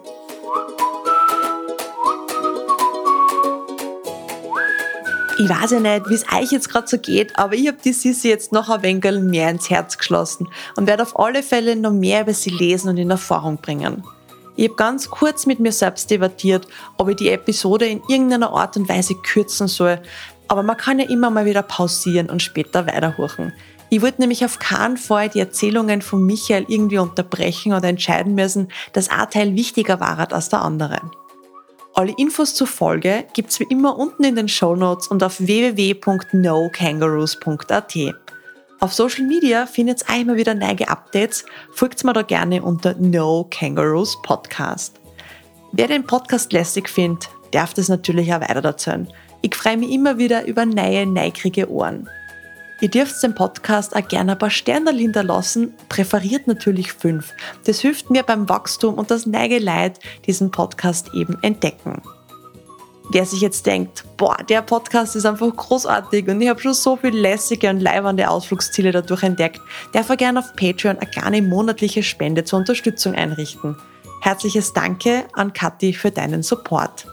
Ich 5.37 5.49
weiß 5.49 5.71
ja 5.71 5.79
nicht, 5.81 6.09
wie 6.09 6.13
es 6.13 6.23
euch 6.31 6.51
jetzt 6.53 6.69
gerade 6.69 6.87
so 6.87 6.97
geht, 6.97 7.37
aber 7.37 7.55
ich 7.55 7.67
habe 7.67 7.77
die 7.83 7.91
Sissi 7.91 8.29
jetzt 8.29 8.53
noch 8.53 8.69
ein 8.69 8.81
wenig 8.83 9.03
mehr 9.19 9.49
ins 9.49 9.69
Herz 9.69 9.97
geschlossen 9.97 10.47
und 10.77 10.87
werde 10.87 11.03
auf 11.03 11.19
alle 11.19 11.43
Fälle 11.43 11.75
noch 11.75 11.91
mehr 11.91 12.21
über 12.21 12.33
sie 12.33 12.51
lesen 12.51 12.87
und 12.89 12.97
in 12.97 13.11
Erfahrung 13.11 13.57
bringen. 13.57 14.01
Ich 14.55 14.69
habe 14.69 14.77
ganz 14.77 15.09
kurz 15.09 15.45
mit 15.45 15.59
mir 15.59 15.73
selbst 15.73 16.09
debattiert, 16.09 16.67
ob 16.97 17.09
ich 17.09 17.17
die 17.17 17.31
Episode 17.31 17.85
in 17.85 18.01
irgendeiner 18.07 18.51
Art 18.51 18.77
und 18.77 18.87
Weise 18.87 19.15
kürzen 19.15 19.67
soll, 19.67 19.99
aber 20.47 20.63
man 20.63 20.77
kann 20.77 20.99
ja 20.99 21.09
immer 21.09 21.29
mal 21.29 21.43
wieder 21.43 21.63
pausieren 21.63 22.29
und 22.29 22.41
später 22.41 22.87
weiterhuchen. 22.87 23.51
Ich 23.89 24.01
wollte 24.01 24.21
nämlich 24.21 24.45
auf 24.45 24.59
keinen 24.59 24.95
Fall 24.95 25.27
die 25.27 25.41
Erzählungen 25.41 26.01
von 26.01 26.25
Michael 26.25 26.65
irgendwie 26.69 26.99
unterbrechen 26.99 27.73
oder 27.73 27.89
entscheiden 27.89 28.35
müssen, 28.35 28.69
dass 28.93 29.09
ein 29.09 29.29
Teil 29.29 29.55
wichtiger 29.55 29.99
war 29.99 30.31
als 30.31 30.47
der 30.47 30.61
andere. 30.61 31.01
Alle 31.97 32.13
Infos 32.17 32.53
zur 32.53 32.67
Folge 32.67 33.23
gibt's 33.33 33.57
wie 33.61 33.67
immer 33.69 33.97
unten 33.97 34.25
in 34.25 34.35
den 34.35 34.49
Show 34.49 34.75
Notes 34.75 35.07
und 35.07 35.23
auf 35.23 35.39
www.nokangaroos.at. 35.39 37.95
Auf 38.81 38.93
Social 38.93 39.25
Media 39.25 39.65
findet 39.65 40.03
ihr 40.09 40.19
immer 40.19 40.35
wieder 40.35 40.53
neue 40.55 40.89
Updates. 40.89 41.45
Folgt 41.71 42.03
mir 42.03 42.11
da 42.11 42.23
gerne 42.23 42.61
unter 42.61 42.95
No 42.95 43.47
Kangaroos 43.49 44.21
Podcast. 44.23 44.99
Wer 45.71 45.87
den 45.87 46.05
Podcast 46.05 46.51
lässig 46.51 46.89
findet, 46.89 47.29
darf 47.51 47.73
das 47.73 47.87
natürlich 47.87 48.33
auch 48.33 48.41
weiter 48.41 48.65
erzählen. 48.65 49.07
Ich 49.41 49.55
freue 49.55 49.77
mich 49.77 49.91
immer 49.91 50.17
wieder 50.17 50.45
über 50.47 50.65
neue, 50.65 51.05
neugierige 51.05 51.71
Ohren. 51.71 52.09
Ihr 52.85 52.91
dürft 52.91 53.23
den 53.23 53.33
Podcast 53.33 53.95
auch 53.95 54.07
gerne 54.07 54.33
ein 54.33 54.37
paar 54.37 54.51
Sterne 54.51 54.91
hinterlassen, 54.91 55.73
präferiert 55.89 56.45
natürlich 56.45 56.93
fünf. 56.93 57.33
Das 57.65 57.79
hilft 57.79 58.11
mir 58.11 58.21
beim 58.21 58.47
Wachstum 58.47 58.93
und 58.93 59.09
das 59.09 59.25
neige 59.25 59.57
Leid 59.57 59.99
diesen 60.27 60.51
Podcast 60.51 61.09
eben 61.15 61.35
entdecken. 61.41 62.03
Wer 63.09 63.25
sich 63.25 63.41
jetzt 63.41 63.65
denkt, 63.65 64.03
boah, 64.17 64.37
der 64.47 64.61
Podcast 64.61 65.15
ist 65.15 65.25
einfach 65.25 65.49
großartig 65.55 66.27
und 66.27 66.39
ich 66.39 66.47
habe 66.47 66.61
schon 66.61 66.75
so 66.75 66.95
viele 66.95 67.19
lässige 67.19 67.71
und 67.71 67.79
leibernde 67.79 68.29
Ausflugsziele 68.29 68.91
dadurch 68.91 69.23
entdeckt, 69.23 69.61
darf 69.91 70.07
er 70.09 70.17
gerne 70.17 70.37
auf 70.37 70.55
Patreon 70.55 70.99
eine 70.99 71.09
kleine 71.09 71.41
monatliche 71.41 72.03
Spende 72.03 72.43
zur 72.43 72.59
Unterstützung 72.59 73.15
einrichten. 73.15 73.75
Herzliches 74.21 74.73
Danke 74.73 75.25
an 75.33 75.53
Kathi 75.53 75.91
für 75.91 76.11
deinen 76.11 76.43
Support. 76.43 77.07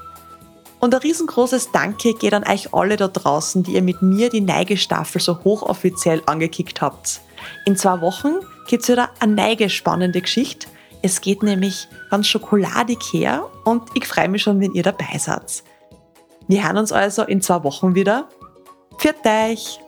Und 0.82 0.92
ein 0.96 1.00
riesengroßes 1.00 1.70
Danke 1.70 2.12
geht 2.14 2.34
an 2.34 2.42
euch 2.42 2.74
alle 2.74 2.96
da 2.96 3.06
draußen, 3.06 3.62
die 3.62 3.74
ihr 3.74 3.82
mit 3.82 4.02
mir 4.02 4.30
die 4.30 4.40
Neigestaffel 4.40 5.20
so 5.20 5.38
hochoffiziell 5.44 6.24
angekickt 6.26 6.80
habt. 6.82 7.20
In 7.66 7.76
zwei 7.76 8.00
Wochen 8.00 8.40
gibt's 8.66 8.88
wieder 8.88 9.10
eine 9.20 9.32
neige 9.32 9.70
spannende 9.70 10.20
Geschichte. 10.20 10.66
Es 11.00 11.20
geht 11.20 11.44
nämlich 11.44 11.86
ganz 12.10 12.26
schokoladig 12.26 12.98
her 13.12 13.48
und 13.64 13.84
ich 13.94 14.08
freue 14.08 14.28
mich 14.28 14.42
schon, 14.42 14.60
wenn 14.60 14.74
ihr 14.74 14.82
dabei 14.82 15.18
seid. 15.18 15.62
Wir 16.48 16.64
hören 16.64 16.78
uns 16.78 16.90
also 16.90 17.22
in 17.22 17.40
zwei 17.42 17.62
Wochen 17.62 17.94
wieder. 17.94 18.28
Pfiat 18.98 19.24
euch! 19.24 19.78